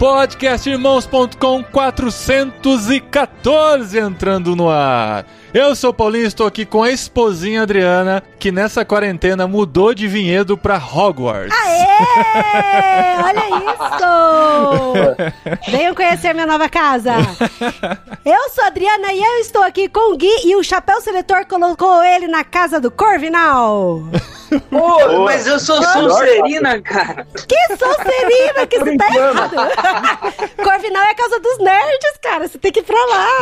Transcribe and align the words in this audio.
Podcastirmãos.com 0.00 1.62
414 1.62 3.98
entrando 3.98 4.56
no 4.56 4.70
ar. 4.70 5.26
Eu 5.52 5.76
sou 5.76 5.90
o 5.90 5.94
Paulinho, 5.94 6.26
estou 6.26 6.46
aqui 6.46 6.64
com 6.64 6.82
a 6.82 6.90
esposinha 6.90 7.64
Adriana, 7.64 8.22
que 8.38 8.50
nessa 8.50 8.82
quarentena 8.82 9.46
mudou 9.46 9.92
de 9.92 10.08
vinhedo 10.08 10.56
pra 10.56 10.78
Hogwarts. 10.78 11.54
Aê! 11.54 11.86
Olha 13.24 13.42
isso! 13.74 15.04
Venham 15.70 15.94
conhecer 15.94 16.32
minha 16.32 16.46
nova 16.46 16.66
casa. 16.70 17.12
Eu 18.24 18.48
sou 18.54 18.64
a 18.64 18.68
Adriana 18.68 19.12
e 19.12 19.22
eu 19.22 19.40
estou 19.40 19.62
aqui 19.62 19.86
com 19.86 20.14
o 20.14 20.16
Gui 20.16 20.46
e 20.46 20.56
o 20.56 20.64
Chapéu 20.64 20.98
Seletor 21.02 21.44
colocou 21.46 22.02
ele 22.02 22.26
na 22.26 22.42
casa 22.42 22.80
do 22.80 22.90
Corvinal. 22.90 24.04
Pô, 24.68 25.24
mas 25.24 25.46
eu 25.46 25.60
sou 25.60 25.80
Sonserina, 25.82 26.80
cara. 26.82 27.26
Que 27.46 27.76
Sonserina 27.76 28.66
que 28.66 28.78
você 28.78 28.96
tá 28.96 29.14
errado. 29.14 29.56
Corvinal 30.62 31.02
é 31.02 31.10
a 31.10 31.14
casa 31.14 31.40
dos 31.40 31.58
nerds, 31.58 32.18
cara. 32.22 32.48
Você 32.48 32.58
tem 32.58 32.72
que 32.72 32.80
ir 32.80 32.84
pra 32.84 33.04
lá. 33.06 33.38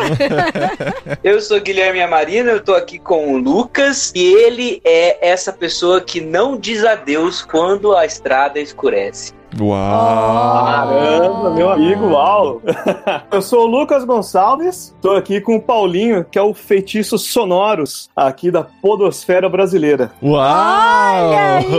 Eu 1.23 1.41
sou 1.41 1.61
Guilherme 1.61 2.01
Amarino, 2.01 2.51
eu 2.51 2.61
tô 2.63 2.75
aqui 2.75 2.99
com 2.99 3.33
o 3.33 3.39
Lucas 3.39 4.13
e 4.15 4.23
ele 4.35 4.81
é 4.85 5.29
essa 5.29 5.53
pessoa 5.53 6.01
que 6.01 6.21
não 6.21 6.57
diz 6.57 6.85
adeus 6.85 7.43
quando 7.43 7.97
a 7.97 8.07
estrada 8.07 8.61
escurece. 8.61 9.38
Uau! 9.59 10.65
Caramba, 10.67 11.51
meu 11.51 11.71
amigo, 11.71 12.09
uau! 12.09 12.61
Eu 13.33 13.41
sou 13.41 13.65
o 13.65 13.67
Lucas 13.67 14.05
Gonçalves, 14.05 14.95
tô 15.01 15.13
aqui 15.13 15.41
com 15.41 15.57
o 15.57 15.63
Paulinho, 15.63 16.25
que 16.25 16.39
é 16.39 16.43
o 16.43 16.53
feitiço 16.53 17.17
sonoros 17.19 18.11
aqui 18.15 18.51
da 18.51 18.63
podosfera 18.63 19.49
brasileira. 19.49 20.13
Uau! 20.23 20.39
Olha 20.39 21.61
isso! 21.61 21.79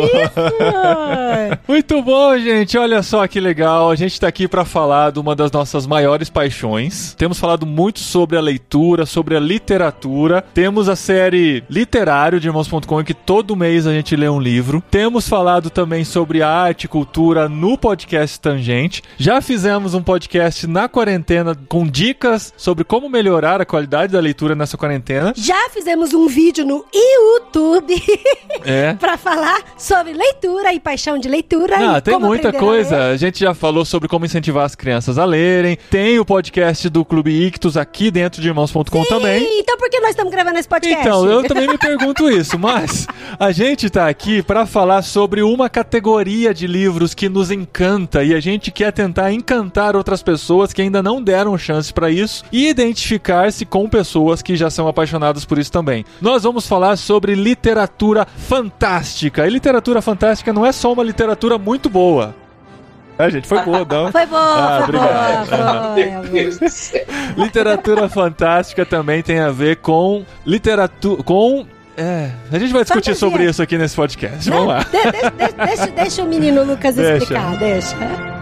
Muito 1.67 2.01
bom, 2.01 2.37
gente. 2.37 2.77
Olha 2.77 3.03
só 3.03 3.27
que 3.27 3.39
legal. 3.39 3.89
A 3.89 3.95
gente 3.95 4.19
tá 4.19 4.27
aqui 4.27 4.47
para 4.47 4.65
falar 4.65 5.11
de 5.11 5.19
uma 5.19 5.35
das 5.35 5.51
nossas 5.51 5.85
maiores 5.85 6.29
paixões. 6.29 7.13
Temos 7.17 7.39
falado 7.39 7.65
muito 7.65 7.99
sobre 7.99 8.37
a 8.37 8.41
leitura, 8.41 9.05
sobre 9.05 9.35
a 9.35 9.39
literatura. 9.39 10.43
Temos 10.53 10.89
a 10.89 10.95
série 10.95 11.63
Literário 11.69 12.39
de 12.39 12.47
Irmãos.com, 12.47 13.01
em 13.01 13.03
que 13.03 13.13
todo 13.13 13.55
mês 13.55 13.85
a 13.87 13.93
gente 13.93 14.15
lê 14.15 14.27
um 14.29 14.39
livro. 14.39 14.83
Temos 14.89 15.27
falado 15.27 15.69
também 15.69 16.03
sobre 16.03 16.41
arte 16.41 16.83
e 16.83 16.87
cultura 16.87 17.47
no 17.59 17.77
podcast 17.77 18.39
Tangente. 18.39 19.03
Já 19.17 19.41
fizemos 19.41 19.93
um 19.93 20.01
podcast 20.01 20.65
na 20.65 20.87
quarentena 20.87 21.53
com 21.67 21.85
dicas 21.85 22.53
sobre 22.55 22.85
como 22.85 23.09
melhorar 23.09 23.59
a 23.59 23.65
qualidade 23.65 24.13
da 24.13 24.19
leitura 24.19 24.55
nessa 24.55 24.77
quarentena. 24.77 25.33
Já 25.35 25.69
fizemos 25.69 26.13
um 26.13 26.25
vídeo 26.27 26.65
no 26.65 26.85
YouTube 26.93 28.01
É. 28.65 28.93
pra 28.93 29.17
falar 29.17 29.59
sobre 29.77 30.13
leitura 30.13 30.73
e 30.73 30.79
paixão 30.79 31.17
de 31.17 31.27
leitura. 31.27 31.75
Ah, 31.77 31.97
e 31.97 32.01
tem 32.01 32.17
muita 32.17 32.49
a 32.49 32.53
coisa. 32.53 32.95
ler. 32.97 33.13
A 33.13 33.17
gente 33.17 33.39
já 33.41 33.53
falou 33.53 33.83
sobre 33.83 34.07
como 34.07 34.25
incentivar 34.25 34.63
as 34.65 34.75
crianças 34.75 35.17
a 35.17 35.25
lerem. 35.25 35.77
Tem 35.89 36.17
o 36.17 36.25
podcast 36.25 36.87
do 36.89 37.03
Clube 37.03 37.31
Ictus 37.45 37.75
aqui 37.75 38.09
dentro 38.09 38.41
de 38.41 38.47
irmãos.com 38.47 39.03
também. 39.05 39.59
Então 39.59 39.77
por 39.77 39.89
que 39.89 39.99
nós 39.99 40.11
estamos 40.11 40.31
gravando 40.31 40.57
esse 40.57 40.67
podcast? 40.67 41.01
Então, 41.05 41.25
eu 41.29 41.43
também 41.43 41.67
me 41.67 41.77
pergunto 41.77 42.29
isso, 42.29 42.57
mas 42.57 43.05
a 43.37 43.51
gente 43.51 43.89
tá 43.89 44.07
aqui 44.07 44.41
para 44.41 44.65
falar 44.65 45.01
sobre 45.01 45.41
uma 45.41 45.69
categoria 45.69 46.53
de 46.53 46.65
livros 46.65 47.13
que 47.13 47.27
nos 47.27 47.48
encanta 47.51 48.23
e 48.23 48.33
a 48.33 48.39
gente 48.39 48.71
quer 48.71 48.91
tentar 48.91 49.31
encantar 49.31 49.95
outras 49.95 50.21
pessoas 50.23 50.73
que 50.73 50.81
ainda 50.81 51.01
não 51.03 51.21
deram 51.21 51.57
chance 51.57 51.93
para 51.93 52.09
isso 52.09 52.43
e 52.51 52.67
identificar-se 52.69 53.65
com 53.65 53.87
pessoas 53.89 54.41
que 54.41 54.55
já 54.55 54.69
são 54.69 54.87
apaixonadas 54.87 55.45
por 55.45 55.57
isso 55.57 55.71
também. 55.71 56.05
Nós 56.21 56.43
vamos 56.43 56.67
falar 56.67 56.97
sobre 56.97 57.35
literatura 57.35 58.25
fantástica. 58.25 59.45
E 59.47 59.49
literatura 59.49 60.01
fantástica 60.01 60.51
não 60.53 60.65
é 60.65 60.71
só 60.71 60.91
uma 60.93 61.03
literatura 61.03 61.57
muito 61.57 61.89
boa. 61.89 62.35
É, 63.17 63.29
gente, 63.29 63.47
foi 63.47 63.61
boa, 63.63 63.79
não? 63.89 64.11
Foi 64.11 64.25
boa, 64.25 64.41
Ah, 64.41 64.75
foi 64.77 64.83
obrigado. 64.85 65.49
boa, 65.49 66.69
foi. 66.69 67.05
Literatura 67.43 68.07
fantástica 68.09 68.85
também 68.85 69.21
tem 69.21 69.39
a 69.39 69.51
ver 69.51 69.77
com 69.77 70.23
literatura. 70.45 71.21
com. 71.23 71.65
É, 72.01 72.31
a 72.51 72.57
gente 72.59 72.71
vai 72.71 72.83
discutir 72.83 73.09
Fantasia. 73.09 73.15
sobre 73.15 73.43
isso 73.49 73.61
aqui 73.61 73.77
nesse 73.77 73.93
podcast. 73.95 74.49
Vamos 74.49 74.67
lá. 74.67 74.79
De- 74.83 74.91
de- 74.91 75.47
de- 75.47 75.65
deixa, 75.65 75.87
deixa 75.87 76.23
o 76.23 76.27
menino 76.27 76.63
Lucas 76.63 76.95
Deixa. 76.95 77.17
explicar, 77.17 77.57
deixa. 77.57 78.38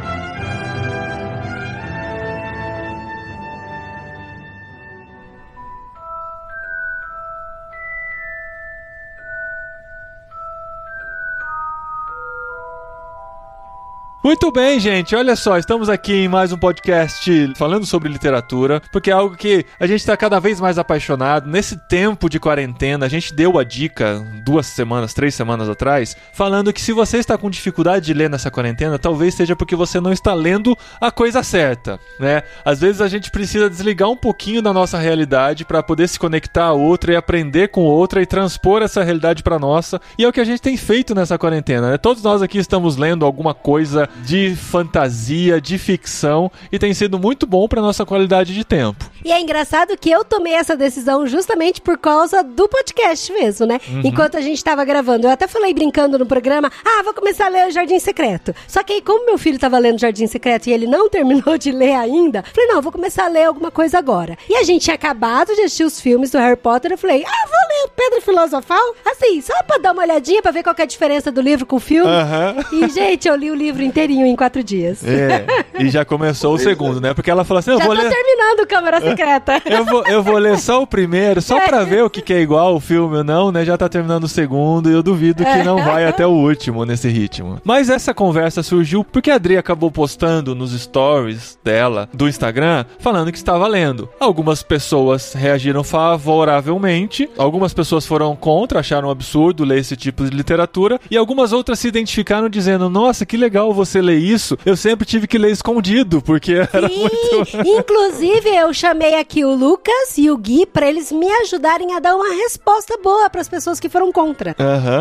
Muito 14.28 14.52
bem, 14.52 14.78
gente. 14.78 15.16
Olha 15.16 15.38
só, 15.38 15.58
estamos 15.58 15.88
aqui 15.88 16.12
em 16.12 16.28
mais 16.28 16.52
um 16.52 16.58
podcast 16.58 17.54
falando 17.56 17.86
sobre 17.86 18.10
literatura, 18.10 18.82
porque 18.92 19.10
é 19.10 19.14
algo 19.14 19.38
que 19.38 19.66
a 19.80 19.88
gente 19.88 20.02
está 20.02 20.18
cada 20.18 20.38
vez 20.38 20.60
mais 20.60 20.78
apaixonado. 20.78 21.50
Nesse 21.50 21.78
tempo 21.88 22.30
de 22.30 22.38
quarentena, 22.38 23.06
a 23.06 23.10
gente 23.10 23.34
deu 23.34 23.58
a 23.58 23.64
dica 23.64 24.22
duas 24.44 24.66
semanas, 24.66 25.14
três 25.14 25.34
semanas 25.34 25.70
atrás, 25.70 26.14
falando 26.34 26.74
que 26.74 26.82
se 26.82 26.92
você 26.92 27.20
está 27.20 27.38
com 27.38 27.50
dificuldade 27.50 28.08
de 28.08 28.14
ler 28.14 28.30
nessa 28.30 28.52
quarentena, 28.52 29.00
talvez 29.00 29.34
seja 29.34 29.56
porque 29.56 29.78
você 29.78 30.02
não 30.02 30.12
está 30.12 30.34
lendo 30.34 30.78
a 31.00 31.10
coisa 31.10 31.42
certa, 31.42 31.98
né? 32.20 32.44
Às 32.66 32.82
vezes 32.82 33.00
a 33.00 33.08
gente 33.08 33.32
precisa 33.32 33.70
desligar 33.70 34.10
um 34.10 34.18
pouquinho 34.18 34.62
da 34.62 34.74
nossa 34.74 35.00
realidade 35.00 35.64
para 35.64 35.82
poder 35.82 36.10
se 36.10 36.20
conectar 36.20 36.66
a 36.66 36.74
outra 36.74 37.14
e 37.14 37.16
aprender 37.16 37.70
com 37.70 37.86
outra 37.86 38.22
e 38.22 38.26
transpor 38.26 38.82
essa 38.82 39.06
realidade 39.06 39.42
para 39.42 39.58
nossa. 39.58 40.02
E 40.18 40.26
é 40.26 40.28
o 40.28 40.34
que 40.34 40.42
a 40.42 40.46
gente 40.46 40.62
tem 40.62 40.76
feito 40.76 41.16
nessa 41.16 41.38
quarentena, 41.38 41.92
né? 41.92 41.98
Todos 41.98 42.22
nós 42.22 42.42
aqui 42.42 42.58
estamos 42.58 42.98
lendo 42.98 43.26
alguma 43.26 43.54
coisa 43.54 44.10
de 44.26 44.56
fantasia, 44.56 45.60
de 45.62 45.78
ficção 45.78 46.52
e 46.72 46.78
tem 46.80 46.94
sido 46.94 47.18
muito 47.18 47.46
bom 47.46 47.68
para 47.68 47.82
nossa 47.82 48.06
qualidade 48.06 48.54
de 48.54 48.64
tempo. 48.64 49.10
E 49.24 49.32
é 49.32 49.42
engraçado 49.42 49.98
que 49.98 50.10
eu 50.10 50.24
tomei 50.24 50.54
essa 50.54 50.76
decisão 50.76 51.28
justamente 51.28 51.82
por 51.82 51.98
causa 51.98 52.44
do 52.44 52.68
podcast 52.68 53.32
mesmo, 53.32 53.66
né? 53.66 53.80
Uhum. 53.90 54.02
Enquanto 54.06 54.38
a 54.38 54.42
gente 54.42 54.64
tava 54.64 54.86
gravando. 54.86 55.28
Eu 55.28 55.32
até 55.32 55.48
falei 55.48 55.74
brincando 55.74 56.18
no 56.18 56.26
programa, 56.26 56.72
ah, 56.86 57.04
vou 57.04 57.14
começar 57.14 57.48
a 57.48 57.50
ler 57.50 57.68
o 57.68 57.72
Jardim 57.72 58.00
Secreto. 58.00 58.56
Só 58.68 58.84
que 58.84 58.94
aí, 58.94 59.02
como 59.02 59.26
meu 59.26 59.38
filho 59.38 59.60
tava 59.60 59.78
lendo 59.78 60.00
Jardim 60.00 60.28
Secreto 60.28 60.68
e 60.68 60.74
ele 60.74 60.88
não 60.88 61.10
terminou 61.12 61.58
de 61.58 61.72
ler 61.72 61.96
ainda, 61.96 62.44
falei, 62.54 62.70
não, 62.70 62.82
vou 62.82 62.92
começar 62.92 63.26
a 63.26 63.28
ler 63.28 63.46
alguma 63.46 63.72
coisa 63.72 63.98
agora. 63.98 64.38
E 64.50 64.56
a 64.56 64.64
gente 64.64 64.84
tinha 64.84 64.96
acabado 64.96 65.54
de 65.54 65.62
assistir 65.62 65.84
os 65.84 66.00
filmes 66.00 66.32
do 66.32 66.38
Harry 66.38 66.56
Potter, 66.56 66.92
eu 66.92 66.98
falei, 66.98 67.24
ah, 67.28 67.48
vou 67.48 67.68
ler 67.68 67.92
Pedra 67.96 68.22
Filosofal? 68.22 68.96
Assim, 69.06 69.42
só 69.42 69.62
pra 69.64 69.78
dar 69.78 69.92
uma 69.92 70.04
olhadinha, 70.04 70.42
pra 70.42 70.52
ver 70.52 70.64
qual 70.64 70.76
que 70.76 70.82
é 70.82 70.86
a 70.86 70.88
diferença 70.88 71.32
do 71.32 71.42
livro 71.42 71.66
com 71.66 71.76
o 71.76 71.80
filme. 71.80 72.10
Aham. 72.10 72.56
E, 72.72 72.88
gente, 72.90 73.28
eu 73.28 73.36
li 73.36 73.52
o 73.52 73.56
livro 73.56 73.84
inteirinho 74.08 74.26
em 74.26 74.36
quatro 74.36 74.64
dias. 74.64 75.04
É, 75.06 75.46
e 75.80 75.90
já 75.90 76.06
começou 76.06 76.54
o 76.54 76.58
segundo, 76.58 77.02
né? 77.02 77.14
Porque 77.14 77.30
ela 77.30 77.44
falou 77.44 77.60
assim: 77.60 77.72
eu 77.72 77.78
Já 77.78 77.86
vou 77.86 77.96
tô 77.96 78.02
ler. 78.02 78.10
terminando 78.10 78.68
Câmara 78.68 79.02
Secreta. 79.02 79.62
Eu 79.68 79.86
vou, 79.86 80.04
eu 80.08 80.24
vou 80.24 80.38
ler 80.38 80.58
só 80.58 80.82
o 80.82 80.88
primeiro, 80.88 81.42
só 81.42 81.60
pra 81.60 81.84
ver 81.84 82.04
o 82.04 82.10
que, 82.10 82.22
que 82.22 82.34
é 82.34 82.40
igual 82.40 82.76
o 82.76 82.80
filme 82.80 83.18
ou 83.18 83.24
não, 83.24 83.52
né? 83.52 83.66
Já 83.66 83.78
tá 83.78 83.88
terminando 83.90 84.24
o 84.24 84.28
segundo 84.28 84.90
e 84.90 84.94
eu 84.94 85.04
duvido 85.04 85.44
que 85.44 85.64
não 85.64 85.84
vai 85.84 86.06
até 86.06 86.26
o 86.26 86.32
último 86.32 86.86
nesse 86.86 87.10
ritmo. 87.10 87.60
Mas 87.64 87.90
essa 87.90 88.14
conversa 88.14 88.64
surgiu 88.64 89.04
porque 89.04 89.30
a 89.30 89.36
Adri 89.36 89.58
acabou 89.58 89.92
postando 89.92 90.56
nos 90.56 90.72
stories 90.80 91.60
dela 91.64 92.10
do 92.14 92.28
Instagram 92.28 92.86
falando 93.00 93.32
que 93.32 93.38
estava 93.38 93.68
lendo. 93.68 94.10
Algumas 94.20 94.64
pessoas 94.64 95.34
reagiram 95.34 95.84
favoravelmente, 95.84 97.30
algumas 97.38 97.74
pessoas 97.74 98.06
foram 98.06 98.36
contra, 98.36 98.80
acharam 98.80 99.10
um 99.10 99.12
absurdo 99.12 99.64
ler 99.64 99.80
esse 99.80 99.96
tipo 99.96 100.24
de 100.24 100.36
literatura, 100.36 101.00
e 101.12 101.18
algumas 101.18 101.52
outras 101.52 101.80
se 101.80 101.88
identificaram 101.88 102.50
dizendo: 102.50 102.90
Nossa, 102.90 103.26
que 103.26 103.38
legal 103.38 103.74
você 103.74 103.97
ler 104.02 104.18
isso. 104.18 104.58
Eu 104.66 104.76
sempre 104.78 105.06
tive 105.06 105.28
que 105.28 105.38
ler 105.38 105.52
escondido, 105.52 106.22
porque 106.22 106.54
era 106.74 106.88
Sim, 106.90 107.00
muito. 107.00 107.48
inclusive 107.66 108.50
eu 108.56 108.74
chamei 108.74 109.16
aqui 109.16 109.44
o 109.46 109.54
Lucas 109.54 110.18
e 110.18 110.30
o 110.30 110.38
Gui 110.38 110.66
pra 110.66 110.88
eles 110.88 111.12
me 111.12 111.30
ajudarem 111.42 111.94
a 111.96 112.00
dar 112.00 112.16
uma 112.16 112.30
resposta 112.36 112.98
boa 113.04 113.30
pras 113.30 113.48
pessoas 113.48 113.80
que 113.80 113.90
foram 113.90 114.12
contra. 114.12 114.56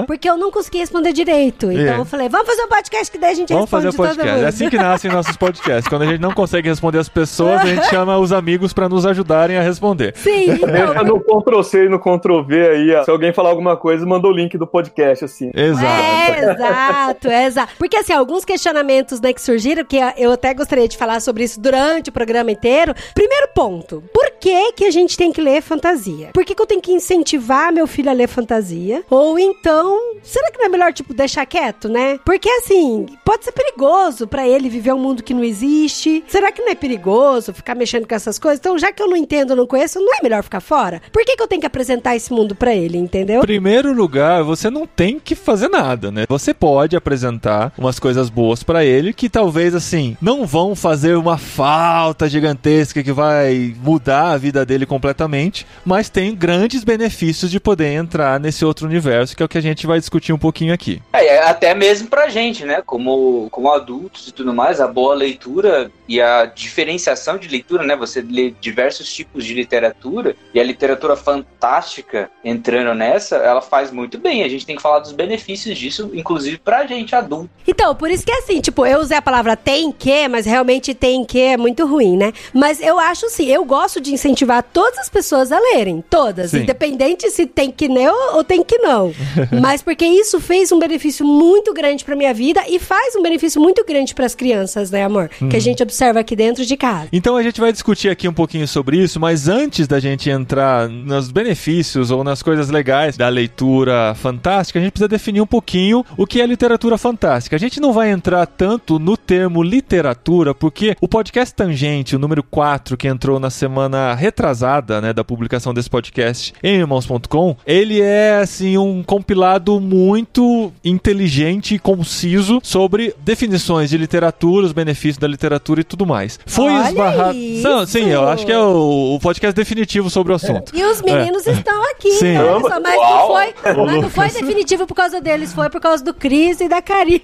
Porque 0.06 0.28
eu 0.28 0.36
não 0.36 0.50
consegui 0.50 0.78
responder 0.78 1.12
direito. 1.12 1.70
Então 1.70 1.94
É. 1.94 1.98
eu 1.98 2.04
falei, 2.04 2.28
vamos 2.28 2.46
fazer 2.46 2.62
um 2.62 2.68
podcast 2.68 3.10
que 3.10 3.18
daí 3.18 3.32
a 3.32 3.34
gente 3.34 3.52
Vamos 3.52 3.70
fazer 3.70 3.86
responde 3.88 4.10
o 4.10 4.14
todo 4.14 4.16
podcast. 4.24 4.44
É 4.44 4.48
assim 4.48 4.68
que 4.70 4.76
nascem 4.76 5.10
nossos 5.10 5.36
podcasts. 5.36 5.88
Quando 5.88 6.02
a 6.02 6.06
gente 6.06 6.20
não 6.20 6.32
consegue 6.32 6.68
responder 6.68 6.98
as 6.98 7.08
pessoas, 7.08 7.60
a 7.62 7.66
gente 7.66 7.86
chama 7.90 8.18
os 8.18 8.32
amigos 8.32 8.72
pra 8.72 8.88
nos 8.88 9.06
ajudarem 9.06 9.56
a 9.56 9.62
responder. 9.62 10.14
Sim, 10.16 10.46
Deixa 10.66 10.92
então. 10.92 11.04
no 11.04 11.20
Ctrl-C 11.20 11.84
e 11.84 11.88
no 11.88 11.98
Ctrl-V 11.98 12.68
aí, 12.68 12.94
ó. 12.94 13.04
Se 13.04 13.10
alguém 13.10 13.32
falar 13.32 13.50
alguma 13.50 13.76
coisa, 13.76 14.04
manda 14.06 14.26
o 14.28 14.32
link 14.32 14.56
do 14.58 14.66
podcast, 14.66 15.24
assim. 15.24 15.50
Exato. 15.54 15.86
É, 15.86 16.50
exato, 16.52 17.28
é 17.28 17.44
exato. 17.46 17.72
Porque 17.78 17.96
assim, 17.96 18.12
alguns 18.12 18.44
questionamentos 18.44 18.85
né, 19.20 19.32
que 19.32 19.40
surgiram, 19.40 19.84
que 19.84 19.96
eu 20.16 20.32
até 20.32 20.54
gostaria 20.54 20.88
de 20.88 20.96
falar 20.96 21.20
sobre 21.20 21.44
isso 21.44 21.60
durante 21.60 22.10
o 22.10 22.12
programa 22.12 22.50
inteiro. 22.50 22.94
Primeiro 23.14 23.48
ponto, 23.54 24.02
por 24.12 24.30
que 24.40 24.72
que 24.72 24.84
a 24.84 24.90
gente 24.90 25.16
tem 25.16 25.32
que 25.32 25.40
ler 25.40 25.62
fantasia? 25.62 26.30
Por 26.32 26.44
que, 26.44 26.54
que 26.54 26.62
eu 26.62 26.66
tenho 26.66 26.80
que 26.80 26.92
incentivar 26.92 27.72
meu 27.72 27.86
filho 27.86 28.10
a 28.10 28.12
ler 28.12 28.28
fantasia? 28.28 29.02
Ou 29.10 29.38
então, 29.38 29.98
será 30.22 30.50
que 30.50 30.58
não 30.58 30.66
é 30.66 30.68
melhor, 30.68 30.92
tipo, 30.92 31.14
deixar 31.14 31.46
quieto, 31.46 31.88
né? 31.88 32.18
Porque 32.24 32.48
assim, 32.48 33.06
pode 33.24 33.44
ser 33.44 33.52
perigoso 33.52 34.26
para 34.26 34.46
ele 34.46 34.68
viver 34.68 34.92
um 34.92 34.98
mundo 34.98 35.22
que 35.22 35.34
não 35.34 35.44
existe. 35.44 36.24
Será 36.26 36.52
que 36.52 36.62
não 36.62 36.70
é 36.70 36.74
perigoso 36.74 37.52
ficar 37.52 37.74
mexendo 37.74 38.06
com 38.06 38.14
essas 38.14 38.38
coisas? 38.38 38.58
Então, 38.58 38.78
já 38.78 38.92
que 38.92 39.02
eu 39.02 39.08
não 39.08 39.16
entendo, 39.16 39.56
não 39.56 39.66
conheço, 39.66 40.00
não 40.00 40.14
é 40.14 40.22
melhor 40.22 40.42
ficar 40.42 40.60
fora? 40.60 41.00
Por 41.12 41.24
que, 41.24 41.36
que 41.36 41.42
eu 41.42 41.48
tenho 41.48 41.60
que 41.60 41.66
apresentar 41.66 42.16
esse 42.16 42.32
mundo 42.32 42.54
para 42.54 42.74
ele, 42.74 42.98
entendeu? 42.98 43.40
Primeiro 43.40 43.92
lugar, 43.92 44.42
você 44.42 44.70
não 44.70 44.86
tem 44.86 45.18
que 45.18 45.34
fazer 45.34 45.68
nada, 45.68 46.10
né? 46.10 46.24
Você 46.28 46.52
pode 46.52 46.96
apresentar 46.96 47.72
umas 47.78 47.98
coisas 47.98 48.28
boas 48.28 48.62
para 48.62 48.84
ele 48.84 49.12
que 49.12 49.28
talvez 49.28 49.74
assim 49.74 50.16
não 50.20 50.46
vão 50.46 50.74
fazer 50.74 51.16
uma 51.16 51.38
falta 51.38 52.28
gigantesca 52.28 53.02
que 53.02 53.12
vai 53.12 53.74
mudar 53.82 54.25
a 54.32 54.38
vida 54.38 54.64
dele 54.64 54.86
completamente, 54.86 55.66
mas 55.84 56.08
tem 56.08 56.34
grandes 56.34 56.84
benefícios 56.84 57.50
de 57.50 57.60
poder 57.60 57.92
entrar 57.92 58.38
nesse 58.40 58.64
outro 58.64 58.86
universo 58.86 59.36
que 59.36 59.42
é 59.42 59.46
o 59.46 59.48
que 59.48 59.58
a 59.58 59.62
gente 59.62 59.86
vai 59.86 59.98
discutir 59.98 60.32
um 60.32 60.38
pouquinho 60.38 60.72
aqui. 60.72 61.02
É, 61.12 61.38
até 61.38 61.74
mesmo 61.74 62.08
pra 62.08 62.28
gente, 62.28 62.64
né? 62.64 62.82
Como, 62.84 63.48
como 63.50 63.70
adultos 63.70 64.28
e 64.28 64.32
tudo 64.32 64.52
mais, 64.52 64.80
a 64.80 64.88
boa 64.88 65.14
leitura 65.14 65.90
e 66.08 66.20
a 66.20 66.46
diferenciação 66.46 67.38
de 67.38 67.48
leitura, 67.48 67.84
né? 67.84 67.96
Você 67.96 68.20
lê 68.20 68.52
diversos 68.60 69.12
tipos 69.12 69.44
de 69.44 69.54
literatura 69.54 70.36
e 70.54 70.60
a 70.60 70.64
literatura 70.64 71.16
fantástica 71.16 72.30
entrando 72.44 72.94
nessa, 72.94 73.36
ela 73.36 73.60
faz 73.60 73.90
muito 73.90 74.18
bem. 74.18 74.42
A 74.42 74.48
gente 74.48 74.66
tem 74.66 74.76
que 74.76 74.82
falar 74.82 75.00
dos 75.00 75.12
benefícios 75.12 75.76
disso, 75.76 76.10
inclusive 76.14 76.58
pra 76.58 76.86
gente 76.86 77.14
adulto. 77.14 77.50
Então, 77.66 77.94
por 77.94 78.10
isso 78.10 78.24
que 78.24 78.30
é 78.30 78.38
assim, 78.38 78.60
tipo, 78.60 78.86
eu 78.86 79.00
usei 79.00 79.16
a 79.16 79.22
palavra 79.22 79.56
tem 79.56 79.90
que, 79.90 80.28
mas 80.28 80.46
realmente 80.46 80.94
tem 80.94 81.24
que 81.24 81.40
é 81.40 81.56
muito 81.56 81.86
ruim, 81.86 82.16
né? 82.16 82.32
Mas 82.52 82.80
eu 82.80 82.98
acho 82.98 83.26
assim, 83.26 83.46
eu 83.46 83.64
gosto 83.64 84.00
de 84.00 84.12
incentivar 84.16 84.62
todas 84.62 84.98
as 84.98 85.08
pessoas 85.08 85.52
a 85.52 85.58
lerem, 85.58 86.02
todas, 86.08 86.50
Sim. 86.50 86.62
independente 86.62 87.30
se 87.30 87.46
tem 87.46 87.70
que 87.70 87.88
não 87.88 88.36
ou 88.36 88.44
tem 88.44 88.62
que 88.64 88.78
não. 88.78 89.12
mas 89.60 89.82
porque 89.82 90.04
isso 90.04 90.40
fez 90.40 90.72
um 90.72 90.78
benefício 90.78 91.24
muito 91.24 91.72
grande 91.72 92.04
pra 92.04 92.16
minha 92.16 92.34
vida 92.34 92.62
e 92.68 92.78
faz 92.78 93.14
um 93.14 93.22
benefício 93.22 93.60
muito 93.60 93.84
grande 93.84 94.14
pras 94.14 94.34
crianças, 94.34 94.90
né, 94.90 95.04
amor? 95.04 95.28
Que 95.28 95.56
a 95.56 95.60
gente 95.60 95.82
observa 95.82 96.20
aqui 96.20 96.34
dentro 96.34 96.64
de 96.64 96.76
casa. 96.76 97.08
Então 97.12 97.36
a 97.36 97.42
gente 97.42 97.60
vai 97.60 97.72
discutir 97.72 98.08
aqui 98.08 98.28
um 98.28 98.32
pouquinho 98.32 98.66
sobre 98.66 98.98
isso, 98.98 99.20
mas 99.20 99.48
antes 99.48 99.86
da 99.86 100.00
gente 100.00 100.28
entrar 100.28 100.88
nos 100.88 101.30
benefícios 101.30 102.10
ou 102.10 102.24
nas 102.24 102.42
coisas 102.42 102.70
legais 102.70 103.16
da 103.16 103.28
leitura 103.28 104.14
fantástica, 104.14 104.78
a 104.78 104.82
gente 104.82 104.92
precisa 104.92 105.08
definir 105.08 105.40
um 105.40 105.46
pouquinho 105.46 106.04
o 106.16 106.26
que 106.26 106.40
é 106.40 106.46
literatura 106.46 106.98
fantástica. 106.98 107.56
A 107.56 107.58
gente 107.58 107.80
não 107.80 107.92
vai 107.92 108.10
entrar 108.10 108.46
tanto 108.46 108.98
no 108.98 109.16
termo 109.16 109.62
literatura, 109.62 110.54
porque 110.54 110.96
o 111.00 111.08
podcast 111.08 111.54
Tangente, 111.54 112.16
o 112.16 112.18
número 112.18 112.42
4, 112.42 112.96
que 112.96 113.08
entrou 113.08 113.38
na 113.38 113.50
semana 113.50 114.05
retrasada, 114.14 115.00
né, 115.00 115.12
da 115.12 115.24
publicação 115.24 115.72
desse 115.72 115.90
podcast 115.90 116.52
em 116.62 116.76
irmãos.com, 116.76 117.56
ele 117.66 118.00
é 118.00 118.38
assim 118.40 118.78
um 118.78 119.02
compilado 119.02 119.80
muito 119.80 120.72
inteligente 120.84 121.74
e 121.74 121.78
conciso 121.78 122.60
sobre 122.62 123.14
definições 123.18 123.90
de 123.90 123.98
literatura, 123.98 124.66
os 124.66 124.72
benefícios 124.72 125.18
da 125.18 125.26
literatura 125.26 125.80
e 125.80 125.84
tudo 125.84 126.06
mais. 126.06 126.38
Foi 126.46 126.72
Olha 126.72 126.88
esbarrado. 126.88 127.36
isso! 127.36 127.62
Não, 127.68 127.86
sim, 127.86 128.08
eu 128.08 128.28
acho 128.28 128.44
que 128.44 128.52
é 128.52 128.58
o, 128.58 129.14
o 129.14 129.20
podcast 129.20 129.54
definitivo 129.54 130.10
sobre 130.10 130.32
o 130.32 130.36
assunto. 130.36 130.72
E 130.74 130.82
os 130.84 131.02
meninos 131.02 131.46
estão 131.46 131.82
aqui, 131.90 132.10
Sim. 132.12 132.36
olha 132.36 132.60
só, 132.60 132.80
mas, 132.80 132.96
não 132.96 133.26
foi, 133.26 133.54
mas 133.64 134.02
não 134.02 134.10
foi 134.10 134.28
definitivo 134.30 134.86
por 134.86 134.94
causa 134.94 135.20
deles, 135.20 135.52
foi 135.52 135.68
por 135.70 135.80
causa 135.80 136.04
do 136.04 136.12
Cris 136.14 136.60
e 136.60 136.68
da 136.68 136.82
Karina. 136.82 137.20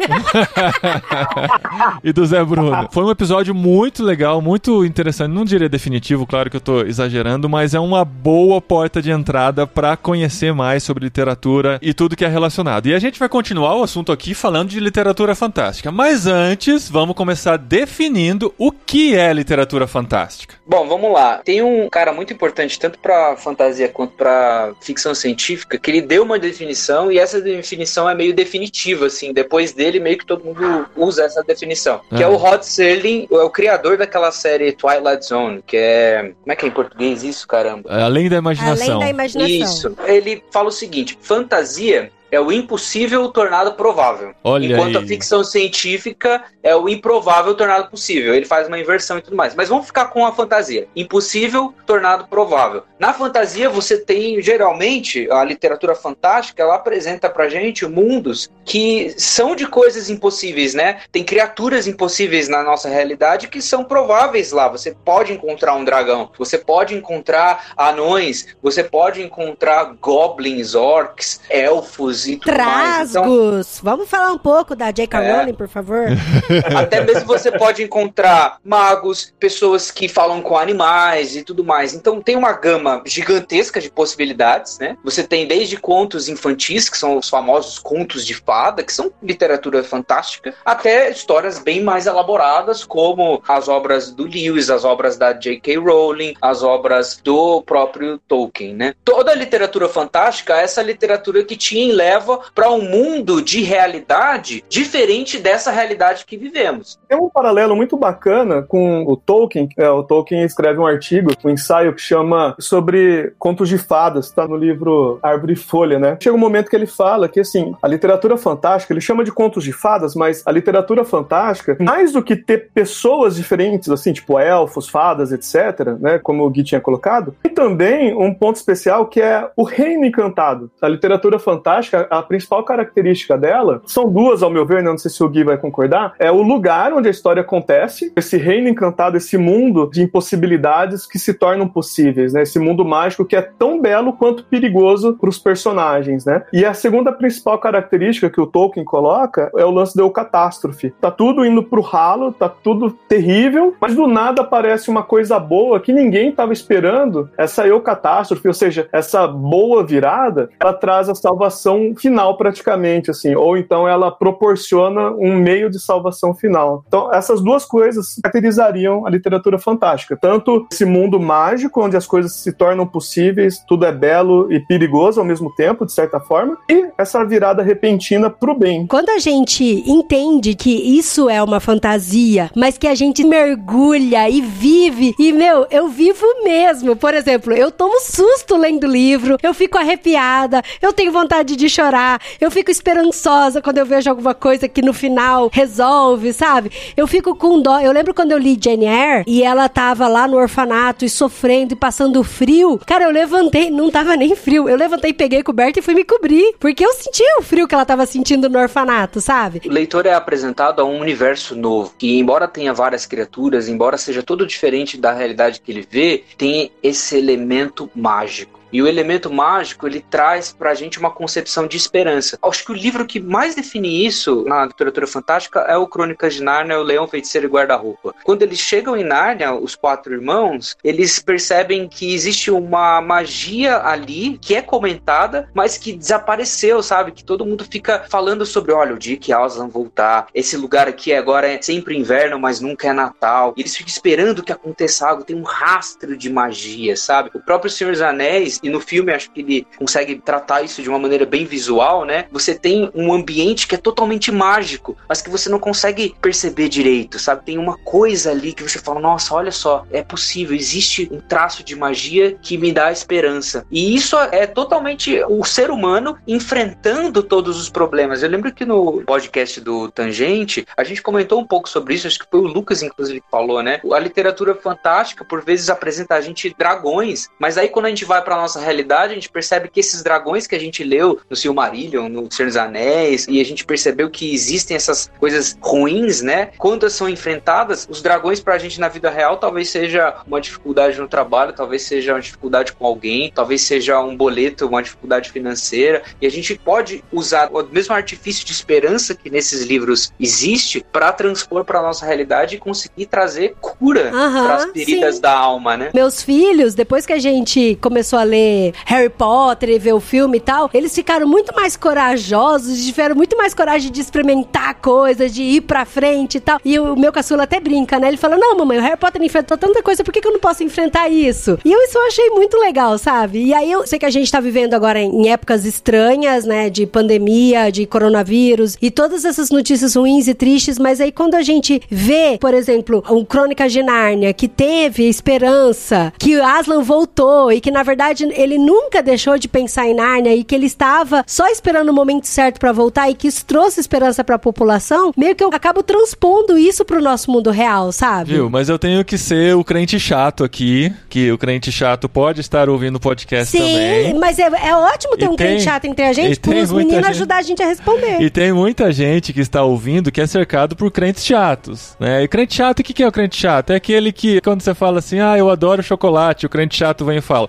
e 2.02 2.12
do 2.12 2.24
Zé 2.26 2.42
Bruno. 2.44 2.88
Foi 2.90 3.04
um 3.04 3.10
episódio 3.10 3.54
muito 3.54 4.02
legal, 4.02 4.40
muito 4.40 4.84
interessante. 4.84 5.32
Não 5.32 5.44
diria 5.44 5.68
definitivo, 5.68 6.26
claro 6.26 6.50
que 6.50 6.56
eu 6.56 6.60
tô 6.60 6.71
exagerando, 6.80 7.48
mas 7.48 7.74
é 7.74 7.80
uma 7.80 8.04
boa 8.04 8.60
porta 8.60 9.00
de 9.02 9.10
entrada 9.10 9.66
pra 9.66 9.96
conhecer 9.96 10.52
mais 10.52 10.82
sobre 10.82 11.04
literatura 11.04 11.78
e 11.82 11.92
tudo 11.94 12.16
que 12.16 12.24
é 12.24 12.28
relacionado. 12.28 12.86
E 12.86 12.94
a 12.94 12.98
gente 12.98 13.18
vai 13.18 13.28
continuar 13.28 13.76
o 13.76 13.82
assunto 13.82 14.10
aqui 14.12 14.34
falando 14.34 14.70
de 14.70 14.80
literatura 14.80 15.34
fantástica. 15.34 15.90
Mas 15.92 16.26
antes, 16.26 16.88
vamos 16.88 17.14
começar 17.14 17.56
definindo 17.58 18.54
o 18.58 18.72
que 18.72 19.14
é 19.14 19.32
literatura 19.32 19.86
fantástica. 19.86 20.54
Bom, 20.66 20.86
vamos 20.88 21.12
lá. 21.12 21.38
Tem 21.44 21.62
um 21.62 21.88
cara 21.88 22.12
muito 22.12 22.32
importante, 22.32 22.78
tanto 22.78 22.98
pra 22.98 23.36
fantasia 23.36 23.88
quanto 23.88 24.14
pra 24.14 24.72
ficção 24.80 25.14
científica, 25.14 25.78
que 25.78 25.90
ele 25.90 26.00
deu 26.02 26.22
uma 26.22 26.38
definição 26.38 27.10
e 27.12 27.18
essa 27.18 27.40
definição 27.40 28.08
é 28.08 28.14
meio 28.14 28.34
definitiva, 28.34 29.06
assim. 29.06 29.32
Depois 29.32 29.72
dele, 29.72 30.00
meio 30.00 30.18
que 30.18 30.26
todo 30.26 30.44
mundo 30.44 30.86
usa 30.96 31.24
essa 31.24 31.42
definição. 31.42 32.00
Que 32.14 32.22
é 32.22 32.26
Ah. 32.26 32.30
o 32.30 32.36
Rod 32.36 32.62
Serling, 32.62 33.26
é 33.30 33.34
o 33.36 33.50
criador 33.50 33.96
daquela 33.96 34.30
série 34.30 34.72
Twilight 34.72 35.24
Zone, 35.26 35.62
que 35.66 35.76
é. 35.76 36.32
Como 36.42 36.52
é 36.52 36.56
que 36.56 36.61
é 36.66 36.68
em 36.68 36.72
português 36.72 37.22
isso, 37.22 37.46
caramba? 37.46 37.90
Além 37.90 38.28
da 38.28 38.36
imaginação. 38.36 38.96
Além 38.96 38.98
da 38.98 39.10
imaginação. 39.10 39.92
Isso. 39.92 39.96
Ele 40.04 40.42
fala 40.50 40.68
o 40.68 40.72
seguinte: 40.72 41.18
fantasia 41.20 42.10
é 42.32 42.40
o 42.40 42.50
impossível 42.50 43.28
tornado 43.28 43.74
provável. 43.74 44.34
Olha 44.42 44.66
enquanto 44.66 44.96
aí. 44.96 45.04
a 45.04 45.06
ficção 45.06 45.44
científica 45.44 46.42
é 46.62 46.74
o 46.74 46.88
improvável 46.88 47.54
tornado 47.54 47.90
possível. 47.90 48.34
Ele 48.34 48.46
faz 48.46 48.68
uma 48.68 48.78
inversão 48.78 49.18
e 49.18 49.20
tudo 49.20 49.36
mais. 49.36 49.54
Mas 49.54 49.68
vamos 49.68 49.86
ficar 49.86 50.06
com 50.06 50.24
a 50.24 50.32
fantasia. 50.32 50.88
Impossível 50.96 51.74
tornado 51.84 52.26
provável. 52.26 52.84
Na 52.98 53.12
fantasia 53.12 53.68
você 53.68 53.98
tem 53.98 54.40
geralmente 54.40 55.30
a 55.30 55.44
literatura 55.44 55.94
fantástica, 55.94 56.62
ela 56.62 56.76
apresenta 56.76 57.28
pra 57.28 57.50
gente 57.50 57.86
mundos 57.86 58.50
que 58.64 59.14
são 59.18 59.54
de 59.54 59.66
coisas 59.66 60.08
impossíveis, 60.08 60.72
né? 60.72 61.00
Tem 61.12 61.22
criaturas 61.22 61.86
impossíveis 61.86 62.48
na 62.48 62.62
nossa 62.62 62.88
realidade 62.88 63.48
que 63.48 63.60
são 63.60 63.84
prováveis 63.84 64.52
lá. 64.52 64.68
Você 64.68 64.96
pode 65.04 65.34
encontrar 65.34 65.74
um 65.74 65.84
dragão, 65.84 66.30
você 66.38 66.56
pode 66.56 66.94
encontrar 66.94 67.72
anões, 67.76 68.56
você 68.62 68.82
pode 68.82 69.20
encontrar 69.20 69.96
goblins, 70.00 70.74
orcs, 70.74 71.40
elfos 71.50 72.21
e 72.26 72.36
tudo 72.36 72.56
mais. 72.56 73.10
Então, 73.10 73.22
Trasgos. 73.22 73.80
Vamos 73.82 74.08
falar 74.08 74.32
um 74.32 74.38
pouco 74.38 74.74
da 74.74 74.90
J.K. 74.90 75.22
É. 75.22 75.36
Rowling, 75.36 75.54
por 75.54 75.68
favor? 75.68 76.06
até 76.76 77.02
mesmo 77.04 77.26
você 77.26 77.50
pode 77.50 77.82
encontrar 77.82 78.58
magos, 78.64 79.32
pessoas 79.38 79.90
que 79.90 80.08
falam 80.08 80.42
com 80.42 80.56
animais 80.56 81.36
e 81.36 81.42
tudo 81.42 81.64
mais. 81.64 81.94
Então 81.94 82.20
tem 82.20 82.36
uma 82.36 82.52
gama 82.52 83.02
gigantesca 83.06 83.80
de 83.80 83.90
possibilidades, 83.90 84.78
né? 84.78 84.96
Você 85.04 85.22
tem 85.22 85.46
desde 85.46 85.76
contos 85.76 86.28
infantis, 86.28 86.88
que 86.88 86.98
são 86.98 87.16
os 87.16 87.28
famosos 87.28 87.78
contos 87.78 88.26
de 88.26 88.34
fada, 88.34 88.82
que 88.82 88.92
são 88.92 89.12
literatura 89.22 89.82
fantástica, 89.82 90.54
até 90.64 91.10
histórias 91.10 91.58
bem 91.58 91.82
mais 91.82 92.06
elaboradas, 92.06 92.84
como 92.84 93.42
as 93.48 93.68
obras 93.68 94.12
do 94.12 94.24
Lewis, 94.24 94.70
as 94.70 94.84
obras 94.84 95.16
da 95.16 95.32
J.K. 95.32 95.76
Rowling, 95.76 96.34
as 96.40 96.62
obras 96.62 97.20
do 97.22 97.62
próprio 97.62 98.18
Tolkien, 98.28 98.74
né? 98.74 98.94
Toda 99.04 99.32
a 99.32 99.34
literatura 99.34 99.88
fantástica 99.88 100.56
é 100.56 100.64
essa 100.64 100.82
literatura 100.82 101.44
que 101.44 101.56
te 101.56 101.78
leva 102.12 102.40
para 102.54 102.70
um 102.70 102.82
mundo 102.82 103.40
de 103.40 103.62
realidade 103.62 104.62
diferente 104.68 105.38
dessa 105.38 105.70
realidade 105.70 106.26
que 106.26 106.36
vivemos. 106.36 106.98
Tem 107.08 107.18
um 107.18 107.30
paralelo 107.30 107.74
muito 107.74 107.96
bacana 107.96 108.62
com 108.62 109.04
o 109.06 109.16
Tolkien. 109.16 109.68
É, 109.78 109.88
o 109.88 110.02
Tolkien 110.02 110.44
escreve 110.44 110.78
um 110.78 110.86
artigo, 110.86 111.32
um 111.42 111.50
ensaio 111.50 111.94
que 111.94 112.02
chama 112.02 112.54
sobre 112.58 113.32
contos 113.38 113.68
de 113.68 113.78
fadas, 113.78 114.30
tá 114.30 114.46
no 114.46 114.56
livro 114.56 115.18
Árvore 115.22 115.54
e 115.54 115.56
Folha, 115.56 115.98
né? 115.98 116.18
Chega 116.20 116.36
um 116.36 116.38
momento 116.38 116.68
que 116.68 116.76
ele 116.76 116.86
fala 116.86 117.28
que, 117.28 117.40
assim, 117.40 117.74
a 117.82 117.88
literatura 117.88 118.36
fantástica, 118.36 118.92
ele 118.92 119.00
chama 119.00 119.24
de 119.24 119.32
contos 119.32 119.64
de 119.64 119.72
fadas, 119.72 120.14
mas 120.14 120.42
a 120.46 120.52
literatura 120.52 121.04
fantástica, 121.04 121.76
mais 121.80 122.12
do 122.12 122.22
que 122.22 122.36
ter 122.36 122.70
pessoas 122.74 123.36
diferentes, 123.36 123.88
assim, 123.88 124.12
tipo 124.12 124.38
elfos, 124.38 124.88
fadas, 124.88 125.32
etc., 125.32 125.96
né? 125.98 126.18
Como 126.18 126.44
o 126.44 126.50
Gui 126.50 126.62
tinha 126.62 126.80
colocado, 126.80 127.34
tem 127.42 127.54
também 127.54 128.14
um 128.14 128.34
ponto 128.34 128.56
especial 128.56 129.06
que 129.06 129.20
é 129.20 129.48
o 129.56 129.62
reino 129.62 130.04
encantado. 130.04 130.70
A 130.80 130.88
literatura 130.88 131.38
fantástica, 131.38 132.01
a 132.10 132.22
principal 132.22 132.64
característica 132.64 133.36
dela, 133.36 133.82
são 133.86 134.08
duas, 134.08 134.42
ao 134.42 134.50
meu 134.50 134.64
ver, 134.66 134.82
né? 134.82 134.90
não 134.90 134.98
sei 134.98 135.10
se 135.10 135.22
o 135.22 135.28
Gui 135.28 135.44
vai 135.44 135.56
concordar, 135.56 136.14
é 136.18 136.30
o 136.30 136.42
lugar 136.42 136.92
onde 136.92 137.08
a 137.08 137.10
história 137.10 137.42
acontece, 137.42 138.12
esse 138.16 138.36
reino 138.36 138.68
encantado, 138.68 139.16
esse 139.16 139.36
mundo 139.36 139.90
de 139.92 140.02
impossibilidades 140.02 141.06
que 141.06 141.18
se 141.18 141.34
tornam 141.34 141.68
possíveis, 141.68 142.32
né? 142.32 142.42
Esse 142.42 142.58
mundo 142.58 142.84
mágico 142.84 143.24
que 143.24 143.36
é 143.36 143.42
tão 143.42 143.80
belo 143.80 144.12
quanto 144.12 144.44
perigoso 144.44 145.16
para 145.18 145.28
os 145.28 145.38
personagens, 145.38 146.24
né? 146.24 146.42
E 146.52 146.64
a 146.64 146.74
segunda 146.74 147.12
principal 147.12 147.58
característica 147.58 148.30
que 148.30 148.40
o 148.40 148.46
Tolkien 148.46 148.84
coloca 148.84 149.50
é 149.56 149.64
o 149.64 149.70
lance 149.70 149.96
da 149.96 150.02
catástrofe. 150.12 150.90
Tá 151.00 151.10
tudo 151.10 151.44
indo 151.44 151.62
pro 151.62 151.80
ralo, 151.80 152.32
tá 152.32 152.48
tudo 152.48 152.90
terrível, 153.08 153.74
mas 153.80 153.94
do 153.94 154.06
nada 154.06 154.42
aparece 154.42 154.90
uma 154.90 155.02
coisa 155.02 155.38
boa 155.38 155.80
que 155.80 155.92
ninguém 155.92 156.30
estava 156.30 156.52
esperando. 156.52 157.30
Essa 157.36 157.66
eucatástrofe, 157.66 158.46
ou 158.46 158.54
seja, 158.54 158.88
essa 158.92 159.26
boa 159.26 159.84
virada, 159.84 160.50
ela 160.60 160.72
traz 160.72 161.08
a 161.08 161.14
salvação 161.14 161.81
final 161.96 162.36
praticamente, 162.36 163.10
assim, 163.10 163.34
ou 163.34 163.56
então 163.56 163.86
ela 163.86 164.10
proporciona 164.10 165.10
um 165.12 165.36
meio 165.36 165.70
de 165.70 165.78
salvação 165.80 166.34
final. 166.34 166.84
Então, 166.86 167.12
essas 167.12 167.40
duas 167.42 167.64
coisas 167.64 168.16
caracterizariam 168.22 169.06
a 169.06 169.10
literatura 169.10 169.58
fantástica. 169.58 170.16
Tanto 170.16 170.66
esse 170.72 170.84
mundo 170.84 171.20
mágico, 171.20 171.82
onde 171.82 171.96
as 171.96 172.06
coisas 172.06 172.32
se 172.32 172.52
tornam 172.52 172.86
possíveis, 172.86 173.62
tudo 173.66 173.84
é 173.84 173.92
belo 173.92 174.52
e 174.52 174.60
perigoso 174.60 175.20
ao 175.20 175.26
mesmo 175.26 175.54
tempo, 175.54 175.84
de 175.84 175.92
certa 175.92 176.20
forma, 176.20 176.56
e 176.68 176.88
essa 176.96 177.24
virada 177.24 177.62
repentina 177.62 178.30
pro 178.30 178.54
bem. 178.54 178.86
Quando 178.86 179.10
a 179.10 179.18
gente 179.18 179.82
entende 179.86 180.54
que 180.54 180.70
isso 180.70 181.28
é 181.28 181.42
uma 181.42 181.60
fantasia, 181.60 182.50
mas 182.56 182.78
que 182.78 182.86
a 182.86 182.94
gente 182.94 183.24
mergulha 183.24 184.28
e 184.28 184.40
vive, 184.40 185.14
e 185.18 185.32
meu, 185.32 185.66
eu 185.70 185.88
vivo 185.88 186.24
mesmo. 186.42 186.96
Por 186.96 187.14
exemplo, 187.14 187.52
eu 187.52 187.70
tomo 187.70 188.00
susto 188.00 188.56
lendo 188.56 188.86
livro, 188.86 189.36
eu 189.42 189.54
fico 189.54 189.78
arrepiada, 189.78 190.62
eu 190.80 190.92
tenho 190.92 191.12
vontade 191.12 191.56
de 191.56 191.68
chorar. 191.72 192.20
Eu 192.40 192.50
fico 192.50 192.70
esperançosa 192.70 193.60
quando 193.62 193.78
eu 193.78 193.86
vejo 193.86 194.08
alguma 194.08 194.34
coisa 194.34 194.68
que 194.68 194.82
no 194.82 194.92
final 194.92 195.50
resolve, 195.52 196.32
sabe? 196.32 196.70
Eu 196.96 197.06
fico 197.06 197.34
com 197.34 197.60
dó. 197.60 197.80
Eu 197.80 197.92
lembro 197.92 198.14
quando 198.14 198.32
eu 198.32 198.38
li 198.38 198.58
Jane 198.60 198.86
Eyre 198.86 199.24
e 199.26 199.42
ela 199.42 199.68
tava 199.68 200.08
lá 200.08 200.28
no 200.28 200.36
orfanato 200.36 201.04
e 201.04 201.08
sofrendo 201.08 201.72
e 201.74 201.76
passando 201.76 202.22
frio. 202.22 202.78
Cara, 202.86 203.04
eu 203.04 203.10
levantei, 203.10 203.70
não 203.70 203.90
tava 203.90 204.16
nem 204.16 204.34
frio. 204.36 204.68
Eu 204.68 204.76
levantei, 204.76 205.12
peguei 205.12 205.42
coberta 205.42 205.78
e 205.78 205.82
fui 205.82 205.94
me 205.94 206.04
cobrir. 206.04 206.54
Porque 206.58 206.84
eu 206.84 206.92
sentia 206.92 207.38
o 207.38 207.42
frio 207.42 207.66
que 207.66 207.74
ela 207.74 207.84
tava 207.84 208.06
sentindo 208.06 208.48
no 208.48 208.58
orfanato, 208.58 209.20
sabe? 209.20 209.62
O 209.64 209.70
leitor 209.70 210.06
é 210.06 210.14
apresentado 210.14 210.80
a 210.80 210.84
um 210.84 211.00
universo 211.00 211.56
novo. 211.56 211.92
E 212.00 212.18
embora 212.18 212.48
tenha 212.48 212.72
várias 212.72 213.06
criaturas, 213.06 213.68
embora 213.68 213.96
seja 213.96 214.22
todo 214.22 214.46
diferente 214.46 214.96
da 214.96 215.12
realidade 215.12 215.60
que 215.60 215.70
ele 215.72 215.86
vê, 215.88 216.24
tem 216.36 216.70
esse 216.82 217.16
elemento 217.16 217.90
mágico. 217.94 218.61
E 218.72 218.80
o 218.82 218.88
elemento 218.88 219.30
mágico, 219.32 219.86
ele 219.86 220.04
traz 220.08 220.52
pra 220.52 220.74
gente 220.74 220.98
uma 220.98 221.10
concepção 221.10 221.66
de 221.66 221.76
esperança. 221.76 222.38
Acho 222.42 222.64
que 222.64 222.72
o 222.72 222.74
livro 222.74 223.06
que 223.06 223.20
mais 223.20 223.54
define 223.54 224.06
isso 224.06 224.44
na 224.46 224.64
literatura 224.64 225.06
fantástica 225.06 225.60
é 225.60 225.76
o 225.76 225.86
Crônicas 225.86 226.34
de 226.34 226.42
Nárnia, 226.42 226.78
o 226.78 226.82
Leão, 226.82 227.06
Feiticeiro 227.06 227.46
e 227.46 227.50
Guarda-Roupa. 227.50 228.14
Quando 228.24 228.42
eles 228.42 228.58
chegam 228.58 228.96
em 228.96 229.04
Nárnia, 229.04 229.54
os 229.54 229.74
quatro 229.74 230.14
irmãos, 230.14 230.76
eles 230.82 231.18
percebem 231.18 231.88
que 231.88 232.14
existe 232.14 232.50
uma 232.50 233.00
magia 233.00 233.78
ali 233.84 234.38
que 234.38 234.54
é 234.54 234.62
comentada, 234.62 235.50
mas 235.52 235.76
que 235.76 235.92
desapareceu, 235.92 236.82
sabe? 236.82 237.12
Que 237.12 237.24
todo 237.24 237.44
mundo 237.44 237.64
fica 237.70 238.04
falando 238.08 238.46
sobre, 238.46 238.72
olha, 238.72 238.94
o 238.94 238.98
dia 238.98 239.16
que 239.16 239.32
Aslan 239.32 239.68
voltar, 239.68 240.26
esse 240.34 240.56
lugar 240.56 240.88
aqui 240.88 241.12
agora 241.12 241.46
é 241.48 241.60
sempre 241.60 241.96
inverno, 241.96 242.38
mas 242.38 242.60
nunca 242.60 242.88
é 242.88 242.92
Natal. 242.92 243.52
E 243.56 243.60
eles 243.60 243.76
ficam 243.76 243.90
esperando 243.90 244.42
que 244.42 244.52
aconteça 244.52 245.08
algo, 245.08 245.24
tem 245.24 245.36
um 245.36 245.42
rastro 245.42 246.16
de 246.16 246.30
magia, 246.30 246.96
sabe? 246.96 247.30
O 247.34 247.40
próprio 247.40 247.70
Senhor 247.70 247.92
dos 247.92 248.00
Anéis, 248.00 248.61
e 248.62 248.70
no 248.70 248.80
filme 248.80 249.12
acho 249.12 249.30
que 249.30 249.40
ele 249.40 249.66
consegue 249.76 250.16
tratar 250.16 250.62
isso 250.62 250.82
de 250.82 250.88
uma 250.88 250.98
maneira 250.98 251.26
bem 251.26 251.44
visual, 251.44 252.04
né? 252.04 252.26
Você 252.30 252.54
tem 252.54 252.90
um 252.94 253.12
ambiente 253.12 253.66
que 253.66 253.74
é 253.74 253.78
totalmente 253.78 254.30
mágico, 254.30 254.96
mas 255.08 255.20
que 255.20 255.30
você 255.30 255.48
não 255.48 255.58
consegue 255.58 256.14
perceber 256.20 256.68
direito, 256.68 257.18
sabe? 257.18 257.44
Tem 257.44 257.58
uma 257.58 257.76
coisa 257.78 258.30
ali 258.30 258.52
que 258.52 258.62
você 258.62 258.78
fala, 258.78 259.00
nossa, 259.00 259.34
olha 259.34 259.52
só, 259.52 259.84
é 259.90 260.02
possível, 260.02 260.54
existe 260.56 261.08
um 261.10 261.20
traço 261.20 261.64
de 261.64 261.74
magia 261.76 262.36
que 262.40 262.56
me 262.56 262.72
dá 262.72 262.92
esperança. 262.92 263.66
E 263.70 263.94
isso 263.94 264.16
é 264.16 264.46
totalmente 264.46 265.22
o 265.28 265.44
ser 265.44 265.70
humano 265.70 266.16
enfrentando 266.26 267.22
todos 267.22 267.60
os 267.60 267.68
problemas. 267.68 268.22
Eu 268.22 268.28
lembro 268.28 268.52
que 268.52 268.64
no 268.64 269.02
podcast 269.02 269.60
do 269.60 269.90
Tangente, 269.90 270.66
a 270.76 270.84
gente 270.84 271.02
comentou 271.02 271.40
um 271.40 271.46
pouco 271.46 271.68
sobre 271.68 271.94
isso, 271.94 272.06
acho 272.06 272.18
que 272.18 272.26
foi 272.30 272.40
o 272.40 272.46
Lucas, 272.46 272.82
inclusive, 272.82 273.20
que 273.20 273.30
falou, 273.30 273.62
né? 273.62 273.80
A 273.92 273.98
literatura 273.98 274.54
fantástica, 274.54 275.24
por 275.24 275.44
vezes, 275.44 275.68
apresenta 275.68 276.14
a 276.14 276.20
gente 276.20 276.54
dragões, 276.58 277.28
mas 277.38 277.58
aí 277.58 277.68
quando 277.68 277.86
a 277.86 277.88
gente 277.88 278.04
vai 278.04 278.22
pra 278.22 278.36
nossa 278.36 278.51
realidade, 278.60 279.12
a 279.12 279.14
gente 279.14 279.30
percebe 279.30 279.68
que 279.68 279.80
esses 279.80 280.02
dragões 280.02 280.46
que 280.46 280.54
a 280.54 280.60
gente 280.60 280.82
leu 280.82 281.20
no 281.28 281.36
Silmarillion, 281.36 282.08
no 282.08 282.30
Senhor 282.30 282.48
dos 282.48 282.56
Anéis, 282.56 283.26
e 283.28 283.40
a 283.40 283.44
gente 283.44 283.64
percebeu 283.64 284.10
que 284.10 284.32
existem 284.32 284.76
essas 284.76 285.10
coisas 285.18 285.56
ruins, 285.60 286.22
né? 286.22 286.50
Quando 286.58 286.88
são 286.90 287.08
enfrentadas, 287.08 287.86
os 287.90 288.02
dragões 288.02 288.40
pra 288.40 288.58
gente 288.58 288.80
na 288.80 288.88
vida 288.88 289.10
real 289.10 289.36
talvez 289.36 289.70
seja 289.70 290.14
uma 290.26 290.40
dificuldade 290.40 291.00
no 291.00 291.08
trabalho, 291.08 291.52
talvez 291.52 291.82
seja 291.82 292.14
uma 292.14 292.20
dificuldade 292.20 292.72
com 292.72 292.86
alguém, 292.86 293.32
talvez 293.34 293.62
seja 293.62 294.00
um 294.00 294.16
boleto, 294.16 294.66
uma 294.66 294.82
dificuldade 294.82 295.30
financeira, 295.30 296.02
e 296.20 296.26
a 296.26 296.30
gente 296.30 296.54
pode 296.56 297.02
usar 297.12 297.50
o 297.52 297.62
mesmo 297.64 297.94
artifício 297.94 298.44
de 298.44 298.52
esperança 298.52 299.14
que 299.14 299.30
nesses 299.30 299.62
livros 299.62 300.12
existe 300.18 300.84
para 300.92 301.12
transpor 301.12 301.64
para 301.64 301.82
nossa 301.82 302.04
realidade 302.04 302.56
e 302.56 302.58
conseguir 302.58 303.06
trazer 303.06 303.54
cura 303.60 304.10
Aham, 304.12 304.44
para 304.44 304.54
as 304.56 304.64
feridas 304.72 305.16
sim. 305.16 305.20
da 305.20 305.32
alma, 305.32 305.76
né? 305.76 305.90
Meus 305.94 306.22
filhos, 306.22 306.74
depois 306.74 307.06
que 307.06 307.12
a 307.12 307.18
gente 307.18 307.78
começou 307.80 308.18
a 308.18 308.22
ler 308.22 308.41
Harry 308.86 309.10
Potter 309.10 309.70
e 309.70 309.78
ver 309.78 309.92
o 309.92 310.00
filme 310.00 310.38
e 310.38 310.40
tal, 310.40 310.70
eles 310.72 310.94
ficaram 310.94 311.26
muito 311.26 311.54
mais 311.54 311.76
corajosos, 311.76 312.84
tiveram 312.84 313.14
muito 313.14 313.36
mais 313.36 313.54
coragem 313.54 313.90
de 313.90 314.00
experimentar 314.00 314.74
coisas, 314.76 315.32
de 315.32 315.42
ir 315.42 315.62
pra 315.62 315.84
frente 315.84 316.36
e 316.36 316.40
tal. 316.40 316.60
E 316.64 316.78
o 316.78 316.96
meu 316.96 317.12
caçula 317.12 317.44
até 317.44 317.60
brinca, 317.60 317.98
né? 317.98 318.08
Ele 318.08 318.16
fala: 318.16 318.36
Não, 318.36 318.56
mamãe, 318.56 318.78
o 318.78 318.82
Harry 318.82 318.96
Potter 318.96 319.22
enfrentou 319.22 319.56
tanta 319.56 319.82
coisa, 319.82 320.02
por 320.02 320.12
que, 320.12 320.20
que 320.20 320.28
eu 320.28 320.32
não 320.32 320.40
posso 320.40 320.64
enfrentar 320.64 321.08
isso? 321.08 321.58
E 321.64 321.72
eu 321.72 321.82
isso 321.82 321.98
eu 321.98 322.06
achei 322.06 322.30
muito 322.30 322.56
legal, 322.58 322.96
sabe? 322.98 323.44
E 323.44 323.54
aí 323.54 323.70
eu 323.70 323.86
sei 323.86 323.98
que 323.98 324.06
a 324.06 324.10
gente 324.10 324.30
tá 324.30 324.40
vivendo 324.40 324.74
agora 324.74 325.00
em 325.00 325.30
épocas 325.30 325.64
estranhas, 325.64 326.44
né? 326.44 326.70
De 326.70 326.86
pandemia, 326.86 327.70
de 327.70 327.86
coronavírus 327.86 328.76
e 328.80 328.90
todas 328.90 329.24
essas 329.24 329.50
notícias 329.50 329.94
ruins 329.94 330.28
e 330.28 330.34
tristes, 330.34 330.78
mas 330.78 331.00
aí 331.00 331.12
quando 331.12 331.34
a 331.34 331.42
gente 331.42 331.80
vê, 331.90 332.38
por 332.40 332.54
exemplo, 332.54 333.02
um 333.10 333.24
Crônica 333.24 333.68
de 333.68 333.82
Nárnia 333.82 334.32
que 334.32 334.48
teve 334.48 335.08
esperança, 335.08 336.12
que 336.18 336.40
Aslan 336.40 336.82
voltou 336.82 337.52
e 337.52 337.60
que 337.60 337.70
na 337.70 337.82
verdade 337.82 338.24
ele 338.36 338.58
nunca 338.58 339.02
deixou 339.02 339.38
de 339.38 339.48
pensar 339.48 339.86
em 339.86 339.94
Nárnia 339.94 340.34
e 340.34 340.44
que 340.44 340.54
ele 340.54 340.66
estava 340.66 341.24
só 341.26 341.46
esperando 341.48 341.88
o 341.90 341.92
momento 341.92 342.26
certo 342.26 342.58
pra 342.58 342.72
voltar 342.72 343.10
e 343.10 343.14
que 343.14 343.28
isso 343.28 343.44
trouxe 343.44 343.80
esperança 343.80 344.22
pra 344.24 344.38
população, 344.38 345.12
meio 345.16 345.34
que 345.34 345.42
eu 345.44 345.50
acabo 345.52 345.82
transpondo 345.82 346.56
isso 346.58 346.84
pro 346.84 347.00
nosso 347.02 347.30
mundo 347.30 347.50
real, 347.50 347.92
sabe? 347.92 348.32
Viu? 348.34 348.50
Mas 348.50 348.68
eu 348.68 348.78
tenho 348.78 349.04
que 349.04 349.16
ser 349.18 349.54
o 349.56 349.64
crente 349.64 349.98
chato 349.98 350.44
aqui, 350.44 350.92
que 351.08 351.30
o 351.30 351.38
crente 351.38 351.70
chato 351.72 352.08
pode 352.08 352.40
estar 352.40 352.68
ouvindo 352.68 352.96
o 352.96 353.00
podcast 353.00 353.50
Sim, 353.50 353.58
também. 353.58 354.14
mas 354.18 354.38
é, 354.38 354.42
é 354.68 354.74
ótimo 354.76 355.16
ter 355.16 355.24
E 355.24 355.28
um 355.28 355.36
tem- 355.36 355.46
crente 355.48 355.62
chato 355.64 355.84
entre 355.84 356.04
a 356.04 356.12
gente, 356.12 356.38
tem 356.38 356.54
para 356.54 356.62
os 356.62 356.70
muita 356.72 356.86
meninos 356.88 357.06
gente- 357.08 357.16
ajudar 357.16 357.36
a 357.36 357.42
gente 357.42 357.62
a 357.62 357.66
responder. 357.66 358.20
E 358.20 358.30
tem 358.30 358.52
muita 358.52 358.92
gente 358.92 359.32
que 359.32 359.40
está 359.40 359.62
ouvindo 359.62 360.10
que 360.10 360.20
é 360.20 360.26
cercado 360.26 360.74
por 360.76 360.90
crentes 360.90 361.24
chatos, 361.24 361.96
né? 361.98 362.22
E 362.22 362.28
crente 362.28 362.54
chato, 362.54 362.80
o 362.80 362.82
que 362.82 362.92
que 362.92 363.02
é 363.02 363.08
o 363.08 363.12
crente 363.12 363.36
chato? 363.36 363.70
É 363.70 363.76
aquele 363.76 364.12
que, 364.12 364.40
quando 364.40 364.62
você 364.62 364.74
fala 364.74 364.98
assim, 364.98 365.20
ah, 365.20 365.36
eu 365.36 365.50
adoro 365.50 365.82
chocolate, 365.82 366.46
o 366.46 366.48
crente 366.48 366.76
chato 366.76 367.04
vem 367.04 367.18
e 367.18 367.20
fala, 367.20 367.48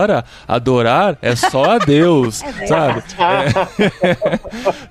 adora? 0.00 0.24
Adorar 0.46 1.18
é 1.20 1.36
só 1.36 1.72
a 1.72 1.78
Deus, 1.78 2.42
sabe? 2.66 3.02
É. 3.18 4.40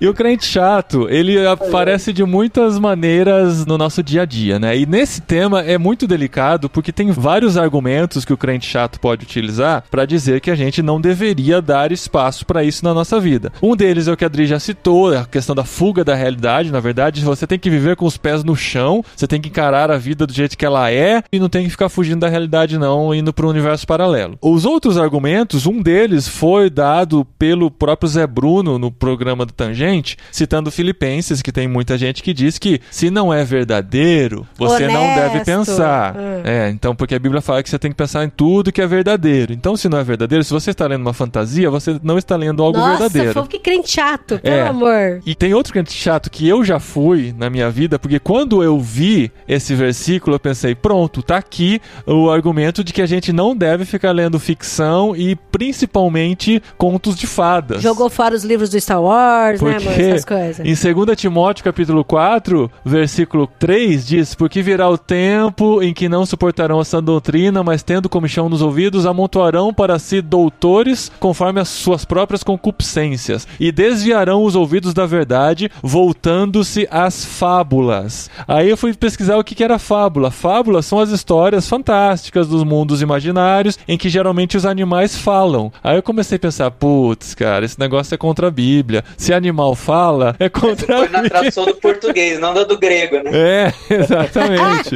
e 0.00 0.08
o 0.08 0.14
crente 0.14 0.46
chato, 0.46 1.08
ele 1.08 1.46
aparece 1.46 2.12
de 2.12 2.24
muitas 2.24 2.78
maneiras 2.78 3.66
no 3.66 3.76
nosso 3.76 4.02
dia 4.02 4.22
a 4.22 4.24
dia, 4.24 4.58
né? 4.58 4.76
E 4.76 4.86
nesse 4.86 5.20
tema 5.20 5.62
é 5.62 5.76
muito 5.78 6.06
delicado 6.06 6.68
porque 6.68 6.92
tem 6.92 7.10
vários 7.10 7.56
argumentos 7.56 8.24
que 8.24 8.32
o 8.32 8.36
crente 8.36 8.66
chato 8.66 9.00
pode 9.00 9.24
utilizar 9.24 9.84
para 9.90 10.06
dizer 10.06 10.40
que 10.40 10.50
a 10.50 10.54
gente 10.54 10.82
não 10.82 11.00
deveria 11.00 11.60
dar 11.60 11.92
espaço 11.92 12.46
para 12.46 12.62
isso 12.62 12.84
na 12.84 12.94
nossa 12.94 13.18
vida. 13.18 13.52
Um 13.62 13.74
deles 13.74 14.08
é 14.08 14.12
o 14.12 14.16
que 14.16 14.24
a 14.24 14.26
Adri 14.26 14.46
já 14.46 14.60
citou, 14.60 15.12
é 15.12 15.18
a 15.18 15.24
questão 15.24 15.54
da 15.54 15.64
fuga 15.64 16.04
da 16.04 16.14
realidade. 16.14 16.70
Na 16.70 16.80
verdade, 16.80 17.24
você 17.24 17.46
tem 17.46 17.58
que 17.58 17.70
viver 17.70 17.96
com 17.96 18.06
os 18.06 18.16
pés 18.16 18.44
no 18.44 18.54
chão, 18.54 19.04
você 19.16 19.26
tem 19.26 19.40
que 19.40 19.48
encarar 19.48 19.90
a 19.90 19.98
vida 19.98 20.26
do 20.26 20.32
jeito 20.32 20.56
que 20.56 20.64
ela 20.64 20.90
é 20.90 21.22
e 21.32 21.40
não 21.40 21.48
tem 21.48 21.64
que 21.64 21.70
ficar 21.70 21.88
fugindo 21.88 22.20
da 22.20 22.28
realidade, 22.28 22.78
não, 22.78 23.14
indo 23.14 23.32
para 23.32 23.46
um 23.46 23.50
universo 23.50 23.86
paralelo. 23.86 24.38
Os 24.40 24.64
outros 24.64 24.96
argumentos, 25.00 25.66
um 25.66 25.80
deles 25.82 26.28
foi 26.28 26.68
dado 26.70 27.24
pelo 27.38 27.70
próprio 27.70 28.08
Zé 28.08 28.26
Bruno 28.26 28.78
no 28.78 28.90
programa 28.90 29.44
do 29.46 29.52
Tangente, 29.52 30.16
citando 30.30 30.70
Filipenses, 30.70 31.42
que 31.42 31.52
tem 31.52 31.66
muita 31.68 31.96
gente 31.98 32.22
que 32.22 32.32
diz 32.32 32.58
que 32.58 32.80
se 32.90 33.10
não 33.10 33.32
é 33.32 33.44
verdadeiro, 33.44 34.46
você 34.56 34.86
não 34.86 35.02
deve 35.14 35.30
Honesto. 35.30 35.44
pensar. 35.44 36.14
Hum. 36.16 36.42
É, 36.44 36.70
então, 36.70 36.94
porque 36.94 37.14
a 37.14 37.18
Bíblia 37.18 37.40
fala 37.40 37.62
que 37.62 37.70
você 37.70 37.78
tem 37.78 37.90
que 37.90 37.96
pensar 37.96 38.24
em 38.24 38.30
tudo 38.30 38.72
que 38.72 38.80
é 38.80 38.86
verdadeiro. 38.86 39.52
Então, 39.52 39.76
se 39.76 39.88
não 39.88 39.98
é 39.98 40.04
verdadeiro, 40.04 40.44
se 40.44 40.52
você 40.52 40.70
está 40.70 40.86
lendo 40.86 41.02
uma 41.02 41.12
fantasia, 41.12 41.70
você 41.70 41.98
não 42.02 42.18
está 42.18 42.36
lendo 42.36 42.62
algo 42.62 42.78
Nossa, 42.78 43.08
verdadeiro. 43.08 43.32
fofo, 43.34 43.48
que 43.48 43.58
crente 43.58 43.90
chato, 43.90 44.38
pelo 44.38 44.54
É. 44.56 44.68
amor. 44.68 45.20
E 45.24 45.34
tem 45.34 45.54
outro 45.54 45.72
crente 45.72 45.92
chato 45.92 46.30
que 46.30 46.48
eu 46.48 46.64
já 46.64 46.78
fui 46.78 47.34
na 47.36 47.48
minha 47.50 47.70
vida, 47.70 47.98
porque 47.98 48.18
quando 48.18 48.62
eu 48.62 48.78
vi 48.78 49.30
esse 49.48 49.74
versículo, 49.74 50.36
eu 50.36 50.40
pensei, 50.40 50.74
pronto, 50.74 51.22
tá 51.22 51.36
aqui 51.36 51.80
o 52.06 52.30
argumento 52.30 52.82
de 52.84 52.92
que 52.92 53.02
a 53.02 53.06
gente 53.06 53.32
não 53.32 53.56
deve 53.56 53.84
ficar 53.84 54.12
lendo 54.12 54.38
ficção 54.38 54.89
e 55.16 55.36
principalmente 55.36 56.62
contos 56.76 57.16
de 57.16 57.26
fadas. 57.26 57.82
Jogou 57.82 58.10
fora 58.10 58.34
os 58.34 58.44
livros 58.44 58.70
do 58.70 58.80
Star 58.80 59.02
Wars, 59.02 59.60
né, 59.60 59.76
amor? 59.76 59.82
Porque 59.82 60.02
Essas 60.02 60.24
coisas. 60.24 60.60
em 60.60 60.94
2 61.04 61.16
Timóteo 61.16 61.64
capítulo 61.64 62.04
4, 62.04 62.70
versículo 62.84 63.46
3 63.58 64.06
diz: 64.06 64.34
Porque 64.34 64.62
virá 64.62 64.88
o 64.88 64.98
tempo 64.98 65.82
em 65.82 65.92
que 65.92 66.08
não 66.08 66.26
suportarão 66.26 66.80
a 66.80 66.84
sã 66.84 67.02
doutrina, 67.02 67.62
mas 67.62 67.82
tendo 67.82 68.08
comichão 68.08 68.48
nos 68.48 68.62
ouvidos, 68.62 69.06
amontoarão 69.06 69.72
para 69.72 69.98
si 69.98 70.20
doutores 70.20 71.10
conforme 71.20 71.60
as 71.60 71.68
suas 71.68 72.04
próprias 72.04 72.42
concupiscências, 72.42 73.46
e 73.58 73.70
desviarão 73.72 74.44
os 74.44 74.54
ouvidos 74.56 74.94
da 74.94 75.06
verdade, 75.06 75.70
voltando-se 75.82 76.88
às 76.90 77.24
fábulas. 77.24 78.30
Aí 78.46 78.68
eu 78.68 78.76
fui 78.76 78.92
pesquisar 78.94 79.36
o 79.36 79.44
que 79.44 79.54
que 79.54 79.64
era 79.64 79.78
fábula. 79.78 80.30
Fábulas 80.30 80.86
são 80.86 80.98
as 80.98 81.10
histórias 81.10 81.68
fantásticas 81.68 82.48
dos 82.48 82.64
mundos 82.64 83.02
imaginários 83.02 83.78
em 83.86 83.98
que 83.98 84.08
geralmente 84.08 84.56
os 84.56 84.66
animais 84.66 84.79
falam. 85.16 85.72
Aí 85.82 85.96
eu 85.96 86.02
comecei 86.02 86.36
a 86.36 86.38
pensar, 86.38 86.70
putz, 86.70 87.34
cara, 87.34 87.64
esse 87.64 87.78
negócio 87.78 88.14
é 88.14 88.18
contra 88.18 88.48
a 88.48 88.50
Bíblia. 88.50 89.04
Se 89.16 89.32
animal 89.32 89.74
fala, 89.74 90.34
é 90.38 90.48
contra 90.48 90.94
a 90.94 90.98
Foi 90.98 91.08
na 91.08 91.22
Bíblia. 91.22 91.30
tradução 91.30 91.64
do 91.64 91.74
português, 91.74 92.38
não 92.40 92.54
da 92.54 92.64
do 92.64 92.78
grego, 92.78 93.16
né? 93.16 93.30
É, 93.32 93.72
exatamente. 93.94 94.94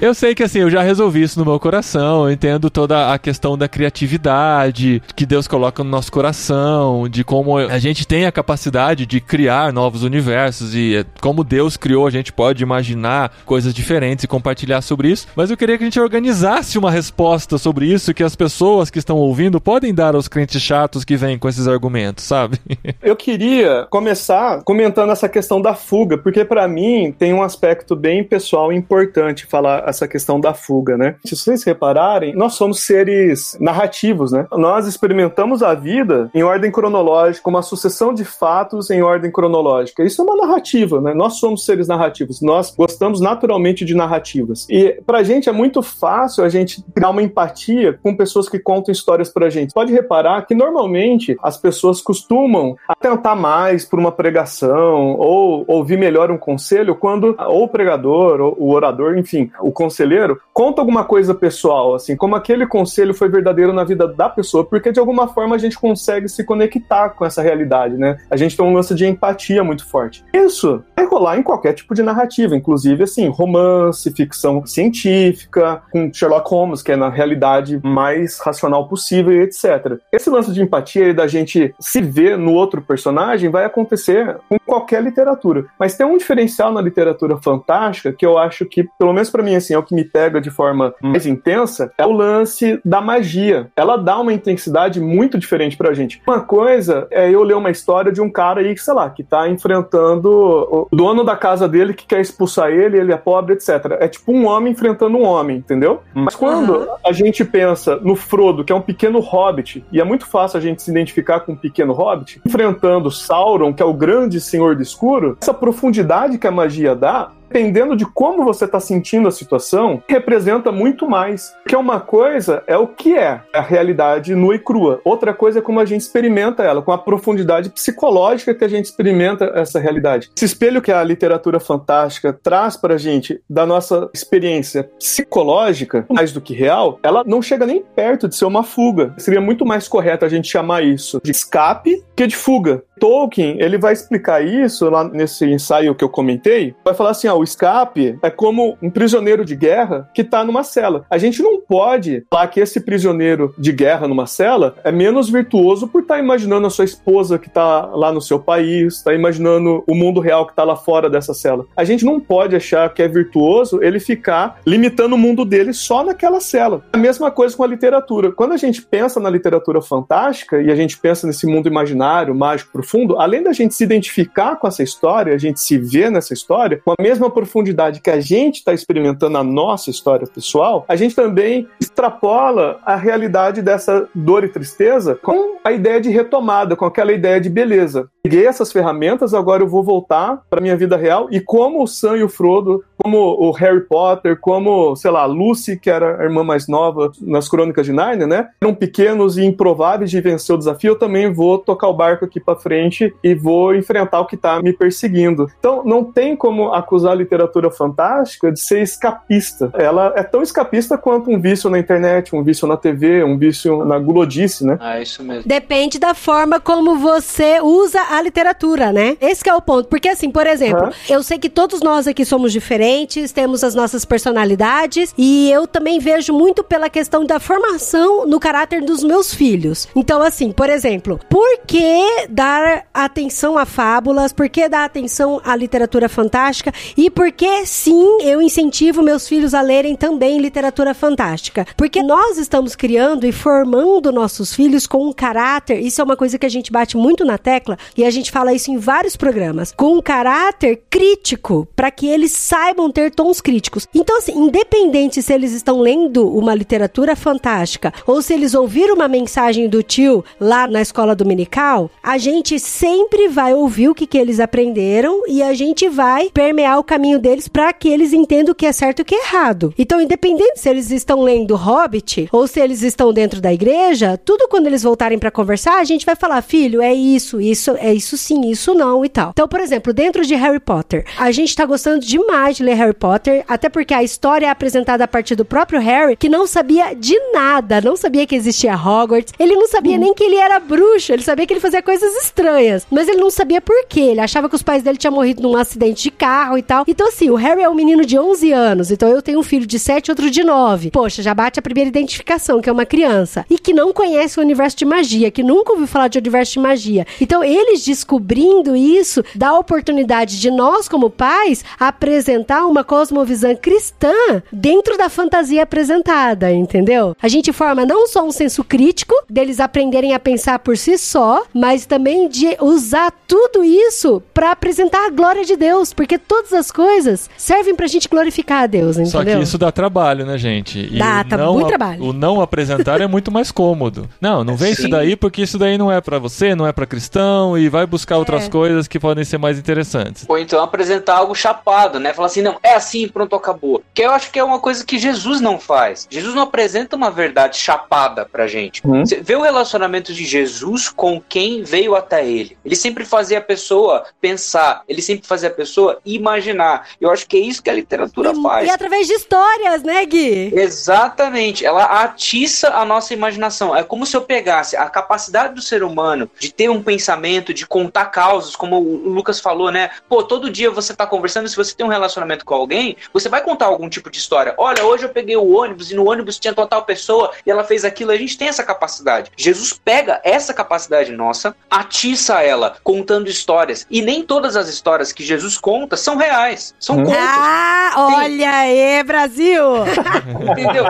Eu 0.00 0.14
sei 0.14 0.34
que 0.34 0.42
assim, 0.42 0.60
eu 0.60 0.70
já 0.70 0.82
resolvi 0.82 1.22
isso 1.22 1.38
no 1.38 1.44
meu 1.44 1.58
coração, 1.58 2.26
eu 2.26 2.32
entendo 2.32 2.70
toda 2.70 3.12
a 3.12 3.18
questão 3.18 3.56
da 3.56 3.68
criatividade 3.68 5.02
que 5.14 5.26
Deus 5.26 5.46
coloca 5.48 5.82
no 5.82 5.90
nosso 5.90 6.10
coração, 6.10 7.08
de 7.08 7.24
como 7.24 7.58
a 7.58 7.78
gente 7.78 8.06
tem 8.06 8.26
a 8.26 8.32
capacidade 8.32 9.06
de 9.06 9.20
criar 9.20 9.72
novos 9.72 10.02
universos 10.02 10.74
e 10.74 10.96
é, 10.96 11.04
como 11.20 11.44
Deus 11.44 11.76
criou, 11.76 12.06
a 12.06 12.10
gente 12.10 12.32
pode 12.32 12.62
imaginar 12.62 13.32
coisas 13.44 13.72
diferentes 13.74 14.24
e 14.24 14.28
compartilhar 14.28 14.80
sobre 14.82 15.10
isso. 15.10 15.26
Mas 15.34 15.50
eu 15.50 15.56
queria 15.56 15.76
que 15.76 15.84
a 15.84 15.86
gente 15.86 16.00
organizasse 16.00 16.78
uma 16.78 16.90
resposta 16.90 17.58
sobre 17.58 17.86
isso, 17.86 18.14
que 18.14 18.22
as 18.22 18.36
pessoas 18.36 18.90
que 18.90 18.98
estão 18.98 19.16
ouvindo 19.26 19.60
podem 19.60 19.92
dar 19.92 20.14
aos 20.14 20.28
crentes 20.28 20.60
chatos 20.60 21.04
que 21.04 21.16
vêm 21.16 21.38
com 21.38 21.48
esses 21.48 21.66
argumentos, 21.66 22.24
sabe? 22.24 22.58
Eu 23.02 23.16
queria 23.16 23.86
começar 23.90 24.62
comentando 24.64 25.10
essa 25.10 25.28
questão 25.28 25.60
da 25.60 25.74
fuga, 25.74 26.16
porque 26.16 26.44
para 26.44 26.66
mim 26.68 27.14
tem 27.16 27.32
um 27.32 27.42
aspecto 27.42 27.94
bem 27.96 28.22
pessoal 28.24 28.72
importante 28.72 29.46
falar 29.46 29.88
essa 29.88 30.06
questão 30.06 30.40
da 30.40 30.54
fuga, 30.54 30.96
né? 30.96 31.16
Se 31.24 31.36
vocês 31.36 31.64
repararem, 31.64 32.34
nós 32.34 32.54
somos 32.54 32.80
seres 32.80 33.56
narrativos, 33.60 34.32
né? 34.32 34.46
Nós 34.52 34.86
experimentamos 34.86 35.62
a 35.62 35.74
vida 35.74 36.30
em 36.34 36.42
ordem 36.42 36.70
cronológica, 36.70 37.48
uma 37.48 37.62
sucessão 37.62 38.14
de 38.14 38.24
fatos 38.24 38.90
em 38.90 39.02
ordem 39.02 39.30
cronológica. 39.30 40.04
Isso 40.04 40.22
é 40.22 40.24
uma 40.24 40.36
narrativa, 40.36 41.00
né? 41.00 41.14
Nós 41.14 41.38
somos 41.38 41.64
seres 41.64 41.88
narrativos, 41.88 42.40
nós 42.40 42.74
gostamos 42.76 43.20
naturalmente 43.20 43.84
de 43.84 43.94
narrativas. 43.94 44.66
E 44.68 45.00
pra 45.06 45.22
gente 45.22 45.48
é 45.48 45.52
muito 45.52 45.82
fácil 45.82 46.44
a 46.44 46.48
gente 46.48 46.82
criar 46.94 47.10
uma 47.10 47.22
empatia 47.22 47.98
com 48.02 48.16
pessoas 48.16 48.48
que 48.48 48.58
contam 48.58 48.92
histórias 48.92 49.15
pra 49.24 49.50
gente. 49.50 49.72
Pode 49.72 49.92
reparar 49.92 50.46
que 50.46 50.54
normalmente 50.54 51.36
as 51.42 51.56
pessoas 51.56 52.00
costumam 52.00 52.76
atentar 52.88 53.36
mais 53.36 53.84
por 53.84 53.98
uma 53.98 54.12
pregação 54.12 55.16
ou 55.18 55.64
ouvir 55.66 55.98
melhor 55.98 56.30
um 56.30 56.38
conselho 56.38 56.94
quando 56.94 57.34
ou 57.38 57.64
o 57.64 57.68
pregador, 57.68 58.40
ou 58.40 58.56
o 58.58 58.72
orador, 58.72 59.16
enfim, 59.18 59.50
o 59.60 59.72
conselheiro 59.72 60.40
conta 60.52 60.80
alguma 60.80 61.04
coisa 61.04 61.34
pessoal, 61.34 61.94
assim, 61.94 62.16
como 62.16 62.34
aquele 62.34 62.66
conselho 62.66 63.14
foi 63.14 63.28
verdadeiro 63.28 63.72
na 63.72 63.84
vida 63.84 64.06
da 64.08 64.28
pessoa, 64.28 64.64
porque 64.64 64.92
de 64.92 65.00
alguma 65.00 65.28
forma 65.28 65.54
a 65.54 65.58
gente 65.58 65.78
consegue 65.78 66.28
se 66.28 66.44
conectar 66.44 67.10
com 67.10 67.24
essa 67.24 67.42
realidade, 67.42 67.96
né? 67.96 68.16
A 68.30 68.36
gente 68.36 68.56
tem 68.56 68.64
um 68.64 68.72
lance 68.72 68.94
de 68.94 69.06
empatia 69.06 69.62
muito 69.62 69.86
forte. 69.86 70.24
Isso 70.32 70.82
vai 70.96 71.06
rolar 71.06 71.38
em 71.38 71.42
qualquer 71.42 71.72
tipo 71.74 71.94
de 71.94 72.02
narrativa, 72.02 72.56
inclusive 72.56 73.04
assim, 73.04 73.28
romance, 73.28 74.10
ficção 74.12 74.64
científica, 74.66 75.82
com 75.90 76.12
Sherlock 76.12 76.48
Holmes, 76.50 76.82
que 76.82 76.92
é 76.92 76.96
na 76.96 77.08
realidade 77.08 77.80
mais 77.82 78.38
racional 78.38 78.88
possível, 78.88 79.05
etc. 79.14 79.98
Esse 80.12 80.30
lance 80.30 80.52
de 80.52 80.62
empatia 80.62 81.08
e 81.08 81.14
da 81.14 81.26
gente 81.26 81.74
se 81.78 82.00
ver 82.00 82.36
no 82.36 82.52
outro 82.52 82.80
personagem 82.82 83.50
vai 83.50 83.64
acontecer 83.64 84.36
com 84.48 84.58
qualquer 84.58 85.02
literatura. 85.02 85.66
Mas 85.78 85.96
tem 85.96 86.06
um 86.06 86.18
diferencial 86.18 86.72
na 86.72 86.80
literatura 86.80 87.36
fantástica 87.36 88.12
que 88.12 88.24
eu 88.24 88.38
acho 88.38 88.64
que, 88.66 88.84
pelo 88.98 89.12
menos 89.12 89.30
para 89.30 89.42
mim, 89.42 89.54
assim, 89.54 89.74
é 89.74 89.78
o 89.78 89.82
que 89.82 89.94
me 89.94 90.04
pega 90.04 90.40
de 90.40 90.50
forma 90.50 90.94
mais 91.00 91.26
intensa, 91.26 91.92
é 91.98 92.06
o 92.06 92.12
lance 92.12 92.80
da 92.84 93.00
magia. 93.00 93.70
Ela 93.76 93.96
dá 93.96 94.18
uma 94.18 94.32
intensidade 94.32 95.00
muito 95.00 95.38
diferente 95.38 95.76
pra 95.76 95.94
gente. 95.94 96.20
Uma 96.26 96.40
coisa 96.40 97.06
é 97.10 97.30
eu 97.30 97.42
ler 97.42 97.54
uma 97.54 97.70
história 97.70 98.12
de 98.12 98.20
um 98.20 98.30
cara 98.30 98.60
aí, 98.60 98.76
sei 98.76 98.94
lá, 98.94 99.10
que 99.10 99.22
tá 99.22 99.48
enfrentando 99.48 100.30
o 100.30 100.88
dono 100.92 101.24
da 101.24 101.36
casa 101.36 101.68
dele 101.68 101.94
que 101.94 102.06
quer 102.06 102.20
expulsar 102.20 102.70
ele, 102.70 102.98
ele 102.98 103.12
é 103.12 103.16
pobre, 103.16 103.54
etc. 103.54 103.96
É 104.00 104.08
tipo 104.08 104.32
um 104.32 104.46
homem 104.46 104.72
enfrentando 104.72 105.16
um 105.16 105.24
homem, 105.24 105.58
entendeu? 105.58 106.02
Mas 106.14 106.34
quando 106.34 106.88
a 107.04 107.12
gente 107.12 107.44
pensa 107.44 107.96
no 107.96 108.16
Frodo, 108.16 108.64
que 108.64 108.72
é 108.72 108.76
um 108.76 108.80
pequeno 108.80 108.95
hobbit, 109.20 109.84
e 109.92 110.00
é 110.00 110.04
muito 110.04 110.26
fácil 110.26 110.58
a 110.58 110.60
gente 110.60 110.82
se 110.82 110.90
identificar 110.90 111.40
com 111.40 111.52
um 111.52 111.56
pequeno 111.56 111.92
hobbit, 111.92 112.40
enfrentando 112.44 113.10
Sauron, 113.10 113.72
que 113.72 113.82
é 113.82 113.86
o 113.86 113.94
grande 113.94 114.40
senhor 114.40 114.76
do 114.76 114.82
escuro, 114.82 115.36
essa 115.40 115.54
profundidade 115.54 116.38
que 116.38 116.46
a 116.46 116.50
magia 116.50 116.94
dá 116.94 117.30
dependendo 117.48 117.96
de 117.96 118.04
como 118.04 118.44
você 118.44 118.64
está 118.64 118.78
sentindo 118.80 119.28
a 119.28 119.30
situação, 119.30 120.02
representa 120.08 120.70
muito 120.72 121.08
mais. 121.08 121.54
Porque 121.62 121.76
uma 121.76 122.00
coisa 122.00 122.62
é 122.66 122.76
o 122.76 122.86
que 122.86 123.16
é 123.16 123.40
a 123.52 123.60
realidade 123.60 124.34
nua 124.34 124.56
e 124.56 124.58
crua. 124.58 125.00
Outra 125.04 125.32
coisa 125.32 125.60
é 125.60 125.62
como 125.62 125.80
a 125.80 125.84
gente 125.84 126.02
experimenta 126.02 126.62
ela, 126.62 126.82
com 126.82 126.92
a 126.92 126.98
profundidade 126.98 127.70
psicológica 127.70 128.54
que 128.54 128.64
a 128.64 128.68
gente 128.68 128.86
experimenta 128.86 129.52
essa 129.54 129.78
realidade. 129.78 130.30
Esse 130.36 130.44
espelho 130.44 130.82
que 130.82 130.92
a 130.92 131.02
literatura 131.02 131.60
fantástica 131.60 132.32
traz 132.32 132.76
para 132.76 132.94
a 132.94 132.98
gente 132.98 133.40
da 133.48 133.64
nossa 133.64 134.10
experiência 134.12 134.84
psicológica, 134.98 136.04
mais 136.10 136.32
do 136.32 136.40
que 136.40 136.54
real, 136.54 136.98
ela 137.02 137.22
não 137.24 137.40
chega 137.40 137.66
nem 137.66 137.80
perto 137.80 138.28
de 138.28 138.36
ser 138.36 138.44
uma 138.44 138.62
fuga. 138.62 139.14
Seria 139.18 139.40
muito 139.40 139.64
mais 139.64 139.88
correto 139.88 140.24
a 140.24 140.28
gente 140.28 140.48
chamar 140.48 140.82
isso 140.82 141.20
de 141.22 141.30
escape 141.30 142.02
que 142.14 142.26
de 142.26 142.36
fuga. 142.36 142.82
Tolkien, 142.98 143.56
ele 143.60 143.78
vai 143.78 143.92
explicar 143.92 144.44
isso 144.44 144.88
lá 144.88 145.04
nesse 145.04 145.44
ensaio 145.44 145.94
que 145.94 146.04
eu 146.04 146.08
comentei. 146.08 146.74
Vai 146.84 146.94
falar 146.94 147.10
assim, 147.10 147.28
ó, 147.28 147.36
o 147.36 147.44
escape 147.44 148.18
é 148.22 148.30
como 148.30 148.76
um 148.82 148.90
prisioneiro 148.90 149.44
de 149.44 149.54
guerra 149.54 150.08
que 150.14 150.24
tá 150.24 150.44
numa 150.44 150.62
cela. 150.62 151.04
A 151.10 151.18
gente 151.18 151.42
não 151.42 151.60
pode 151.60 152.24
falar 152.30 152.48
que 152.48 152.60
esse 152.60 152.80
prisioneiro 152.80 153.54
de 153.58 153.72
guerra 153.72 154.08
numa 154.08 154.26
cela 154.26 154.74
é 154.84 154.90
menos 154.90 155.28
virtuoso 155.28 155.88
por 155.88 156.02
estar 156.02 156.14
tá 156.14 156.20
imaginando 156.20 156.66
a 156.66 156.70
sua 156.70 156.84
esposa 156.84 157.38
que 157.38 157.50
tá 157.50 157.86
lá 157.86 158.12
no 158.12 158.20
seu 158.20 158.38
país, 158.38 159.02
tá 159.02 159.12
imaginando 159.12 159.84
o 159.86 159.94
mundo 159.94 160.20
real 160.20 160.46
que 160.46 160.54
tá 160.54 160.64
lá 160.64 160.76
fora 160.76 161.10
dessa 161.10 161.34
cela. 161.34 161.66
A 161.76 161.84
gente 161.84 162.04
não 162.04 162.20
pode 162.20 162.56
achar 162.56 162.92
que 162.92 163.02
é 163.02 163.08
virtuoso 163.08 163.82
ele 163.82 164.00
ficar 164.00 164.60
limitando 164.66 165.14
o 165.14 165.18
mundo 165.18 165.44
dele 165.44 165.72
só 165.72 166.04
naquela 166.04 166.40
cela. 166.40 166.82
A 166.92 166.98
mesma 166.98 167.30
coisa 167.30 167.56
com 167.56 167.64
a 167.64 167.66
literatura. 167.66 168.32
Quando 168.32 168.52
a 168.52 168.56
gente 168.56 168.82
pensa 168.82 169.20
na 169.20 169.30
literatura 169.30 169.80
fantástica 169.80 170.60
e 170.60 170.70
a 170.70 170.76
gente 170.76 170.98
pensa 170.98 171.26
nesse 171.26 171.46
mundo 171.46 171.68
imaginário, 171.68 172.34
mágico, 172.34 172.72
profundo, 172.86 173.18
além 173.18 173.42
da 173.42 173.52
gente 173.52 173.74
se 173.74 173.82
identificar 173.82 174.54
com 174.56 174.68
essa 174.68 174.82
história, 174.82 175.34
a 175.34 175.38
gente 175.38 175.58
se 175.58 175.76
vê 175.76 176.08
nessa 176.08 176.32
história, 176.32 176.80
com 176.84 176.92
a 176.92 177.02
mesma 177.02 177.28
profundidade 177.28 178.00
que 178.00 178.08
a 178.08 178.20
gente 178.20 178.58
está 178.58 178.72
experimentando 178.72 179.32
na 179.32 179.42
nossa 179.42 179.90
história 179.90 180.26
pessoal, 180.26 180.84
a 180.86 180.94
gente 180.94 181.14
também 181.14 181.66
extrapola 181.80 182.78
a 182.86 182.94
realidade 182.94 183.60
dessa 183.60 184.08
dor 184.14 184.44
e 184.44 184.48
tristeza 184.48 185.16
com 185.16 185.58
a 185.64 185.72
ideia 185.72 186.00
de 186.00 186.10
retomada, 186.10 186.76
com 186.76 186.84
aquela 186.84 187.12
ideia 187.12 187.40
de 187.40 187.50
beleza. 187.50 188.08
Peguei 188.26 188.46
essas 188.46 188.72
ferramentas, 188.72 189.34
agora 189.34 189.62
eu 189.62 189.68
vou 189.68 189.84
voltar 189.84 190.42
para 190.50 190.60
minha 190.60 190.76
vida 190.76 190.96
real 190.96 191.28
e 191.30 191.40
como 191.40 191.82
o 191.82 191.86
Sam 191.86 192.16
e 192.16 192.24
o 192.24 192.28
Frodo, 192.28 192.82
como 192.96 193.18
o 193.18 193.52
Harry 193.52 193.82
Potter, 193.82 194.38
como, 194.40 194.96
sei 194.96 195.12
lá, 195.12 195.24
Lucy, 195.26 195.78
que 195.78 195.88
era 195.88 196.20
a 196.20 196.24
irmã 196.24 196.42
mais 196.42 196.66
nova 196.66 197.12
nas 197.20 197.48
Crônicas 197.48 197.86
de 197.86 197.92
Narnia, 197.92 198.26
né? 198.26 198.48
Eram 198.60 198.74
pequenos 198.74 199.38
e 199.38 199.44
improváveis 199.44 200.10
de 200.10 200.20
vencer 200.20 200.54
o 200.54 200.58
desafio, 200.58 200.92
eu 200.92 200.98
também 200.98 201.32
vou 201.32 201.58
tocar 201.58 201.86
o 201.86 201.94
barco 201.94 202.24
aqui 202.24 202.40
para 202.40 202.56
frente 202.56 202.76
frente 202.76 203.14
e 203.22 203.34
vou 203.34 203.74
enfrentar 203.74 204.20
o 204.20 204.26
que 204.26 204.34
está 204.34 204.60
me 204.60 204.72
perseguindo. 204.72 205.50
Então, 205.58 205.82
não 205.84 206.04
tem 206.04 206.36
como 206.36 206.72
acusar 206.72 207.12
a 207.12 207.14
literatura 207.14 207.70
fantástica 207.70 208.52
de 208.52 208.60
ser 208.60 208.82
escapista. 208.82 209.70
Ela 209.74 210.12
é 210.16 210.22
tão 210.22 210.42
escapista 210.42 210.98
quanto 210.98 211.30
um 211.30 211.40
vício 211.40 211.70
na 211.70 211.78
internet, 211.78 212.34
um 212.34 212.42
vício 212.42 212.66
na 212.66 212.76
TV, 212.76 213.24
um 213.24 213.38
vício 213.38 213.84
na 213.84 213.98
gulodice, 213.98 214.64
né? 214.64 214.76
Ah, 214.80 215.00
isso 215.00 215.22
mesmo. 215.22 215.48
Depende 215.48 215.98
da 215.98 216.14
forma 216.14 216.60
como 216.60 216.96
você 216.96 217.60
usa 217.60 218.00
a 218.00 218.15
literatura, 218.20 218.92
né? 218.92 219.16
Esse 219.20 219.48
é 219.48 219.54
o 219.54 219.62
ponto. 219.62 219.88
Porque, 219.88 220.08
assim, 220.08 220.30
por 220.30 220.46
exemplo, 220.46 220.86
uhum. 220.86 220.92
eu 221.08 221.22
sei 221.22 221.38
que 221.38 221.48
todos 221.48 221.80
nós 221.80 222.06
aqui 222.06 222.24
somos 222.24 222.52
diferentes, 222.52 223.32
temos 223.32 223.62
as 223.62 223.74
nossas 223.74 224.04
personalidades, 224.04 225.14
e 225.16 225.50
eu 225.50 225.66
também 225.66 225.98
vejo 225.98 226.32
muito 226.32 226.64
pela 226.64 226.90
questão 226.90 227.24
da 227.24 227.38
formação 227.38 228.26
no 228.26 228.40
caráter 228.40 228.82
dos 228.82 229.02
meus 229.04 229.32
filhos. 229.32 229.88
Então, 229.94 230.22
assim, 230.22 230.50
por 230.50 230.68
exemplo, 230.68 231.20
por 231.28 231.58
que 231.66 232.26
dar 232.28 232.56
dar 232.56 232.86
atenção 232.94 233.58
a 233.58 233.66
fábulas, 233.66 234.32
por 234.32 234.48
que 234.48 234.68
dar 234.68 234.84
atenção 234.84 235.40
à 235.44 235.54
literatura 235.54 236.08
fantástica 236.08 236.72
e 236.96 237.10
por 237.10 237.30
que 237.30 237.66
sim 237.66 238.22
eu 238.22 238.40
incentivo 238.40 239.02
meus 239.02 239.28
filhos 239.28 239.52
a 239.52 239.60
lerem 239.60 239.94
também 239.94 240.38
literatura 240.38 240.94
fantástica. 240.94 241.66
Porque 241.76 242.02
nós 242.02 242.38
estamos 242.38 242.74
criando 242.74 243.26
e 243.26 243.32
formando 243.32 244.12
nossos 244.12 244.54
filhos 244.54 244.86
com 244.86 245.08
um 245.08 245.12
caráter, 245.12 245.80
isso 245.80 246.00
é 246.00 246.04
uma 246.04 246.16
coisa 246.16 246.38
que 246.38 246.46
a 246.46 246.48
gente 246.48 246.72
bate 246.72 246.96
muito 246.96 247.24
na 247.24 247.36
tecla 247.36 247.76
e 247.96 248.04
a 248.06 248.10
gente 248.10 248.30
fala 248.30 248.52
isso 248.52 248.70
em 248.70 248.78
vários 248.78 249.16
programas, 249.16 249.72
com 249.76 249.96
um 249.96 250.02
caráter 250.02 250.82
crítico, 250.88 251.66
para 251.74 251.90
que 251.90 252.06
eles 252.06 252.32
saibam 252.32 252.90
ter 252.90 253.10
tons 253.10 253.40
críticos. 253.40 253.86
Então, 253.94 254.18
assim, 254.18 254.32
independente 254.32 255.22
se 255.22 255.32
eles 255.32 255.52
estão 255.52 255.80
lendo 255.80 256.28
uma 256.28 256.54
literatura 256.54 257.16
fantástica 257.16 257.92
ou 258.06 258.22
se 258.22 258.32
eles 258.32 258.54
ouviram 258.54 258.94
uma 258.94 259.08
mensagem 259.08 259.68
do 259.68 259.82
tio 259.82 260.24
lá 260.40 260.66
na 260.66 260.80
escola 260.80 261.14
dominical, 261.14 261.90
a 262.02 262.18
gente 262.18 262.58
sempre 262.58 263.28
vai 263.28 263.54
ouvir 263.54 263.88
o 263.88 263.94
que, 263.94 264.06
que 264.06 264.18
eles 264.18 264.40
aprenderam 264.40 265.22
e 265.26 265.42
a 265.42 265.54
gente 265.54 265.88
vai 265.88 266.30
permear 266.30 266.78
o 266.78 266.84
caminho 266.84 267.18
deles 267.18 267.48
para 267.48 267.72
que 267.72 267.88
eles 267.88 268.12
entendam 268.12 268.52
o 268.52 268.54
que 268.54 268.66
é 268.66 268.72
certo 268.72 269.00
e 269.00 269.02
o 269.02 269.04
que 269.04 269.14
é 269.14 269.24
errado. 269.26 269.74
Então, 269.78 270.00
independente 270.00 270.60
se 270.60 270.68
eles 270.68 270.90
estão 270.90 271.22
lendo 271.22 271.56
Hobbit 271.56 272.28
ou 272.30 272.46
se 272.46 272.60
eles 272.60 272.82
estão 272.82 273.12
dentro 273.12 273.40
da 273.40 273.52
igreja, 273.52 274.18
tudo 274.24 274.48
quando 274.48 274.66
eles 274.66 274.82
voltarem 274.82 275.18
para 275.18 275.30
conversar, 275.30 275.78
a 275.78 275.84
gente 275.84 276.06
vai 276.06 276.16
falar, 276.16 276.40
filho, 276.42 276.80
é 276.80 276.94
isso, 276.94 277.40
isso, 277.40 277.72
é 277.78 277.92
isso 277.96 278.16
sim, 278.16 278.50
isso 278.50 278.74
não 278.74 279.04
e 279.04 279.08
tal. 279.08 279.30
Então, 279.30 279.48
por 279.48 279.60
exemplo, 279.60 279.92
dentro 279.92 280.24
de 280.24 280.34
Harry 280.34 280.60
Potter, 280.60 281.04
a 281.18 281.30
gente 281.32 281.54
tá 281.54 281.64
gostando 281.64 282.00
demais 282.00 282.56
de 282.56 282.62
ler 282.62 282.74
Harry 282.74 282.94
Potter, 282.94 283.44
até 283.48 283.68
porque 283.68 283.94
a 283.94 284.02
história 284.02 284.46
é 284.46 284.50
apresentada 284.50 285.04
a 285.04 285.08
partir 285.08 285.34
do 285.34 285.44
próprio 285.44 285.80
Harry, 285.80 286.16
que 286.16 286.28
não 286.28 286.46
sabia 286.46 286.94
de 286.94 287.18
nada, 287.32 287.80
não 287.80 287.96
sabia 287.96 288.26
que 288.26 288.34
existia 288.34 288.74
Hogwarts, 288.74 289.32
ele 289.38 289.54
não 289.54 289.68
sabia 289.68 289.94
uhum. 289.94 290.00
nem 290.00 290.14
que 290.14 290.24
ele 290.24 290.36
era 290.36 290.58
bruxo, 290.58 291.12
ele 291.12 291.22
sabia 291.22 291.46
que 291.46 291.52
ele 291.52 291.60
fazia 291.60 291.82
coisas 291.82 292.14
estranhas. 292.22 292.86
Mas 292.90 293.08
ele 293.08 293.20
não 293.20 293.30
sabia 293.30 293.60
por 293.60 293.86
quê. 293.88 294.00
Ele 294.00 294.20
achava 294.20 294.48
que 294.48 294.54
os 294.54 294.62
pais 294.62 294.82
dele 294.82 294.98
tinham 294.98 295.12
morrido 295.12 295.42
num 295.42 295.56
acidente 295.56 296.04
de 296.04 296.10
carro 296.10 296.58
e 296.58 296.62
tal. 296.62 296.84
Então, 296.86 297.08
assim, 297.08 297.30
o 297.30 297.34
Harry 297.34 297.62
é 297.62 297.68
um 297.68 297.74
menino 297.74 298.04
de 298.04 298.18
11 298.18 298.52
anos. 298.52 298.90
Então, 298.90 299.08
eu 299.08 299.22
tenho 299.22 299.38
um 299.38 299.42
filho 299.42 299.66
de 299.66 299.78
7 299.78 300.08
e 300.08 300.10
outro 300.10 300.30
de 300.30 300.42
9. 300.42 300.90
Poxa, 300.90 301.22
já 301.22 301.34
bate 301.34 301.58
a 301.58 301.62
primeira 301.62 301.88
identificação, 301.88 302.60
que 302.60 302.68
é 302.68 302.72
uma 302.72 302.86
criança. 302.86 303.44
E 303.48 303.58
que 303.58 303.72
não 303.72 303.92
conhece 303.92 304.38
o 304.38 304.42
universo 304.42 304.76
de 304.76 304.84
magia, 304.84 305.30
que 305.30 305.42
nunca 305.42 305.72
ouviu 305.72 305.86
falar 305.86 306.08
de 306.08 306.18
universo 306.18 306.54
de 306.54 306.60
magia. 306.60 307.06
Então, 307.20 307.42
ele 307.42 307.75
depois, 307.76 307.84
descobrindo 307.84 308.74
isso, 308.74 309.22
dá 309.34 309.48
a 309.50 309.58
oportunidade 309.58 310.40
de 310.40 310.50
nós, 310.50 310.88
como 310.88 311.10
pais, 311.10 311.64
apresentar 311.78 312.66
uma 312.66 312.82
cosmovisão 312.82 313.54
cristã 313.54 314.12
dentro 314.52 314.96
da 314.96 315.08
fantasia 315.08 315.62
apresentada, 315.62 316.52
entendeu? 316.52 317.14
A 317.20 317.28
gente 317.28 317.52
forma 317.52 317.84
não 317.84 318.06
só 318.06 318.24
um 318.24 318.30
senso 318.32 318.64
crítico, 318.64 319.14
deles 319.28 319.60
aprenderem 319.60 320.14
a 320.14 320.20
pensar 320.20 320.58
por 320.58 320.76
si 320.76 320.96
só, 320.96 321.42
mas 321.52 321.86
também 321.86 322.28
de 322.28 322.56
usar 322.60 323.12
tudo 323.26 323.62
isso 323.64 324.22
para 324.32 324.52
apresentar 324.52 325.06
a 325.06 325.10
glória 325.10 325.44
de 325.44 325.56
Deus, 325.56 325.92
porque 325.92 326.18
todas 326.18 326.52
as 326.52 326.70
coisas 326.70 327.28
servem 327.36 327.74
pra 327.74 327.86
gente 327.86 328.08
glorificar 328.08 328.64
a 328.64 328.66
Deus, 328.66 328.96
entendeu? 328.96 329.10
Só 329.10 329.24
que 329.24 329.42
isso 329.42 329.58
dá 329.58 329.70
trabalho, 329.72 330.24
né, 330.24 330.38
gente? 330.38 330.78
E 330.78 330.98
Dá, 330.98 331.24
tá 331.24 331.36
não 331.36 331.54
muito 331.54 331.68
trabalho. 331.68 332.02
O 332.02 332.12
não 332.12 332.40
apresentar 332.40 333.00
é 333.00 333.06
muito 333.06 333.30
mais 333.30 333.50
cômodo. 333.50 334.08
Não, 334.20 334.44
não 334.44 334.56
vem 334.56 334.72
isso 334.72 334.82
Sim. 334.82 334.90
daí 334.90 335.16
porque 335.16 335.42
isso 335.42 335.58
daí 335.58 335.76
não 335.76 335.90
é 335.90 336.00
pra 336.00 336.18
você, 336.18 336.54
não 336.54 336.66
é 336.66 336.72
pra 336.72 336.86
cristão 336.86 337.56
e 337.58 337.65
vai 337.68 337.86
buscar 337.86 338.16
outras 338.16 338.44
É. 338.44 338.50
coisas 338.50 338.88
que 338.88 338.98
podem 338.98 339.24
ser 339.24 339.38
mais 339.38 339.58
interessantes. 339.58 340.24
Ou 340.28 340.38
então 340.38 340.62
apresentar 340.62 341.16
algo 341.16 341.34
chapado, 341.34 341.98
né? 341.98 342.12
Falar 342.12 342.26
assim, 342.26 342.42
não, 342.42 342.58
é 342.62 342.74
assim, 342.74 343.08
pronto, 343.08 343.34
acabou. 343.36 343.82
Que 343.94 344.02
eu 344.02 344.10
acho 344.10 344.30
que 344.30 344.38
é 344.38 344.44
uma 344.44 344.58
coisa 344.58 344.84
que 344.84 344.98
Jesus 344.98 345.40
não 345.40 345.58
faz. 345.58 346.06
Jesus 346.10 346.34
não 346.34 346.42
apresenta 346.42 346.96
uma 346.96 347.10
verdade 347.10 347.56
chapada 347.58 348.26
pra 348.30 348.46
gente. 348.46 348.80
Hum. 348.84 349.04
Você 349.04 349.20
vê 349.20 349.34
o 349.34 349.42
relacionamento 349.42 350.12
de 350.12 350.24
Jesus 350.24 350.88
com 350.88 351.20
quem 351.20 351.62
veio 351.62 351.94
até 351.94 352.26
ele. 352.26 352.56
Ele 352.64 352.76
sempre 352.76 353.04
fazia 353.04 353.38
a 353.38 353.42
pessoa 353.42 354.04
pensar, 354.20 354.82
ele 354.88 355.02
sempre 355.02 355.26
fazia 355.26 355.48
a 355.48 355.52
pessoa 355.52 355.98
imaginar. 356.04 356.88
Eu 357.00 357.10
acho 357.10 357.26
que 357.26 357.36
é 357.36 357.40
isso 357.40 357.62
que 357.62 357.70
a 357.70 357.74
literatura 357.74 358.34
faz. 358.42 358.66
E, 358.66 358.68
e 358.68 358.70
através 358.70 359.06
de 359.06 359.14
histórias, 359.14 359.82
né, 359.82 360.04
Gui? 360.04 360.52
Exatamente, 360.54 361.64
ela 361.64 361.84
atiça 362.02 362.70
a 362.70 362.84
nossa 362.84 363.12
imaginação. 363.12 363.74
É 363.76 363.82
como 363.82 364.06
se 364.06 364.16
eu 364.16 364.22
pegasse 364.22 364.76
a 364.76 364.88
capacidade 364.88 365.54
do 365.54 365.62
ser 365.62 365.82
humano 365.82 366.30
de 366.38 366.52
ter 366.52 366.70
um 366.70 366.82
pensamento, 366.82 367.52
de 367.56 367.66
contar 367.66 368.06
causas, 368.06 368.54
como 368.54 368.78
o 368.78 369.08
Lucas 369.08 369.40
falou, 369.40 369.70
né? 369.72 369.90
Pô, 370.08 370.22
todo 370.22 370.50
dia 370.50 370.70
você 370.70 370.94
tá 370.94 371.06
conversando, 371.06 371.48
se 371.48 371.56
você 371.56 371.74
tem 371.74 371.84
um 371.84 371.88
relacionamento 371.88 372.44
com 372.44 372.54
alguém, 372.54 372.96
você 373.12 373.28
vai 373.28 373.40
contar 373.42 373.66
algum 373.66 373.88
tipo 373.88 374.10
de 374.10 374.18
história. 374.18 374.54
Olha, 374.58 374.84
hoje 374.84 375.04
eu 375.04 375.08
peguei 375.08 375.36
o 375.36 375.56
ônibus 375.56 375.90
e 375.90 375.94
no 375.94 376.08
ônibus 376.08 376.38
tinha 376.38 376.54
tal 376.54 376.82
pessoa 376.84 377.32
e 377.44 377.50
ela 377.50 377.64
fez 377.64 377.84
aquilo. 377.84 378.10
A 378.12 378.16
gente 378.16 378.36
tem 378.38 378.48
essa 378.48 378.62
capacidade. 378.62 379.30
Jesus 379.36 379.72
pega 379.84 380.20
essa 380.22 380.52
capacidade 380.54 381.10
nossa, 381.12 381.56
atiça 381.70 382.42
ela 382.42 382.76
contando 382.84 383.28
histórias. 383.28 383.86
E 383.90 384.02
nem 384.02 384.22
todas 384.22 384.56
as 384.56 384.68
histórias 384.68 385.12
que 385.12 385.24
Jesus 385.24 385.56
conta 385.58 385.96
são 385.96 386.16
reais. 386.16 386.74
São 386.78 386.98
Hum. 386.98 387.04
contos. 387.04 387.18
Ah, 387.18 387.92
olha 387.96 388.50
aí, 388.50 389.02
Brasil! 389.02 389.62
Entendeu? 390.52 390.84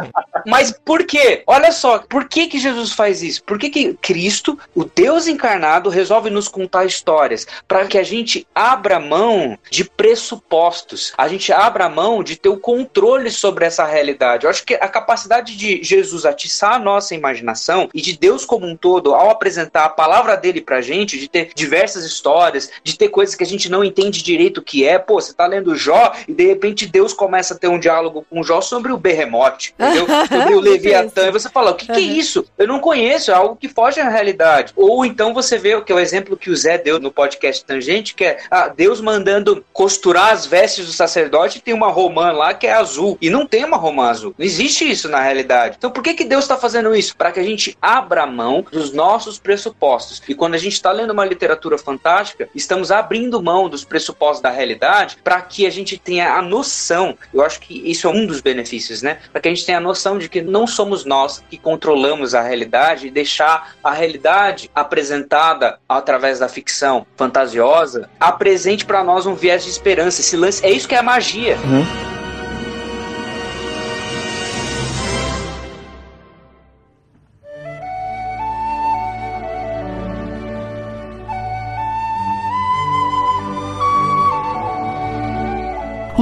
Mas 0.46 0.72
por 0.85 1.05
quê? 1.05 1.42
Olha 1.46 1.72
só, 1.72 1.98
por 1.98 2.29
que 2.29 2.46
que 2.46 2.59
Jesus 2.59 2.92
faz 2.92 3.22
isso? 3.22 3.42
Por 3.44 3.59
que 3.59 3.70
que 3.70 3.94
Cristo, 3.94 4.59
o 4.74 4.85
Deus 4.85 5.26
encarnado, 5.26 5.90
resolve 5.90 6.31
nos 6.31 6.48
contar 6.57 6.87
histórias? 6.87 7.47
Para 7.69 7.87
que 7.87 7.99
a 7.99 8.03
gente 8.03 8.47
abra 8.55 8.99
mão 8.99 9.59
de 9.71 9.85
pressupostos, 9.85 11.12
a 11.19 11.29
gente 11.29 11.53
abra 11.53 11.87
mão 11.90 12.23
de 12.23 12.37
ter 12.37 12.49
o 12.49 12.57
controle 12.57 13.31
sobre 13.31 13.66
essa 13.66 13.85
realidade. 13.85 14.45
Eu 14.45 14.51
acho 14.51 14.64
que 14.64 14.75
a 14.75 14.88
capacidade 14.88 15.55
de 15.55 15.83
Jesus 15.83 16.25
atiçar 16.25 16.75
a 16.75 16.79
nossa 16.79 17.14
imaginação 17.14 17.90
e 17.92 18.01
de 18.01 18.16
Deus 18.16 18.47
como 18.47 18.66
um 18.66 18.75
todo, 18.75 19.14
ao 19.14 19.29
apresentar 19.29 19.85
a 19.85 19.90
palavra 19.90 20.35
dele 20.35 20.62
pra 20.62 20.81
gente, 20.81 21.19
de 21.19 21.29
ter 21.29 21.51
diversas 21.55 22.05
histórias, 22.05 22.71
de 22.83 22.97
ter 22.97 23.11
coisas 23.11 23.35
que 23.35 23.45
a 23.45 23.47
gente 23.47 23.69
não 23.69 23.85
entende 23.85 24.23
direito 24.23 24.59
o 24.59 24.62
que 24.62 24.87
é. 24.87 24.99
Pô, 24.99 25.21
você 25.21 25.35
tá 25.35 25.47
lendo 25.47 25.77
Jó 25.77 26.14
e 26.27 26.33
de 26.33 26.47
repente 26.47 26.87
Deus 26.87 27.12
começa 27.12 27.53
a 27.53 27.59
ter 27.59 27.69
um 27.69 27.79
diálogo 27.79 28.25
com 28.31 28.42
Jó 28.42 28.62
sobre 28.62 28.92
o 28.92 28.97
Berremote, 28.97 29.75
entendeu? 29.79 30.07
sobre 30.27 30.55
o 30.55 30.61
Leviatã. 30.61 31.27
E 31.27 31.33
você 31.33 31.51
fala, 31.51 31.73
o 31.73 31.75
que, 31.75 31.87
que 31.87 31.92
é 31.92 32.01
isso? 32.01 32.47
Eu 32.57 32.66
não 32.66 32.81
conheço, 32.81 33.31
é 33.31 33.35
algo 33.35 33.57
que 33.57 33.69
foge 33.69 34.01
à 34.01 34.09
realidade. 34.09 34.73
Ou 34.75 35.05
então 35.05 35.35
você 35.35 35.59
vê 35.59 35.75
o 35.75 35.83
que 35.83 35.92
é 35.92 35.95
o 35.95 36.01
exemplo 36.01 36.37
que 36.37 36.45
o 36.50 36.56
Zé 36.56 36.78
deu 36.78 36.98
no 36.98 37.11
podcast 37.11 37.64
Tangente, 37.64 38.14
que 38.14 38.24
é 38.24 38.38
ah, 38.50 38.68
Deus 38.68 39.00
mandando 39.00 39.64
costurar 39.72 40.32
as 40.32 40.46
vestes 40.46 40.87
do 40.87 40.92
sacerdote 40.92 41.61
tem 41.61 41.74
uma 41.74 41.88
romã 41.88 42.32
lá 42.32 42.54
que 42.54 42.66
é 42.66 42.72
azul. 42.72 43.18
E 43.20 43.30
não 43.30 43.46
tem 43.46 43.64
uma 43.64 43.76
romã 43.76 44.09
azul. 44.09 44.35
Não 44.38 44.44
existe 44.44 44.88
isso 44.88 45.09
na 45.09 45.20
realidade. 45.20 45.76
Então 45.78 45.90
por 45.90 46.02
que, 46.02 46.14
que 46.14 46.24
Deus 46.24 46.44
está 46.44 46.56
fazendo 46.56 46.94
isso? 46.94 47.16
Para 47.16 47.32
que 47.32 47.40
a 47.40 47.42
gente 47.42 47.76
abra 47.80 48.26
mão 48.26 48.64
dos 48.70 48.92
nossos 48.92 49.38
pressupostos. 49.38 50.22
E 50.28 50.35
quando 50.35 50.54
a 50.54 50.59
gente 50.59 50.74
está 50.74 50.92
lendo 50.92 51.11
uma 51.11 51.24
literatura 51.24 51.78
fantástica, 51.78 52.48
estamos 52.54 52.90
abrindo 52.90 53.42
mão 53.42 53.68
dos 53.68 53.85
pressupostos 53.85 54.40
da 54.40 54.50
realidade 54.50 55.18
para 55.22 55.40
que 55.40 55.66
a 55.66 55.70
gente 55.70 55.98
tenha 55.98 56.35
a 56.35 56.42
noção. 56.42 57.16
Eu 57.32 57.42
acho 57.42 57.61
que 57.61 57.90
isso 57.90 58.06
é 58.06 58.11
um 58.11 58.26
dos 58.26 58.40
benefícios, 58.40 59.02
né? 59.02 59.18
Para 59.32 59.40
que 59.40 59.48
a 59.48 59.54
gente 59.54 59.66
tenha 59.66 59.78
a 59.78 59.80
noção 59.80 60.18
de 60.18 60.28
que 60.28 60.42
não 60.42 60.66
somos 60.66 61.04
nós 61.04 61.42
que 61.48 61.59
controlamos 61.59 62.35
a 62.35 62.42
realidade 62.42 63.06
e 63.06 63.11
deixar 63.11 63.74
a 63.82 63.92
realidade 63.92 64.70
apresentada 64.74 65.78
através 65.88 66.36
da 66.38 66.49
ficção 66.49 67.07
fantasiosa 67.16 68.09
apresente 68.18 68.85
para 68.85 69.03
nós 69.03 69.27
um 69.27 69.35
viés 69.35 69.64
de 69.64 69.70
esperança. 69.70 70.20
Esse 70.20 70.37
lance 70.37 70.64
é 70.64 70.70
isso 70.70 70.88
que 70.88 70.94
é 70.94 70.99
a 70.99 71.03
magia. 71.03 71.57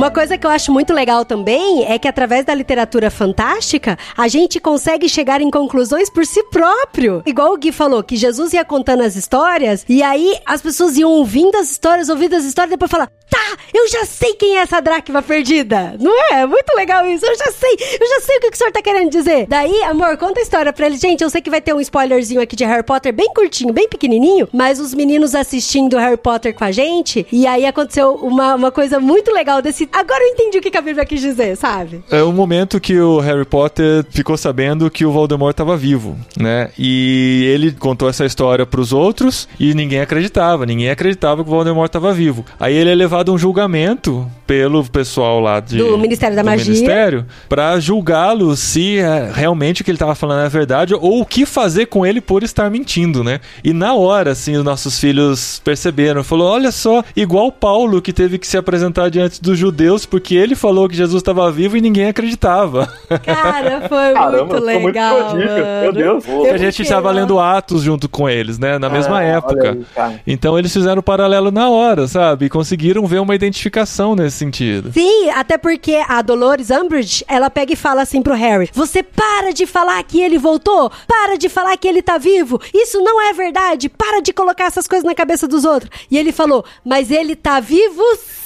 Uma 0.04 0.10
coisa 0.10 0.36
que 0.36 0.46
eu 0.46 0.50
acho 0.50 0.70
muito 0.70 0.92
legal 0.92 1.24
também 1.24 1.90
é 1.90 1.98
que 1.98 2.06
através 2.06 2.44
da 2.44 2.52
literatura 2.52 3.10
fantástica, 3.10 3.98
a 4.14 4.28
gente 4.28 4.60
consegue 4.60 5.08
chegar 5.08 5.40
em 5.40 5.50
conclusões 5.50 6.10
por 6.10 6.26
si 6.26 6.42
próprio. 6.50 7.22
Igual 7.24 7.54
o 7.54 7.56
Gui 7.56 7.72
falou, 7.72 8.04
que 8.04 8.14
Jesus 8.14 8.52
ia 8.52 8.66
contando 8.66 9.00
as 9.02 9.16
histórias, 9.16 9.82
e 9.88 10.02
aí 10.02 10.38
as 10.44 10.60
pessoas 10.60 10.98
iam 10.98 11.10
ouvindo 11.10 11.56
as 11.56 11.70
histórias, 11.70 12.10
ouvindo 12.10 12.36
as 12.36 12.44
histórias, 12.44 12.72
e 12.72 12.76
depois 12.76 12.90
falar, 12.90 13.10
tá, 13.30 13.56
eu 13.72 13.88
já 13.88 14.04
sei 14.04 14.34
quem 14.34 14.58
é 14.58 14.60
essa 14.60 14.80
Drácula 14.80 15.22
perdida. 15.22 15.96
Não 15.98 16.12
é? 16.30 16.42
É 16.42 16.46
muito 16.46 16.74
legal 16.74 17.06
isso. 17.06 17.24
Eu 17.24 17.36
já 17.36 17.50
sei, 17.50 17.72
eu 18.00 18.06
já 18.06 18.20
sei 18.20 18.36
o 18.36 18.40
que 18.40 18.48
o 18.48 18.56
senhor 18.56 18.72
tá 18.72 18.82
querendo 18.82 19.10
dizer. 19.10 19.46
Daí, 19.48 19.82
amor, 19.84 20.16
conta 20.18 20.38
a 20.38 20.42
história 20.42 20.72
pra 20.72 20.86
ele. 20.86 20.98
Gente, 20.98 21.24
eu 21.24 21.30
sei 21.30 21.40
que 21.40 21.50
vai 21.50 21.60
ter 21.60 21.74
um 21.74 21.80
spoilerzinho 21.80 22.40
aqui 22.40 22.54
de 22.54 22.64
Harry 22.64 22.82
Potter 22.82 23.12
bem 23.12 23.32
curtinho, 23.32 23.72
bem 23.72 23.88
pequenininho, 23.88 24.48
mas 24.52 24.78
os 24.78 24.92
meninos 24.92 25.34
assistindo 25.34 25.96
Harry 25.96 26.16
Potter 26.16 26.54
com 26.54 26.64
a 26.64 26.70
gente, 26.70 27.26
e 27.32 27.46
aí 27.46 27.64
aconteceu 27.64 28.14
uma, 28.16 28.54
uma 28.54 28.70
coisa 28.70 29.00
muito 29.00 29.32
legal 29.32 29.62
desse. 29.62 29.88
Agora 29.94 30.24
eu 30.24 30.32
entendi 30.32 30.58
o 30.58 30.60
que 30.60 30.76
a 30.76 30.80
Bíblia 30.80 31.04
quis 31.04 31.20
dizer, 31.20 31.56
sabe? 31.56 32.02
É 32.10 32.20
o 32.20 32.32
momento 32.32 32.80
que 32.80 32.98
o 32.98 33.20
Harry 33.20 33.44
Potter 33.44 34.04
ficou 34.10 34.36
sabendo 34.36 34.90
que 34.90 35.06
o 35.06 35.12
Voldemort 35.12 35.52
estava 35.52 35.76
vivo, 35.76 36.18
né? 36.36 36.70
E 36.76 37.48
ele 37.54 37.70
contou 37.70 38.08
essa 38.08 38.24
história 38.26 38.66
pros 38.66 38.92
outros 38.92 39.48
e 39.58 39.72
ninguém 39.72 40.00
acreditava, 40.00 40.66
ninguém 40.66 40.90
acreditava 40.90 41.44
que 41.44 41.48
o 41.48 41.52
Voldemort 41.52 41.86
estava 41.86 42.12
vivo. 42.12 42.44
Aí 42.58 42.74
ele 42.74 42.90
é 42.90 42.94
levado 42.94 43.30
a 43.30 43.34
um 43.34 43.38
julgamento 43.38 44.28
pelo 44.44 44.84
pessoal 44.84 45.38
lá 45.38 45.60
de, 45.60 45.78
Do 45.78 45.96
Ministério 45.96 46.34
da 46.34 46.42
do 46.42 46.46
Magia. 46.46 46.64
Ministério 46.64 47.26
para 47.48 47.78
julgá-lo 47.78 48.56
se 48.56 48.98
é, 48.98 49.30
realmente 49.32 49.82
o 49.82 49.84
que 49.84 49.92
ele 49.92 49.96
estava 49.96 50.16
falando 50.16 50.44
é 50.44 50.48
verdade 50.48 50.92
ou 50.92 51.20
o 51.20 51.26
que 51.26 51.46
fazer 51.46 51.86
com 51.86 52.04
ele 52.04 52.20
por 52.20 52.42
estar 52.42 52.68
mentindo, 52.68 53.22
né? 53.22 53.38
E 53.62 53.72
na 53.72 53.94
hora, 53.94 54.32
assim, 54.32 54.56
os 54.56 54.64
nossos 54.64 54.98
filhos 54.98 55.62
perceberam, 55.64 56.24
falou: 56.24 56.48
olha 56.48 56.72
só, 56.72 57.04
igual 57.14 57.52
Paulo 57.52 58.02
que 58.02 58.12
teve 58.12 58.38
que 58.38 58.46
se 58.46 58.56
apresentar 58.56 59.08
diante 59.08 59.40
dos 59.40 59.56
judeus 59.56 59.83
porque 60.06 60.34
ele 60.34 60.54
falou 60.54 60.88
que 60.88 60.96
Jesus 60.96 61.20
estava 61.22 61.50
vivo 61.50 61.76
e 61.76 61.80
ninguém 61.80 62.06
acreditava. 62.08 62.86
Cara, 63.24 63.88
foi 63.88 64.12
Caramba, 64.14 64.36
muito 64.36 64.52
muito 64.52 64.64
legal. 64.86 65.20
mano. 65.34 65.36
Meu 65.82 65.92
Deus. 65.92 66.24
Eu 66.26 66.52
a 66.54 66.56
gente 66.56 66.82
estava 66.82 67.08
lá. 67.08 67.14
lendo 67.20 67.38
Atos 67.38 67.82
junto 67.82 68.08
com 68.08 68.28
eles, 68.28 68.58
né? 68.58 68.78
Na 68.78 68.88
mesma 68.88 69.18
Ah, 69.18 69.22
época. 69.24 69.78
aí. 69.96 70.20
Então 70.26 70.58
eles 70.58 70.72
fizeram 70.72 71.00
o 71.00 71.02
paralelo 71.02 71.50
na 71.50 71.68
hora, 71.68 72.06
sabe? 72.08 72.46
E 72.46 72.48
conseguiram 72.48 73.06
ver 73.06 73.20
uma 73.20 73.34
identificação 73.34 74.14
nesse 74.14 74.36
sentido. 74.38 74.92
Sim, 74.92 75.30
até 75.30 75.56
porque 75.58 76.00
a 76.08 76.22
Dolores 76.22 76.70
Umbridge, 76.70 77.24
ela 77.28 77.50
pega 77.50 77.72
e 77.72 77.76
fala 77.76 78.02
assim 78.02 78.22
pro 78.22 78.34
Harry: 78.34 78.68
Você 78.72 79.02
para 79.02 79.52
de 79.52 79.66
falar 79.66 80.02
que 80.04 80.20
ele 80.20 80.38
voltou, 80.38 80.90
para 81.06 81.36
de 81.36 81.48
falar 81.48 81.76
que 81.76 81.86
ele 81.88 82.02
tá 82.02 82.18
vivo, 82.18 82.60
isso 82.72 83.00
não 83.00 83.20
é 83.28 83.32
verdade, 83.32 83.88
para 83.88 84.20
de 84.20 84.32
colocar 84.32 84.64
essas 84.66 84.86
coisas 84.86 85.04
na 85.04 85.14
cabeça 85.14 85.46
dos 85.48 85.64
outros. 85.64 85.90
E 86.10 86.16
ele 86.18 86.32
falou: 86.32 86.64
Mas 86.84 87.10
ele 87.10 87.34
tá 87.36 87.60
vivo 87.60 88.02
sim, 88.16 88.43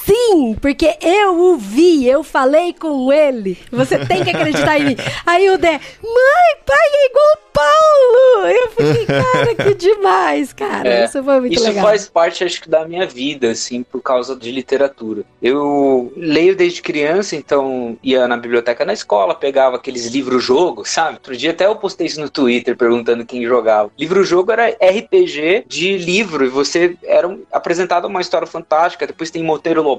porque 0.61 0.97
eu 1.01 1.39
o 1.53 1.57
vi, 1.57 2.07
eu 2.09 2.23
falei 2.23 2.73
com 2.73 3.13
ele. 3.13 3.59
Você 3.71 3.99
tem 4.07 4.25
que 4.25 4.31
acreditar 4.31 4.79
em 4.79 4.85
mim. 4.87 4.97
Aí 5.27 5.49
o 5.51 5.59
Dé: 5.59 5.73
Mãe, 6.03 6.57
pai 6.65 6.77
é 6.95 7.07
igual 7.07 7.27
o 7.35 7.39
Paulo. 7.53 8.49
Eu 8.49 8.71
fiquei, 8.71 9.07
cara, 9.07 9.55
que 9.55 9.75
demais, 9.79 10.53
cara. 10.53 10.89
É, 10.89 11.05
isso 11.05 11.23
foi 11.23 11.41
muito 11.41 11.55
Isso 11.55 11.65
legal. 11.65 11.85
faz 11.85 12.09
parte, 12.09 12.45
acho 12.45 12.61
que, 12.63 12.69
da 12.69 12.87
minha 12.87 13.07
vida, 13.07 13.51
assim, 13.51 13.83
por 13.83 14.01
causa 14.01 14.37
de 14.37 14.51
literatura. 14.51 15.23
Eu 15.43 16.13
leio 16.17 16.55
desde 16.57 16.81
criança, 16.83 17.35
então 17.37 17.97
ia 18.03 18.27
na 18.29 18.37
biblioteca 18.37 18.85
na 18.85 18.93
escola, 18.93 19.35
pegava 19.35 19.77
aqueles 19.77 20.07
livro-jogo, 20.07 20.85
sabe? 20.85 21.15
Outro 21.15 21.37
dia 21.37 21.51
até 21.51 21.67
eu 21.67 21.77
postei 21.77 22.07
isso 22.07 22.21
no 22.21 22.31
Twitter 22.31 22.77
perguntando 22.77 23.27
quem 23.27 23.45
jogava. 23.45 23.91
Livro-jogo 23.99 24.53
era 24.53 24.69
RPG 24.69 25.65
de 25.67 25.97
livro 25.99 26.45
e 26.45 26.49
você 26.49 26.97
era 27.05 27.27
um- 27.27 27.43
apresentado 27.53 28.07
uma 28.07 28.21
história 28.21 28.47
fantástica, 28.47 29.07
depois 29.07 29.31
tem 29.31 29.43
Monteiro 29.43 29.83
Lobato 29.83 29.98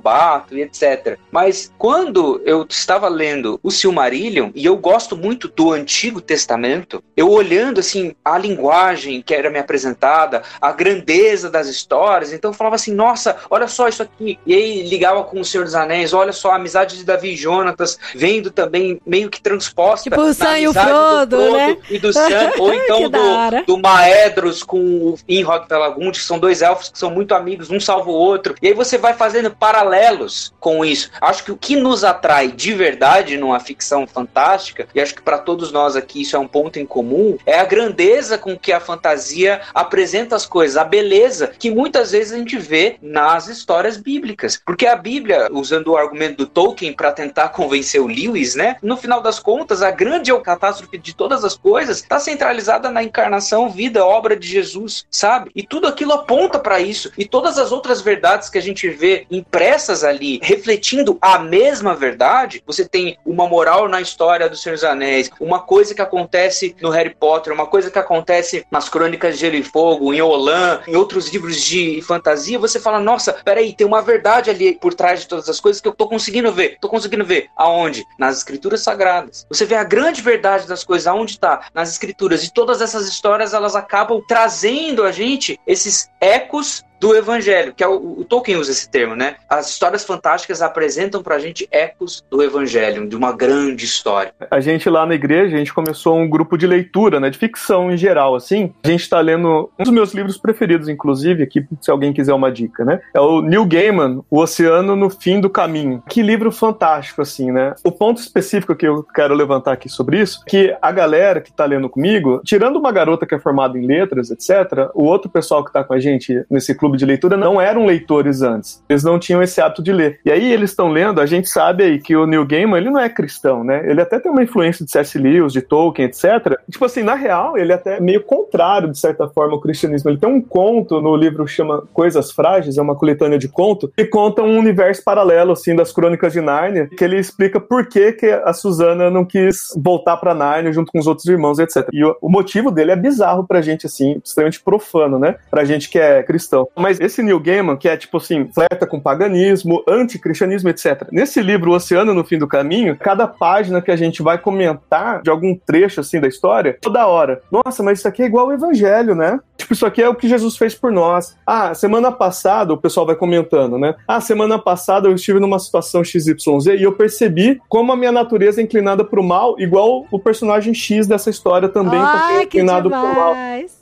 e 0.52 0.62
etc. 0.62 1.18
Mas 1.32 1.72
quando 1.78 2.42
eu 2.46 2.66
estava 2.68 3.08
lendo 3.08 3.60
o 3.64 3.72
Silmarillion, 3.72 4.52
e 4.56 4.66
eu 4.66 4.78
gosto 4.78 5.16
muito 5.16 5.48
do 5.48 5.72
Antigo 5.72 6.22
Testamento, 6.22 7.04
eu 7.16 7.30
olhando 7.30 7.80
assim 7.80 8.16
a 8.24 8.38
linguagem 8.38 9.22
que 9.22 9.34
era 9.34 9.50
me 9.50 9.60
apresentada, 9.60 10.44
a 10.62 10.72
grandeza 10.72 11.50
das 11.50 11.68
histórias. 11.68 12.34
Então 12.34 12.52
eu 12.52 12.56
falava 12.56 12.76
assim, 12.76 12.94
nossa, 12.94 13.38
olha 13.50 13.68
só 13.68 13.88
isso 13.88 14.04
aqui. 14.04 14.40
E 14.46 14.54
aí 14.54 14.84
ligava 14.84 15.24
com 15.24 15.40
o 15.40 15.46
Senhor 15.46 15.64
dos 15.64 15.76
Anéis, 15.76 16.14
olha 16.14 16.32
só 16.32 16.52
a 16.52 16.56
amizade 16.56 16.98
de 16.98 17.04
Davi 17.04 17.34
e 17.34 17.36
Jonatas, 17.36 17.98
vendo 18.16 18.52
também 18.52 19.00
meio 19.06 19.30
que 19.30 19.42
transposta. 19.42 20.10
Tipo 20.10 20.22
o 20.22 20.34
Sam 20.34 20.60
e 20.60 20.68
o 20.68 20.74
Frodo, 20.74 21.38
do 21.38 21.44
Frodo 21.44 21.58
né? 21.58 21.78
E 21.90 22.00
do 22.00 22.14
Sam, 22.14 22.52
ou 22.60 22.74
então 22.74 23.10
do, 23.10 23.66
do 23.66 23.78
Maedros 23.78 24.64
com 24.64 24.80
o 24.80 25.20
Inrock 25.28 25.68
Pelagund, 25.68 26.18
que 26.18 26.26
são 26.26 26.40
dois 26.40 26.62
elfos 26.62 26.90
que 26.90 27.00
são 27.00 27.10
muito 27.10 27.34
amigos, 27.34 27.70
um 27.70 27.80
salva 27.80 28.10
o 28.10 28.14
outro. 28.14 28.56
E 28.62 28.68
aí 28.68 28.74
você 28.74 28.98
vai 28.98 29.14
fazendo 29.14 29.52
paralelos 29.80 30.54
com 30.60 30.84
isso. 30.84 31.10
Acho 31.22 31.44
que 31.46 31.52
o 31.52 31.58
que 31.58 31.76
nos 31.78 32.04
atrai 32.04 32.50
de 32.50 32.74
verdade 32.74 33.38
numa 33.38 33.60
ficção 33.62 34.06
fantástica, 34.06 34.88
e 34.94 35.00
acho 35.00 35.16
que 35.16 35.22
para 35.22 35.38
todos 35.38 35.72
nós 35.72 35.96
aqui 35.96 36.22
isso 36.22 36.36
é 36.36 36.40
um 36.40 36.48
ponto 36.48 36.78
em 36.78 36.86
comum, 36.86 37.38
é 37.46 37.58
a 37.58 37.64
grandeza 37.64 38.38
com 38.38 38.58
que 38.58 38.74
a 38.74 38.80
fantasia 38.80 39.62
apresenta 39.74 40.36
as 40.36 40.46
coisas, 40.46 40.76
a 40.76 40.84
beleza 40.84 41.48
que 41.58 41.72
muitas 41.72 42.12
vezes 42.12 42.34
a 42.34 42.38
gente 42.38 42.58
vê 42.58 42.98
nas 43.02 43.48
histórias 43.48 43.96
bíblicas. 43.96 44.60
Porque 44.66 44.86
a 44.86 44.96
Bíblia, 44.96 45.48
usando 45.52 45.90
o 45.90 45.98
argumento 45.98 46.38
do 46.38 46.48
Tolkien 46.48 46.94
para 46.94 47.14
tentar 47.14 47.50
convencer 47.50 48.02
o 48.02 48.08
Lewis, 48.08 48.56
né? 48.56 48.76
No 48.82 48.98
final 48.98 49.22
das 49.22 49.40
contas, 49.40 49.82
a 49.82 49.92
grande 49.92 50.38
catástrofe 50.42 50.98
de 50.98 51.16
todas 51.16 51.46
as 51.46 51.56
coisas 51.56 51.98
está 52.00 52.20
centralizada 52.20 52.90
na 52.90 53.04
encarnação, 53.04 53.70
vida, 53.70 54.06
obra 54.06 54.36
de 54.36 54.48
Jesus, 54.48 55.06
sabe? 55.10 55.52
E 55.56 55.64
tudo 55.64 55.88
aquilo 55.88 56.14
aponta 56.14 56.60
para 56.60 56.80
isso. 56.82 57.12
E 57.18 57.26
todas 57.26 57.58
as 57.58 57.72
outras 57.72 58.02
verdades 58.02 58.50
que 58.50 58.58
a 58.58 58.62
gente 58.62 58.90
vê 58.90 59.26
impressas 59.32 59.69
ali, 60.04 60.40
refletindo 60.42 61.18
a 61.22 61.40
mesma 61.40 61.96
verdade, 61.96 62.64
você 62.66 62.88
tem 62.88 63.18
uma 63.26 63.48
moral 63.48 63.88
na 63.88 64.02
história 64.02 64.50
dos 64.50 64.62
Senhor 64.62 64.84
Anéis, 64.86 65.30
uma 65.40 65.60
coisa 65.60 65.94
que 65.94 66.02
acontece 66.02 66.76
no 66.82 66.90
Harry 66.90 67.14
Potter, 67.14 67.54
uma 67.54 67.68
coisa 67.68 67.92
que 67.92 68.00
acontece 68.00 68.66
nas 68.72 68.90
Crônicas 68.90 69.36
de 69.36 69.42
Gelo 69.42 69.56
e 69.56 69.64
Fogo, 69.64 70.14
em 70.14 70.22
Olan, 70.22 70.82
em 70.88 70.96
outros 70.96 71.32
livros 71.32 71.62
de 71.62 72.02
fantasia, 72.02 72.58
você 72.58 72.80
fala, 72.80 73.00
nossa, 73.00 73.34
peraí, 73.34 73.74
tem 73.74 73.86
uma 73.86 74.02
verdade 74.02 74.50
ali 74.50 74.76
por 74.76 74.94
trás 74.94 75.22
de 75.22 75.28
todas 75.28 75.48
as 75.48 75.60
coisas 75.60 75.82
que 75.82 75.88
eu 75.88 75.94
tô 75.94 76.08
conseguindo 76.08 76.52
ver. 76.52 76.78
Tô 76.82 76.90
conseguindo 76.90 77.24
ver. 77.24 77.50
Aonde? 77.56 78.06
Nas 78.18 78.38
escrituras 78.38 78.82
sagradas. 78.82 79.46
Você 79.50 79.66
vê 79.66 79.76
a 79.76 79.84
grande 79.84 80.22
verdade 80.22 80.68
das 80.68 80.84
coisas, 80.84 81.08
aonde 81.08 81.40
tá? 81.40 81.62
Nas 81.74 81.90
escrituras. 81.90 82.44
E 82.44 82.54
todas 82.54 82.82
essas 82.82 83.08
histórias, 83.08 83.54
elas 83.54 83.76
acabam 83.76 84.22
trazendo 84.28 85.04
a 85.04 85.12
gente 85.12 85.60
esses 85.66 86.10
ecos 86.20 86.84
do 87.00 87.16
evangelho, 87.16 87.74
que 87.74 87.84
é 87.84 87.88
o, 87.88 88.20
o 88.20 88.26
Tolkien 88.26 88.58
usa 88.58 88.72
esse 88.72 88.90
termo, 88.90 89.16
né? 89.16 89.36
As 89.50 89.70
histórias 89.70 90.04
fantásticas 90.04 90.62
apresentam 90.62 91.24
pra 91.24 91.40
gente 91.40 91.68
ecos 91.72 92.24
do 92.30 92.44
evangelho, 92.44 93.08
de 93.08 93.16
uma 93.16 93.32
grande 93.32 93.86
história. 93.86 94.34
A 94.52 94.60
gente 94.60 94.90
lá 94.90 95.06
na 95.06 95.16
igreja, 95.16 95.56
a 95.56 95.60
gente 95.60 95.74
começou 95.74 96.18
um 96.18 96.30
grupo 96.30 96.58
de 96.58 96.68
leitura, 96.68 97.20
né, 97.20 97.30
de 97.30 97.38
ficção 97.38 97.92
em 97.92 97.98
geral, 97.98 98.36
assim. 98.36 98.74
A 98.84 98.88
gente 98.88 99.10
tá 99.10 99.20
lendo 99.20 99.70
um 99.80 99.84
dos 99.84 99.94
meus 99.94 100.14
livros 100.14 100.38
preferidos, 100.38 100.90
inclusive, 100.90 101.44
aqui, 101.44 101.66
se 101.82 101.90
alguém 101.90 102.14
quiser 102.14 102.34
uma 102.34 102.52
dica, 102.52 102.84
né? 102.84 103.00
É 103.14 103.20
o 103.20 103.42
Neil 103.42 103.66
Gaiman, 103.66 104.24
O 104.30 104.40
Oceano 104.40 104.96
no 104.96 105.10
Fim 105.10 105.40
do 105.40 105.50
Caminho. 105.50 106.04
Que 106.10 106.22
livro 106.22 106.52
fantástico, 106.52 107.22
assim, 107.22 107.52
né? 107.52 107.76
O 107.84 107.92
ponto 107.92 108.20
específico 108.20 108.76
que 108.76 108.88
eu 108.88 109.04
quero 109.04 109.34
levantar 109.34 109.74
aqui 109.74 109.88
sobre 109.88 110.20
isso, 110.20 110.44
que 110.46 110.76
a 110.82 110.92
galera 110.92 111.42
que 111.42 111.52
tá 111.52 111.66
lendo 111.66 111.90
comigo, 111.90 112.42
tirando 112.44 112.78
uma 112.78 112.92
garota 112.92 113.26
que 113.26 113.36
é 113.36 113.40
formada 113.40 113.78
em 113.78 113.86
letras, 113.86 114.32
etc., 114.32 114.90
o 114.94 115.04
outro 115.04 115.30
pessoal 115.30 115.64
que 115.64 115.72
tá 115.72 115.84
com 115.84 115.94
a 115.94 116.00
gente 116.00 116.44
nesse 116.50 116.76
clube 116.76 116.89
de 116.98 117.06
leitura 117.06 117.38
não 117.38 117.60
eram 117.60 117.86
leitores 117.86 118.42
antes. 118.42 118.84
Eles 118.90 119.04
não 119.04 119.20
tinham 119.20 119.42
esse 119.42 119.62
hábito 119.62 119.84
de 119.84 119.92
ler. 119.92 120.20
E 120.26 120.32
aí 120.32 120.52
eles 120.52 120.72
estão 120.72 120.90
lendo, 120.90 121.22
a 121.22 121.26
gente 121.26 121.50
sabe 121.50 121.84
aí 121.84 122.00
que 122.00 122.16
o 122.16 122.26
Neil 122.26 122.46
Gaiman, 122.46 122.78
ele 122.78 122.90
não 122.90 123.00
é 123.00 123.10
cristão, 123.10 123.64
né? 123.64 123.90
Ele 123.90 124.02
até 124.02 124.20
tem 124.20 124.32
uma 124.32 124.44
influência 124.44 124.86
de 124.86 124.92
C.S. 124.92 125.18
Lewis, 125.18 125.54
de 125.54 125.62
Tolkien, 125.62 126.08
etc. 126.08 126.58
Tipo 126.70 126.86
assim, 126.86 127.04
na 127.04 127.16
real, 127.16 127.58
ele 127.58 127.72
é 127.72 127.76
até 127.76 128.00
meio 128.00 128.24
contrário, 128.24 128.90
de 128.90 128.98
certa 128.98 129.28
forma, 129.28 129.54
ao 129.54 129.62
cristianismo. 129.62 130.10
Ele 130.10 130.18
tem 130.18 130.30
um 130.30 130.42
conto 130.42 131.02
no 131.02 131.16
livro 131.16 131.46
que 131.46 131.52
chama 131.52 131.84
Coisas 131.94 132.32
Frágeis, 132.32 132.78
é 132.78 132.82
uma 132.82 132.96
coletânea 132.96 133.38
de 133.38 133.48
conto, 133.48 133.92
que 133.96 134.06
conta 134.06 134.42
um 134.42 134.58
universo 134.58 135.04
paralelo, 135.04 135.52
assim, 135.52 135.76
das 135.76 135.92
crônicas 135.92 136.34
de 136.34 136.42
Nárnia, 136.42 136.88
que 136.88 137.04
ele 137.04 137.18
explica 137.18 137.60
por 137.60 137.88
que, 137.88 138.14
que 138.14 138.28
a 138.28 138.54
Susana 138.54 139.10
não 139.10 139.26
quis 139.26 139.74
voltar 139.78 140.18
pra 140.18 140.34
Nárnia 140.34 140.74
junto 140.74 140.92
com 140.92 141.00
os 141.00 141.08
outros 141.08 141.28
irmãos, 141.28 141.60
etc. 141.60 141.88
E 141.92 142.04
o, 142.04 142.16
o 142.22 142.30
motivo 142.30 142.72
dele 142.72 142.92
é 142.92 142.96
bizarro 142.96 143.46
pra 143.46 143.62
gente, 143.62 143.86
assim, 143.86 144.22
extremamente 144.24 144.62
profano, 144.62 145.20
né? 145.20 145.36
Pra 145.50 145.64
gente 145.64 145.90
que 145.90 146.00
é 146.00 146.24
cristão. 146.24 146.68
Mas 146.80 147.00
esse 147.00 147.22
Neil 147.22 147.40
Gaiman, 147.40 147.78
que 147.78 147.88
é 147.88 147.98
tipo 147.98 148.18
assim, 148.18 148.50
flerta 148.54 148.88
com 148.88 149.00
paganismo, 149.00 149.84
anticristianismo, 149.88 150.70
etc. 150.70 151.08
Nesse 151.12 151.42
livro, 151.42 151.72
O 151.72 151.76
Oceano 151.76 152.14
no 152.14 152.24
Fim 152.24 152.38
do 152.38 152.48
Caminho, 152.48 152.98
cada 152.98 153.28
página 153.28 153.82
que 153.82 153.92
a 153.92 153.96
gente 153.96 154.22
vai 154.22 154.38
comentar 154.38 155.22
de 155.22 155.30
algum 155.30 155.56
trecho 155.56 156.00
assim 156.00 156.20
da 156.20 156.28
história, 156.28 156.78
toda 156.82 157.06
hora. 157.08 157.42
Nossa, 157.52 157.84
mas 157.84 158.00
isso 158.00 158.08
aqui 158.08 158.24
é 158.24 158.26
igual 158.26 158.48
ao 158.48 158.54
evangelho, 158.54 159.16
né? 159.16 159.40
Tipo, 159.58 159.74
isso 159.74 159.86
aqui 159.86 160.02
é 160.02 160.08
o 160.08 160.16
que 160.16 160.28
Jesus 160.28 160.56
fez 160.56 160.74
por 160.74 160.92
nós. 160.92 161.36
Ah, 161.46 161.74
semana 161.74 162.12
passada, 162.12 162.74
o 162.74 162.78
pessoal 162.78 163.06
vai 163.06 163.16
comentando, 163.16 163.78
né? 163.78 163.96
Ah, 164.08 164.22
semana 164.22 164.58
passada 164.58 165.08
eu 165.08 165.16
estive 165.16 165.40
numa 165.40 165.60
situação 165.60 166.04
XYZ 166.04 166.68
e 166.78 166.84
eu 166.84 166.94
percebi 166.94 167.62
como 167.68 167.92
a 167.92 167.96
minha 167.96 168.12
natureza 168.12 168.62
é 168.62 168.64
inclinada 168.64 169.04
pro 169.04 169.22
mal, 169.22 169.60
igual 169.60 170.06
o 170.12 170.20
personagem 170.20 170.74
X 170.74 171.08
dessa 171.08 171.30
história 171.30 171.68
também 171.68 172.00
tá 172.00 172.28
Ai, 172.28 172.40
que 172.40 172.58
inclinado 172.60 172.90
pro 172.90 173.00
mal. 173.00 173.36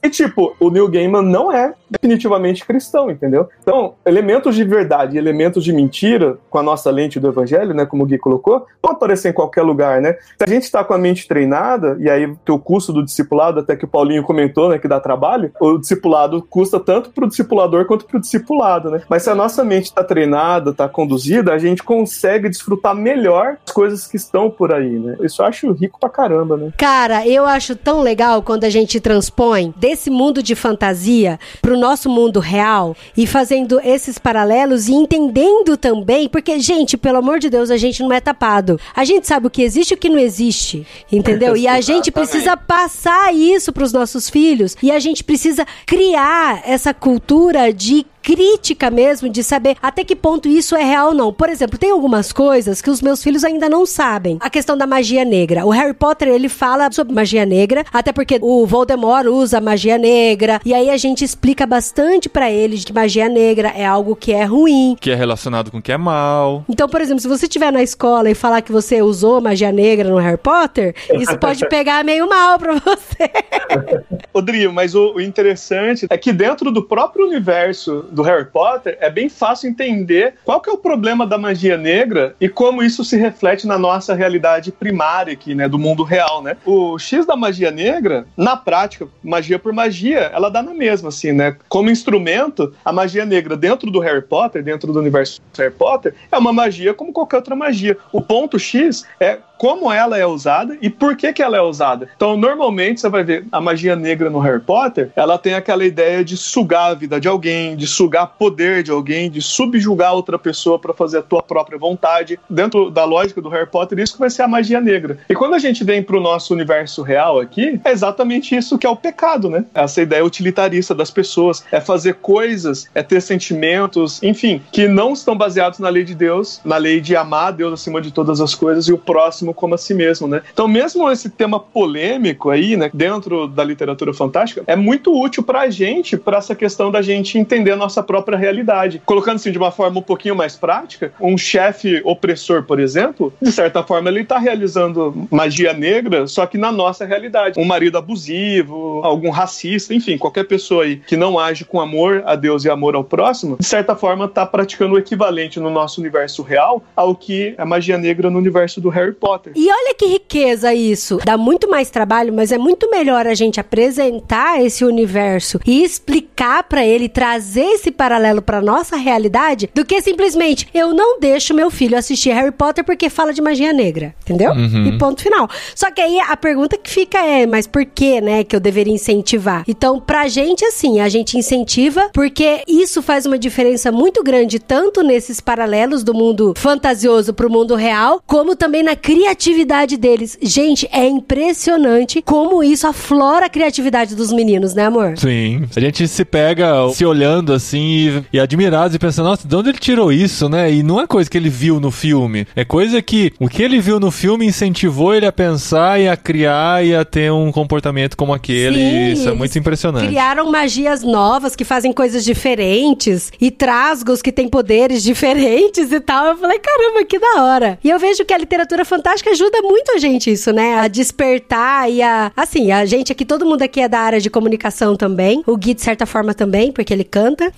E 0.04 0.10
tipo, 0.10 0.56
o 0.60 0.70
Neil 0.70 0.88
Gaiman 0.88 1.22
não 1.22 1.52
é 1.52 1.74
definitivamente 1.90 2.66
cristão, 2.66 2.87
entendeu? 3.10 3.48
Então, 3.62 3.94
elementos 4.06 4.56
de 4.56 4.64
verdade 4.64 5.16
e 5.16 5.20
elementos 5.20 5.64
de 5.64 5.74
mentira, 5.74 6.38
com 6.50 6.58
a 6.58 6.64
nossa 6.64 6.90
lente 6.90 7.20
do 7.20 7.28
evangelho, 7.28 7.74
né, 7.74 7.86
como 7.86 8.04
o 8.04 8.06
Gui 8.06 8.18
colocou, 8.18 8.66
vão 8.82 8.92
aparecer 8.94 9.30
em 9.30 9.34
qualquer 9.34 9.62
lugar, 9.62 10.02
né? 10.02 10.14
Se 10.38 10.44
a 10.44 10.48
gente 10.48 10.72
tá 10.72 10.84
com 10.84 10.94
a 10.94 10.98
mente 10.98 11.28
treinada, 11.28 11.98
e 12.00 12.10
aí 12.10 12.28
tem 12.46 12.56
o 12.56 12.60
custo 12.60 12.94
do 12.94 13.04
discipulado, 13.04 13.60
até 13.60 13.76
que 13.76 13.86
o 13.86 13.88
Paulinho 13.88 14.24
comentou, 14.24 14.70
né, 14.70 14.78
que 14.78 14.88
dá 14.88 15.00
trabalho, 15.00 15.52
o 15.60 15.78
discipulado 15.78 16.42
custa 16.50 16.80
tanto 16.80 17.10
pro 17.12 17.28
discipulador 17.28 17.86
quanto 17.86 18.06
pro 18.06 18.20
discipulado, 18.20 18.90
né? 18.90 19.02
Mas 19.10 19.24
se 19.24 19.30
a 19.30 19.36
nossa 19.36 19.64
mente 19.64 19.94
tá 19.94 20.04
treinada, 20.04 20.74
tá 20.74 20.88
conduzida, 20.88 21.54
a 21.54 21.58
gente 21.58 21.84
consegue 21.84 22.50
desfrutar 22.50 22.96
melhor 22.96 23.58
as 23.66 23.74
coisas 23.74 24.08
que 24.08 24.18
estão 24.18 24.50
por 24.50 24.74
aí, 24.74 25.00
né? 25.00 25.18
Isso 25.22 25.42
eu 25.42 25.46
acho 25.46 25.72
rico 25.72 26.00
pra 26.00 26.10
caramba, 26.10 26.58
né? 26.58 26.72
Cara, 26.78 27.28
eu 27.28 27.46
acho 27.46 27.76
tão 27.76 28.02
legal 28.02 28.42
quando 28.42 28.64
a 28.64 28.70
gente 28.70 29.00
transpõe 29.00 29.74
desse 29.78 30.10
mundo 30.10 30.42
de 30.42 30.56
fantasia 30.56 31.40
pro 31.62 31.78
nosso 31.78 32.10
mundo 32.10 32.40
real 32.40 32.77
e 33.16 33.26
fazendo 33.26 33.80
esses 33.84 34.18
paralelos 34.18 34.88
e 34.88 34.94
entendendo 34.94 35.78
também, 35.78 36.28
porque, 36.28 36.60
gente, 36.60 36.98
pelo 36.98 37.18
amor 37.18 37.40
de 37.40 37.50
Deus, 37.50 37.70
a 37.70 37.78
gente 37.78 38.02
não 38.02 38.12
é 38.12 38.20
tapado. 38.20 38.80
A 38.96 39.04
gente 39.04 39.28
sabe 39.28 39.48
o 39.48 39.50
que 39.50 39.62
existe 39.62 39.92
e 39.92 39.96
o 39.96 39.98
que 39.98 40.10
não 40.10 40.20
existe, 40.20 40.86
entendeu? 41.12 41.56
E 41.56 41.68
a 41.68 41.80
gente 41.82 42.12
precisa 42.12 42.56
passar 42.56 43.34
isso 43.34 43.72
pros 43.72 43.92
nossos 43.92 44.30
filhos 44.30 44.76
e 44.82 44.92
a 44.92 45.00
gente 45.00 45.24
precisa 45.24 45.66
criar 45.86 46.62
essa 46.66 46.94
cultura 46.94 47.74
de 47.74 48.06
crítica 48.28 48.92
mesmo, 48.92 49.30
de 49.30 49.42
saber 49.42 49.78
até 49.82 50.04
que 50.04 50.14
ponto 50.14 50.50
isso 50.50 50.76
é 50.76 50.84
real 50.84 51.08
ou 51.08 51.14
não. 51.14 51.32
Por 51.32 51.48
exemplo, 51.48 51.78
tem 51.78 51.92
algumas 51.92 52.34
coisas 52.34 52.82
que 52.82 52.90
os 52.90 53.02
meus 53.02 53.24
filhos 53.24 53.46
ainda 53.46 53.70
não 53.70 53.86
sabem. 53.86 54.38
A 54.42 54.50
questão 54.50 54.78
da 54.78 54.86
magia 54.86 55.24
negra. 55.24 55.66
O 55.66 55.70
Harry 55.70 55.94
Potter, 55.94 56.28
ele 56.28 56.50
fala 56.50 56.92
sobre 56.92 57.14
magia 57.14 57.46
negra, 57.46 57.86
até 57.94 58.12
porque 58.12 58.38
o 58.42 58.66
Voldemort 58.66 59.28
usa 59.28 59.62
magia 59.62 59.98
negra, 59.98 60.60
e 60.66 60.74
aí 60.74 60.90
a 60.90 60.98
gente 60.98 61.24
explica 61.24 61.66
bastante 61.66 62.28
pra 62.28 62.52
eles 62.52 62.84
que 62.84 62.92
magia 62.92 63.30
negra 63.30 63.70
é 63.70 63.86
algo 63.86 64.14
que 64.14 64.34
é 64.34 64.44
ruim. 64.44 64.98
Que 65.00 65.12
é 65.12 65.16
relacionado 65.16 65.72
com 65.72 65.78
o 65.78 65.82
que 65.82 65.94
é 65.94 65.98
mal. 65.98 66.66
Então, 66.68 66.90
por 66.90 67.00
exemplo, 67.00 67.22
se 67.22 67.30
você 67.30 67.46
estiver 67.46 67.72
na 67.72 67.82
escola 67.82 68.30
e 68.30 68.36
falar 68.36 68.62
que 68.62 68.74
você 68.74 69.02
usou 69.02 69.40
magia 69.40 69.72
negra 69.72 70.10
no 70.10 70.18
Harry 70.18 70.36
Potter, 70.38 70.94
isso 71.14 71.38
pode 71.40 71.66
pegar 71.70 72.04
meio 72.04 72.28
mal 72.28 72.60
pra 72.60 72.74
você. 72.74 73.32
Rodrigo, 74.36 74.74
mas 74.74 74.96
o, 74.96 75.14
o 75.14 75.22
interessante 75.22 76.08
é 76.10 76.18
que 76.18 76.34
dentro 76.34 76.74
do 76.74 76.84
próprio 76.84 77.26
universo 77.26 78.06
do 78.18 78.24
Harry 78.24 78.46
Potter 78.46 78.98
é 79.00 79.10
bem 79.10 79.30
fácil 79.30 79.70
entender 79.70 80.34
qual 80.44 80.60
que 80.60 80.70
é 80.70 80.74
o 80.74 80.78
problema 80.78 81.26
da 81.26 81.38
magia 81.38 81.78
negra 81.78 82.36
e 82.42 82.50
como 82.50 82.82
isso 82.82 83.04
se 83.06 83.16
reflete 83.16 83.68
na 83.68 83.78
nossa 83.78 84.16
realidade 84.16 84.72
primária 84.72 85.34
aqui, 85.34 85.54
né, 85.54 85.70
do 85.70 85.78
mundo 85.78 86.04
real, 86.04 86.42
né? 86.42 86.58
O 86.66 86.98
X 86.98 87.26
da 87.26 87.36
magia 87.36 87.70
negra, 87.70 88.26
na 88.36 88.58
prática, 88.58 89.08
magia 89.24 89.60
por 89.60 89.72
magia, 89.72 90.32
ela 90.34 90.50
dá 90.50 90.64
na 90.64 90.74
mesma, 90.74 91.10
assim, 91.10 91.32
né? 91.32 91.56
Como 91.70 91.92
instrumento, 91.92 92.74
a 92.84 92.92
magia 92.92 93.24
negra 93.24 93.56
dentro 93.56 93.92
do 93.92 94.00
Harry 94.00 94.24
Potter, 94.24 94.64
dentro 94.64 94.92
do 94.92 95.00
universo 95.00 95.40
do 95.54 95.58
Harry 95.60 95.74
Potter, 95.74 96.16
é 96.32 96.38
uma 96.38 96.52
magia 96.52 96.94
como 96.96 97.14
qualquer 97.14 97.38
outra 97.38 97.56
magia. 97.56 97.96
O 98.12 98.20
ponto 98.20 98.58
X 98.58 99.06
é 99.20 99.38
como 99.58 99.92
ela 99.92 100.18
é 100.18 100.26
usada 100.26 100.78
e 100.82 100.90
por 100.90 101.16
que 101.16 101.34
que 101.34 101.42
ela 101.42 101.58
é 101.58 101.62
usada. 101.62 102.08
Então, 102.16 102.38
normalmente 102.38 103.02
você 103.02 103.10
vai 103.10 103.24
ver 103.24 103.46
a 103.52 103.60
magia 103.60 103.96
negra 103.96 104.30
no 104.30 104.40
Harry 104.40 104.62
Potter, 104.62 105.12
ela 105.16 105.38
tem 105.38 105.54
aquela 105.54 105.86
ideia 105.86 106.24
de 106.24 106.38
sugar 106.38 106.92
a 106.92 106.94
vida 106.94 107.20
de 107.20 107.28
alguém, 107.28 107.76
de 107.76 107.88
sugar 107.88 108.28
poder 108.38 108.84
de 108.84 108.92
alguém, 108.92 109.30
de 109.30 109.42
subjugar 109.42 110.14
outra 110.14 110.38
pessoa 110.38 110.78
para 110.78 110.94
fazer 110.94 111.20
a 111.20 111.22
tua 111.22 111.42
própria 111.42 111.78
vontade. 111.78 112.40
Dentro 112.50 112.90
da 112.90 113.04
lógica 113.04 113.42
do 113.42 113.50
Harry 113.50 113.68
Potter, 113.68 114.00
isso 114.00 114.14
que 114.14 114.20
vai 114.20 114.30
ser 114.30 114.44
a 114.44 114.48
magia 114.48 114.80
negra. 114.80 115.18
E 115.30 115.36
quando 115.36 115.56
a 115.56 115.60
gente 115.60 115.84
vem 115.84 116.04
pro 116.04 116.20
nosso 116.20 116.54
universo 116.54 117.02
real 117.02 117.40
aqui, 117.40 117.80
é 117.84 117.92
exatamente 117.92 118.56
isso 118.56 118.78
que 118.78 118.86
é 118.86 118.90
o 118.90 118.96
pecado, 118.96 119.50
né? 119.50 119.66
Essa 119.74 120.02
ideia 120.02 120.24
utilitarista 120.24 120.94
das 120.94 121.12
pessoas, 121.12 121.64
é 121.72 121.82
fazer 121.82 122.16
coisas, 122.16 122.88
é 122.94 123.02
ter 123.02 123.22
sentimentos, 123.22 124.22
enfim, 124.22 124.62
que 124.72 124.88
não 124.88 125.14
estão 125.14 125.36
baseados 125.36 125.80
na 125.80 125.90
lei 125.90 126.04
de 126.04 126.16
Deus, 126.16 126.62
na 126.64 126.78
lei 126.78 127.02
de 127.02 127.16
amar 127.16 127.54
Deus 127.54 127.74
acima 127.74 128.02
de 128.02 128.12
todas 128.12 128.40
as 128.42 128.54
coisas 128.54 128.88
e 128.88 128.94
o 128.94 128.98
próximo 128.98 129.47
próximo 129.48 129.54
como 129.54 129.76
a 129.76 129.78
si 129.78 129.94
mesmo, 129.94 130.28
né? 130.28 130.42
Então, 130.52 130.68
mesmo 130.68 131.10
esse 131.12 131.30
tema 131.30 131.60
polêmico 131.60 132.50
aí, 132.50 132.76
né, 132.76 132.90
dentro 132.94 133.48
da 133.48 133.64
literatura 133.64 134.14
fantástica, 134.14 134.64
é 134.68 134.76
muito 134.76 135.14
útil 135.14 135.44
pra 135.44 135.70
gente, 135.70 136.18
para 136.18 136.38
essa 136.38 136.56
questão 136.56 136.92
da 136.92 137.02
gente 137.02 137.38
entender 137.38 137.72
a 137.72 137.76
nossa 137.76 138.02
própria 138.04 138.38
realidade. 138.38 139.02
Colocando 139.06 139.36
assim 139.36 139.52
de 139.52 139.58
uma 139.58 139.72
forma 139.72 140.00
um 140.00 140.04
pouquinho 140.04 140.36
mais 140.36 140.56
prática, 140.56 141.12
um 141.20 141.38
chefe 141.38 142.02
opressor, 142.04 142.64
por 142.64 142.80
exemplo, 142.80 143.34
de 143.42 143.52
certa 143.52 143.84
forma 143.84 144.10
ele 144.10 144.24
tá 144.24 144.38
realizando 144.38 145.28
magia 145.32 145.74
negra, 145.74 146.28
só 146.28 146.46
que 146.46 146.58
na 146.58 146.72
nossa 146.72 147.06
realidade. 147.06 147.60
Um 147.60 147.66
marido 147.66 147.98
abusivo, 147.98 149.02
algum 149.04 149.30
racista, 149.30 149.94
enfim, 149.94 150.18
qualquer 150.18 150.46
pessoa 150.46 150.84
aí 150.84 150.98
que 150.98 151.16
não 151.16 151.38
age 151.40 151.66
com 151.66 151.80
amor 151.80 152.24
a 152.26 152.36
Deus 152.36 152.66
e 152.66 152.70
amor 152.70 152.96
ao 152.96 153.04
próximo, 153.04 153.58
de 153.60 153.66
certa 153.66 153.96
forma 153.96 154.28
tá 154.28 154.46
praticando 154.46 154.96
o 154.96 155.00
equivalente 155.00 155.60
no 155.60 155.70
nosso 155.70 156.00
universo 156.00 156.42
real 156.42 156.84
ao 156.96 157.16
que 157.16 157.56
é 157.58 157.66
magia 157.66 157.98
negra 157.98 158.30
no 158.30 158.38
universo 158.38 158.80
do 158.82 158.90
Harry 158.90 159.14
Potter. 159.14 159.37
E 159.56 159.70
olha 159.70 159.94
que 159.94 160.06
riqueza 160.06 160.74
isso. 160.74 161.20
Dá 161.24 161.38
muito 161.38 161.70
mais 161.70 161.90
trabalho, 161.90 162.34
mas 162.34 162.52
é 162.52 162.58
muito 162.58 162.90
melhor 162.90 163.28
a 163.28 163.34
gente 163.34 163.60
apresentar 163.60 164.62
esse 164.64 164.84
universo 164.84 165.60
e 165.66 165.84
explicar 165.84 166.64
para 166.64 166.86
ele, 166.86 167.10
trazer 167.10 167.66
esse 167.66 167.92
paralelo 167.92 168.42
para 168.42 168.62
nossa 168.62 168.96
realidade, 168.96 169.70
do 169.74 169.86
que 169.86 170.02
simplesmente 170.02 170.68
eu 170.74 170.94
não 170.94 171.20
deixo 171.20 171.54
meu 171.54 171.70
filho 171.70 171.98
assistir 171.98 172.32
Harry 172.32 172.52
Potter 172.52 172.84
porque 172.84 173.10
fala 173.10 173.34
de 173.34 173.42
magia 173.42 173.74
negra, 173.74 174.14
entendeu? 174.22 174.52
Uhum. 174.52 174.88
E 174.88 174.98
ponto 174.98 175.22
final. 175.22 175.50
Só 175.76 175.92
que 175.92 176.02
aí 176.02 176.20
a 176.20 176.36
pergunta 176.38 176.78
que 176.78 176.90
fica 176.90 177.20
é, 177.20 177.46
mas 177.46 177.68
por 177.68 177.86
que, 177.86 178.22
né, 178.22 178.44
que 178.44 178.56
eu 178.56 178.60
deveria 178.60 178.94
incentivar? 178.94 179.64
Então, 179.68 180.00
pra 180.00 180.28
gente 180.28 180.66
assim, 180.66 181.00
a 181.00 181.10
gente 181.10 181.38
incentiva 181.38 182.10
porque 182.14 182.64
isso 182.68 183.02
faz 183.02 183.26
uma 183.26 183.38
diferença 183.38 183.92
muito 183.92 184.24
grande 184.24 184.60
tanto 184.60 185.02
nesses 185.04 185.40
paralelos 185.40 186.04
do 186.04 186.14
mundo 186.14 186.54
fantasioso 186.56 187.34
pro 187.34 187.50
mundo 187.50 187.76
real, 187.76 188.22
como 188.26 188.56
também 188.56 188.84
na 188.84 188.96
criatividade 189.28 189.98
deles. 189.98 190.38
Gente, 190.42 190.88
é 190.92 191.06
impressionante 191.06 192.22
como 192.22 192.64
isso 192.64 192.88
aflora 192.88 193.48
a 193.48 193.50
criatividade 193.50 194.16
dos 194.16 194.32
meninos, 194.32 194.74
né, 194.74 194.86
amor? 194.86 195.18
Sim. 195.18 195.66
A 195.76 195.80
gente 195.80 196.08
se 196.08 196.24
pega 196.24 196.88
se 196.94 197.06
olhando 197.06 197.52
assim 197.52 198.24
e, 198.32 198.38
e 198.38 198.40
admirado 198.40 198.96
e 198.96 199.00
pensando, 199.00 199.26
nossa, 199.26 199.46
de 199.46 199.54
onde 199.54 199.70
ele 199.70 199.78
tirou 199.78 200.14
isso, 200.14 200.48
né? 200.48 200.72
E 200.72 200.82
não 200.82 201.02
é 201.02 201.08
coisa 201.08 201.30
que 201.30 201.38
ele 201.38 201.50
viu 201.50 201.80
no 201.80 201.92
filme. 201.92 202.48
É 202.56 202.64
coisa 202.64 203.02
que 203.02 203.34
o 203.38 203.50
que 203.50 203.62
ele 203.62 203.82
viu 203.82 204.00
no 204.00 204.12
filme 204.12 204.46
incentivou 204.46 205.14
ele 205.14 205.26
a 205.26 205.32
pensar 205.32 206.00
e 206.00 206.08
a 206.08 206.16
criar 206.16 206.86
e 206.86 206.96
a 206.96 207.04
ter 207.04 207.30
um 207.30 207.52
comportamento 207.52 208.16
como 208.16 208.34
aquele. 208.34 208.80
Sim, 208.80 209.12
isso 209.12 209.30
é 209.30 209.34
muito 209.34 209.58
impressionante. 209.60 210.08
Criaram 210.08 210.50
magias 210.50 211.04
novas 211.04 211.54
que 211.54 211.66
fazem 211.66 211.92
coisas 211.92 212.24
diferentes 212.24 213.32
e 213.42 213.52
trasgos 213.52 214.22
que 214.22 214.32
têm 214.32 214.48
poderes 214.48 215.04
diferentes 215.04 215.92
e 215.92 216.00
tal. 216.00 216.28
Eu 216.28 216.38
falei, 216.38 216.60
caramba, 216.60 217.04
que 217.04 217.20
da 217.20 217.44
hora. 217.44 217.78
E 217.84 217.90
eu 217.90 218.00
vejo 218.00 218.24
que 218.24 218.34
a 218.34 218.38
literatura 218.38 218.86
fantástica 218.86 219.17
ajuda 219.30 219.62
muito 219.62 219.92
a 219.94 219.98
gente 219.98 220.32
isso, 220.32 220.52
né? 220.52 220.76
A 220.80 220.88
despertar 220.88 221.90
e 221.90 222.02
a. 222.02 222.32
Assim, 222.36 222.72
a 222.72 222.86
gente 222.86 223.12
aqui, 223.12 223.26
todo 223.26 223.46
mundo 223.46 223.62
aqui 223.62 223.82
é 223.82 223.88
da 223.88 224.00
área 224.00 224.20
de 224.20 224.30
comunicação 224.30 224.96
também. 224.96 225.44
O 225.46 225.56
Gui, 225.56 225.74
de 225.74 225.82
certa 225.82 226.06
forma, 226.06 226.34
também, 226.34 226.72
porque 226.72 226.94
ele 226.94 227.04
canta. 227.04 227.52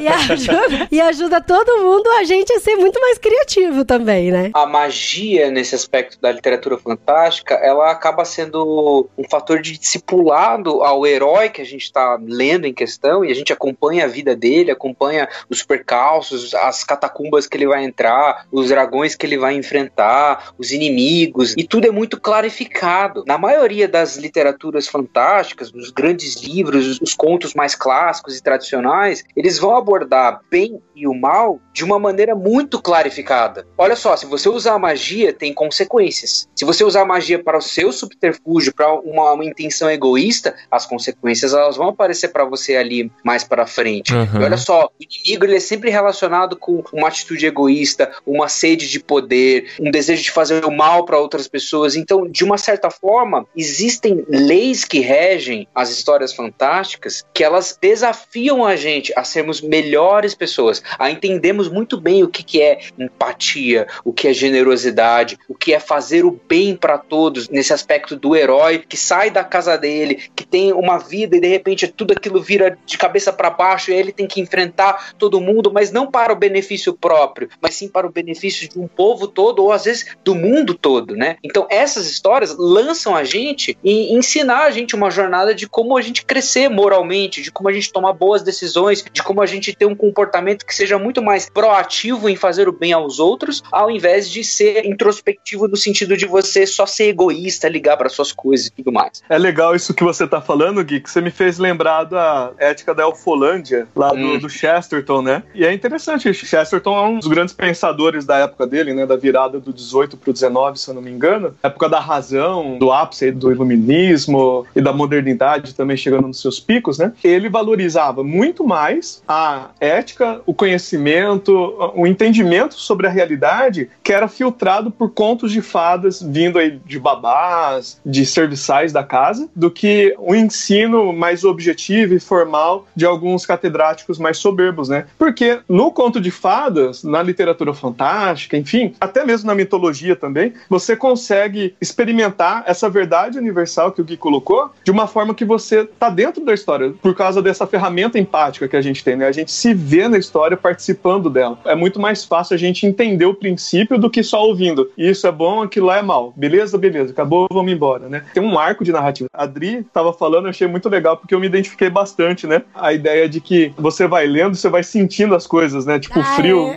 E, 0.00 0.04
e 0.04 0.08
ajuda, 0.08 0.88
e 0.90 1.00
ajuda 1.00 1.40
todo 1.40 1.82
mundo 1.82 2.08
a 2.18 2.24
gente 2.24 2.52
a 2.52 2.60
ser 2.60 2.76
muito 2.76 3.00
mais 3.00 3.18
criativo 3.18 3.84
também, 3.84 4.30
né? 4.30 4.50
a 4.54 4.66
magia 4.66 5.50
nesse 5.50 5.74
aspecto 5.74 6.18
da 6.20 6.30
literatura 6.30 6.78
fantástica, 6.78 7.54
ela 7.54 7.90
acaba 7.90 8.24
sendo 8.24 9.08
um 9.18 9.24
fator 9.28 9.60
de 9.60 9.76
discipulado 9.76 10.82
ao 10.82 11.04
herói 11.04 11.48
que 11.48 11.60
a 11.60 11.64
gente 11.64 11.82
está 11.82 12.18
lendo 12.22 12.66
em 12.66 12.72
questão 12.72 13.24
e 13.24 13.32
a 13.32 13.34
gente 13.34 13.52
acompanha 13.52 14.04
a 14.04 14.08
vida 14.08 14.36
dele, 14.36 14.70
acompanha 14.70 15.28
os 15.50 15.62
percalços, 15.62 16.54
as 16.54 16.84
catacumbas 16.84 17.46
que 17.48 17.56
ele 17.56 17.66
vai 17.66 17.84
entrar, 17.84 18.46
os 18.52 18.68
dragões 18.68 19.16
que 19.16 19.26
ele 19.26 19.36
vai 19.44 19.54
enfrentar, 19.54 20.54
os 20.56 20.72
inimigos, 20.72 21.52
e 21.54 21.64
tudo 21.68 21.86
é 21.86 21.90
muito 21.90 22.18
clarificado. 22.18 23.24
Na 23.26 23.36
maioria 23.36 23.86
das 23.86 24.16
literaturas 24.16 24.88
fantásticas, 24.88 25.70
nos 25.70 25.90
grandes 25.90 26.42
livros, 26.42 26.98
os 26.98 27.12
contos 27.12 27.52
mais 27.52 27.74
clássicos 27.74 28.38
e 28.38 28.42
tradicionais, 28.42 29.22
eles 29.36 29.58
vão 29.58 29.76
abordar 29.76 30.40
bem 30.50 30.80
e 30.96 31.06
o 31.06 31.12
mal 31.12 31.60
de 31.74 31.84
uma 31.84 31.98
maneira 31.98 32.34
muito 32.34 32.80
clarificada. 32.80 33.66
Olha 33.76 33.96
só, 33.96 34.16
se 34.16 34.24
você 34.24 34.48
usar 34.48 34.72
a 34.72 34.78
magia, 34.78 35.30
tem 35.30 35.52
consequências. 35.52 36.48
Se 36.56 36.64
você 36.64 36.82
usar 36.82 37.02
a 37.02 37.06
magia 37.06 37.42
para 37.42 37.58
o 37.58 37.62
seu 37.62 37.92
subterfúgio, 37.92 38.72
para 38.74 38.94
uma, 38.94 39.32
uma 39.32 39.44
intenção 39.44 39.90
egoísta, 39.90 40.54
as 40.70 40.86
consequências 40.86 41.52
elas 41.52 41.76
vão 41.76 41.88
aparecer 41.88 42.28
para 42.28 42.46
você 42.46 42.76
ali 42.76 43.12
mais 43.22 43.44
para 43.44 43.66
frente. 43.66 44.14
Uhum. 44.14 44.40
E 44.40 44.44
olha 44.44 44.56
só, 44.56 44.86
o 44.86 45.04
inimigo 45.04 45.44
ele 45.44 45.56
é 45.56 45.60
sempre 45.60 45.90
relacionado 45.90 46.56
com 46.56 46.82
uma 46.94 47.08
atitude 47.08 47.44
egoísta, 47.44 48.10
uma 48.26 48.48
sede 48.48 48.88
de 48.88 49.00
poder, 49.00 49.33
um 49.80 49.90
desejo 49.90 50.22
de 50.22 50.30
fazer 50.30 50.64
o 50.64 50.70
mal 50.70 51.04
para 51.04 51.18
outras 51.18 51.48
pessoas. 51.48 51.96
Então, 51.96 52.28
de 52.28 52.44
uma 52.44 52.58
certa 52.58 52.90
forma, 52.90 53.46
existem 53.56 54.24
leis 54.28 54.84
que 54.84 55.00
regem 55.00 55.66
as 55.74 55.90
histórias 55.90 56.32
fantásticas 56.32 57.24
que 57.32 57.44
elas 57.44 57.78
desafiam 57.80 58.64
a 58.64 58.76
gente 58.76 59.12
a 59.16 59.24
sermos 59.24 59.60
melhores 59.60 60.34
pessoas, 60.34 60.82
a 60.98 61.10
entendermos 61.10 61.68
muito 61.68 62.00
bem 62.00 62.22
o 62.22 62.28
que, 62.28 62.42
que 62.42 62.62
é 62.62 62.80
empatia, 62.98 63.86
o 64.04 64.12
que 64.12 64.28
é 64.28 64.32
generosidade, 64.32 65.38
o 65.48 65.54
que 65.54 65.72
é 65.72 65.80
fazer 65.80 66.24
o 66.24 66.40
bem 66.48 66.76
para 66.76 66.98
todos, 66.98 67.48
nesse 67.48 67.72
aspecto 67.72 68.16
do 68.16 68.34
herói 68.34 68.84
que 68.88 68.96
sai 68.96 69.30
da 69.30 69.44
casa 69.44 69.76
dele, 69.76 70.22
que 70.34 70.46
tem 70.46 70.72
uma 70.72 70.98
vida 70.98 71.36
e 71.36 71.40
de 71.40 71.48
repente 71.48 71.88
tudo 71.88 72.12
aquilo 72.12 72.42
vira 72.42 72.78
de 72.84 72.98
cabeça 72.98 73.32
para 73.32 73.50
baixo 73.50 73.90
e 73.90 73.94
ele 73.94 74.12
tem 74.12 74.26
que 74.26 74.40
enfrentar 74.40 75.14
todo 75.18 75.40
mundo, 75.40 75.72
mas 75.72 75.92
não 75.92 76.10
para 76.10 76.32
o 76.32 76.36
benefício 76.36 76.94
próprio, 76.94 77.48
mas 77.60 77.74
sim 77.74 77.88
para 77.88 78.06
o 78.06 78.10
benefício 78.10 78.68
de 78.68 78.78
um 78.78 78.88
povo 78.88 79.13
todo 79.26 79.62
ou 79.62 79.72
às 79.72 79.84
vezes 79.84 80.06
do 80.24 80.34
mundo 80.34 80.74
todo, 80.74 81.14
né? 81.14 81.36
Então 81.42 81.66
essas 81.70 82.10
histórias 82.10 82.54
lançam 82.58 83.14
a 83.14 83.24
gente 83.24 83.76
e 83.82 84.14
ensinar 84.14 84.64
a 84.64 84.70
gente 84.70 84.94
uma 84.94 85.10
jornada 85.10 85.54
de 85.54 85.68
como 85.68 85.96
a 85.96 86.02
gente 86.02 86.24
crescer 86.24 86.68
moralmente, 86.68 87.42
de 87.42 87.50
como 87.50 87.68
a 87.68 87.72
gente 87.72 87.92
tomar 87.92 88.12
boas 88.12 88.42
decisões, 88.42 89.04
de 89.12 89.22
como 89.22 89.40
a 89.42 89.46
gente 89.46 89.74
ter 89.74 89.86
um 89.86 89.94
comportamento 89.94 90.64
que 90.66 90.74
seja 90.74 90.98
muito 90.98 91.22
mais 91.22 91.48
proativo 91.48 92.28
em 92.28 92.36
fazer 92.36 92.68
o 92.68 92.72
bem 92.72 92.92
aos 92.92 93.18
outros, 93.18 93.62
ao 93.70 93.90
invés 93.90 94.30
de 94.30 94.42
ser 94.44 94.84
introspectivo 94.84 95.68
no 95.68 95.76
sentido 95.76 96.16
de 96.16 96.26
você 96.26 96.66
só 96.66 96.86
ser 96.86 97.08
egoísta, 97.08 97.68
ligar 97.68 97.96
para 97.96 98.08
suas 98.08 98.32
coisas 98.32 98.66
e 98.66 98.70
tudo 98.70 98.92
mais. 98.92 99.22
É 99.28 99.38
legal 99.38 99.74
isso 99.74 99.94
que 99.94 100.04
você 100.04 100.26
tá 100.26 100.40
falando, 100.40 100.82
Gui, 100.84 101.00
que 101.00 101.10
você 101.10 101.20
me 101.20 101.30
fez 101.30 101.58
lembrar 101.58 102.04
da 102.04 102.52
ética 102.58 102.94
da 102.94 103.02
Elfolândia, 103.04 103.86
lá 103.94 104.10
do, 104.10 104.24
Hum. 104.24 104.38
do 104.38 104.48
Chesterton, 104.48 105.22
né? 105.22 105.42
E 105.54 105.64
é 105.64 105.72
interessante, 105.72 106.32
Chesterton 106.32 106.96
é 106.96 107.08
um 107.08 107.18
dos 107.18 107.28
grandes 107.28 107.54
pensadores 107.54 108.24
da 108.24 108.38
época 108.38 108.66
dele, 108.66 108.94
né? 108.94 109.03
Da 109.06 109.16
virada 109.16 109.60
do 109.60 109.72
18 109.72 110.16
pro 110.16 110.32
19, 110.32 110.78
se 110.78 110.88
eu 110.88 110.94
não 110.94 111.02
me 111.02 111.10
engano. 111.10 111.54
Época 111.62 111.88
da 111.88 112.00
razão, 112.00 112.78
do 112.78 112.92
ápice 112.92 113.30
do 113.30 113.50
iluminismo 113.50 114.66
e 114.74 114.80
da 114.80 114.92
modernidade 114.92 115.74
também 115.74 115.96
chegando 115.96 116.28
nos 116.28 116.40
seus 116.40 116.60
picos, 116.60 116.98
né? 116.98 117.12
Ele 117.22 117.48
valorizava 117.48 118.22
muito 118.22 118.66
mais 118.66 119.22
a 119.28 119.70
ética, 119.80 120.40
o 120.46 120.54
conhecimento, 120.54 121.52
o 121.94 122.06
entendimento 122.06 122.74
sobre 122.74 123.06
a 123.06 123.10
realidade 123.10 123.90
que 124.02 124.12
era 124.12 124.28
filtrado 124.28 124.90
por 124.90 125.10
contos 125.10 125.52
de 125.52 125.62
fadas 125.62 126.22
vindo 126.22 126.58
aí 126.58 126.80
de 126.84 126.98
babás, 126.98 128.00
de 128.04 128.24
serviçais 128.26 128.92
da 128.92 129.02
casa, 129.02 129.48
do 129.54 129.70
que 129.70 130.14
o 130.18 130.34
ensino 130.34 131.12
mais 131.12 131.44
objetivo 131.44 132.14
e 132.14 132.20
formal 132.20 132.86
de 132.94 133.04
alguns 133.04 133.46
catedráticos 133.46 134.18
mais 134.18 134.38
soberbos, 134.38 134.88
né? 134.88 135.06
Porque 135.18 135.60
no 135.68 135.90
conto 135.90 136.20
de 136.20 136.30
fadas, 136.30 137.02
na 137.04 137.22
literatura 137.22 137.74
fantástica, 137.74 138.56
enfim, 138.56 138.93
até 139.00 139.24
mesmo 139.24 139.46
na 139.46 139.54
mitologia 139.54 140.16
também, 140.16 140.52
você 140.68 140.96
consegue 140.96 141.74
experimentar 141.80 142.64
essa 142.66 142.88
verdade 142.88 143.38
universal 143.38 143.92
que 143.92 144.00
o 144.00 144.04
Gui 144.04 144.16
colocou 144.16 144.70
de 144.82 144.90
uma 144.90 145.06
forma 145.06 145.34
que 145.34 145.44
você 145.44 145.84
tá 145.84 146.08
dentro 146.08 146.44
da 146.44 146.54
história, 146.54 146.92
por 147.02 147.14
causa 147.14 147.42
dessa 147.42 147.66
ferramenta 147.66 148.18
empática 148.18 148.68
que 148.68 148.76
a 148.76 148.82
gente 148.82 149.04
tem, 149.04 149.16
né? 149.16 149.26
A 149.26 149.32
gente 149.32 149.52
se 149.52 149.74
vê 149.74 150.08
na 150.08 150.18
história 150.18 150.56
participando 150.56 151.30
dela. 151.30 151.58
É 151.64 151.74
muito 151.74 152.00
mais 152.00 152.24
fácil 152.24 152.54
a 152.54 152.58
gente 152.58 152.86
entender 152.86 153.26
o 153.26 153.34
princípio 153.34 153.98
do 153.98 154.10
que 154.10 154.22
só 154.22 154.44
ouvindo. 154.46 154.90
Isso 154.96 155.26
é 155.26 155.32
bom, 155.32 155.62
aquilo 155.62 155.86
lá 155.86 155.98
é 155.98 156.02
mal. 156.02 156.32
Beleza, 156.36 156.76
beleza, 156.76 157.12
acabou, 157.12 157.46
vamos 157.50 157.72
embora, 157.72 158.08
né? 158.08 158.24
Tem 158.32 158.42
um 158.42 158.58
arco 158.58 158.84
de 158.84 158.92
narrativa. 158.92 159.28
A 159.32 159.44
Adri 159.44 159.84
tava 159.92 160.12
falando, 160.12 160.46
eu 160.46 160.50
achei 160.50 160.66
muito 160.66 160.88
legal 160.88 161.16
porque 161.16 161.34
eu 161.34 161.40
me 161.40 161.46
identifiquei 161.46 161.90
bastante, 161.90 162.46
né? 162.46 162.62
A 162.74 162.92
ideia 162.92 163.28
de 163.28 163.40
que 163.40 163.72
você 163.76 164.06
vai 164.06 164.26
lendo, 164.26 164.56
você 164.56 164.68
vai 164.68 164.82
sentindo 164.82 165.34
as 165.34 165.46
coisas, 165.46 165.86
né? 165.86 165.98
Tipo 165.98 166.20
o 166.20 166.24
frio 166.24 166.70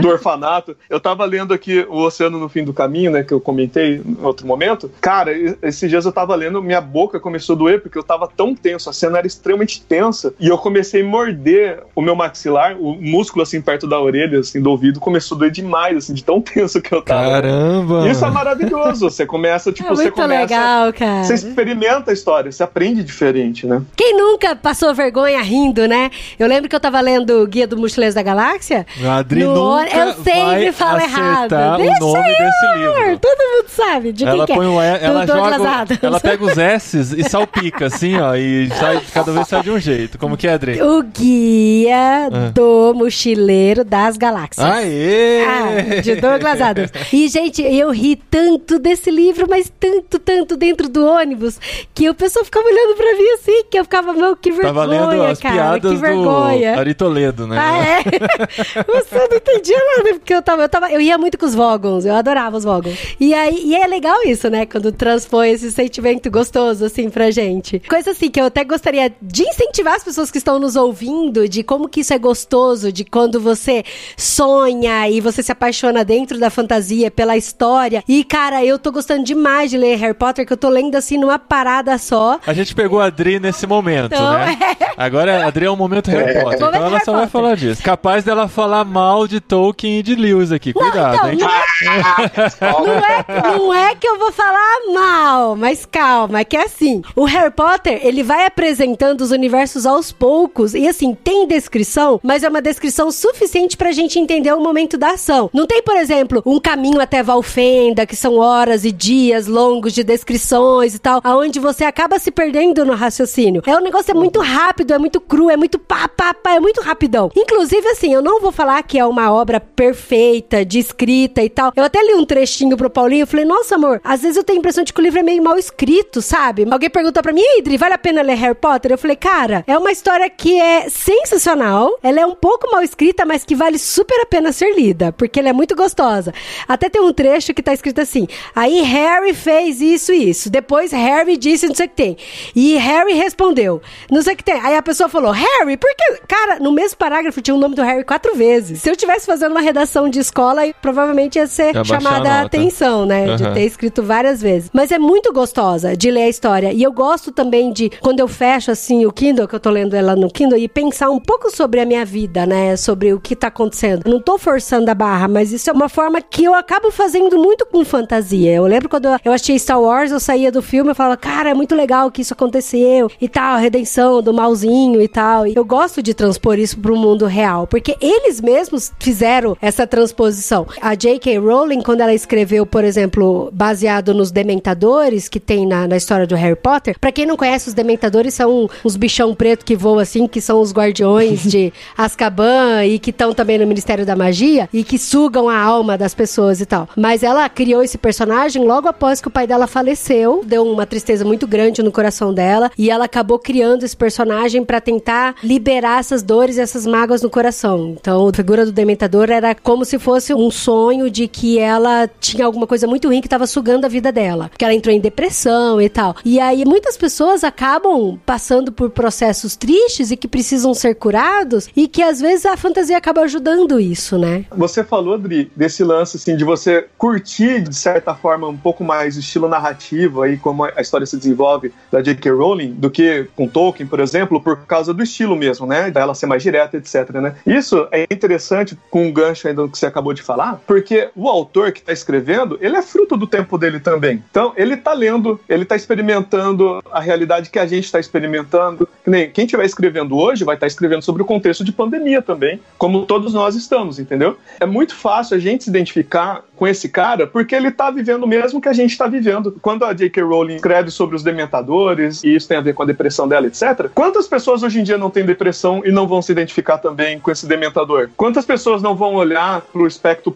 do 0.00 0.08
orfanato. 0.08 0.76
Eu 0.88 1.00
tava 1.00 1.24
lendo 1.24 1.52
aqui 1.52 1.59
O 1.88 2.04
Oceano 2.04 2.38
no 2.38 2.48
Fim 2.48 2.64
do 2.64 2.72
Caminho, 2.72 3.10
né? 3.10 3.22
Que 3.22 3.32
eu 3.32 3.40
comentei 3.40 4.02
em 4.04 4.16
outro 4.22 4.46
momento. 4.46 4.90
Cara, 5.00 5.32
esses 5.62 5.88
dias 5.88 6.04
eu 6.04 6.12
tava 6.12 6.34
lendo, 6.34 6.62
minha 6.62 6.80
boca 6.80 7.20
começou 7.20 7.54
a 7.54 7.58
doer 7.58 7.80
porque 7.80 7.98
eu 7.98 8.02
tava 8.02 8.28
tão 8.28 8.54
tenso, 8.54 8.88
a 8.88 8.92
cena 8.92 9.18
era 9.18 9.26
extremamente 9.26 9.82
tensa. 9.82 10.32
E 10.38 10.48
eu 10.48 10.58
comecei 10.58 11.02
a 11.02 11.04
morder 11.04 11.82
o 11.94 12.02
meu 12.02 12.14
maxilar, 12.14 12.76
o 12.80 12.94
músculo 13.00 13.42
assim 13.42 13.60
perto 13.60 13.86
da 13.86 14.00
orelha, 14.00 14.40
assim, 14.40 14.60
do 14.60 14.70
ouvido, 14.70 15.00
começou 15.00 15.36
a 15.36 15.38
doer 15.40 15.50
demais, 15.50 15.96
assim, 15.96 16.14
de 16.14 16.24
tão 16.24 16.40
tenso 16.42 16.80
que 16.80 16.94
eu 16.94 17.02
tava. 17.02 17.30
Caramba! 17.30 18.08
Isso 18.08 18.24
é 18.24 18.30
maravilhoso. 18.30 19.10
Você 19.10 19.26
começa, 19.26 19.70
tipo, 19.72 19.88
é 19.88 19.94
você 19.94 20.10
começa. 20.10 20.40
legal, 20.40 20.92
cara. 20.92 21.24
Você 21.24 21.34
experimenta 21.34 22.10
a 22.10 22.14
história, 22.14 22.50
você 22.50 22.62
aprende 22.62 23.02
diferente, 23.02 23.66
né? 23.66 23.82
Quem 23.96 24.16
nunca 24.16 24.54
passou 24.56 24.94
vergonha 24.94 25.40
rindo, 25.42 25.86
né? 25.86 26.10
Eu 26.38 26.46
lembro 26.46 26.68
que 26.68 26.76
eu 26.76 26.80
tava 26.80 27.00
lendo 27.00 27.42
o 27.42 27.46
Guia 27.46 27.66
do 27.66 27.76
Mochileiro 27.76 28.14
da 28.14 28.22
Galáxia. 28.22 28.86
Adri 29.04 29.44
No 29.44 29.54
nunca 29.54 29.96
eu 29.96 30.14
sempre 30.22 30.72
falo 30.72 30.96
acertar 30.96 31.49
citar 31.50 31.76
Deixa 31.76 32.04
o 32.04 32.12
nome 32.12 32.28
desse 32.28 32.78
livro. 32.78 33.18
Todo 33.18 33.38
mundo 33.38 33.68
sabe 33.68 34.12
de 34.12 34.24
Ela 34.24 34.46
quem 34.46 34.56
que 34.56 34.62
põe 34.62 34.66
é. 34.66 34.68
o 34.68 34.82
E, 34.82 35.04
ela 35.04 35.26
Do 35.26 35.32
joga, 35.32 35.86
ela 36.02 36.20
pega 36.20 36.44
os 36.44 36.56
S's 36.58 37.12
e 37.12 37.28
salpica 37.28 37.86
assim, 37.86 38.18
ó, 38.18 38.34
e 38.34 38.68
sai, 38.70 39.00
cada 39.12 39.32
vez 39.32 39.48
sai 39.48 39.62
de 39.62 39.70
um 39.70 39.78
jeito. 39.78 40.18
Como 40.18 40.36
que 40.36 40.46
é, 40.46 40.52
Adri? 40.54 40.80
O 40.82 41.02
guia 41.02 42.28
Ah. 42.32 42.50
do 42.54 42.92
mochileiro 42.94 43.84
das 43.84 44.16
galáxias. 44.16 44.64
Aê! 44.64 45.44
Ah, 45.44 46.00
de 46.00 46.16
Douglas 46.16 46.60
Adams. 46.60 46.90
E, 47.12 47.28
gente, 47.28 47.62
eu 47.62 47.90
ri 47.90 48.16
tanto 48.16 48.78
desse 48.78 49.10
livro, 49.10 49.46
mas 49.48 49.70
tanto, 49.80 50.18
tanto 50.18 50.56
dentro 50.56 50.88
do 50.88 51.04
ônibus, 51.06 51.58
que 51.94 52.08
o 52.08 52.14
pessoal 52.14 52.44
ficava 52.44 52.66
olhando 52.66 52.96
pra 52.96 53.12
mim 53.16 53.28
assim, 53.34 53.64
que 53.70 53.78
eu 53.78 53.84
ficava, 53.84 54.12
meu, 54.12 54.36
que 54.36 54.50
vergonha, 54.50 54.74
Tava 54.74 54.84
lendo 54.84 55.22
as 55.24 55.38
cara, 55.40 55.54
piadas 55.54 55.92
que 55.92 55.96
vergonha. 55.98 56.74
do 56.74 56.80
Ari 56.80 56.94
Toledo, 56.94 57.46
né? 57.46 57.56
Ah, 57.58 57.78
é? 57.78 58.02
Você 58.84 59.18
não 59.28 59.36
entendia 59.36 59.78
nada, 59.96 60.14
porque 60.14 60.34
eu 60.34 60.42
tava, 60.42 60.62
eu 60.62 60.68
tava. 60.68 60.90
Eu 60.90 61.00
ia 61.00 61.16
muito 61.18 61.38
com 61.40 61.46
os 61.46 61.54
Vogons, 61.54 62.04
eu 62.04 62.14
adorava 62.14 62.56
os 62.58 62.64
Vogons. 62.64 62.96
E 63.18 63.32
aí, 63.34 63.62
e 63.64 63.74
é 63.74 63.86
legal 63.86 64.18
isso, 64.26 64.48
né? 64.50 64.66
Quando 64.66 64.92
transpõe 64.92 65.50
esse 65.50 65.72
sentimento 65.72 66.30
gostoso, 66.30 66.84
assim, 66.84 67.08
pra 67.08 67.30
gente. 67.30 67.80
Coisa 67.88 68.10
assim 68.10 68.30
que 68.30 68.40
eu 68.40 68.44
até 68.44 68.62
gostaria 68.62 69.10
de 69.20 69.42
incentivar 69.42 69.94
as 69.94 70.04
pessoas 70.04 70.30
que 70.30 70.38
estão 70.38 70.58
nos 70.58 70.76
ouvindo, 70.76 71.48
de 71.48 71.62
como 71.62 71.88
que 71.88 72.00
isso 72.00 72.12
é 72.12 72.18
gostoso, 72.18 72.92
de 72.92 73.04
quando 73.04 73.40
você 73.40 73.82
sonha 74.16 75.08
e 75.08 75.20
você 75.20 75.42
se 75.42 75.50
apaixona 75.50 76.04
dentro 76.04 76.38
da 76.38 76.50
fantasia 76.50 77.10
pela 77.10 77.36
história. 77.36 78.04
E, 78.06 78.22
cara, 78.22 78.64
eu 78.64 78.78
tô 78.78 78.92
gostando 78.92 79.24
demais 79.24 79.70
de 79.70 79.78
ler 79.78 79.96
Harry 79.96 80.14
Potter, 80.14 80.46
que 80.46 80.52
eu 80.52 80.56
tô 80.56 80.68
lendo 80.68 80.94
assim 80.94 81.16
numa 81.16 81.38
parada 81.38 81.96
só. 81.98 82.38
A 82.46 82.52
gente 82.52 82.74
pegou 82.74 83.00
a 83.00 83.06
Adri 83.06 83.40
nesse 83.40 83.66
momento, 83.66 84.14
Então, 84.14 84.32
né? 84.32 84.58
Agora 84.96 85.42
a 85.44 85.46
Adri 85.46 85.64
é 85.64 85.70
um 85.70 85.76
momento 85.76 86.10
Harry 86.10 86.34
Potter, 86.34 86.42
Momento 86.44 86.56
então 86.56 86.74
ela 86.74 86.88
Harry 86.90 87.04
só 87.04 87.12
vai 87.12 87.20
Potter. 87.22 87.32
falar 87.32 87.56
disso. 87.56 87.82
Capaz 87.82 88.22
dela 88.24 88.46
falar 88.48 88.84
mal 88.84 89.26
de 89.26 89.40
Tolkien 89.40 89.98
e 89.98 90.02
de 90.02 90.14
Lewis 90.14 90.52
aqui. 90.52 90.72
Cuidado, 90.72 91.14
então, 91.16 91.29
não- 91.36 92.86
Não 92.86 92.94
é, 92.98 93.58
não 93.58 93.74
é 93.74 93.94
que 93.94 94.06
eu 94.06 94.18
vou 94.18 94.32
falar 94.32 94.80
mal, 94.92 95.56
mas 95.56 95.86
calma, 95.86 96.40
é 96.40 96.44
que 96.44 96.56
é 96.56 96.64
assim. 96.64 97.02
O 97.16 97.24
Harry 97.24 97.50
Potter, 97.50 98.00
ele 98.02 98.22
vai 98.22 98.46
apresentando 98.46 99.20
os 99.20 99.30
universos 99.30 99.86
aos 99.86 100.12
poucos. 100.12 100.74
E 100.74 100.86
assim, 100.88 101.14
tem 101.14 101.46
descrição, 101.46 102.20
mas 102.22 102.42
é 102.42 102.48
uma 102.48 102.62
descrição 102.62 103.10
suficiente 103.10 103.76
pra 103.76 103.92
gente 103.92 104.18
entender 104.18 104.52
o 104.52 104.60
momento 104.60 104.96
da 104.96 105.12
ação. 105.12 105.50
Não 105.52 105.66
tem, 105.66 105.82
por 105.82 105.96
exemplo, 105.96 106.42
um 106.46 106.58
caminho 106.60 107.00
até 107.00 107.22
Valfenda, 107.22 108.06
que 108.06 108.16
são 108.16 108.38
horas 108.38 108.84
e 108.84 108.92
dias 108.92 109.46
longos 109.46 109.92
de 109.92 110.02
descrições 110.04 110.94
e 110.94 110.98
tal, 110.98 111.20
aonde 111.24 111.58
você 111.58 111.84
acaba 111.84 112.18
se 112.18 112.30
perdendo 112.30 112.84
no 112.84 112.94
raciocínio. 112.94 113.62
É 113.66 113.76
um 113.76 113.80
negócio 113.80 114.10
é 114.10 114.14
muito 114.14 114.40
rápido, 114.40 114.92
é 114.94 114.98
muito 114.98 115.20
cru, 115.20 115.50
é 115.50 115.56
muito 115.56 115.78
pá, 115.78 116.08
pá, 116.08 116.34
pá, 116.34 116.54
é 116.54 116.60
muito 116.60 116.80
rapidão. 116.80 117.30
Inclusive, 117.36 117.86
assim, 117.88 118.12
eu 118.12 118.22
não 118.22 118.40
vou 118.40 118.52
falar 118.52 118.82
que 118.82 118.98
é 118.98 119.04
uma 119.06 119.32
obra 119.32 119.60
perfeita, 119.60 120.64
de 120.64 120.78
escrita 120.78 121.19
e 121.24 121.48
tal. 121.50 121.72
Eu 121.76 121.84
até 121.84 122.02
li 122.02 122.14
um 122.14 122.24
trechinho 122.24 122.76
pro 122.76 122.90
Paulinho 122.90 123.24
e 123.24 123.26
falei, 123.26 123.44
nossa, 123.44 123.74
amor, 123.74 124.00
às 124.04 124.22
vezes 124.22 124.36
eu 124.36 124.44
tenho 124.44 124.58
a 124.58 124.60
impressão 124.60 124.84
de 124.84 124.92
que 124.92 125.00
o 125.00 125.02
livro 125.02 125.18
é 125.18 125.22
meio 125.22 125.42
mal 125.42 125.58
escrito, 125.58 126.22
sabe? 126.22 126.66
Alguém 126.70 126.90
perguntou 126.90 127.22
pra 127.22 127.32
mim, 127.32 127.40
"Ei, 127.40 127.58
Idri, 127.58 127.76
vale 127.76 127.94
a 127.94 127.98
pena 127.98 128.22
ler 128.22 128.34
Harry 128.34 128.54
Potter? 128.54 128.92
Eu 128.92 128.98
falei, 128.98 129.16
cara, 129.16 129.64
é 129.66 129.76
uma 129.76 129.90
história 129.92 130.28
que 130.30 130.60
é 130.60 130.88
sensacional, 130.88 131.98
ela 132.02 132.20
é 132.20 132.26
um 132.26 132.34
pouco 132.34 132.70
mal 132.70 132.82
escrita, 132.82 133.24
mas 133.24 133.44
que 133.44 133.54
vale 133.54 133.78
super 133.78 134.20
a 134.20 134.26
pena 134.26 134.52
ser 134.52 134.74
lida, 134.74 135.12
porque 135.12 135.40
ela 135.40 135.48
é 135.48 135.52
muito 135.52 135.74
gostosa. 135.74 136.32
Até 136.66 136.88
tem 136.88 137.02
um 137.02 137.12
trecho 137.12 137.52
que 137.54 137.62
tá 137.62 137.72
escrito 137.72 138.00
assim, 138.00 138.26
aí 138.54 138.80
Harry 138.82 139.34
fez 139.34 139.80
isso 139.80 140.12
e 140.12 140.30
isso, 140.30 140.50
depois 140.50 140.92
Harry 140.92 141.36
disse 141.36 141.66
não 141.66 141.74
sei 141.74 141.86
o 141.86 141.88
que 141.88 141.96
tem, 141.96 142.16
e 142.54 142.76
Harry 142.76 143.14
respondeu, 143.14 143.80
não 144.10 144.22
sei 144.22 144.34
o 144.34 144.36
que 144.36 144.44
tem. 144.44 144.60
Aí 144.60 144.76
a 144.76 144.82
pessoa 144.82 145.08
falou, 145.08 145.32
Harry, 145.32 145.76
por 145.76 145.90
que... 145.96 146.20
Cara, 146.28 146.58
no 146.58 146.72
mesmo 146.72 146.96
parágrafo 146.98 147.40
tinha 147.40 147.54
o 147.54 147.58
nome 147.58 147.74
do 147.74 147.82
Harry 147.82 148.04
quatro 148.04 148.34
vezes. 148.34 148.82
Se 148.82 148.90
eu 148.90 148.96
tivesse 148.96 149.26
fazendo 149.26 149.52
uma 149.52 149.60
redação 149.60 150.08
de 150.08 150.18
escola, 150.20 150.62
provavelmente 150.80 150.99
ia 151.38 151.46
ser 151.46 151.74
Ia 151.74 151.80
a 151.80 151.84
chamada 151.84 152.30
a 152.30 152.42
atenção, 152.42 153.06
né? 153.06 153.36
De 153.36 153.44
Aham. 153.44 153.54
ter 153.54 153.64
escrito 153.64 154.02
várias 154.02 154.40
vezes. 154.40 154.70
Mas 154.72 154.90
é 154.90 154.98
muito 154.98 155.32
gostosa 155.32 155.96
de 155.96 156.10
ler 156.10 156.22
a 156.22 156.28
história. 156.28 156.72
E 156.72 156.82
eu 156.82 156.92
gosto 156.92 157.32
também 157.32 157.72
de, 157.72 157.90
quando 158.00 158.20
eu 158.20 158.28
fecho 158.28 158.70
assim 158.70 159.06
o 159.06 159.12
Kindle, 159.12 159.48
que 159.48 159.54
eu 159.54 159.60
tô 159.60 159.70
lendo 159.70 159.94
ela 159.94 160.14
no 160.16 160.30
Kindle, 160.30 160.58
e 160.58 160.68
pensar 160.68 161.10
um 161.10 161.20
pouco 161.20 161.54
sobre 161.54 161.80
a 161.80 161.86
minha 161.86 162.04
vida, 162.04 162.46
né? 162.46 162.76
Sobre 162.76 163.12
o 163.12 163.20
que 163.20 163.36
tá 163.36 163.48
acontecendo. 163.48 164.02
Eu 164.04 164.12
não 164.12 164.20
tô 164.20 164.38
forçando 164.38 164.90
a 164.90 164.94
barra, 164.94 165.28
mas 165.28 165.52
isso 165.52 165.70
é 165.70 165.72
uma 165.72 165.88
forma 165.88 166.20
que 166.20 166.44
eu 166.44 166.54
acabo 166.54 166.90
fazendo 166.90 167.38
muito 167.38 167.66
com 167.66 167.84
fantasia. 167.84 168.52
Eu 168.52 168.66
lembro 168.66 168.88
quando 168.88 169.06
eu, 169.24 169.32
achei 169.32 169.58
Star 169.58 169.80
Wars, 169.80 170.10
eu 170.10 170.20
saía 170.20 170.52
do 170.52 170.62
filme 170.62 170.90
e 170.92 170.94
falava, 170.94 171.16
cara, 171.16 171.50
é 171.50 171.54
muito 171.54 171.74
legal 171.74 172.10
que 172.10 172.22
isso 172.22 172.34
aconteceu 172.34 173.10
e 173.20 173.28
tal, 173.28 173.54
a 173.54 173.58
redenção 173.58 174.22
do 174.22 174.32
malzinho 174.32 175.00
e 175.00 175.08
tal. 175.08 175.46
E 175.46 175.54
eu 175.54 175.64
gosto 175.64 176.02
de 176.02 176.14
transpor 176.14 176.58
isso 176.58 176.78
pro 176.78 176.96
mundo 176.96 177.26
real, 177.26 177.66
porque 177.66 177.96
eles 178.00 178.40
mesmos 178.40 178.92
fizeram 178.98 179.56
essa 179.60 179.86
transposição. 179.86 180.66
A 180.90 180.96
J.K. 180.96 181.38
Rowling, 181.38 181.82
quando 181.82 182.00
ela 182.00 182.12
escreveu, 182.12 182.66
por 182.66 182.82
exemplo, 182.82 183.48
baseado 183.52 184.12
nos 184.12 184.32
Dementadores 184.32 185.28
que 185.28 185.38
tem 185.38 185.64
na, 185.64 185.86
na 185.86 185.96
história 185.96 186.26
do 186.26 186.34
Harry 186.34 186.56
Potter, 186.56 186.98
pra 186.98 187.12
quem 187.12 187.24
não 187.24 187.36
conhece, 187.36 187.68
os 187.68 187.74
Dementadores 187.74 188.34
são 188.34 188.68
uns 188.84 188.96
bichão 188.96 189.32
preto 189.32 189.64
que 189.64 189.76
voam 189.76 190.00
assim, 190.00 190.26
que 190.26 190.40
são 190.40 190.60
os 190.60 190.72
guardiões 190.72 191.44
de 191.44 191.72
Azkaban 191.96 192.84
e 192.86 192.98
que 192.98 193.10
estão 193.10 193.32
também 193.32 193.56
no 193.56 193.68
Ministério 193.68 194.04
da 194.04 194.16
Magia 194.16 194.68
e 194.72 194.82
que 194.82 194.98
sugam 194.98 195.48
a 195.48 195.56
alma 195.56 195.96
das 195.96 196.12
pessoas 196.12 196.60
e 196.60 196.66
tal. 196.66 196.88
Mas 196.96 197.22
ela 197.22 197.48
criou 197.48 197.84
esse 197.84 197.96
personagem 197.96 198.64
logo 198.64 198.88
após 198.88 199.20
que 199.20 199.28
o 199.28 199.30
pai 199.30 199.46
dela 199.46 199.68
faleceu, 199.68 200.42
deu 200.44 200.66
uma 200.66 200.86
tristeza 200.86 201.24
muito 201.24 201.46
grande 201.46 201.84
no 201.84 201.92
coração 201.92 202.34
dela 202.34 202.68
e 202.76 202.90
ela 202.90 203.04
acabou 203.04 203.38
criando 203.38 203.84
esse 203.84 203.96
personagem 203.96 204.64
pra 204.64 204.80
tentar 204.80 205.36
liberar 205.40 206.00
essas 206.00 206.20
dores 206.20 206.56
e 206.56 206.60
essas 206.60 206.84
mágoas 206.84 207.22
no 207.22 207.30
coração. 207.30 207.94
Então, 207.96 208.26
a 208.26 208.34
figura 208.34 208.66
do 208.66 208.72
Dementador 208.72 209.30
era 209.30 209.54
como 209.54 209.84
se 209.84 209.96
fosse 209.96 210.34
um 210.34 210.50
sonho 210.50 210.79
de 211.10 211.28
que 211.28 211.58
ela 211.58 212.08
tinha 212.20 212.44
alguma 212.44 212.66
coisa 212.66 212.86
muito 212.86 213.08
ruim 213.08 213.20
que 213.20 213.26
estava 213.26 213.46
sugando 213.46 213.84
a 213.84 213.88
vida 213.88 214.10
dela, 214.10 214.50
que 214.56 214.64
ela 214.64 214.74
entrou 214.74 214.94
em 214.94 215.00
depressão 215.00 215.80
e 215.80 215.88
tal. 215.88 216.16
E 216.24 216.40
aí 216.40 216.64
muitas 216.64 216.96
pessoas 216.96 217.44
acabam 217.44 218.18
passando 218.24 218.72
por 218.72 218.90
processos 218.90 219.56
tristes 219.56 220.10
e 220.10 220.16
que 220.16 220.26
precisam 220.26 220.72
ser 220.74 220.94
curados 220.94 221.68
e 221.76 221.86
que 221.86 222.02
às 222.02 222.20
vezes 222.20 222.46
a 222.46 222.56
fantasia 222.56 222.96
acaba 222.96 223.20
ajudando 223.22 223.78
isso, 223.78 224.18
né? 224.18 224.44
Você 224.56 224.82
falou, 224.82 225.14
Adri, 225.14 225.50
desse 225.54 225.84
lance 225.84 226.16
assim 226.16 226.36
de 226.36 226.44
você 226.44 226.86
curtir 226.96 227.62
de 227.62 227.74
certa 227.74 228.14
forma 228.14 228.48
um 228.48 228.56
pouco 228.56 228.82
mais 228.82 229.16
o 229.16 229.20
estilo 229.20 229.48
narrativo 229.48 230.22
aí 230.22 230.36
como 230.36 230.64
a 230.64 230.80
história 230.80 231.06
se 231.06 231.16
desenvolve 231.16 231.72
da 231.90 232.00
J.K. 232.00 232.30
Rowling 232.32 232.72
do 232.72 232.90
que 232.90 233.28
com 233.36 233.46
Tolkien, 233.46 233.86
por 233.86 234.00
exemplo, 234.00 234.40
por 234.40 234.58
causa 234.66 234.94
do 234.94 235.02
estilo 235.02 235.36
mesmo, 235.36 235.66
né? 235.66 235.90
Dela 235.90 236.14
ser 236.14 236.26
mais 236.26 236.42
direta, 236.42 236.76
etc, 236.76 237.10
né? 237.14 237.34
Isso 237.46 237.86
é 237.92 238.06
interessante 238.10 238.78
com 238.90 239.06
um 239.06 239.12
gancho 239.12 239.48
ainda 239.48 239.68
que 239.68 239.78
você 239.78 239.86
acabou 239.86 240.12
de 240.12 240.22
falar, 240.22 240.60
porque 240.70 241.08
o 241.16 241.28
autor 241.28 241.72
que 241.72 241.80
está 241.80 241.92
escrevendo, 241.92 242.56
ele 242.60 242.76
é 242.76 242.82
fruto 242.82 243.16
do 243.16 243.26
tempo 243.26 243.58
dele 243.58 243.80
também. 243.80 244.22
Então, 244.30 244.52
ele 244.56 244.74
está 244.74 244.92
lendo, 244.92 245.40
ele 245.48 245.64
está 245.64 245.74
experimentando 245.74 246.80
a 246.92 247.00
realidade 247.00 247.50
que 247.50 247.58
a 247.58 247.66
gente 247.66 247.86
está 247.86 247.98
experimentando. 247.98 248.88
Quem 249.34 249.46
estiver 249.46 249.64
escrevendo 249.64 250.16
hoje 250.16 250.44
vai 250.44 250.54
estar 250.54 250.68
escrevendo 250.68 251.02
sobre 251.02 251.22
o 251.22 251.24
contexto 251.24 251.64
de 251.64 251.72
pandemia 251.72 252.22
também, 252.22 252.60
como 252.78 253.04
todos 253.04 253.34
nós 253.34 253.56
estamos, 253.56 253.98
entendeu? 253.98 254.38
É 254.60 254.66
muito 254.66 254.94
fácil 254.94 255.36
a 255.36 255.40
gente 255.40 255.64
se 255.64 255.70
identificar 255.70 256.44
com 256.54 256.68
esse 256.68 256.88
cara 256.88 257.26
porque 257.26 257.54
ele 257.54 257.68
está 257.68 257.90
vivendo 257.90 258.22
o 258.22 258.28
mesmo 258.28 258.60
que 258.60 258.68
a 258.68 258.72
gente 258.72 258.90
está 258.90 259.08
vivendo. 259.08 259.56
Quando 259.60 259.84
a 259.84 259.92
J.K. 259.92 260.22
Rowling 260.22 260.56
escreve 260.56 260.90
sobre 260.92 261.16
os 261.16 261.24
dementadores, 261.24 262.22
e 262.22 262.36
isso 262.36 262.46
tem 262.46 262.58
a 262.58 262.60
ver 262.60 262.74
com 262.74 262.84
a 262.84 262.86
depressão 262.86 263.26
dela, 263.26 263.48
etc., 263.48 263.90
quantas 263.92 264.28
pessoas 264.28 264.62
hoje 264.62 264.78
em 264.78 264.84
dia 264.84 264.98
não 264.98 265.10
têm 265.10 265.24
depressão 265.24 265.82
e 265.84 265.90
não 265.90 266.06
vão 266.06 266.22
se 266.22 266.30
identificar 266.30 266.78
também 266.78 267.18
com 267.18 267.30
esse 267.30 267.46
dementador? 267.46 268.10
Quantas 268.16 268.44
pessoas 268.44 268.82
não 268.82 268.94
vão 268.94 269.14
olhar 269.14 269.62
pro 269.62 269.86
espectro 269.86 270.30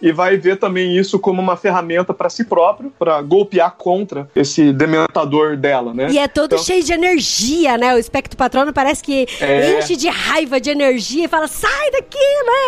e 0.00 0.12
vai 0.12 0.36
ver 0.36 0.56
também 0.56 0.96
isso 0.96 1.18
como 1.18 1.40
uma 1.40 1.56
ferramenta 1.56 2.14
para 2.14 2.28
si 2.30 2.44
próprio, 2.44 2.92
para 2.98 3.20
golpear 3.22 3.74
contra 3.76 4.28
esse 4.34 4.72
dementador 4.72 5.56
dela, 5.56 5.92
né? 5.92 6.08
E 6.10 6.18
é 6.18 6.26
todo 6.28 6.54
Então- 6.54 6.58
cheio 6.64 6.82
de 6.82 6.92
energia, 6.92 7.76
né? 7.76 7.94
O 7.94 7.98
espectro 7.98 8.36
patrono 8.36 8.72
parece 8.72 9.02
que 9.02 9.26
É. 9.40 9.78
enche 9.78 9.96
de 9.96 10.08
raiva, 10.08 10.60
de 10.60 10.70
energia 10.70 11.24
e 11.24 11.28
fala, 11.28 11.46
sai 11.48 11.90
daqui, 11.90 12.18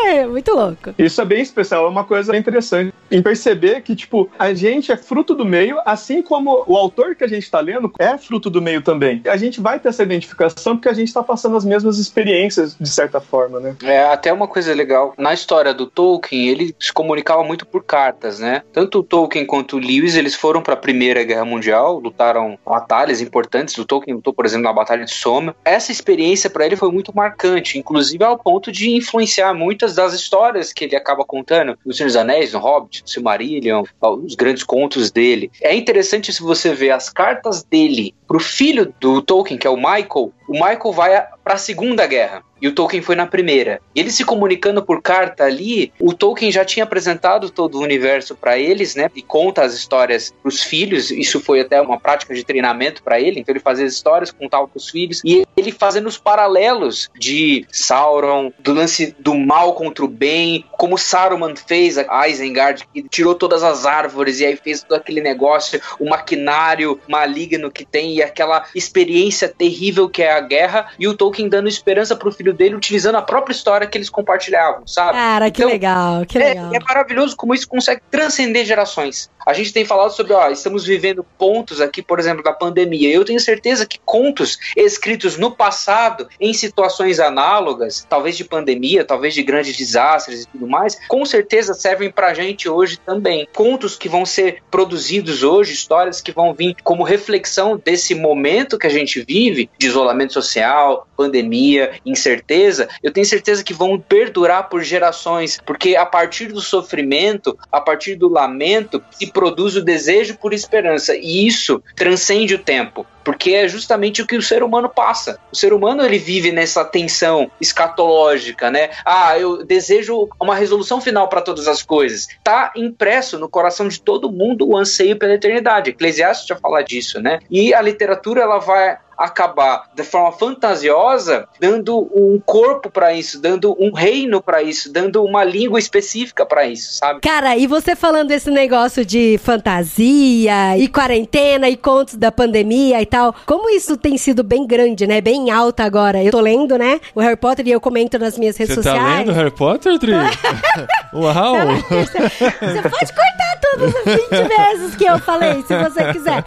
né? 0.04 0.26
Muito 0.26 0.52
louco. 0.54 0.94
Isso 0.98 1.20
é 1.20 1.24
bem 1.24 1.40
especial, 1.42 1.86
é 1.86 1.88
uma 1.88 2.04
coisa 2.04 2.36
interessante 2.36 2.92
em 3.12 3.22
perceber 3.22 3.82
que, 3.82 3.94
tipo, 3.94 4.30
a 4.38 4.54
gente 4.54 4.90
é 4.90 4.96
fruto 4.96 5.34
do 5.34 5.44
meio, 5.44 5.78
assim 5.84 6.22
como 6.22 6.64
o 6.66 6.76
autor 6.76 7.14
que 7.14 7.22
a 7.22 7.28
gente 7.28 7.42
está 7.42 7.60
lendo 7.60 7.92
é 7.98 8.16
fruto 8.16 8.48
do 8.48 8.62
meio 8.62 8.82
também. 8.82 9.22
A 9.28 9.36
gente 9.36 9.60
vai 9.60 9.78
ter 9.78 9.90
essa 9.90 10.02
identificação 10.02 10.76
porque 10.76 10.88
a 10.88 10.94
gente 10.94 11.08
está 11.08 11.22
passando 11.22 11.56
as 11.56 11.64
mesmas 11.64 11.98
experiências, 11.98 12.76
de 12.80 12.88
certa 12.88 13.20
forma, 13.20 13.60
né? 13.60 13.76
É 13.82 14.04
até 14.04 14.32
uma 14.32 14.48
coisa 14.48 14.74
legal. 14.74 15.14
Na 15.18 15.34
história 15.34 15.74
do 15.74 15.86
Tolkien, 15.86 16.48
ele 16.48 16.74
se 16.80 16.92
comunicava 16.92 17.44
muito 17.44 17.66
por 17.66 17.84
cartas, 17.84 18.38
né? 18.38 18.62
Tanto 18.72 19.00
o 19.00 19.02
Tolkien 19.02 19.44
quanto 19.44 19.76
o 19.76 19.78
Lewis, 19.78 20.16
eles 20.16 20.34
foram 20.34 20.62
para 20.62 20.74
a 20.74 20.76
Primeira 20.76 21.22
Guerra 21.22 21.44
Mundial, 21.44 21.98
lutaram 21.98 22.58
batalhas 22.64 23.20
importantes. 23.20 23.76
O 23.76 23.84
Tolkien 23.84 24.16
lutou, 24.16 24.32
por 24.32 24.46
exemplo, 24.46 24.64
na 24.64 24.72
Batalha 24.72 25.04
de 25.04 25.12
Somme. 25.12 25.52
Essa 25.64 25.92
experiência 25.92 26.48
para 26.48 26.64
ele 26.64 26.76
foi 26.76 26.90
muito 26.90 27.14
marcante, 27.14 27.78
inclusive 27.78 28.24
ao 28.24 28.38
ponto 28.38 28.72
de 28.72 28.90
influenciar 28.90 29.52
muitas 29.52 29.94
das 29.94 30.14
histórias 30.14 30.72
que 30.72 30.84
ele 30.84 30.96
acaba 30.96 31.24
contando. 31.24 31.78
O 31.84 31.92
Senhor 31.92 32.06
dos 32.06 32.16
Anéis, 32.16 32.52
no 32.52 32.58
Hobbit, 32.58 33.01
no 33.01 33.01
Silmarillion, 33.04 33.84
os 34.00 34.34
grandes 34.34 34.62
contos 34.62 35.10
dele. 35.10 35.50
É 35.60 35.74
interessante 35.74 36.32
se 36.32 36.42
você 36.42 36.74
ver 36.74 36.90
as 36.90 37.08
cartas 37.08 37.62
dele 37.62 38.14
pro 38.26 38.40
filho 38.40 38.92
do 39.00 39.20
Tolkien, 39.20 39.58
que 39.58 39.66
é 39.66 39.70
o 39.70 39.76
Michael. 39.76 40.32
O 40.52 40.54
Michael 40.54 40.92
vai 40.92 41.26
para 41.42 41.54
a 41.54 41.58
Segunda 41.58 42.06
Guerra 42.06 42.42
e 42.62 42.68
o 42.68 42.72
Tolkien 42.72 43.02
foi 43.02 43.16
na 43.16 43.26
primeira. 43.26 43.80
E 43.92 43.98
eles 43.98 44.14
se 44.14 44.24
comunicando 44.24 44.80
por 44.84 45.02
carta 45.02 45.42
ali, 45.42 45.92
o 45.98 46.14
Tolkien 46.14 46.52
já 46.52 46.64
tinha 46.64 46.84
apresentado 46.84 47.50
todo 47.50 47.76
o 47.76 47.82
universo 47.82 48.36
para 48.36 48.56
eles, 48.56 48.94
né? 48.94 49.10
E 49.16 49.20
conta 49.20 49.64
as 49.64 49.74
histórias 49.74 50.32
pros 50.40 50.62
filhos. 50.62 51.10
Isso 51.10 51.40
foi 51.40 51.60
até 51.60 51.80
uma 51.80 51.98
prática 51.98 52.32
de 52.32 52.44
treinamento 52.44 53.02
para 53.02 53.18
ele. 53.18 53.40
Então 53.40 53.52
ele 53.52 53.58
fazia 53.58 53.84
as 53.84 53.92
histórias, 53.92 54.30
contava 54.30 54.68
pros 54.68 54.88
filhos 54.88 55.20
e 55.24 55.44
ele 55.56 55.72
fazendo 55.72 56.06
os 56.06 56.16
paralelos 56.16 57.10
de 57.18 57.66
Sauron, 57.72 58.52
do 58.60 58.72
lance 58.72 59.16
do 59.18 59.34
mal 59.34 59.74
contra 59.74 60.04
o 60.04 60.08
bem, 60.08 60.64
como 60.78 60.96
Saruman 60.96 61.56
fez 61.56 61.98
a 61.98 62.28
Isengard, 62.28 62.86
que 62.94 63.02
tirou 63.08 63.34
todas 63.34 63.64
as 63.64 63.86
árvores 63.86 64.38
e 64.38 64.46
aí 64.46 64.56
fez 64.56 64.84
todo 64.84 64.96
aquele 64.96 65.20
negócio, 65.20 65.80
o 65.98 66.08
maquinário 66.08 67.00
maligno 67.08 67.72
que 67.72 67.84
tem 67.84 68.14
e 68.14 68.22
aquela 68.22 68.66
experiência 68.72 69.48
terrível 69.48 70.08
que 70.08 70.22
é 70.22 70.32
a 70.32 70.40
guerra, 70.42 70.88
e 70.98 71.08
o 71.08 71.16
Tolkien 71.16 71.48
dando 71.48 71.68
esperança 71.68 72.14
pro 72.14 72.30
filho 72.30 72.52
dele 72.52 72.74
utilizando 72.74 73.16
a 73.16 73.22
própria 73.22 73.54
história 73.54 73.86
que 73.86 73.96
eles 73.96 74.10
compartilhavam, 74.10 74.86
sabe? 74.86 75.12
Cara, 75.12 75.50
que 75.50 75.62
Então, 75.62 75.72
legal, 75.72 76.26
que 76.26 76.38
é, 76.38 76.48
legal. 76.48 76.74
é 76.74 76.78
maravilhoso 76.80 77.36
como 77.36 77.54
isso 77.54 77.68
consegue 77.68 78.02
transcender 78.10 78.64
gerações. 78.64 79.30
A 79.44 79.52
gente 79.52 79.72
tem 79.72 79.84
falado 79.84 80.12
sobre, 80.12 80.32
ó, 80.32 80.48
estamos 80.50 80.84
vivendo 80.84 81.24
pontos 81.38 81.80
aqui, 81.80 82.02
por 82.02 82.18
exemplo, 82.18 82.42
da 82.42 82.52
pandemia. 82.52 83.12
Eu 83.12 83.24
tenho 83.24 83.40
certeza 83.40 83.86
que 83.86 83.98
contos 84.04 84.58
escritos 84.76 85.36
no 85.36 85.50
passado, 85.50 86.28
em 86.40 86.52
situações 86.52 87.18
análogas, 87.20 88.06
talvez 88.08 88.36
de 88.36 88.44
pandemia, 88.44 89.04
talvez 89.04 89.34
de 89.34 89.42
grandes 89.42 89.76
desastres 89.76 90.42
e 90.42 90.48
tudo 90.48 90.66
mais, 90.66 90.98
com 91.08 91.24
certeza 91.24 91.74
servem 91.74 92.10
pra 92.10 92.34
gente 92.34 92.68
hoje 92.68 92.98
também. 92.98 93.48
Contos 93.54 93.96
que 93.96 94.08
vão 94.08 94.24
ser 94.24 94.62
produzidos 94.70 95.42
hoje, 95.42 95.72
histórias 95.72 96.20
que 96.20 96.32
vão 96.32 96.54
vir 96.54 96.76
como 96.82 97.02
reflexão 97.02 97.80
desse 97.82 98.14
momento 98.14 98.78
que 98.78 98.86
a 98.86 98.90
gente 98.90 99.24
vive, 99.26 99.68
de 99.78 99.86
isolamento 99.86 100.32
social, 100.32 101.06
pandemia, 101.16 101.92
incerteza, 102.04 102.88
eu 103.02 103.12
tenho 103.12 103.26
certeza 103.26 103.62
que 103.62 103.74
vão 103.74 103.98
perdurar 103.98 104.68
por 104.68 104.82
gerações, 104.82 105.60
porque 105.64 105.96
a 105.96 106.04
partir 106.04 106.46
do 106.46 106.60
sofrimento, 106.60 107.56
a 107.70 107.80
partir 107.80 108.14
do 108.14 108.28
lamento, 108.28 109.02
se 109.10 109.31
produz 109.32 109.76
o 109.76 109.82
desejo 109.82 110.36
por 110.36 110.52
esperança, 110.52 111.14
e 111.16 111.46
isso 111.46 111.82
transcende 111.96 112.54
o 112.54 112.58
tempo. 112.58 113.06
Porque 113.24 113.52
é 113.52 113.68
justamente 113.68 114.20
o 114.20 114.26
que 114.26 114.36
o 114.36 114.42
ser 114.42 114.64
humano 114.64 114.88
passa. 114.88 115.38
O 115.52 115.56
ser 115.56 115.72
humano 115.72 116.04
ele 116.04 116.18
vive 116.18 116.50
nessa 116.50 116.84
tensão 116.84 117.50
escatológica, 117.60 118.68
né? 118.68 118.90
Ah, 119.04 119.38
eu 119.38 119.64
desejo 119.64 120.28
uma 120.40 120.56
resolução 120.56 121.00
final 121.00 121.28
para 121.28 121.40
todas 121.40 121.68
as 121.68 121.82
coisas. 121.82 122.26
Tá 122.42 122.72
impresso 122.74 123.38
no 123.38 123.48
coração 123.48 123.86
de 123.86 124.00
todo 124.00 124.32
mundo 124.32 124.68
o 124.68 124.76
anseio 124.76 125.16
pela 125.16 125.34
eternidade. 125.34 125.90
Eclesiastes 125.90 126.48
já 126.48 126.56
fala 126.56 126.82
disso, 126.82 127.20
né? 127.20 127.38
E 127.48 127.72
a 127.72 127.80
literatura 127.80 128.42
ela 128.42 128.58
vai 128.58 128.98
acabar 129.24 129.84
de 129.94 130.02
forma 130.02 130.32
fantasiosa 130.32 131.48
dando 131.60 132.10
um 132.14 132.40
corpo 132.44 132.90
para 132.90 133.14
isso, 133.14 133.40
dando 133.40 133.76
um 133.78 133.92
reino 133.92 134.42
para 134.42 134.62
isso, 134.62 134.92
dando 134.92 135.24
uma 135.24 135.44
língua 135.44 135.78
específica 135.78 136.44
para 136.44 136.66
isso, 136.66 136.94
sabe? 136.94 137.20
Cara, 137.20 137.56
e 137.56 137.66
você 137.66 137.94
falando 137.94 138.28
desse 138.28 138.50
negócio 138.50 139.04
de 139.04 139.38
fantasia 139.38 140.76
e 140.76 140.88
quarentena 140.88 141.68
e 141.68 141.76
contos 141.76 142.16
da 142.16 142.32
pandemia 142.32 143.00
e 143.00 143.06
tal, 143.06 143.34
como 143.46 143.70
isso 143.70 143.96
tem 143.96 144.18
sido 144.18 144.42
bem 144.42 144.66
grande, 144.66 145.06
né? 145.06 145.20
Bem 145.20 145.50
alta 145.50 145.84
agora. 145.84 146.22
Eu 146.22 146.32
tô 146.32 146.40
lendo, 146.40 146.76
né? 146.76 147.00
O 147.14 147.20
Harry 147.20 147.36
Potter 147.36 147.66
e 147.68 147.70
eu 147.70 147.80
comento 147.80 148.18
nas 148.18 148.36
minhas 148.36 148.56
redes 148.56 148.74
Você 148.74 148.82
tá 148.82 148.90
sociais. 148.90 149.18
lendo 149.18 149.32
Harry 149.32 149.50
Potter, 149.50 149.98
Dri? 149.98 150.12
Uau! 151.14 151.54
Você 151.88 152.88
pode 152.88 153.12
cortar 153.12 153.60
todas 153.60 153.94
as 153.96 154.04
20 154.04 154.48
vezes 154.48 154.96
que 154.96 155.04
eu 155.04 155.18
falei, 155.20 155.62
se 155.62 155.76
você 155.76 156.12
quiser. 156.12 156.44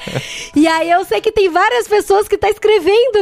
E 0.55 0.67
aí 0.67 0.89
eu 0.89 1.05
sei 1.05 1.21
que 1.21 1.31
tem 1.31 1.49
várias 1.49 1.87
pessoas 1.87 2.27
que 2.27 2.37
tá 2.37 2.49
escrevendo 2.49 2.64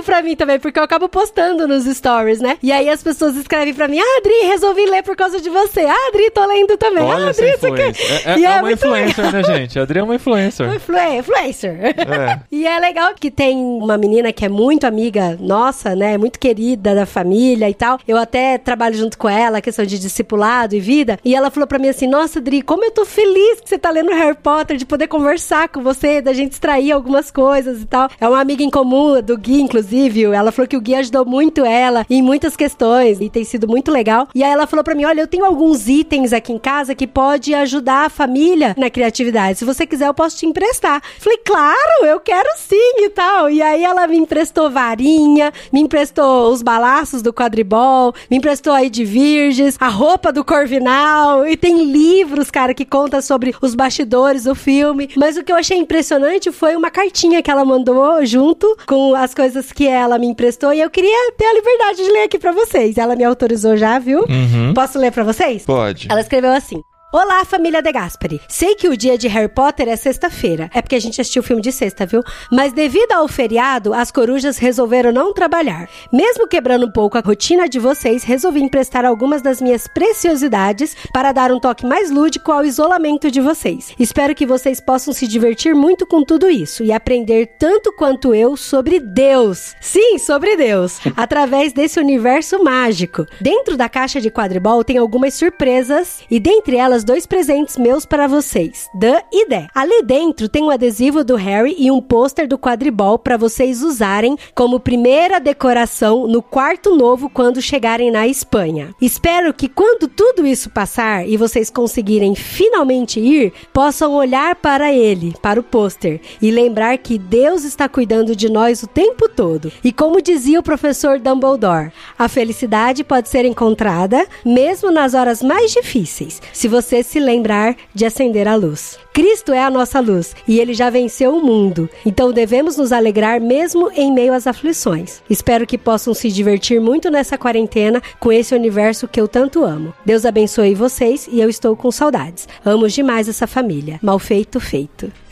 pra 0.06 0.22
mim 0.22 0.36
também, 0.36 0.60
porque 0.60 0.80
eu 0.80 0.84
acabo 0.84 1.08
postando 1.10 1.68
nos 1.68 1.86
stories, 1.86 2.40
né? 2.40 2.58
E 2.62 2.72
aí 2.72 2.90
as 2.90 3.04
pessoas 3.04 3.36
escrevem 3.36 3.74
pra 3.74 3.88
mim, 3.88 4.00
ah, 4.00 4.18
Adri, 4.20 4.48
resolvi 4.48 4.86
ler 4.86 5.04
por 5.04 5.16
causa 5.16 5.40
de 5.42 5.50
você. 5.50 5.82
Ah, 5.82 6.08
Adri, 6.10 6.30
tô 6.32 6.46
lendo 6.46 6.78
também. 6.78 7.04
Olha 7.04 7.28
ah, 7.28 7.30
Adri, 7.30 7.50
isso 7.50 7.66
aqui. 7.68 7.74
influência. 7.82 8.04
É, 8.26 8.34
é- 8.34 8.40
E 8.40 8.46
é 8.46 8.50
uma 8.60 8.72
influencer, 8.72 9.32
né, 9.32 9.44
gente? 9.44 9.80
A 9.80 9.82
Adri 9.84 10.00
é 10.00 10.04
uma 10.04 10.16
influencer. 10.16 10.74
Influ- 10.74 10.98
Influencer. 11.20 11.80
É. 11.84 12.40
E 12.52 12.66
é 12.68 12.80
legal 12.80 13.14
que 13.20 13.32
tem 13.32 13.58
uma 13.58 13.98
menina 13.98 14.32
que 14.32 14.46
é 14.46 14.50
muito 14.50 14.86
amiga 14.86 15.38
nossa, 15.40 15.96
né? 15.96 16.18
Muito 16.18 16.40
querida 16.40 16.94
da 16.96 17.06
família 17.06 17.70
e 17.70 17.74
tal. 17.74 18.00
Eu 18.08 18.18
até 18.18 18.58
trabalho 18.58 18.96
junto 18.96 19.18
com 19.18 19.28
ela, 19.30 19.62
questão 19.62 19.86
de 19.86 19.98
discipulado 20.00 20.76
e 20.76 20.80
vida. 20.80 21.18
E 21.26 21.36
ela 21.36 21.50
falou 21.50 21.68
pra 21.68 21.80
mim 21.80 21.90
assim: 21.90 22.08
Nossa, 22.08 22.40
Dri, 22.40 22.62
como 22.62 22.84
eu 22.86 22.92
tô 22.92 23.06
feliz 23.06 23.60
que 23.62 23.70
você 23.70 23.78
tá 23.78 23.90
lendo 23.90 24.12
Harry 24.12 24.36
Potter, 24.38 24.78
de 24.78 24.86
poder 24.86 25.08
conversar 25.08 25.68
com 25.70 25.82
você, 25.82 26.22
da 26.22 26.32
gente 26.34 26.54
extrair 26.54 26.92
algumas 26.92 27.32
coisas 27.32 27.82
e 27.82 27.86
tal. 27.86 28.08
É 28.20 28.28
uma 28.28 28.40
amiga 28.40 28.64
em 28.64 28.70
comum 28.70 29.22
do 29.24 29.38
Gui, 29.38 29.62
inclusive. 29.62 30.24
Ela 30.26 30.52
falou 30.52 30.68
que 30.68 30.78
o 30.78 30.82
Gui 30.82 30.96
ajudou 30.96 31.26
muito 31.26 31.66
ela 31.66 32.06
em 32.10 32.22
muitas 32.22 32.56
questões 32.56 33.20
e 33.20 33.30
tem 33.30 33.44
sido 33.44 33.68
muito 33.68 33.92
legal. 33.92 34.28
E 34.36 34.44
aí 34.44 34.52
ela 34.52 34.68
falou 34.68 34.84
pra 34.84 34.96
mim: 34.96 35.06
Olha, 35.06 35.22
eu 35.22 35.28
tenho 35.28 35.46
alguns 35.46 35.88
itens 35.88 36.34
aqui 36.34 36.52
em 36.54 36.60
casa 36.60 36.94
que 36.94 37.08
pode 37.08 37.54
ajudar 37.54 38.06
a 38.06 38.10
família 38.10 38.76
na 38.78 38.90
criatividade. 38.90 39.60
Se 39.60 39.66
você 39.66 39.86
quiser, 39.86 40.08
eu 40.08 40.14
posso 40.14 40.38
te 40.38 40.46
emprestar. 40.46 41.02
Falei, 41.20 41.40
claro, 41.40 42.06
eu 42.06 42.20
quero 42.20 42.50
sim 42.58 43.06
e 43.06 43.10
tal. 43.10 43.50
E 43.50 43.62
aí 43.62 43.84
ela 43.84 44.08
me 44.08 44.18
emprestou 44.18 44.70
varinha, 44.70 45.52
me 45.72 45.82
emprestou 45.82 46.52
os 46.52 46.62
balaços 46.62 47.22
do 47.22 47.34
quadribol, 47.34 48.14
me 48.30 48.38
emprestou 48.38 48.74
aí 48.74 48.90
de 48.90 49.06
virgens, 49.06 49.78
a 49.80 49.88
roupa 49.88 50.32
do 50.32 50.44
Corvinal. 50.44 51.48
E 51.48 51.56
tem 51.56 51.84
livros, 51.86 52.52
cara, 52.52 52.74
que 52.74 52.86
conta 52.86 53.22
sobre 53.22 53.56
os 53.62 53.76
bastidores 53.76 54.44
do 54.44 54.56
filme. 54.56 55.10
Mas 55.16 55.38
o 55.38 55.44
que 55.44 55.52
eu 55.52 55.58
achei 55.58 55.78
impressionante 55.78 56.52
foi 56.52 56.76
uma 56.76 56.92
cartinha 56.92 57.42
que 57.42 57.52
ela 57.52 57.66
mandou 57.66 58.26
junto 58.26 58.76
com 58.86 59.13
as 59.16 59.34
coisas 59.34 59.72
que 59.72 59.88
ela 59.88 60.18
me 60.18 60.28
emprestou. 60.28 60.74
E 60.74 60.82
eu 60.82 60.90
queria 60.90 61.32
ter 61.38 61.46
a 61.46 61.54
liberdade 61.54 61.98
de 62.04 62.12
ler 62.12 62.24
aqui 62.24 62.40
pra 62.40 62.52
vocês. 62.52 62.98
Ela 62.98 63.16
me 63.16 63.24
autorizou 63.24 63.76
já, 63.78 64.00
viu? 64.00 64.20
Uhum. 64.22 64.74
Posso 64.74 64.98
ler 65.00 65.12
pra 65.12 65.24
vocês? 65.24 65.66
Pode. 65.66 66.08
Ela 66.10 66.22
escreveu 66.22 66.52
assim. 66.52 66.82
Olá, 67.16 67.46
família 67.46 67.80
De 67.80 67.92
Gasperi. 67.92 68.42
Sei 68.48 68.74
que 68.74 68.90
o 68.90 68.98
dia 68.98 69.20
de 69.20 69.28
Harry 69.28 69.48
Potter 69.48 69.88
é 69.88 69.96
sexta-feira. 69.96 70.68
É 70.74 70.82
porque 70.82 70.96
a 70.96 71.00
gente 71.00 71.22
assistiu 71.22 71.44
o 71.44 71.46
filme 71.46 71.62
de 71.62 71.72
sexta, 71.72 72.08
viu? 72.08 72.24
Mas 72.52 72.74
devido 72.74 73.12
ao 73.12 73.28
feriado, 73.28 73.94
as 73.94 74.10
corujas 74.10 74.58
resolveram 74.58 75.12
não 75.12 75.32
trabalhar. 75.32 75.88
Mesmo 76.12 76.48
quebrando 76.48 76.88
um 76.88 76.92
pouco 76.92 77.16
a 77.16 77.22
rotina 77.22 77.70
de 77.70 77.78
vocês, 77.78 78.24
resolvi 78.24 78.64
emprestar 78.64 79.06
algumas 79.06 79.44
das 79.44 79.62
minhas 79.62 79.88
preciosidades 79.88 80.98
para 81.14 81.32
dar 81.32 81.52
um 81.52 81.60
toque 81.60 81.86
mais 81.86 82.10
lúdico 82.10 82.52
ao 82.52 82.66
isolamento 82.66 83.30
de 83.30 83.40
vocês. 83.40 83.94
Espero 84.00 84.34
que 84.34 84.48
vocês 84.48 84.82
possam 84.82 85.14
se 85.14 85.28
divertir 85.28 85.76
muito 85.76 86.08
com 86.08 86.24
tudo 86.24 86.50
isso 86.50 86.84
e 86.84 86.92
aprender 86.92 87.46
tanto 87.60 87.94
quanto 87.96 88.34
eu 88.34 88.58
sobre 88.58 89.00
Deus. 89.00 89.76
Sim, 89.80 90.18
sobre 90.18 90.58
Deus. 90.58 91.00
através 91.16 91.74
desse 91.74 92.00
universo 92.00 92.64
mágico. 92.64 93.28
Dentro 93.40 93.78
da 93.78 93.88
caixa 93.88 94.20
de 94.20 94.32
quadribol 94.32 94.84
tem 94.84 94.98
algumas 94.98 95.36
surpresas 95.36 96.24
e 96.28 96.40
dentre 96.40 96.76
elas 96.76 97.03
dois 97.04 97.26
presentes 97.26 97.78
meus 97.78 98.06
para 98.06 98.28
vocês, 98.28 98.90
Dan 98.94 99.20
e 99.32 99.48
Dé. 99.48 99.68
Ali 99.74 100.04
dentro 100.04 100.48
tem 100.48 100.64
um 100.64 100.70
adesivo 100.70 101.24
do 101.24 101.36
Harry 101.36 101.76
e 101.78 101.92
um 101.92 102.02
pôster 102.02 102.48
do 102.48 102.58
quadribol 102.58 103.18
para 103.20 103.38
vocês 103.38 103.84
usarem 103.84 104.38
como 104.56 104.80
primeira 104.80 105.40
decoração 105.40 106.28
no 106.28 106.42
quarto 106.42 106.96
novo 106.96 107.30
quando 107.30 107.62
chegarem 107.62 108.12
na 108.12 108.28
Espanha. 108.28 108.94
Espero 109.02 109.54
que 109.54 109.68
quando 109.68 110.08
tudo 110.08 110.46
isso 110.46 110.70
passar 110.70 111.28
e 111.28 111.38
vocês 111.38 111.70
conseguirem 111.70 112.36
finalmente 112.36 113.20
ir, 113.20 113.54
possam 113.72 114.14
olhar 114.14 114.56
para 114.56 114.94
ele, 114.94 115.34
para 115.42 115.60
o 115.60 115.64
pôster 115.64 116.22
e 116.42 116.52
lembrar 116.52 116.98
que 116.98 117.18
Deus 117.18 117.64
está 117.64 117.90
cuidando 117.90 118.36
de 118.36 118.50
nós 118.50 118.84
o 118.84 118.88
tempo 118.88 119.28
todo. 119.28 119.72
E 119.84 119.92
como 119.92 120.22
dizia 120.22 120.60
o 120.60 120.64
professor 120.64 121.20
Dumbledore, 121.20 121.92
a 122.18 122.28
felicidade 122.28 123.04
pode 123.04 123.30
ser 123.30 123.46
encontrada 123.46 124.26
mesmo 124.46 124.92
nas 124.92 125.14
horas 125.14 125.42
mais 125.42 125.72
difíceis, 125.72 126.42
se 126.52 126.68
você 126.68 126.93
se 127.02 127.20
lembrar 127.20 127.76
de 127.96 128.06
acender 128.06 128.48
a 128.48 128.56
luz. 128.56 129.00
Cristo 129.14 129.54
é 129.54 129.64
a 129.64 129.70
nossa 129.70 130.00
luz 130.00 130.36
e 130.48 130.60
ele 130.60 130.74
já 130.74 130.90
venceu 130.90 131.36
o 131.36 131.42
mundo, 131.44 131.88
então 132.06 132.32
devemos 132.32 132.78
nos 132.78 132.92
alegrar 132.92 133.40
mesmo 133.40 133.90
em 133.96 134.12
meio 134.12 134.34
às 134.34 134.48
aflições. 134.48 135.22
Espero 135.30 135.66
que 135.68 135.78
possam 135.78 136.14
se 136.14 136.30
divertir 136.32 136.82
muito 136.82 137.10
nessa 137.12 137.38
quarentena 137.38 138.02
com 138.20 138.32
esse 138.32 138.54
universo 138.56 139.08
que 139.08 139.22
eu 139.22 139.28
tanto 139.28 139.64
amo. 139.64 139.94
Deus 140.06 140.26
abençoe 140.26 140.74
vocês 140.76 141.28
e 141.32 141.40
eu 141.40 141.48
estou 141.50 141.76
com 141.76 141.92
saudades. 141.92 142.48
Amo 142.66 142.90
demais 142.90 143.30
essa 143.30 143.46
família. 143.48 144.00
Mal 144.02 144.18
feito, 144.20 144.60
feito. 144.60 145.12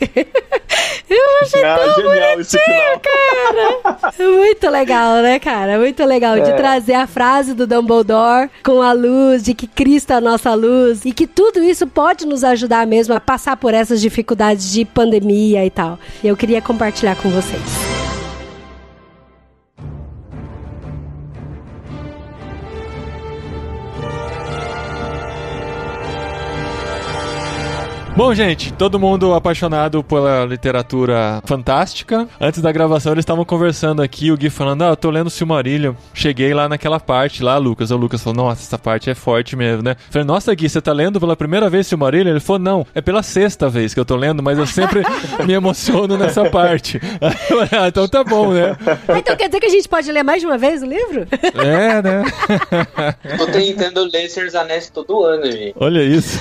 eu 1.10 1.24
achei 1.42 1.62
Ah, 1.64 1.76
tão 1.78 1.94
final. 1.94 3.00
cara. 3.02 4.12
Muito 4.18 4.70
legal, 4.70 5.16
né, 5.22 5.38
cara? 5.38 5.78
Muito 5.78 6.04
legal 6.04 6.36
de 6.40 6.50
É. 6.50 6.54
trazer 6.54 6.94
a 6.94 7.06
frase 7.06 7.52
do 7.52 7.66
Dumbledore 7.66 8.48
com 8.64 8.80
a 8.80 8.92
luz, 8.92 9.42
de 9.42 9.54
que 9.54 9.66
Cristo 9.66 10.12
é 10.12 10.16
a 10.16 10.20
nossa 10.20 10.54
luz 10.54 11.04
e 11.04 11.12
que 11.12 11.26
tudo 11.26 11.51
isso 11.60 11.86
pode 11.86 12.26
nos 12.26 12.44
ajudar 12.44 12.86
mesmo 12.86 13.14
a 13.14 13.20
passar 13.20 13.56
por 13.56 13.74
essas 13.74 14.00
dificuldades 14.00 14.70
de 14.70 14.84
pandemia 14.84 15.64
e 15.64 15.70
tal. 15.70 15.98
E 16.22 16.28
eu 16.28 16.36
queria 16.36 16.62
compartilhar 16.62 17.16
com 17.16 17.28
vocês. 17.28 17.91
Bom, 28.22 28.32
gente, 28.32 28.72
todo 28.74 29.00
mundo 29.00 29.34
apaixonado 29.34 30.04
pela 30.04 30.44
literatura 30.44 31.42
fantástica. 31.44 32.28
Antes 32.40 32.62
da 32.62 32.70
gravação, 32.70 33.10
eles 33.10 33.24
estavam 33.24 33.44
conversando 33.44 34.00
aqui, 34.00 34.30
o 34.30 34.36
Gui 34.36 34.48
falando, 34.48 34.82
ah, 34.82 34.90
eu 34.90 34.96
tô 34.96 35.10
lendo 35.10 35.28
Silmarillion. 35.28 35.94
Cheguei 36.14 36.54
lá 36.54 36.68
naquela 36.68 37.00
parte 37.00 37.42
lá, 37.42 37.58
Lucas. 37.58 37.90
O 37.90 37.96
Lucas 37.96 38.22
falou, 38.22 38.44
nossa, 38.44 38.62
essa 38.62 38.78
parte 38.78 39.10
é 39.10 39.14
forte 39.16 39.56
mesmo, 39.56 39.82
né? 39.82 39.96
falei, 40.08 40.24
nossa, 40.24 40.54
Gui, 40.54 40.68
você 40.68 40.80
tá 40.80 40.92
lendo 40.92 41.18
pela 41.18 41.34
primeira 41.34 41.68
vez 41.68 41.88
Silmarillion? 41.88 42.30
Ele 42.30 42.38
falou, 42.38 42.60
não, 42.60 42.86
é 42.94 43.00
pela 43.00 43.24
sexta 43.24 43.68
vez 43.68 43.92
que 43.92 43.98
eu 43.98 44.04
tô 44.04 44.14
lendo, 44.14 44.40
mas 44.40 44.56
eu 44.56 44.68
sempre 44.68 45.02
me 45.44 45.52
emociono 45.52 46.16
nessa 46.16 46.48
parte. 46.48 47.00
ah, 47.72 47.88
então 47.88 48.06
tá 48.06 48.22
bom, 48.22 48.52
né? 48.52 48.76
Então 49.18 49.34
quer 49.34 49.48
dizer 49.48 49.58
que 49.58 49.66
a 49.66 49.70
gente 49.70 49.88
pode 49.88 50.12
ler 50.12 50.22
mais 50.22 50.40
de 50.40 50.46
uma 50.46 50.56
vez 50.56 50.80
o 50.80 50.86
livro? 50.86 51.26
É, 51.56 52.00
né? 52.00 52.22
Tô 53.36 53.46
tentando 53.46 54.04
ler 54.04 54.28
Senhor 54.28 54.56
Anéis 54.56 54.88
todo 54.90 55.24
ano, 55.24 55.50
gente. 55.50 55.74
Olha 55.76 56.04
isso. 56.04 56.38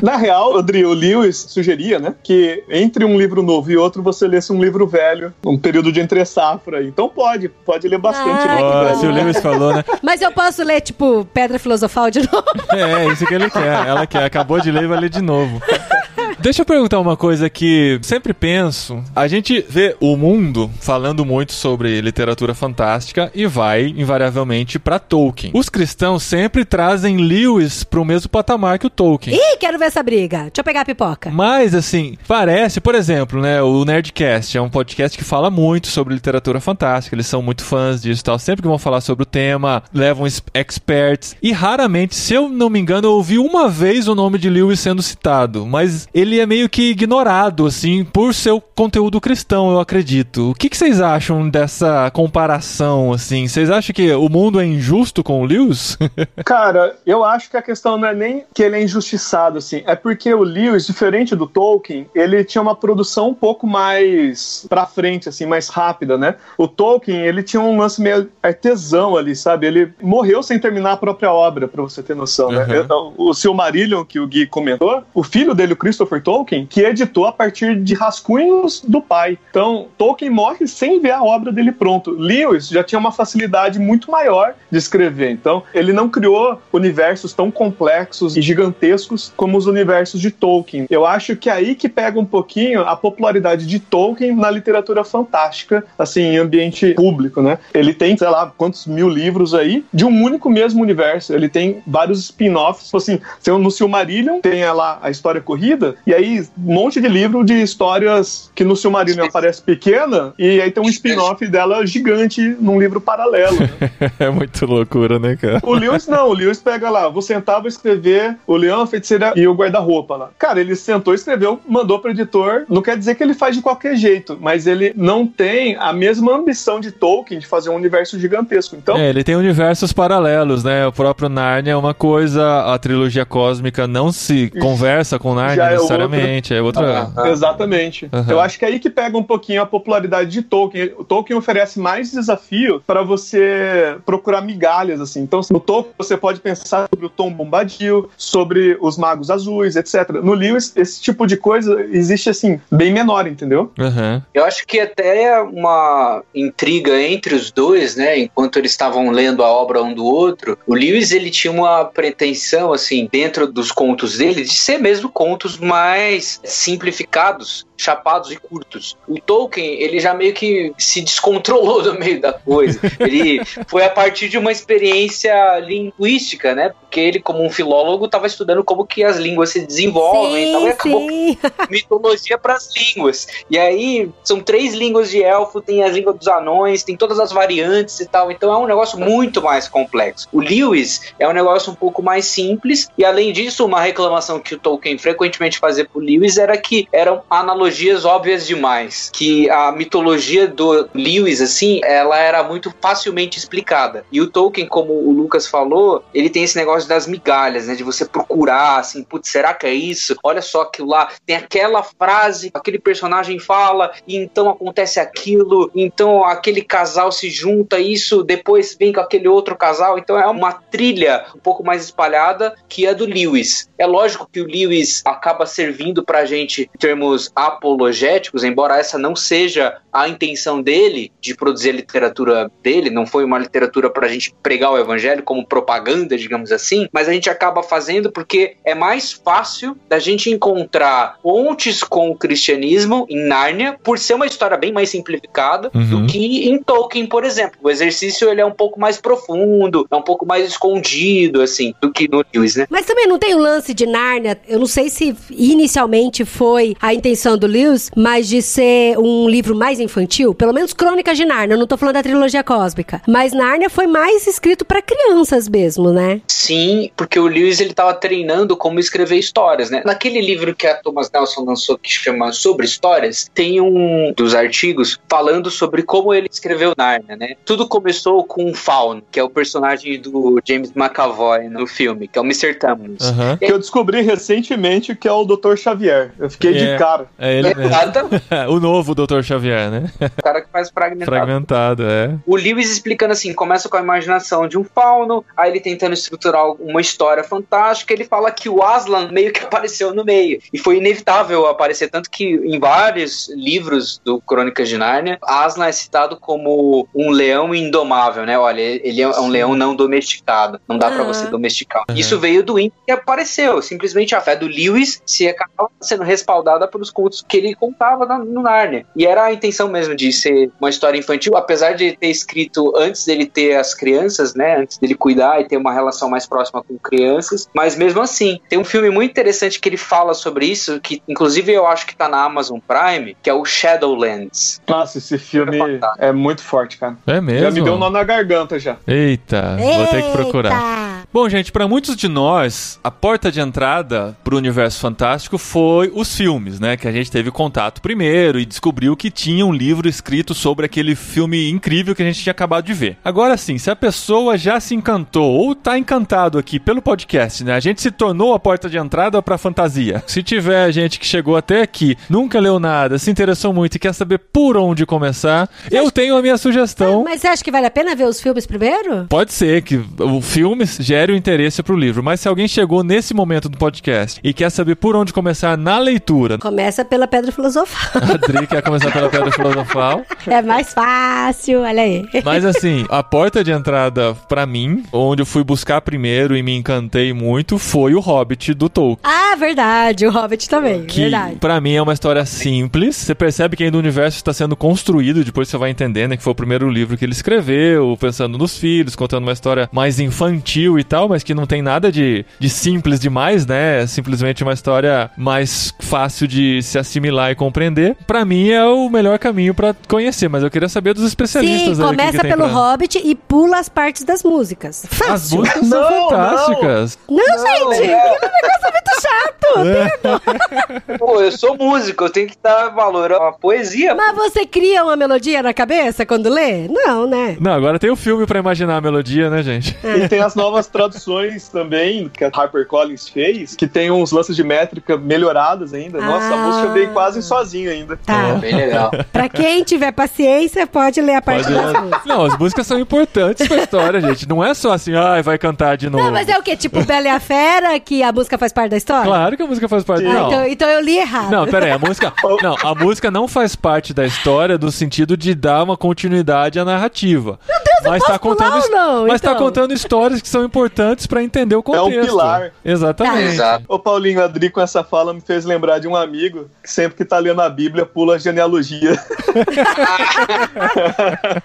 Na 0.00 0.16
real, 0.16 0.52
Rodrigo, 0.52 0.67
o 0.84 0.92
Lewis 0.92 1.46
sugeria, 1.48 1.98
né, 1.98 2.14
que 2.22 2.64
entre 2.68 3.04
um 3.04 3.18
livro 3.18 3.42
novo 3.42 3.70
e 3.70 3.76
outro 3.76 4.02
você 4.02 4.26
lesse 4.26 4.52
um 4.52 4.62
livro 4.62 4.86
velho, 4.86 5.32
um 5.44 5.58
período 5.58 5.92
de 5.92 6.00
entre 6.00 6.24
safra. 6.24 6.82
Então 6.82 7.08
pode, 7.08 7.48
pode 7.48 7.88
ler 7.88 7.98
bastante. 7.98 8.48
Ah, 8.48 8.94
se 8.98 9.06
o 9.06 9.10
Lewis 9.10 9.38
falou, 9.38 9.74
né? 9.74 9.84
Mas 10.02 10.20
eu 10.20 10.32
posso 10.32 10.62
ler, 10.62 10.80
tipo, 10.80 11.26
Pedra 11.32 11.58
Filosofal 11.58 12.10
de 12.10 12.20
novo? 12.20 12.44
É, 12.72 13.12
isso 13.12 13.26
que 13.26 13.34
ele 13.34 13.50
quer. 13.50 13.86
Ela 13.86 14.06
quer. 14.06 14.24
Acabou 14.24 14.60
de 14.60 14.70
ler 14.70 14.84
e 14.84 14.86
vai 14.86 15.00
ler 15.00 15.10
de 15.10 15.22
novo. 15.22 15.60
Deixa 16.40 16.62
eu 16.62 16.66
perguntar 16.66 17.00
uma 17.00 17.16
coisa 17.16 17.50
que 17.50 17.98
sempre 18.02 18.32
penso. 18.32 19.02
A 19.14 19.26
gente 19.26 19.64
vê 19.68 19.96
o 19.98 20.16
mundo 20.16 20.70
falando 20.80 21.24
muito 21.24 21.52
sobre 21.52 22.00
literatura 22.00 22.54
fantástica 22.54 23.30
e 23.34 23.44
vai, 23.44 23.92
invariavelmente, 23.96 24.78
pra 24.78 25.00
Tolkien. 25.00 25.50
Os 25.52 25.68
cristãos 25.68 26.22
sempre 26.22 26.64
trazem 26.64 27.16
Lewis 27.16 27.82
pro 27.82 28.04
mesmo 28.04 28.28
patamar 28.28 28.78
que 28.78 28.86
o 28.86 28.90
Tolkien. 28.90 29.36
Ih, 29.36 29.56
quero 29.58 29.78
ver 29.78 29.86
essa 29.86 30.02
briga. 30.02 30.47
Deixa 30.52 30.60
eu 30.60 30.64
pegar 30.64 30.82
a 30.82 30.84
pipoca. 30.84 31.30
Mas, 31.30 31.74
assim, 31.74 32.16
parece, 32.26 32.80
por 32.80 32.94
exemplo, 32.94 33.40
né, 33.40 33.62
o 33.62 33.84
Nerdcast 33.84 34.56
é 34.56 34.60
um 34.60 34.68
podcast 34.68 35.16
que 35.16 35.24
fala 35.24 35.50
muito 35.50 35.88
sobre 35.88 36.14
literatura 36.14 36.60
fantástica, 36.60 37.14
eles 37.14 37.26
são 37.26 37.42
muito 37.42 37.64
fãs 37.64 38.02
disso 38.02 38.20
e 38.20 38.24
tal. 38.24 38.38
Sempre 38.38 38.62
que 38.62 38.68
vão 38.68 38.78
falar 38.78 39.00
sobre 39.00 39.22
o 39.22 39.26
tema, 39.26 39.82
levam 39.92 40.26
experts. 40.54 41.36
E 41.42 41.52
raramente, 41.52 42.14
se 42.14 42.34
eu 42.34 42.48
não 42.48 42.70
me 42.70 42.78
engano, 42.78 43.08
eu 43.08 43.12
ouvi 43.12 43.38
uma 43.38 43.68
vez 43.68 44.08
o 44.08 44.14
nome 44.14 44.38
de 44.38 44.48
Lewis 44.48 44.80
sendo 44.80 45.02
citado, 45.02 45.66
mas 45.66 46.08
ele 46.14 46.40
é 46.40 46.46
meio 46.46 46.68
que 46.68 46.90
ignorado, 46.90 47.66
assim, 47.66 48.04
por 48.04 48.34
seu 48.34 48.60
conteúdo 48.60 49.20
cristão, 49.20 49.70
eu 49.70 49.80
acredito. 49.80 50.50
O 50.50 50.54
que, 50.54 50.68
que 50.68 50.76
vocês 50.76 51.00
acham 51.00 51.48
dessa 51.48 52.10
comparação, 52.10 53.12
assim? 53.12 53.46
Vocês 53.46 53.70
acham 53.70 53.94
que 53.94 54.12
o 54.12 54.28
mundo 54.28 54.60
é 54.60 54.64
injusto 54.64 55.22
com 55.22 55.42
o 55.42 55.44
Lewis? 55.44 55.96
Cara, 56.44 56.96
eu 57.06 57.24
acho 57.24 57.50
que 57.50 57.56
a 57.56 57.62
questão 57.62 57.98
não 57.98 58.08
é 58.08 58.14
nem 58.14 58.44
que 58.54 58.62
ele 58.62 58.76
é 58.76 58.82
injustiçado, 58.82 59.58
assim, 59.58 59.82
é 59.86 59.94
porque 59.94 60.34
o 60.38 60.44
Lewis, 60.44 60.86
diferente 60.86 61.34
do 61.34 61.46
Tolkien, 61.46 62.08
ele 62.14 62.44
tinha 62.44 62.62
uma 62.62 62.74
produção 62.74 63.30
um 63.30 63.34
pouco 63.34 63.66
mais 63.66 64.66
pra 64.68 64.86
frente, 64.86 65.28
assim, 65.28 65.46
mais 65.46 65.68
rápida, 65.68 66.16
né? 66.16 66.36
O 66.56 66.66
Tolkien, 66.66 67.20
ele 67.20 67.42
tinha 67.42 67.60
um 67.60 67.78
lance 67.78 68.00
meio 68.00 68.28
artesão 68.42 69.16
ali, 69.16 69.34
sabe? 69.34 69.66
Ele 69.66 69.92
morreu 70.02 70.42
sem 70.42 70.58
terminar 70.58 70.92
a 70.92 70.96
própria 70.96 71.32
obra, 71.32 71.68
pra 71.68 71.82
você 71.82 72.02
ter 72.02 72.14
noção, 72.14 72.50
né? 72.50 72.66
Uhum. 72.88 73.14
O 73.16 73.34
Silmarillion, 73.34 74.04
que 74.04 74.20
o 74.20 74.26
Gui 74.26 74.46
comentou, 74.46 75.02
o 75.12 75.22
filho 75.22 75.54
dele, 75.54 75.72
o 75.72 75.76
Christopher 75.76 76.22
Tolkien, 76.22 76.66
que 76.66 76.80
editou 76.80 77.26
a 77.26 77.32
partir 77.32 77.80
de 77.80 77.94
rascunhos 77.94 78.82
do 78.86 79.00
pai. 79.00 79.38
Então, 79.50 79.88
Tolkien 79.96 80.30
morre 80.30 80.66
sem 80.66 81.00
ver 81.00 81.12
a 81.12 81.22
obra 81.22 81.52
dele 81.52 81.72
pronto. 81.72 82.10
Lewis 82.10 82.68
já 82.68 82.82
tinha 82.84 82.98
uma 82.98 83.12
facilidade 83.12 83.78
muito 83.78 84.10
maior 84.10 84.54
de 84.70 84.78
escrever. 84.78 85.30
Então, 85.30 85.62
ele 85.74 85.92
não 85.92 86.08
criou 86.08 86.60
universos 86.72 87.32
tão 87.32 87.50
complexos 87.50 88.36
e 88.36 88.42
gigantescos 88.42 89.32
como 89.36 89.56
os 89.56 89.66
universos 89.66 90.20
de 90.20 90.27
Tolkien. 90.30 90.86
Eu 90.90 91.06
acho 91.06 91.36
que 91.36 91.48
é 91.48 91.52
aí 91.52 91.74
que 91.74 91.88
pega 91.88 92.18
um 92.18 92.24
pouquinho 92.24 92.82
a 92.82 92.96
popularidade 92.96 93.66
de 93.66 93.78
Tolkien 93.78 94.34
na 94.34 94.50
literatura 94.50 95.04
fantástica, 95.04 95.84
assim, 95.98 96.22
em 96.22 96.36
ambiente 96.38 96.94
público, 96.94 97.42
né? 97.42 97.58
Ele 97.72 97.92
tem, 97.92 98.16
sei 98.16 98.28
lá, 98.28 98.52
quantos 98.56 98.86
mil 98.86 99.08
livros 99.08 99.54
aí 99.54 99.84
de 99.92 100.04
um 100.04 100.22
único 100.22 100.50
mesmo 100.50 100.82
universo. 100.82 101.32
Ele 101.32 101.48
tem 101.48 101.82
vários 101.86 102.20
spin-offs, 102.20 102.86
tipo 102.86 102.96
assim, 102.96 103.20
tem 103.42 103.58
no 103.58 103.70
Silmarillion, 103.70 104.40
tem 104.40 104.64
lá 104.72 104.98
a 105.02 105.10
história 105.10 105.40
corrida, 105.40 105.96
e 106.06 106.14
aí 106.14 106.40
um 106.58 106.74
monte 106.74 107.00
de 107.00 107.08
livro 107.08 107.44
de 107.44 107.54
histórias 107.62 108.50
que 108.54 108.64
no 108.64 108.76
Silmarillion 108.76 109.26
aparece 109.26 109.62
pequena, 109.62 110.34
e 110.38 110.60
aí 110.60 110.70
tem 110.70 110.82
um 110.82 110.88
spin-off 110.88 111.46
dela 111.46 111.86
gigante 111.86 112.56
num 112.60 112.78
livro 112.78 113.00
paralelo. 113.00 113.58
né? 113.58 114.10
é 114.18 114.30
muito 114.30 114.66
loucura, 114.66 115.18
né, 115.18 115.36
cara? 115.36 115.60
O 115.62 115.72
Lewis 115.72 116.06
não, 116.06 116.28
o 116.28 116.32
Lewis 116.32 116.60
pega 116.60 116.90
lá, 116.90 117.08
vou 117.08 117.22
sentar, 117.22 117.60
vou 117.60 117.68
escrever 117.68 118.36
o 118.46 118.56
Leão, 118.56 118.82
a 118.82 118.86
Feiticeira 118.86 119.32
e 119.34 119.46
o 119.46 119.54
Guarda-Roupa 119.54 120.17
lá. 120.18 120.30
Cara, 120.38 120.60
ele 120.60 120.74
sentou, 120.76 121.14
escreveu, 121.14 121.60
mandou 121.66 121.98
pro 121.98 122.10
editor. 122.10 122.64
Não 122.68 122.82
quer 122.82 122.96
dizer 122.96 123.14
que 123.14 123.22
ele 123.22 123.34
faz 123.34 123.56
de 123.56 123.62
qualquer 123.62 123.96
jeito, 123.96 124.36
mas 124.40 124.66
ele 124.66 124.92
não 124.96 125.26
tem 125.26 125.76
a 125.76 125.92
mesma 125.92 126.34
ambição 126.34 126.80
de 126.80 126.92
Tolkien 126.92 127.40
de 127.40 127.46
fazer 127.46 127.70
um 127.70 127.74
universo 127.74 128.18
gigantesco. 128.18 128.76
Então, 128.76 128.96
É, 128.96 129.08
ele 129.08 129.24
tem 129.24 129.36
universos 129.36 129.92
paralelos, 129.92 130.64
né? 130.64 130.86
O 130.86 130.92
próprio 130.92 131.28
Narnia 131.28 131.72
é 131.72 131.76
uma 131.76 131.94
coisa, 131.94 132.72
a 132.72 132.78
trilogia 132.78 133.24
cósmica 133.24 133.86
não 133.86 134.12
se 134.12 134.50
conversa 134.60 135.18
com 135.18 135.34
Narnia 135.34 135.62
é 135.62 135.70
necessariamente, 135.72 136.54
é 136.54 136.60
outra. 136.60 137.10
Ah, 137.16 137.28
Exatamente. 137.28 138.08
Aham. 138.12 138.32
Eu 138.32 138.40
acho 138.40 138.58
que 138.58 138.64
é 138.64 138.68
aí 138.68 138.78
que 138.78 138.90
pega 138.90 139.16
um 139.16 139.22
pouquinho 139.22 139.62
a 139.62 139.66
popularidade 139.66 140.30
de 140.30 140.42
Tolkien. 140.42 140.92
O 140.98 141.04
Tolkien 141.04 141.38
oferece 141.38 141.78
mais 141.78 142.10
desafio 142.10 142.82
para 142.86 143.02
você 143.02 143.96
procurar 144.04 144.40
migalhas, 144.40 145.00
assim. 145.00 145.20
Então, 145.20 145.40
no 145.50 145.60
Tolkien 145.60 145.94
você 145.96 146.16
pode 146.16 146.40
pensar 146.40 146.88
sobre 146.92 147.06
o 147.06 147.08
Tom 147.08 147.32
Bombadil, 147.32 148.10
sobre 148.16 148.76
os 148.80 148.96
Magos 148.96 149.30
Azuis, 149.30 149.76
etc. 149.76 150.07
No 150.12 150.34
Lewis, 150.34 150.72
esse 150.76 151.00
tipo 151.00 151.26
de 151.26 151.36
coisa 151.36 151.80
existe, 151.90 152.30
assim, 152.30 152.60
bem 152.70 152.92
menor, 152.92 153.26
entendeu? 153.26 153.72
Aham. 153.78 154.22
Eu 154.32 154.44
acho 154.44 154.66
que 154.66 154.80
até 154.80 155.24
é 155.24 155.40
uma 155.40 156.22
intriga 156.34 157.00
entre 157.00 157.34
os 157.34 157.50
dois, 157.50 157.96
né? 157.96 158.18
Enquanto 158.18 158.58
eles 158.58 158.70
estavam 158.70 159.10
lendo 159.10 159.42
a 159.42 159.48
obra 159.48 159.82
um 159.82 159.94
do 159.94 160.04
outro, 160.04 160.58
o 160.66 160.74
Lewis 160.74 161.12
ele 161.12 161.30
tinha 161.30 161.52
uma 161.52 161.84
pretensão, 161.84 162.72
assim, 162.72 163.08
dentro 163.10 163.46
dos 163.46 163.72
contos 163.72 164.18
dele, 164.18 164.44
de 164.44 164.54
ser 164.54 164.78
mesmo 164.78 165.08
contos 165.08 165.58
mais 165.58 166.40
simplificados, 166.44 167.66
chapados 167.76 168.30
e 168.30 168.36
curtos. 168.36 168.96
O 169.06 169.20
Tolkien, 169.20 169.80
ele 169.80 170.00
já 170.00 170.14
meio 170.14 170.34
que 170.34 170.72
se 170.76 171.00
descontrolou 171.00 171.82
no 171.84 171.98
meio 171.98 172.20
da 172.20 172.32
coisa. 172.32 172.80
Ele 172.98 173.40
foi 173.66 173.84
a 173.84 173.90
partir 173.90 174.28
de 174.28 174.38
uma 174.38 174.52
experiência 174.52 175.58
linguística, 175.60 176.54
né? 176.54 176.70
Porque 176.80 177.00
ele, 177.00 177.20
como 177.20 177.44
um 177.44 177.50
filólogo, 177.50 178.06
estava 178.06 178.26
estudando 178.26 178.64
como 178.64 178.86
que 178.86 179.04
as 179.04 179.16
línguas 179.16 179.50
se 179.50 179.66
desenvolvem 179.66 179.97
e 179.98 180.38
e 180.38 180.60
sim, 180.60 180.68
acabou 180.68 181.08
sim. 181.08 181.38
mitologia 181.70 182.38
para 182.38 182.54
as 182.54 182.70
línguas. 182.74 183.26
E 183.50 183.58
aí 183.58 184.10
são 184.22 184.40
três 184.40 184.74
línguas 184.74 185.10
de 185.10 185.22
elfo, 185.22 185.60
tem 185.60 185.82
a 185.82 185.88
língua 185.88 186.12
dos 186.12 186.28
anões, 186.28 186.82
tem 186.82 186.96
todas 186.96 187.18
as 187.18 187.32
variantes 187.32 188.00
e 188.00 188.06
tal. 188.06 188.30
Então 188.30 188.52
é 188.52 188.56
um 188.56 188.66
negócio 188.66 188.98
muito 188.98 189.42
mais 189.42 189.68
complexo. 189.68 190.28
O 190.32 190.40
Lewis 190.40 191.14
é 191.18 191.28
um 191.28 191.32
negócio 191.32 191.72
um 191.72 191.74
pouco 191.74 192.02
mais 192.02 192.26
simples 192.26 192.88
e 192.96 193.04
além 193.04 193.32
disso, 193.32 193.64
uma 193.64 193.80
reclamação 193.80 194.40
que 194.40 194.54
o 194.54 194.58
Tolkien 194.58 194.98
frequentemente 194.98 195.58
fazia 195.58 195.84
pro 195.84 196.00
Lewis 196.00 196.38
era 196.38 196.56
que 196.56 196.86
eram 196.92 197.22
analogias 197.28 198.04
óbvias 198.04 198.46
demais, 198.46 199.10
que 199.12 199.48
a 199.50 199.72
mitologia 199.72 200.46
do 200.46 200.88
Lewis 200.94 201.40
assim, 201.40 201.80
ela 201.84 202.18
era 202.18 202.42
muito 202.42 202.72
facilmente 202.80 203.38
explicada. 203.38 204.04
E 204.10 204.20
o 204.20 204.30
Tolkien, 204.30 204.66
como 204.66 204.92
o 204.92 205.12
Lucas 205.12 205.46
falou, 205.46 206.04
ele 206.12 206.30
tem 206.30 206.44
esse 206.44 206.56
negócio 206.56 206.88
das 206.88 207.06
migalhas, 207.06 207.66
né, 207.66 207.74
de 207.74 207.82
você 207.82 208.04
procurar 208.04 208.78
assim, 208.78 209.02
putz, 209.02 209.28
será 209.28 209.54
que 209.54 209.66
é 209.66 209.74
isso? 209.74 209.87
Olha 210.22 210.42
só 210.42 210.62
aquilo 210.62 210.88
lá, 210.88 211.10
tem 211.24 211.36
aquela 211.36 211.82
frase, 211.82 212.50
aquele 212.54 212.78
personagem 212.78 213.38
fala, 213.38 213.92
e 214.06 214.16
então 214.16 214.50
acontece 214.50 215.00
aquilo, 215.00 215.70
então 215.74 216.24
aquele 216.24 216.62
casal 216.62 217.10
se 217.12 217.30
junta, 217.30 217.78
isso 217.78 218.22
depois 218.22 218.76
vem 218.78 218.92
com 218.92 219.00
aquele 219.00 219.28
outro 219.28 219.56
casal, 219.56 219.98
então 219.98 220.18
é 220.18 220.26
uma 220.26 220.52
trilha 220.52 221.26
um 221.34 221.38
pouco 221.38 221.64
mais 221.64 221.84
espalhada 221.84 222.54
que 222.68 222.86
é 222.86 222.94
do 222.94 223.04
Lewis. 223.04 223.68
É 223.78 223.86
lógico 223.86 224.28
que 224.30 224.40
o 224.40 224.46
Lewis 224.46 225.02
acaba 225.04 225.46
servindo 225.46 226.04
pra 226.04 226.24
gente 226.24 226.70
em 226.74 226.78
termos 226.78 227.30
apologéticos, 227.34 228.44
embora 228.44 228.78
essa 228.78 228.98
não 228.98 229.14
seja 229.14 229.78
a 229.92 230.08
intenção 230.08 230.60
dele 230.60 231.12
de 231.20 231.34
produzir 231.34 231.70
a 231.70 231.74
literatura 231.74 232.50
dele, 232.62 232.90
não 232.90 233.06
foi 233.06 233.24
uma 233.24 233.38
literatura 233.38 233.90
pra 233.90 234.08
gente 234.08 234.34
pregar 234.42 234.72
o 234.72 234.78
evangelho 234.78 235.22
como 235.22 235.46
propaganda, 235.46 236.16
digamos 236.16 236.52
assim, 236.52 236.88
mas 236.92 237.08
a 237.08 237.12
gente 237.12 237.30
acaba 237.30 237.62
fazendo 237.62 238.10
porque 238.10 238.56
é 238.64 238.74
mais 238.74 239.12
fácil 239.12 239.76
da 239.88 239.98
gente 239.98 240.30
encontrar 240.30 241.18
pontes 241.22 241.82
com 241.82 242.10
o 242.10 242.16
cristianismo 242.16 243.06
em 243.08 243.26
Nárnia, 243.26 243.76
por 243.82 243.98
ser 243.98 244.14
uma 244.14 244.26
história 244.26 244.56
bem 244.56 244.72
mais 244.72 244.88
simplificada 244.90 245.70
Uhum. 245.74 246.02
do 246.02 246.06
que 246.06 246.48
em 246.48 246.62
Tolkien, 246.62 247.06
por 247.06 247.24
exemplo. 247.24 247.58
O 247.62 247.70
exercício 247.70 248.28
ele 248.30 248.40
é 248.40 248.44
um 248.46 248.50
pouco 248.52 248.78
mais 248.80 248.98
profundo, 249.00 249.86
é 249.90 249.96
um 249.96 250.02
pouco 250.02 250.24
mais 250.26 250.46
escondido, 250.48 251.42
assim, 251.42 251.74
do 251.80 251.90
que 251.92 252.08
no 252.08 252.24
Lewis, 252.34 252.56
né? 252.56 252.66
Mas 252.70 252.86
também 252.86 253.06
não 253.06 253.18
tem 253.18 253.34
o 253.34 253.38
lance 253.38 253.74
de 253.74 253.86
Nárnia, 253.86 254.38
eu 254.48 254.58
não 254.58 254.66
sei 254.66 254.88
se 254.88 255.14
inicialmente 255.30 256.24
foi 256.24 256.76
a 256.80 256.92
intenção 256.94 257.36
do 257.36 257.46
Lewis, 257.46 257.90
mas 257.96 258.28
de 258.28 258.40
ser 258.42 258.98
um 258.98 259.28
livro 259.28 259.54
mais 259.56 259.80
infantil, 259.80 260.34
pelo 260.34 260.52
menos 260.52 260.72
Crônicas 260.72 261.16
de 261.16 261.24
Nárnia, 261.24 261.54
eu 261.54 261.58
não 261.58 261.66
tô 261.66 261.76
falando 261.76 261.94
da 261.94 262.02
trilogia 262.02 262.42
cósmica, 262.44 263.02
mas 263.06 263.32
Nárnia 263.32 263.68
foi 263.70 263.86
mais 263.86 264.26
escrito 264.26 264.64
para 264.64 264.80
crianças 264.82 265.48
mesmo, 265.48 265.92
né? 265.92 266.20
Sim, 266.28 266.90
porque 266.96 267.18
o 267.18 267.26
Lewis 267.26 267.60
ele 267.60 267.72
tava 267.74 267.94
treinando 267.94 268.56
como 268.56 268.78
escrever 268.78 269.16
histórias, 269.18 269.67
né? 269.70 269.82
Naquele 269.84 270.20
livro 270.20 270.54
que 270.54 270.66
a 270.66 270.74
Thomas 270.74 271.10
Nelson 271.10 271.44
lançou 271.44 271.78
que 271.78 271.90
chama 271.90 272.32
Sobre 272.32 272.66
Histórias, 272.66 273.30
tem 273.34 273.60
um 273.60 274.12
dos 274.16 274.34
artigos 274.34 274.98
falando 275.08 275.50
sobre 275.50 275.82
como 275.82 276.12
ele 276.14 276.28
escreveu 276.30 276.72
Nárnia, 276.76 277.16
né? 277.16 277.34
Tudo 277.44 277.68
começou 277.68 278.24
com 278.24 278.50
o 278.50 278.54
Faun, 278.54 279.00
que 279.10 279.18
é 279.18 279.22
o 279.22 279.30
personagem 279.30 280.00
do 280.00 280.40
James 280.46 280.72
McAvoy 280.74 281.48
no 281.48 281.66
filme, 281.66 282.08
que 282.08 282.18
é 282.18 282.22
o 282.22 282.24
Mr. 282.24 282.54
Tumnus. 282.54 283.02
Aham. 283.02 283.36
Que 283.36 283.52
eu 283.52 283.58
descobri 283.58 284.00
recentemente 284.02 284.94
que 284.94 285.08
é 285.08 285.12
o 285.12 285.24
Dr. 285.24 285.56
Xavier. 285.56 286.12
Eu 286.18 286.30
fiquei 286.30 286.56
É. 286.56 286.72
de 286.72 286.78
cara. 286.78 287.06
É 287.18 287.38
ele 287.38 287.54
mesmo. 287.54 287.68
O 288.48 288.60
novo 288.60 288.94
Dr. 288.94 289.22
Xavier, 289.22 289.70
né? 289.70 289.90
o 290.18 290.22
cara 290.22 290.40
que 290.40 290.48
faz 290.50 290.70
fragmentado. 290.70 291.10
Fragmentado, 291.10 291.82
é. 291.84 292.14
O 292.26 292.36
Lewis 292.36 292.70
explicando 292.70 293.12
assim, 293.12 293.32
começa 293.32 293.68
com 293.68 293.76
a 293.76 293.80
imaginação 293.80 294.46
de 294.48 294.58
um 294.58 294.64
fauno, 294.64 295.24
aí 295.36 295.50
ele 295.50 295.60
tentando 295.60 295.92
estruturar 295.94 296.50
uma 296.60 296.80
história 296.80 297.22
fantástica, 297.24 297.92
ele 297.92 298.04
fala 298.04 298.30
que 298.30 298.48
o 298.48 298.62
Aslan 298.62 299.10
meio 299.10 299.32
que 299.32 299.44
apareceu 299.48 299.94
no 299.94 300.04
meio, 300.04 300.40
e 300.52 300.58
foi 300.58 300.76
inevitável 300.76 301.46
aparecer, 301.46 301.88
tanto 301.90 302.10
que 302.10 302.24
em 302.24 302.58
vários 302.58 303.28
livros 303.34 304.00
do 304.04 304.20
Crônicas 304.20 304.68
de 304.68 304.76
Nárnia, 304.76 305.18
Aslan 305.22 305.66
é 305.66 305.72
citado 305.72 306.16
como 306.20 306.86
um 306.94 307.10
leão 307.10 307.54
indomável, 307.54 308.24
né? 308.26 308.38
Olha, 308.38 308.60
ele 308.60 309.00
é 309.00 309.08
um 309.08 309.28
leão 309.28 309.54
não 309.54 309.74
domesticado, 309.74 310.60
não 310.68 310.76
dá 310.78 310.90
pra 310.90 311.02
Ah. 311.02 311.06
você 311.06 311.26
domesticar. 311.28 311.84
Uhum. 311.88 311.96
Isso 311.96 312.18
veio 312.18 312.42
do 312.42 312.58
Imp 312.58 312.72
que 312.86 312.92
apareceu, 312.92 313.60
simplesmente 313.62 314.14
a 314.14 314.20
fé 314.20 314.36
do 314.36 314.46
Lewis 314.46 315.00
se 315.06 315.26
acabava 315.26 315.70
sendo 315.80 316.02
respaldada 316.02 316.68
pelos 316.68 316.90
contos 316.90 317.24
que 317.26 317.36
ele 317.36 317.54
contava 317.54 318.04
na- 318.06 318.18
no 318.18 318.42
Nárnia. 318.42 318.84
E 318.94 319.06
era 319.06 319.24
a 319.24 319.32
intenção 319.32 319.68
mesmo 319.68 319.94
de 319.94 320.12
ser 320.12 320.50
uma 320.60 320.68
história 320.70 320.98
infantil, 320.98 321.36
apesar 321.36 321.72
de 321.72 321.84
ele 321.86 321.96
ter 321.96 322.08
escrito 322.10 322.72
antes 322.76 323.04
dele 323.06 323.26
ter 323.26 323.56
as 323.56 323.74
crianças, 323.74 324.34
né? 324.34 324.58
Antes 324.58 324.78
dele 324.78 324.94
cuidar 324.94 325.40
e 325.40 325.48
ter 325.48 325.56
uma 325.56 325.72
relação 325.72 326.08
mais 326.10 326.26
próxima 326.26 326.62
com 326.62 326.76
crianças. 326.78 327.48
Mas 327.54 327.76
mesmo 327.76 328.00
assim, 328.00 328.38
tem 328.48 328.58
um 328.58 328.64
filme 328.64 328.90
muito 328.90 329.10
interessante 329.10 329.37
que 329.60 329.68
ele 329.68 329.76
fala 329.76 330.14
sobre 330.14 330.46
isso, 330.46 330.80
que 330.80 331.02
inclusive 331.08 331.52
eu 331.52 331.66
acho 331.66 331.86
que 331.86 331.94
tá 331.94 332.08
na 332.08 332.24
Amazon 332.24 332.58
Prime, 332.66 333.16
que 333.22 333.30
é 333.30 333.34
o 333.34 333.44
Shadowlands. 333.44 334.60
Nossa, 334.66 334.98
esse 334.98 335.18
filme 335.18 335.58
é 335.98 336.12
muito 336.12 336.42
forte, 336.42 336.78
cara. 336.78 336.96
É 337.06 337.20
mesmo. 337.20 337.40
Já 337.40 337.50
me 337.50 337.62
deu 337.62 337.74
um 337.74 337.78
nó 337.78 337.90
na 337.90 338.02
garganta 338.02 338.58
já. 338.58 338.76
Eita, 338.86 339.56
vou 339.56 339.86
ter 339.86 340.02
que 340.02 340.12
procurar. 340.12 340.97
Bom, 341.10 341.26
gente, 341.26 341.50
para 341.50 341.66
muitos 341.66 341.96
de 341.96 342.06
nós, 342.06 342.78
a 342.84 342.90
porta 342.90 343.32
de 343.32 343.40
entrada 343.40 344.14
pro 344.22 344.36
universo 344.36 344.78
fantástico 344.78 345.38
foi 345.38 345.90
os 345.94 346.14
filmes, 346.14 346.60
né? 346.60 346.76
Que 346.76 346.86
a 346.86 346.92
gente 346.92 347.10
teve 347.10 347.30
contato 347.30 347.80
primeiro 347.80 348.38
e 348.38 348.44
descobriu 348.44 348.94
que 348.94 349.10
tinha 349.10 349.44
um 349.46 349.50
livro 349.52 349.88
escrito 349.88 350.34
sobre 350.34 350.66
aquele 350.66 350.94
filme 350.94 351.48
incrível 351.48 351.94
que 351.94 352.02
a 352.02 352.04
gente 352.04 352.22
tinha 352.22 352.30
acabado 352.30 352.66
de 352.66 352.74
ver. 352.74 352.98
Agora 353.02 353.38
sim, 353.38 353.56
se 353.56 353.70
a 353.70 353.74
pessoa 353.74 354.36
já 354.36 354.60
se 354.60 354.74
encantou 354.74 355.32
ou 355.32 355.54
tá 355.54 355.78
encantado 355.78 356.36
aqui 356.36 356.60
pelo 356.60 356.82
podcast, 356.82 357.42
né? 357.42 357.54
A 357.54 357.60
gente 357.60 357.80
se 357.80 357.90
tornou 357.90 358.34
a 358.34 358.38
porta 358.38 358.68
de 358.68 358.76
entrada 358.76 359.22
pra 359.22 359.38
fantasia. 359.38 360.04
Se 360.06 360.22
tiver 360.22 360.70
gente 360.72 361.00
que 361.00 361.06
chegou 361.06 361.38
até 361.38 361.62
aqui, 361.62 361.96
nunca 362.10 362.38
leu 362.38 362.60
nada, 362.60 362.98
se 362.98 363.10
interessou 363.10 363.54
muito 363.54 363.76
e 363.76 363.78
quer 363.78 363.94
saber 363.94 364.18
por 364.30 364.58
onde 364.58 364.84
começar, 364.84 365.48
eu 365.70 365.90
tenho 365.90 366.18
a 366.18 366.20
minha 366.20 366.36
sugestão. 366.36 367.02
Mas 367.02 367.22
você 367.22 367.28
acha 367.28 367.42
que 367.42 367.50
vale 367.50 367.66
a 367.66 367.70
pena 367.70 367.96
ver 367.96 368.04
os 368.04 368.20
filmes 368.20 368.46
primeiro? 368.46 369.06
Pode 369.08 369.32
ser 369.32 369.62
que 369.62 369.82
o 369.98 370.20
filme 370.20 370.66
gere 370.98 371.12
o 371.12 371.16
interesse 371.16 371.62
pro 371.62 371.76
livro, 371.76 372.02
mas 372.02 372.18
se 372.18 372.26
alguém 372.28 372.48
chegou 372.48 372.82
nesse 372.82 373.14
momento 373.14 373.48
do 373.48 373.56
podcast 373.56 374.20
e 374.24 374.32
quer 374.32 374.50
saber 374.50 374.74
por 374.74 374.96
onde 374.96 375.12
começar 375.12 375.56
na 375.56 375.78
leitura, 375.78 376.38
Começa 376.48 376.84
pela 376.84 377.06
Pedra 377.06 377.30
Filosofal. 377.30 378.02
a 378.02 378.16
Dri 378.16 378.46
quer 378.48 378.62
começar 378.62 378.90
pela 378.90 379.08
Pedra 379.08 379.30
Filosofal. 379.30 380.02
é 380.26 380.42
mais 380.42 380.74
fácil, 380.74 381.60
olha 381.60 381.82
aí. 381.82 382.04
Mas 382.24 382.44
assim, 382.44 382.84
a 382.90 383.00
porta 383.00 383.44
de 383.44 383.52
entrada 383.52 384.12
pra 384.28 384.44
mim, 384.44 384.82
onde 384.92 385.22
eu 385.22 385.26
fui 385.26 385.44
buscar 385.44 385.80
primeiro 385.82 386.36
e 386.36 386.42
me 386.42 386.56
encantei 386.56 387.12
muito, 387.12 387.58
foi 387.58 387.94
o 387.94 388.00
Hobbit 388.00 388.52
do 388.54 388.68
Tolkien. 388.68 388.98
Ah, 389.04 389.36
verdade, 389.36 390.04
o 390.04 390.10
Hobbit 390.10 390.48
também, 390.48 390.84
Que 390.84 391.02
verdade. 391.02 391.36
pra 391.36 391.60
mim 391.60 391.74
é 391.74 391.82
uma 391.82 391.92
história 391.92 392.24
simples. 392.26 392.96
Você 392.96 393.14
percebe 393.14 393.56
que 393.56 393.62
ainda 393.62 393.76
o 393.76 393.80
universo 393.80 394.16
está 394.16 394.32
sendo 394.32 394.56
construído, 394.56 395.22
depois 395.22 395.48
você 395.48 395.56
vai 395.56 395.70
entendendo 395.70 396.16
que 396.16 396.22
foi 396.24 396.32
o 396.32 396.36
primeiro 396.36 396.68
livro 396.68 396.96
que 396.96 397.04
ele 397.04 397.12
escreveu, 397.12 397.96
pensando 398.00 398.36
nos 398.36 398.58
filhos, 398.58 398.96
contando 398.96 399.22
uma 399.22 399.32
história 399.32 399.68
mais 399.72 400.00
infantil 400.00 400.76
e 400.76 400.87
tal, 400.88 401.08
mas 401.08 401.22
que 401.22 401.34
não 401.34 401.46
tem 401.46 401.62
nada 401.62 401.92
de, 401.92 402.24
de 402.38 402.48
simples 402.48 402.98
demais, 402.98 403.46
né? 403.46 403.82
É 403.82 403.86
simplesmente 403.86 404.42
uma 404.42 404.52
história 404.52 405.10
mais 405.16 405.72
fácil 405.80 406.26
de 406.26 406.62
se 406.62 406.78
assimilar 406.78 407.30
e 407.30 407.34
compreender. 407.34 407.96
Pra 408.06 408.24
mim 408.24 408.50
é 408.50 408.64
o 408.64 408.88
melhor 408.88 409.18
caminho 409.18 409.54
pra 409.54 409.74
conhecer, 409.86 410.28
mas 410.28 410.42
eu 410.42 410.50
queria 410.50 410.68
saber 410.68 410.94
dos 410.94 411.02
Sim, 411.02 411.08
especialistas 411.08 411.78
aí. 411.80 411.86
o 411.86 411.90
que 411.90 411.96
começa 411.96 412.12
que 412.12 412.18
tem 412.22 412.30
pelo 412.30 412.44
pra- 412.48 412.52
Hobbit 412.52 413.00
e 413.04 413.14
pula 413.14 413.58
as 413.58 413.68
partes 413.68 414.02
das 414.04 414.22
músicas. 414.22 414.84
As 414.90 414.96
Fácil. 414.98 415.38
músicas 415.38 415.66
são 415.66 415.80
Não, 415.80 416.08
fantásticas. 416.08 416.98
Não, 417.08 417.16
gente, 417.26 417.82
é. 417.82 418.18
que 418.18 418.26
negócio 418.26 418.72
muito 418.72 419.00
chato. 419.02 419.38
Pô, 420.98 421.20
eu 421.20 421.32
sou 421.32 421.56
músico, 421.56 422.04
eu 422.04 422.10
tenho 422.10 422.28
que 422.28 422.36
dar 422.42 422.68
valor 422.70 423.12
à 423.12 423.32
poesia. 423.32 423.94
Mas 423.94 424.14
você 424.14 424.46
cria 424.46 424.84
uma 424.84 424.96
melodia 424.96 425.42
na 425.42 425.52
cabeça 425.54 426.04
quando 426.06 426.28
lê? 426.28 426.68
Não, 426.68 427.06
né? 427.06 427.36
Não, 427.40 427.52
agora 427.52 427.78
tem 427.78 427.90
o 427.90 427.96
filme 427.96 428.26
pra 428.26 428.38
imaginar 428.38 428.76
a 428.76 428.80
melodia, 428.80 429.30
né, 429.30 429.42
gente? 429.42 429.76
E 429.84 430.08
tem 430.08 430.20
as 430.20 430.34
novas 430.34 430.66
traduções 430.78 431.48
também, 431.48 432.08
que 432.08 432.24
a 432.24 432.28
HarperCollins 432.28 433.08
fez, 433.08 433.54
que 433.56 433.66
tem 433.66 433.90
uns 433.90 434.12
lances 434.12 434.36
de 434.36 434.44
métrica 434.44 434.96
melhoradas 434.96 435.74
ainda. 435.74 436.00
Nossa, 436.00 436.26
Ah. 436.28 436.34
a 436.34 436.46
música 436.46 436.68
veio 436.72 436.88
quase 436.92 437.22
sozinho 437.22 437.70
ainda. 437.70 437.96
Tá. 437.96 438.34
Bem 438.34 438.54
legal. 438.54 438.90
Pra 439.12 439.28
quem 439.28 439.62
tiver 439.64 439.92
paciência, 439.92 440.66
pode 440.66 441.00
ler 441.00 441.14
a 441.16 441.22
parte 441.22 441.44
Pode- 441.44 441.54
das 441.54 441.72
músicas. 441.82 442.04
Não, 442.06 442.24
as 442.24 442.38
músicas 442.38 442.66
são 442.66 442.78
importantes 442.78 443.46
pra 443.48 443.56
história, 443.58 444.00
gente. 444.00 444.28
Não 444.28 444.44
é 444.44 444.54
só 444.54 444.72
assim, 444.72 444.94
ai, 444.94 445.22
vai 445.22 445.36
cantar 445.38 445.76
de 445.76 445.90
novo. 445.90 446.04
Não, 446.04 446.12
mas 446.12 446.28
é 446.28 446.38
o 446.38 446.42
quê? 446.42 446.56
Tipo 446.56 446.84
Bela 446.84 447.06
e 447.06 447.10
a 447.10 447.20
Fera, 447.20 447.78
que 447.80 448.02
a 448.02 448.12
música 448.12 448.38
faz 448.38 448.52
parte 448.52 448.70
da 448.70 448.76
história? 448.76 449.04
Claro 449.04 449.36
que 449.36 449.42
a 449.42 449.46
música 449.46 449.68
faz 449.68 449.82
parte. 449.84 450.06
Ah, 450.06 450.12
Não. 450.12 450.28
então, 450.28 450.46
então 450.46 450.68
eu 450.68 450.80
li 450.80 450.96
errado. 450.98 451.30
Não, 451.30 451.46
pera 451.46 451.66
aí, 451.66 451.72
a 451.72 451.78
música. 451.78 452.12
Não, 452.42 452.54
a 452.62 452.74
música 452.74 453.10
não 453.10 453.26
faz 453.26 453.56
parte 453.56 453.92
da 453.92 454.06
história 454.06 454.56
no 454.58 454.70
sentido 454.70 455.16
de 455.16 455.34
dar 455.34 455.62
uma 455.64 455.76
continuidade 455.76 456.58
à 456.58 456.64
narrativa. 456.64 457.38
Meu 457.48 457.58
Deus, 457.82 457.90
mas 457.90 458.02
tá 458.02 458.18
posso 458.18 458.20
pular 458.20 458.36
contando, 458.36 458.62
ou 458.64 458.70
não, 458.70 459.06
Mas 459.06 459.20
tá 459.20 459.32
então? 459.32 459.42
contando 459.44 459.72
histórias 459.72 460.20
que 460.20 460.28
são 460.28 460.44
importantes 460.44 461.06
pra 461.06 461.22
entender 461.22 461.56
o 461.56 461.62
contexto. 461.62 462.06
pilar. 462.06 462.52
Exatamente. 462.64 463.34
Exato. 463.34 463.64
Ô 463.68 463.78
Paulinho, 463.78 464.22
Adri 464.22 464.50
com 464.50 464.60
essa 464.60 464.82
fala 464.84 465.12
me 465.14 465.20
fez 465.20 465.44
lembrar 465.44 465.78
de 465.78 465.88
um 465.88 465.96
amigo 465.96 466.48
que 466.62 466.70
sempre 466.70 466.96
que 466.96 467.04
tá 467.04 467.18
lendo 467.18 467.40
a 467.42 467.48
Bíblia 467.48 467.86
pula 467.86 468.16
a 468.16 468.18
genealogia. 468.18 468.98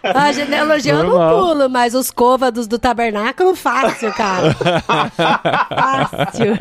A 0.03 0.31
genealogia 0.31 0.93
eu 0.93 1.03
não 1.03 1.09
Normal. 1.17 1.39
pulo, 1.47 1.69
mas 1.69 1.93
os 1.93 2.09
côvados 2.11 2.67
do 2.67 2.77
tabernáculo, 2.79 3.55
fácil, 3.55 4.11
cara. 4.13 4.53
fácil. 5.69 6.57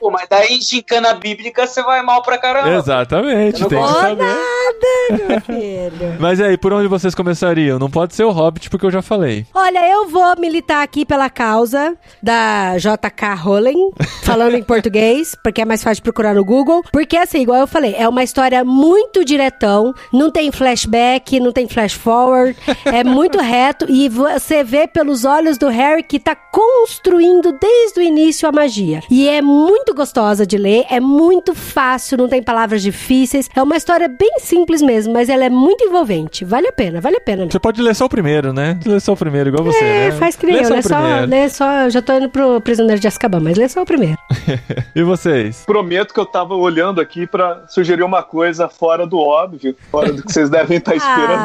Pô, 0.00 0.10
mas 0.10 0.26
daí 0.28 0.60
gincana 0.60 1.14
bíblica 1.14 1.66
você 1.66 1.82
vai 1.82 2.02
mal 2.02 2.22
pra 2.22 2.38
caramba. 2.38 2.74
Exatamente, 2.76 3.56
Eu 3.56 3.60
não 3.62 3.68
tem 3.68 3.82
que 3.82 3.92
saber. 4.00 4.24
nada, 4.24 5.28
meu 5.28 5.40
filho. 5.40 6.16
Mas 6.20 6.40
aí, 6.40 6.56
por 6.56 6.72
onde 6.72 6.88
vocês 6.88 7.14
começariam? 7.14 7.78
Não 7.78 7.90
pode 7.90 8.14
ser 8.14 8.24
o 8.24 8.30
Hobbit, 8.30 8.70
porque 8.70 8.86
eu 8.86 8.90
já 8.90 9.01
falei. 9.02 9.46
Olha, 9.54 9.88
eu 9.88 10.08
vou 10.08 10.38
militar 10.38 10.82
aqui 10.82 11.04
pela 11.04 11.28
causa 11.28 11.96
da 12.22 12.76
JK 12.76 13.34
Rowling, 13.42 13.90
falando 14.22 14.54
em 14.54 14.62
português, 14.64 15.36
porque 15.42 15.62
é 15.62 15.64
mais 15.64 15.82
fácil 15.82 15.96
de 15.96 16.02
procurar 16.02 16.34
no 16.34 16.44
Google. 16.44 16.82
Porque, 16.92 17.16
assim, 17.16 17.42
igual 17.42 17.58
eu 17.58 17.66
falei, 17.66 17.94
é 17.96 18.08
uma 18.08 18.22
história 18.22 18.64
muito 18.64 19.24
diretão, 19.24 19.94
não 20.12 20.30
tem 20.30 20.50
flashback, 20.50 21.38
não 21.40 21.52
tem 21.52 21.68
flash 21.68 21.92
forward, 21.94 22.56
é 22.84 23.04
muito 23.04 23.38
reto 23.42 23.86
e 23.88 24.08
você 24.08 24.62
vê 24.62 24.86
pelos 24.86 25.24
olhos 25.24 25.58
do 25.58 25.68
Harry 25.68 26.02
que 26.02 26.18
tá 26.18 26.34
construindo 26.34 27.52
desde 27.52 28.00
o 28.00 28.02
início 28.02 28.48
a 28.48 28.52
magia. 28.52 29.00
E 29.10 29.28
é 29.28 29.42
muito 29.42 29.94
gostosa 29.94 30.46
de 30.46 30.56
ler, 30.56 30.84
é 30.90 31.00
muito 31.00 31.54
fácil, 31.54 32.18
não 32.18 32.28
tem 32.28 32.42
palavras 32.42 32.82
difíceis. 32.82 33.48
É 33.54 33.62
uma 33.62 33.76
história 33.76 34.08
bem 34.08 34.38
simples 34.38 34.82
mesmo, 34.82 35.12
mas 35.12 35.28
ela 35.28 35.44
é 35.44 35.50
muito 35.50 35.84
envolvente. 35.84 36.44
Vale 36.44 36.68
a 36.68 36.72
pena, 36.72 37.00
vale 37.00 37.16
a 37.16 37.20
pena. 37.20 37.46
Você 37.50 37.58
pode 37.58 37.80
ler 37.82 37.94
só 37.94 38.06
o 38.06 38.08
primeiro, 38.08 38.52
né? 38.52 38.78
Ler 38.92 39.00
só 39.00 39.12
o 39.12 39.16
primeiro, 39.16 39.48
igual 39.50 39.64
você, 39.64 39.84
É, 39.84 40.08
né? 40.10 40.12
faz 40.12 40.36
que 40.36 40.46
nem 40.46 40.56
Lê 40.56 40.60
eu, 40.62 40.64
só 40.66 40.74
lê 40.74 40.78
o 40.78 40.82
só, 40.82 40.96
primeiro. 41.00 41.26
lê 41.30 41.48
só, 41.48 41.72
eu 41.84 41.90
já 41.90 42.02
tô 42.02 42.12
indo 42.14 42.28
pro 42.28 42.60
Prisioneiro 42.60 43.00
de 43.00 43.08
Azkaban, 43.08 43.40
mas 43.40 43.56
lê 43.56 43.68
só 43.68 43.82
o 43.82 43.86
primeiro. 43.86 44.16
E 44.94 45.02
vocês? 45.02 45.64
Prometo 45.64 46.12
que 46.12 46.20
eu 46.20 46.26
tava 46.26 46.54
olhando 46.54 47.00
aqui 47.00 47.26
pra 47.26 47.62
sugerir 47.66 48.02
uma 48.02 48.22
coisa 48.22 48.68
fora 48.68 49.06
do 49.06 49.18
óbvio, 49.18 49.74
fora 49.90 50.12
do 50.12 50.22
que 50.22 50.30
vocês 50.32 50.50
devem 50.50 50.76
estar 50.78 50.94
esperando. 50.96 51.40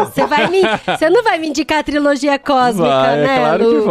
Ah, 0.00 0.04
você 0.04 0.24
vai 0.26 0.48
me, 0.48 0.62
você 0.86 1.10
não 1.10 1.22
vai 1.24 1.38
me 1.38 1.48
indicar 1.48 1.78
a 1.78 1.82
trilogia 1.82 2.38
cósmica, 2.38 2.88
vai, 2.88 3.16
né, 3.16 3.36
é 3.36 3.38
claro 3.40 3.64
Lucas? 3.68 3.82
que 3.82 3.88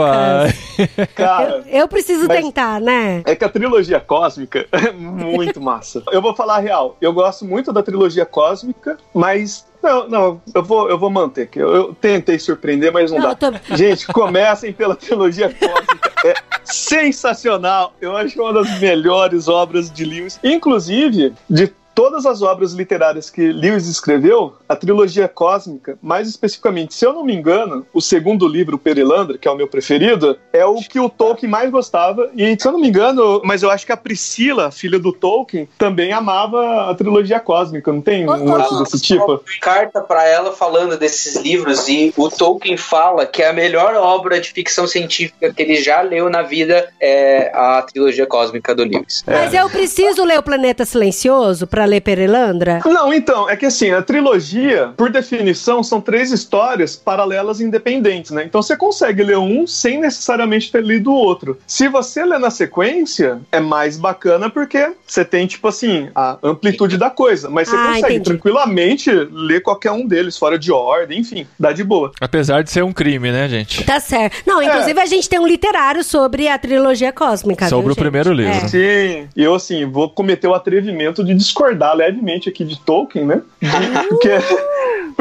vai. 0.98 1.08
Cara, 1.16 1.64
Eu, 1.68 1.80
eu 1.82 1.88
preciso 1.88 2.28
tentar, 2.28 2.80
né? 2.80 3.22
É 3.26 3.36
que 3.36 3.44
a 3.44 3.50
trilogia 3.50 4.00
cósmica 4.00 4.66
é 4.72 4.92
muito 4.92 5.60
massa. 5.60 6.02
Eu 6.12 6.22
vou 6.22 6.34
falar 6.36 6.56
a 6.56 6.60
real. 6.60 6.96
Eu 7.02 7.12
gosto 7.12 7.44
muito 7.46 7.74
da 7.74 7.84
trilogia 7.84 8.26
cósmica, 8.26 8.98
mas. 9.14 9.66
Não, 9.82 10.08
não, 10.08 10.42
eu 10.54 10.64
vou, 10.64 10.90
eu 10.90 10.98
vou 11.00 11.10
manter 11.10 11.44
aqui. 11.44 11.60
Eu, 11.60 11.74
eu 11.74 11.94
tentei 12.00 12.38
surpreender, 12.38 12.92
mas 12.92 13.12
não, 13.12 13.20
Não, 13.20 13.30
dá. 13.30 13.36
tô- 13.36 13.52
Gente, 13.76 14.06
comecem 14.08 14.72
pela 14.72 14.96
trilogia 14.96 15.50
cósmica. 15.54 16.12
É 16.24 16.36
sensacional. 16.64 17.94
Eu 18.00 18.16
acho 18.16 18.40
uma 18.40 18.54
das 18.54 18.80
melhores 18.80 19.48
obras 19.48 19.90
de 19.92 20.06
Lewis. 20.06 20.40
Inclusive, 20.44 21.34
de 21.50 21.74
todas 22.02 22.26
as 22.26 22.42
obras 22.42 22.74
literárias 22.74 23.30
que 23.30 23.52
Lewis 23.52 23.88
escreveu, 23.88 24.56
a 24.68 24.76
trilogia 24.76 25.28
cósmica, 25.28 26.00
mais 26.02 26.28
especificamente, 26.28 26.96
se 26.96 27.06
eu 27.06 27.14
não 27.14 27.24
me 27.24 27.32
engano, 27.32 27.86
o 27.94 28.02
segundo 28.02 28.48
livro, 28.48 28.76
Perilandra, 28.76 29.38
que 29.38 29.48
é 29.48 29.52
o 29.52 29.56
meu 29.56 29.68
preferido, 29.68 30.36
é 30.52 30.66
o 30.66 30.78
que 30.78 31.00
o 31.00 31.08
Tolkien 31.08 31.48
mais 31.48 31.70
gostava. 31.70 32.32
E 32.36 32.60
se 32.60 32.68
eu 32.68 32.72
não 32.72 32.80
me 32.80 32.88
engano, 32.88 33.40
mas 33.46 33.62
eu 33.62 33.70
acho 33.70 33.86
que 33.86 33.92
a 33.92 33.98
Priscila, 33.98 34.72
filha 34.72 34.98
do 34.98 35.14
Tolkien, 35.14 35.70
também 35.78 36.12
amava 36.12 36.90
a 36.90 36.96
trilogia 36.96 37.40
cósmica, 37.40 37.94
não 37.94 38.02
tem 38.02 38.28
um 38.28 38.52
lance 38.52 38.80
desse 38.80 39.00
tipo? 39.00 39.40
Carta 39.62 40.02
para 40.02 40.28
ela 40.28 40.52
falando 40.54 40.98
desses 40.98 41.36
livros 41.36 41.88
e 41.88 42.12
o 42.18 42.32
Tolkien 42.32 42.78
fala 42.78 43.28
que 43.28 43.44
a 43.44 43.54
melhor 43.54 43.94
obra 43.94 44.42
de 44.42 44.52
ficção 44.52 44.88
científica 44.88 45.54
que 45.54 45.62
ele 45.62 45.76
já 45.76 46.02
leu 46.02 46.32
na 46.32 46.42
vida 46.42 46.92
é 47.00 47.52
a 47.54 47.84
trilogia 47.84 48.26
cósmica 48.26 48.74
do 48.74 48.84
Lewis. 48.84 49.24
É. 49.28 49.34
Mas 49.34 49.54
eu 49.54 49.70
preciso 49.70 50.24
ler 50.24 50.40
o 50.40 50.44
Planeta 50.44 50.84
Silencioso 50.84 51.68
para 51.68 51.91
ler 51.92 52.02
Perelandra? 52.02 52.82
Não, 52.86 53.14
então, 53.14 53.50
é 53.50 53.56
que 53.56 53.66
assim, 53.66 53.92
a 53.92 54.02
trilogia, 54.02 54.94
por 54.96 55.10
definição, 55.10 55.84
são 55.84 56.00
três 56.00 56.32
histórias 56.32 56.96
paralelas 56.96 57.60
e 57.60 57.64
independentes, 57.66 58.32
né? 58.32 58.44
Então 58.46 58.62
você 58.62 58.78
consegue 58.78 59.24
ler 59.24 59.38
um 59.38 59.68
sem 59.68 60.00
necessariamente 60.00 60.72
ter 60.72 60.84
lido 60.84 61.12
o 61.12 61.16
outro. 61.16 61.58
Se 61.68 61.88
você 61.88 62.24
lê 62.24 62.38
na 62.38 62.50
sequência, 62.50 63.42
é 63.52 63.60
mais 63.60 63.98
bacana 63.98 64.50
porque 64.50 64.94
você 65.06 65.26
tem, 65.26 65.46
tipo 65.46 65.68
assim, 65.68 66.10
a 66.16 66.38
amplitude 66.42 66.98
da 66.98 67.10
coisa. 67.10 67.50
Mas 67.50 67.70
você 67.70 67.76
ah, 67.76 67.88
consegue 67.88 68.16
entendi. 68.16 68.24
tranquilamente 68.24 69.12
ler 69.32 69.62
qualquer 69.62 69.92
um 69.92 70.08
deles, 70.08 70.38
fora 70.38 70.58
de 70.58 70.72
ordem, 70.72 71.20
enfim, 71.20 71.46
dá 71.60 71.72
de 71.72 71.84
boa. 71.84 72.12
Apesar 72.22 72.64
de 72.64 72.72
ser 72.72 72.84
um 72.84 72.94
crime, 72.94 73.32
né, 73.32 73.50
gente? 73.50 73.84
Tá 73.84 74.00
certo. 74.00 74.44
Não, 74.46 74.62
inclusive 74.62 75.00
é. 75.00 75.04
a 75.04 75.06
gente 75.06 75.28
tem 75.28 75.40
um 75.40 75.48
literário 75.48 76.04
sobre 76.04 76.48
a 76.48 76.58
trilogia 76.58 77.12
cósmica. 77.12 77.68
Sobre 77.68 77.86
viu, 77.86 77.92
o 77.92 77.94
gente? 77.94 78.02
primeiro 78.02 78.34
livro. 78.34 78.54
É. 78.54 78.68
Sim, 78.68 79.28
e 79.36 79.44
eu, 79.44 79.54
assim, 79.54 79.86
vou 79.86 80.10
cometer 80.10 80.48
o 80.48 80.54
atrevimento 80.54 81.24
de 81.24 81.34
discordar 81.34 81.71
discordar 81.72 81.96
levemente 81.96 82.50
aqui 82.50 82.64
de 82.66 82.80
Tolkien, 82.80 83.26
né? 83.26 83.42
Porque, 84.10 84.30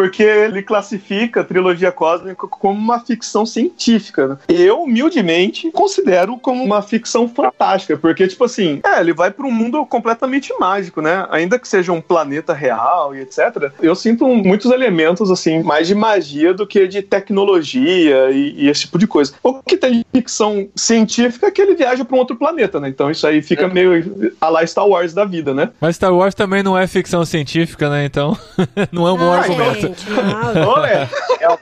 porque 0.01 0.23
ele 0.23 0.63
classifica 0.63 1.43
a 1.43 1.45
trilogia 1.45 1.93
cósmica 1.93 2.49
como 2.49 2.79
uma 2.79 3.01
ficção 3.01 3.45
científica. 3.45 4.29
Né? 4.29 4.37
Eu, 4.49 4.85
humildemente, 4.85 5.71
considero 5.71 6.39
como 6.39 6.65
uma 6.65 6.81
ficção 6.81 7.29
fantástica, 7.29 7.99
porque, 7.99 8.27
tipo 8.27 8.43
assim, 8.45 8.81
é, 8.83 8.99
ele 8.99 9.13
vai 9.13 9.31
para 9.31 9.47
um 9.47 9.51
mundo 9.51 9.85
completamente 9.85 10.55
mágico, 10.59 11.03
né? 11.03 11.27
Ainda 11.31 11.59
que 11.59 11.69
seja 11.69 11.93
um 11.93 12.01
planeta 12.01 12.55
real 12.55 13.15
e 13.15 13.21
etc., 13.21 13.71
eu 13.83 13.95
sinto 13.95 14.27
muitos 14.27 14.71
elementos, 14.71 15.31
assim, 15.31 15.63
mais 15.63 15.87
de 15.87 15.95
magia 15.95 16.55
do 16.55 16.67
que 16.67 16.89
de 16.89 17.03
tecnologia 17.03 18.31
e, 18.31 18.55
e 18.57 18.69
esse 18.71 18.83
tipo 18.83 18.99
de 18.99 19.07
coisa. 19.07 19.35
O 19.43 19.63
que 19.63 19.77
tem 19.77 19.99
de 19.99 20.07
ficção 20.11 20.67
científica 20.75 21.49
é 21.49 21.51
que 21.51 21.61
ele 21.61 21.75
viaja 21.75 22.07
para 22.07 22.17
um 22.17 22.21
outro 22.21 22.37
planeta, 22.37 22.81
né? 22.81 22.89
Então 22.89 23.11
isso 23.11 23.27
aí 23.27 23.43
fica 23.43 23.65
é. 23.65 23.69
meio 23.69 24.33
a 24.41 24.49
lá 24.49 24.67
Star 24.67 24.89
Wars 24.89 25.13
da 25.13 25.27
vida, 25.27 25.53
né? 25.53 25.69
Mas 25.79 25.97
Star 25.97 26.15
Wars 26.15 26.35
também 26.35 26.63
não 26.63 26.79
é 26.79 26.87
ficção 26.87 27.23
científica, 27.27 27.91
né? 27.91 28.07
Então, 28.07 28.35
não 28.91 29.07
é 29.07 29.13
um 29.13 29.19
bom 29.19 29.31
argumento. 29.31 29.90
Gente, 29.91 30.07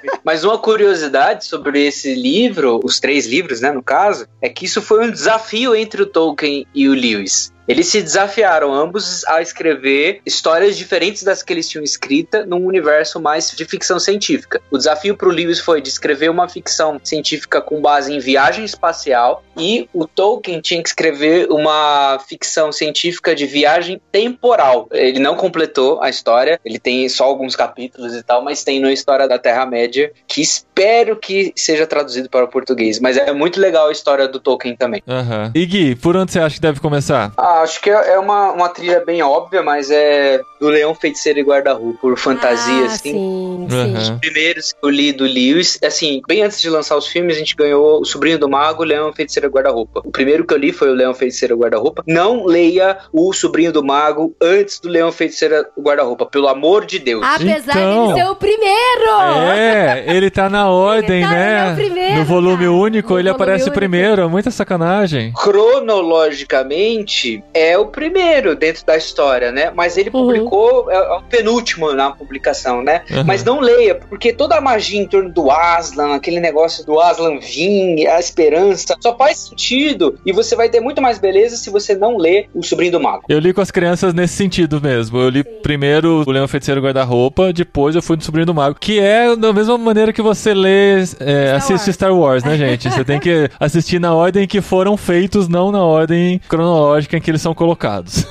Mas 0.25 0.45
uma 0.45 0.59
curiosidade 0.59 1.45
sobre 1.47 1.87
esse 1.87 2.15
livro, 2.15 2.81
os 2.85 3.01
três 3.01 3.27
livros, 3.27 3.61
né, 3.61 3.73
no 3.73 3.83
caso, 3.83 4.27
é 4.41 4.49
que 4.49 4.67
isso 4.67 4.83
foi 4.83 5.07
um 5.07 5.11
desafio 5.11 5.75
entre 5.75 6.03
o 6.03 6.07
Tolkien 6.07 6.67
e 6.75 6.89
o 6.89 6.95
Lewis. 6.95 7.53
Eles 7.69 7.89
se 7.89 8.01
desafiaram 8.01 8.73
ambos 8.73 9.27
a 9.27 9.43
escrever 9.43 10.23
histórias 10.25 10.77
diferentes 10.77 11.23
das 11.23 11.43
que 11.43 11.53
eles 11.53 11.69
tinham 11.69 11.85
escrita 11.85 12.47
num 12.47 12.65
universo 12.65 13.21
mais 13.21 13.51
de 13.51 13.65
ficção 13.67 14.01
científica. 14.01 14.63
O 14.71 14.79
desafio 14.79 15.15
para 15.15 15.29
o 15.29 15.31
Lewis 15.31 15.61
foi 15.61 15.83
de 15.83 15.91
escrever 15.91 16.31
uma 16.31 16.49
ficção 16.49 16.99
científica 17.05 17.61
com 17.61 17.83
base 17.83 18.13
em 18.13 18.19
viagem 18.19 18.65
espacial 18.65 19.45
e 19.55 19.87
o 19.93 20.07
Tolkien 20.07 20.63
tinha 20.63 20.83
que 20.83 20.89
escrever 20.89 21.49
uma 21.51 22.19
ficção 22.27 22.73
científica 22.73 23.35
de 23.35 23.45
viagem 23.45 24.01
temporal. 24.11 24.89
Ele 24.91 25.19
não 25.19 25.35
completou 25.35 26.03
a 26.03 26.09
história, 26.09 26.59
ele 26.65 26.79
tem 26.79 27.07
só 27.09 27.25
alguns 27.25 27.55
capítulos 27.55 28.15
e 28.15 28.23
tal, 28.23 28.43
mas 28.43 28.65
tem 28.65 28.81
no 28.81 28.91
História 28.91 29.29
da 29.29 29.39
Terra-média, 29.39 30.11
que 30.27 30.41
espero 30.79 31.17
que 31.17 31.53
seja 31.57 31.87
traduzido 31.87 32.29
para 32.29 32.45
o 32.45 32.49
português. 32.49 33.01
Mas 33.01 33.17
é 33.17 33.33
muito 33.33 33.61
legal 33.61 33.89
a 33.89 33.93
história 33.93 34.29
do 34.29 34.39
Tolkien 34.39 34.77
também. 34.77 35.03
Uhum. 35.07 35.51
E 35.55 35.67
Gui, 35.67 35.95
por 35.97 36.17
onde 36.17 36.33
você 36.33 36.39
acha 36.39 36.55
que 36.55 36.61
deve 36.61 36.81
começar? 36.81 37.33
Ah, 37.37 37.63
acho 37.63 37.81
que 37.81 37.91
é, 37.91 38.19
uma, 38.19 38.53
uma 38.53 38.69
trilha 38.69 39.03
bem 39.05 39.23
óbvia, 39.23 39.63
mas 39.63 39.91
é 39.91 40.41
do 40.61 40.69
Leão 40.69 40.95
Feiticeiro 40.95 41.39
e 41.39 41.43
Guarda-Roupa, 41.43 41.99
por 42.01 42.19
fantasia, 42.19 42.83
ah, 42.83 42.87
assim. 42.87 43.13
Sim, 43.13 43.67
sim. 43.71 43.97
Os 43.97 44.11
primeiros 44.11 44.73
que 44.73 44.79
eu 44.83 44.91
li 44.91 45.13
do 45.13 45.25
Lewis, 45.25 45.79
assim, 45.83 46.21
bem 46.27 46.43
antes 46.43 46.61
de 46.61 46.69
lançar 46.69 46.97
os 46.97 47.07
filmes, 47.07 47.37
a 47.37 47.39
gente 47.39 47.55
ganhou 47.55 48.01
O 48.01 48.05
Sobrinho 48.05 48.39
do 48.39 48.49
Mago, 48.49 48.85
Leão 48.85 49.13
Feiticeiro 49.13 49.49
e 49.49 49.51
Guarda-Roupa. 49.51 50.03
O 50.05 50.11
primeiro 50.11 50.45
que 50.45 50.55
eu 50.55 50.59
li 50.59 50.73
foi 50.73 50.91
o 50.91 50.95
Leão 50.95 51.15
Feiticeiro 51.15 51.55
e 51.55 51.59
Guarda-Roupa. 51.59 52.03
Não 52.07 52.45
leia 52.45 52.99
O 53.13 53.33
Sobrinho 53.33 53.73
do 53.73 53.85
Mago 53.85 54.35
antes 54.41 54.81
do 54.81 54.89
Leão 54.89 55.11
Feiticeiro 55.13 55.67
e 55.77 55.81
Guarda-Roupa, 55.81 56.27
pelo 56.27 56.49
amor 56.49 56.85
de 56.85 56.99
Deus. 56.99 57.25
Apesar 57.25 57.77
então, 57.77 58.09
de 58.09 58.15
ser 58.15 58.29
o 58.29 58.37
primeiro! 58.37 59.21
É, 59.57 60.05
ele 60.09 60.31
tá 60.31 60.49
na 60.49 60.68
ordem, 60.71 61.23
tá 61.23 61.31
né? 61.31 61.71
No, 61.71 61.77
primeiro, 61.77 62.17
no 62.17 62.25
volume 62.25 62.65
cara. 62.65 62.73
único, 62.73 63.13
no 63.13 63.19
ele 63.19 63.29
volume 63.29 63.43
aparece 63.43 63.65
único. 63.65 63.79
primeiro. 63.79 64.31
Muita 64.31 64.51
sacanagem. 64.51 65.33
Cronologicamente, 65.33 67.43
é 67.53 67.77
o 67.79 67.87
primeiro 67.87 68.55
dentro 68.55 68.85
da 68.85 68.97
história, 68.97 69.53
né? 69.53 69.73
Mas 69.75 69.97
ele 69.97 70.11
uhum. 70.13 70.27
publicou, 70.27 70.91
é, 70.91 70.97
é, 70.97 71.17
o 71.17 71.23
penúltimo 71.23 71.93
na 71.93 72.11
publicação, 72.11 72.83
né? 72.83 73.03
Uhum. 73.11 73.25
Mas 73.25 73.45
não 73.45 73.61
leia, 73.61 73.95
porque 73.95 74.33
toda 74.33 74.57
a 74.57 74.61
magia 74.61 75.01
em 75.01 75.07
torno 75.07 75.31
do 75.31 75.51
Aslan, 75.51 76.15
aquele 76.15 76.41
negócio 76.41 76.85
do 76.85 77.01
Aslan 77.01 77.39
vir, 77.39 78.07
a 78.09 78.19
esperança, 78.19 78.97
só 79.01 79.17
faz 79.17 79.39
sentido 79.39 80.19
e 80.25 80.33
você 80.33 80.57
vai 80.57 80.69
ter 80.69 80.81
muito 80.81 81.01
mais 81.01 81.19
beleza 81.19 81.57
se 81.57 81.71
você 81.71 81.95
não 81.95 82.17
ler 82.17 82.49
O 82.55 82.63
Sobrinho 82.63 82.93
do 82.93 83.01
Mago. 83.01 83.25
Eu 83.29 83.39
li 83.39 83.53
com 83.53 83.61
as 83.61 83.71
crianças 83.71 84.15
nesse 84.15 84.35
sentido 84.35 84.81
mesmo. 84.81 85.19
Eu 85.19 85.29
li 85.29 85.43
Sim. 85.43 85.61
primeiro 85.63 86.25
O 86.27 86.31
Leão 86.31 86.49
Feiticeiro 86.49 86.81
Guarda-Roupa, 86.81 87.53
depois 87.53 87.95
eu 87.95 88.03
fui 88.03 88.17
no 88.17 88.23
Sobrinho 88.23 88.47
do 88.47 88.55
Mago, 88.55 88.77
que 88.79 88.99
é 88.99 89.35
da 89.37 89.53
mesma 89.53 89.79
maneira 89.79 90.13
que 90.13 90.23
você 90.23 90.55
lê, 90.59 91.03
é, 91.21 91.53
assiste 91.53 91.87
Wars. 91.87 91.95
Star 91.95 92.15
Wars, 92.15 92.45
né, 92.45 92.57
gente? 92.57 92.91
Você 92.91 93.05
tem 93.05 93.19
que 93.19 93.51
assistir 93.59 94.01
na 94.01 94.15
ordem 94.15 94.47
que 94.47 94.61
foram 94.61 94.97
feitos, 94.97 95.49
não 95.49 95.71
na 95.71 95.83
ordem 95.83 96.41
cronológica 96.49 97.17
em 97.17 97.21
que 97.21 97.31
eles 97.31 97.43
são 97.43 97.55
colocados. 97.55 98.27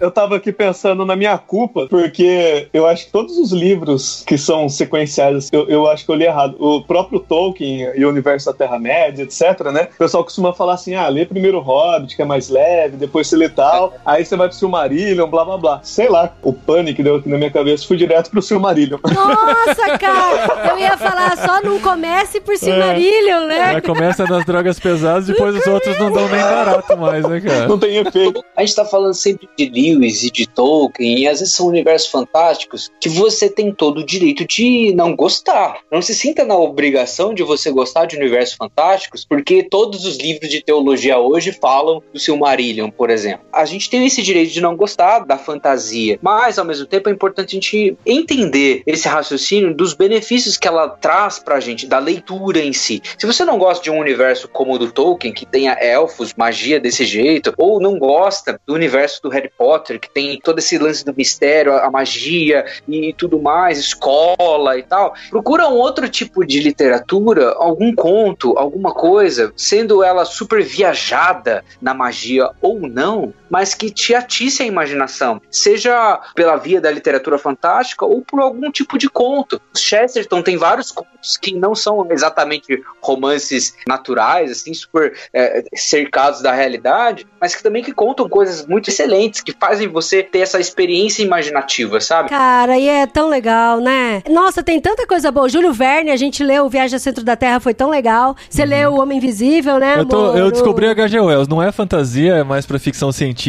eu 0.00 0.10
tava 0.10 0.36
aqui 0.36 0.52
pensando 0.52 1.04
na 1.04 1.14
minha 1.14 1.36
culpa, 1.38 1.86
porque 1.88 2.68
eu 2.72 2.86
acho 2.86 3.06
que 3.06 3.12
todos 3.12 3.36
os 3.38 3.52
livros 3.52 4.24
que 4.26 4.38
são 4.38 4.68
sequenciais, 4.68 5.48
eu, 5.52 5.68
eu 5.68 5.88
acho 5.88 6.04
que 6.04 6.10
eu 6.10 6.16
li 6.16 6.24
errado. 6.24 6.56
O 6.58 6.82
próprio 6.82 7.20
Tolkien 7.20 7.92
e 7.94 8.04
o 8.04 8.08
Universo 8.08 8.46
da 8.46 8.52
Terra-média, 8.52 9.22
etc, 9.22 9.70
né? 9.72 9.88
O 9.94 9.98
pessoal 9.98 10.24
costuma 10.24 10.52
falar 10.52 10.74
assim, 10.74 10.94
ah, 10.94 11.08
lê 11.08 11.24
primeiro 11.24 11.58
o 11.58 11.60
Hobbit, 11.60 12.16
que 12.16 12.22
é 12.22 12.24
mais 12.24 12.48
leve, 12.48 12.96
depois 12.96 13.26
você 13.26 13.36
lê 13.36 13.48
tal, 13.48 13.94
aí 14.04 14.24
você 14.24 14.36
vai 14.36 14.48
pro 14.48 14.56
Silmarillion, 14.56 15.28
blá 15.28 15.44
blá 15.44 15.58
blá. 15.58 15.80
Sei 15.82 16.08
lá, 16.08 16.32
o 16.42 16.52
pânico 16.52 16.96
que 16.96 17.02
deu 17.02 17.16
aqui 17.16 17.28
na 17.28 17.38
minha 17.38 17.50
cabeça, 17.50 17.86
fui 17.86 17.96
direto 17.96 18.30
pro 18.30 18.42
Silmarillion. 18.42 18.98
Nossa, 19.02 19.98
cara! 19.98 20.70
Eu 20.70 20.78
ia 20.78 20.96
falar, 20.96 21.36
só 21.44 21.60
não 21.62 21.80
comece 21.80 22.40
por 22.40 22.56
Silmarillion, 22.56 23.42
é. 23.42 23.46
né? 23.46 23.74
É, 23.76 23.80
começa 23.80 24.24
nas 24.24 24.44
drogas 24.44 24.78
pesadas, 24.78 25.26
depois 25.26 25.56
os 25.56 25.66
outros 25.66 25.98
não 25.98 26.12
dão 26.12 26.28
nem 26.28 26.40
barato 26.40 26.96
mais, 26.96 27.24
né, 27.26 27.40
cara? 27.40 27.68
Não 27.68 27.78
tem 27.78 27.96
efeito. 27.96 28.44
A 28.56 28.60
gente 28.64 28.74
tá 28.74 28.84
falando 28.84 29.14
sempre 29.14 29.48
de 29.56 29.68
Lewis 29.68 30.22
e 30.22 30.30
de 30.30 30.46
Tolkien, 30.46 31.20
e 31.20 31.28
às 31.28 31.40
vezes 31.40 31.54
são 31.54 31.66
universos 31.66 32.10
fantásticos 32.10 32.90
que 33.00 33.08
você 33.08 33.48
tem 33.48 33.72
todo 33.72 33.98
o 33.98 34.06
direito 34.06 34.46
de 34.46 34.92
não 34.94 35.14
gostar. 35.14 35.78
Não 35.90 36.02
se 36.02 36.14
sinta 36.14 36.44
na 36.44 36.56
obrigação 36.56 37.34
de 37.34 37.42
você 37.42 37.70
gostar 37.70 38.06
de 38.06 38.16
universos 38.16 38.56
fantásticos, 38.56 39.24
porque 39.24 39.62
todos 39.62 40.04
os 40.04 40.16
livros 40.18 40.48
de 40.48 40.62
teologia 40.62 41.18
hoje 41.18 41.52
falam 41.52 42.02
do 42.12 42.18
Silmarillion, 42.18 42.90
por 42.90 43.10
exemplo. 43.10 43.46
A 43.52 43.64
gente 43.64 43.88
tem 43.90 44.06
esse 44.06 44.22
direito 44.22 44.52
de 44.52 44.60
não 44.60 44.76
gostar 44.76 45.20
da 45.20 45.38
fantasia, 45.38 46.18
mas 46.22 46.58
ao 46.58 46.64
mesmo 46.64 46.86
tempo 46.86 47.08
é 47.08 47.12
importante 47.12 47.56
a 47.56 47.60
gente 47.60 47.96
entender 48.06 48.82
esse 48.86 49.08
raciocínio 49.08 49.74
dos 49.74 49.94
benefícios 49.94 50.56
que 50.56 50.68
ela 50.68 50.88
traz 50.88 51.31
pra 51.38 51.60
gente, 51.60 51.86
da 51.86 51.98
leitura 51.98 52.60
em 52.60 52.72
si. 52.72 53.02
Se 53.18 53.26
você 53.26 53.44
não 53.44 53.58
gosta 53.58 53.82
de 53.82 53.90
um 53.90 53.98
universo 53.98 54.48
como 54.48 54.74
o 54.74 54.78
do 54.78 54.90
Tolkien, 54.90 55.32
que 55.32 55.46
tenha 55.46 55.72
elfos, 55.74 56.34
magia 56.36 56.80
desse 56.80 57.04
jeito, 57.04 57.52
ou 57.56 57.80
não 57.80 57.98
gosta 57.98 58.60
do 58.66 58.74
universo 58.74 59.22
do 59.22 59.28
Harry 59.28 59.50
Potter, 59.56 60.00
que 60.00 60.10
tem 60.10 60.40
todo 60.40 60.58
esse 60.58 60.78
lance 60.78 61.04
do 61.04 61.14
mistério, 61.14 61.72
a 61.74 61.90
magia 61.90 62.64
e 62.88 63.12
tudo 63.12 63.40
mais, 63.40 63.78
escola 63.78 64.78
e 64.78 64.82
tal, 64.82 65.14
procura 65.30 65.68
um 65.68 65.76
outro 65.76 66.08
tipo 66.08 66.44
de 66.44 66.60
literatura, 66.60 67.52
algum 67.58 67.94
conto, 67.94 68.56
alguma 68.58 68.92
coisa, 68.92 69.52
sendo 69.56 70.02
ela 70.02 70.24
super 70.24 70.62
viajada 70.62 71.64
na 71.80 71.94
magia 71.94 72.50
ou 72.60 72.80
não, 72.80 73.32
mas 73.52 73.74
que 73.74 73.90
te 73.90 74.14
atice 74.14 74.62
a 74.62 74.66
imaginação, 74.66 75.38
seja 75.50 76.18
pela 76.34 76.56
via 76.56 76.80
da 76.80 76.90
literatura 76.90 77.36
fantástica 77.36 78.06
ou 78.06 78.22
por 78.22 78.40
algum 78.40 78.70
tipo 78.70 78.96
de 78.96 79.10
conto. 79.10 79.60
Chesterton 79.76 80.40
tem 80.40 80.56
vários 80.56 80.90
contos 80.90 81.36
que 81.36 81.54
não 81.54 81.74
são 81.74 82.06
exatamente 82.10 82.82
romances 83.02 83.74
naturais, 83.86 84.50
assim, 84.50 84.72
super 84.72 85.12
é, 85.34 85.64
cercados 85.74 86.40
da 86.40 86.50
realidade, 86.52 87.26
mas 87.38 87.54
que 87.54 87.62
também 87.62 87.82
que 87.82 87.92
contam 87.92 88.26
coisas 88.26 88.66
muito 88.66 88.88
excelentes, 88.88 89.42
que 89.42 89.52
fazem 89.52 89.86
você 89.86 90.22
ter 90.22 90.38
essa 90.38 90.58
experiência 90.58 91.22
imaginativa, 91.22 92.00
sabe? 92.00 92.30
Cara, 92.30 92.78
e 92.78 92.88
é 92.88 93.06
tão 93.06 93.28
legal, 93.28 93.80
né? 93.80 94.22
Nossa, 94.30 94.62
tem 94.62 94.80
tanta 94.80 95.06
coisa 95.06 95.30
boa. 95.30 95.46
Júlio 95.48 95.74
Verne, 95.74 96.10
a 96.10 96.16
gente 96.16 96.42
leu 96.42 96.64
O 96.64 96.70
Viagem 96.70 96.96
ao 96.96 97.00
Centro 97.00 97.22
da 97.22 97.36
Terra, 97.36 97.60
foi 97.60 97.74
tão 97.74 97.90
legal. 97.90 98.34
Você 98.48 98.64
leu 98.64 98.92
O 98.94 99.00
Homem 99.00 99.18
Invisível, 99.18 99.78
né, 99.78 99.96
Eu, 99.98 100.06
tô- 100.06 100.16
amor? 100.30 100.38
eu 100.38 100.50
descobri 100.50 100.86
H.G. 100.86 101.20
Wells. 101.20 101.48
Não 101.50 101.62
é 101.62 101.70
fantasia, 101.70 102.36
é 102.36 102.42
mais 102.42 102.64
pra 102.64 102.78
ficção 102.78 103.12
científica. 103.12 103.41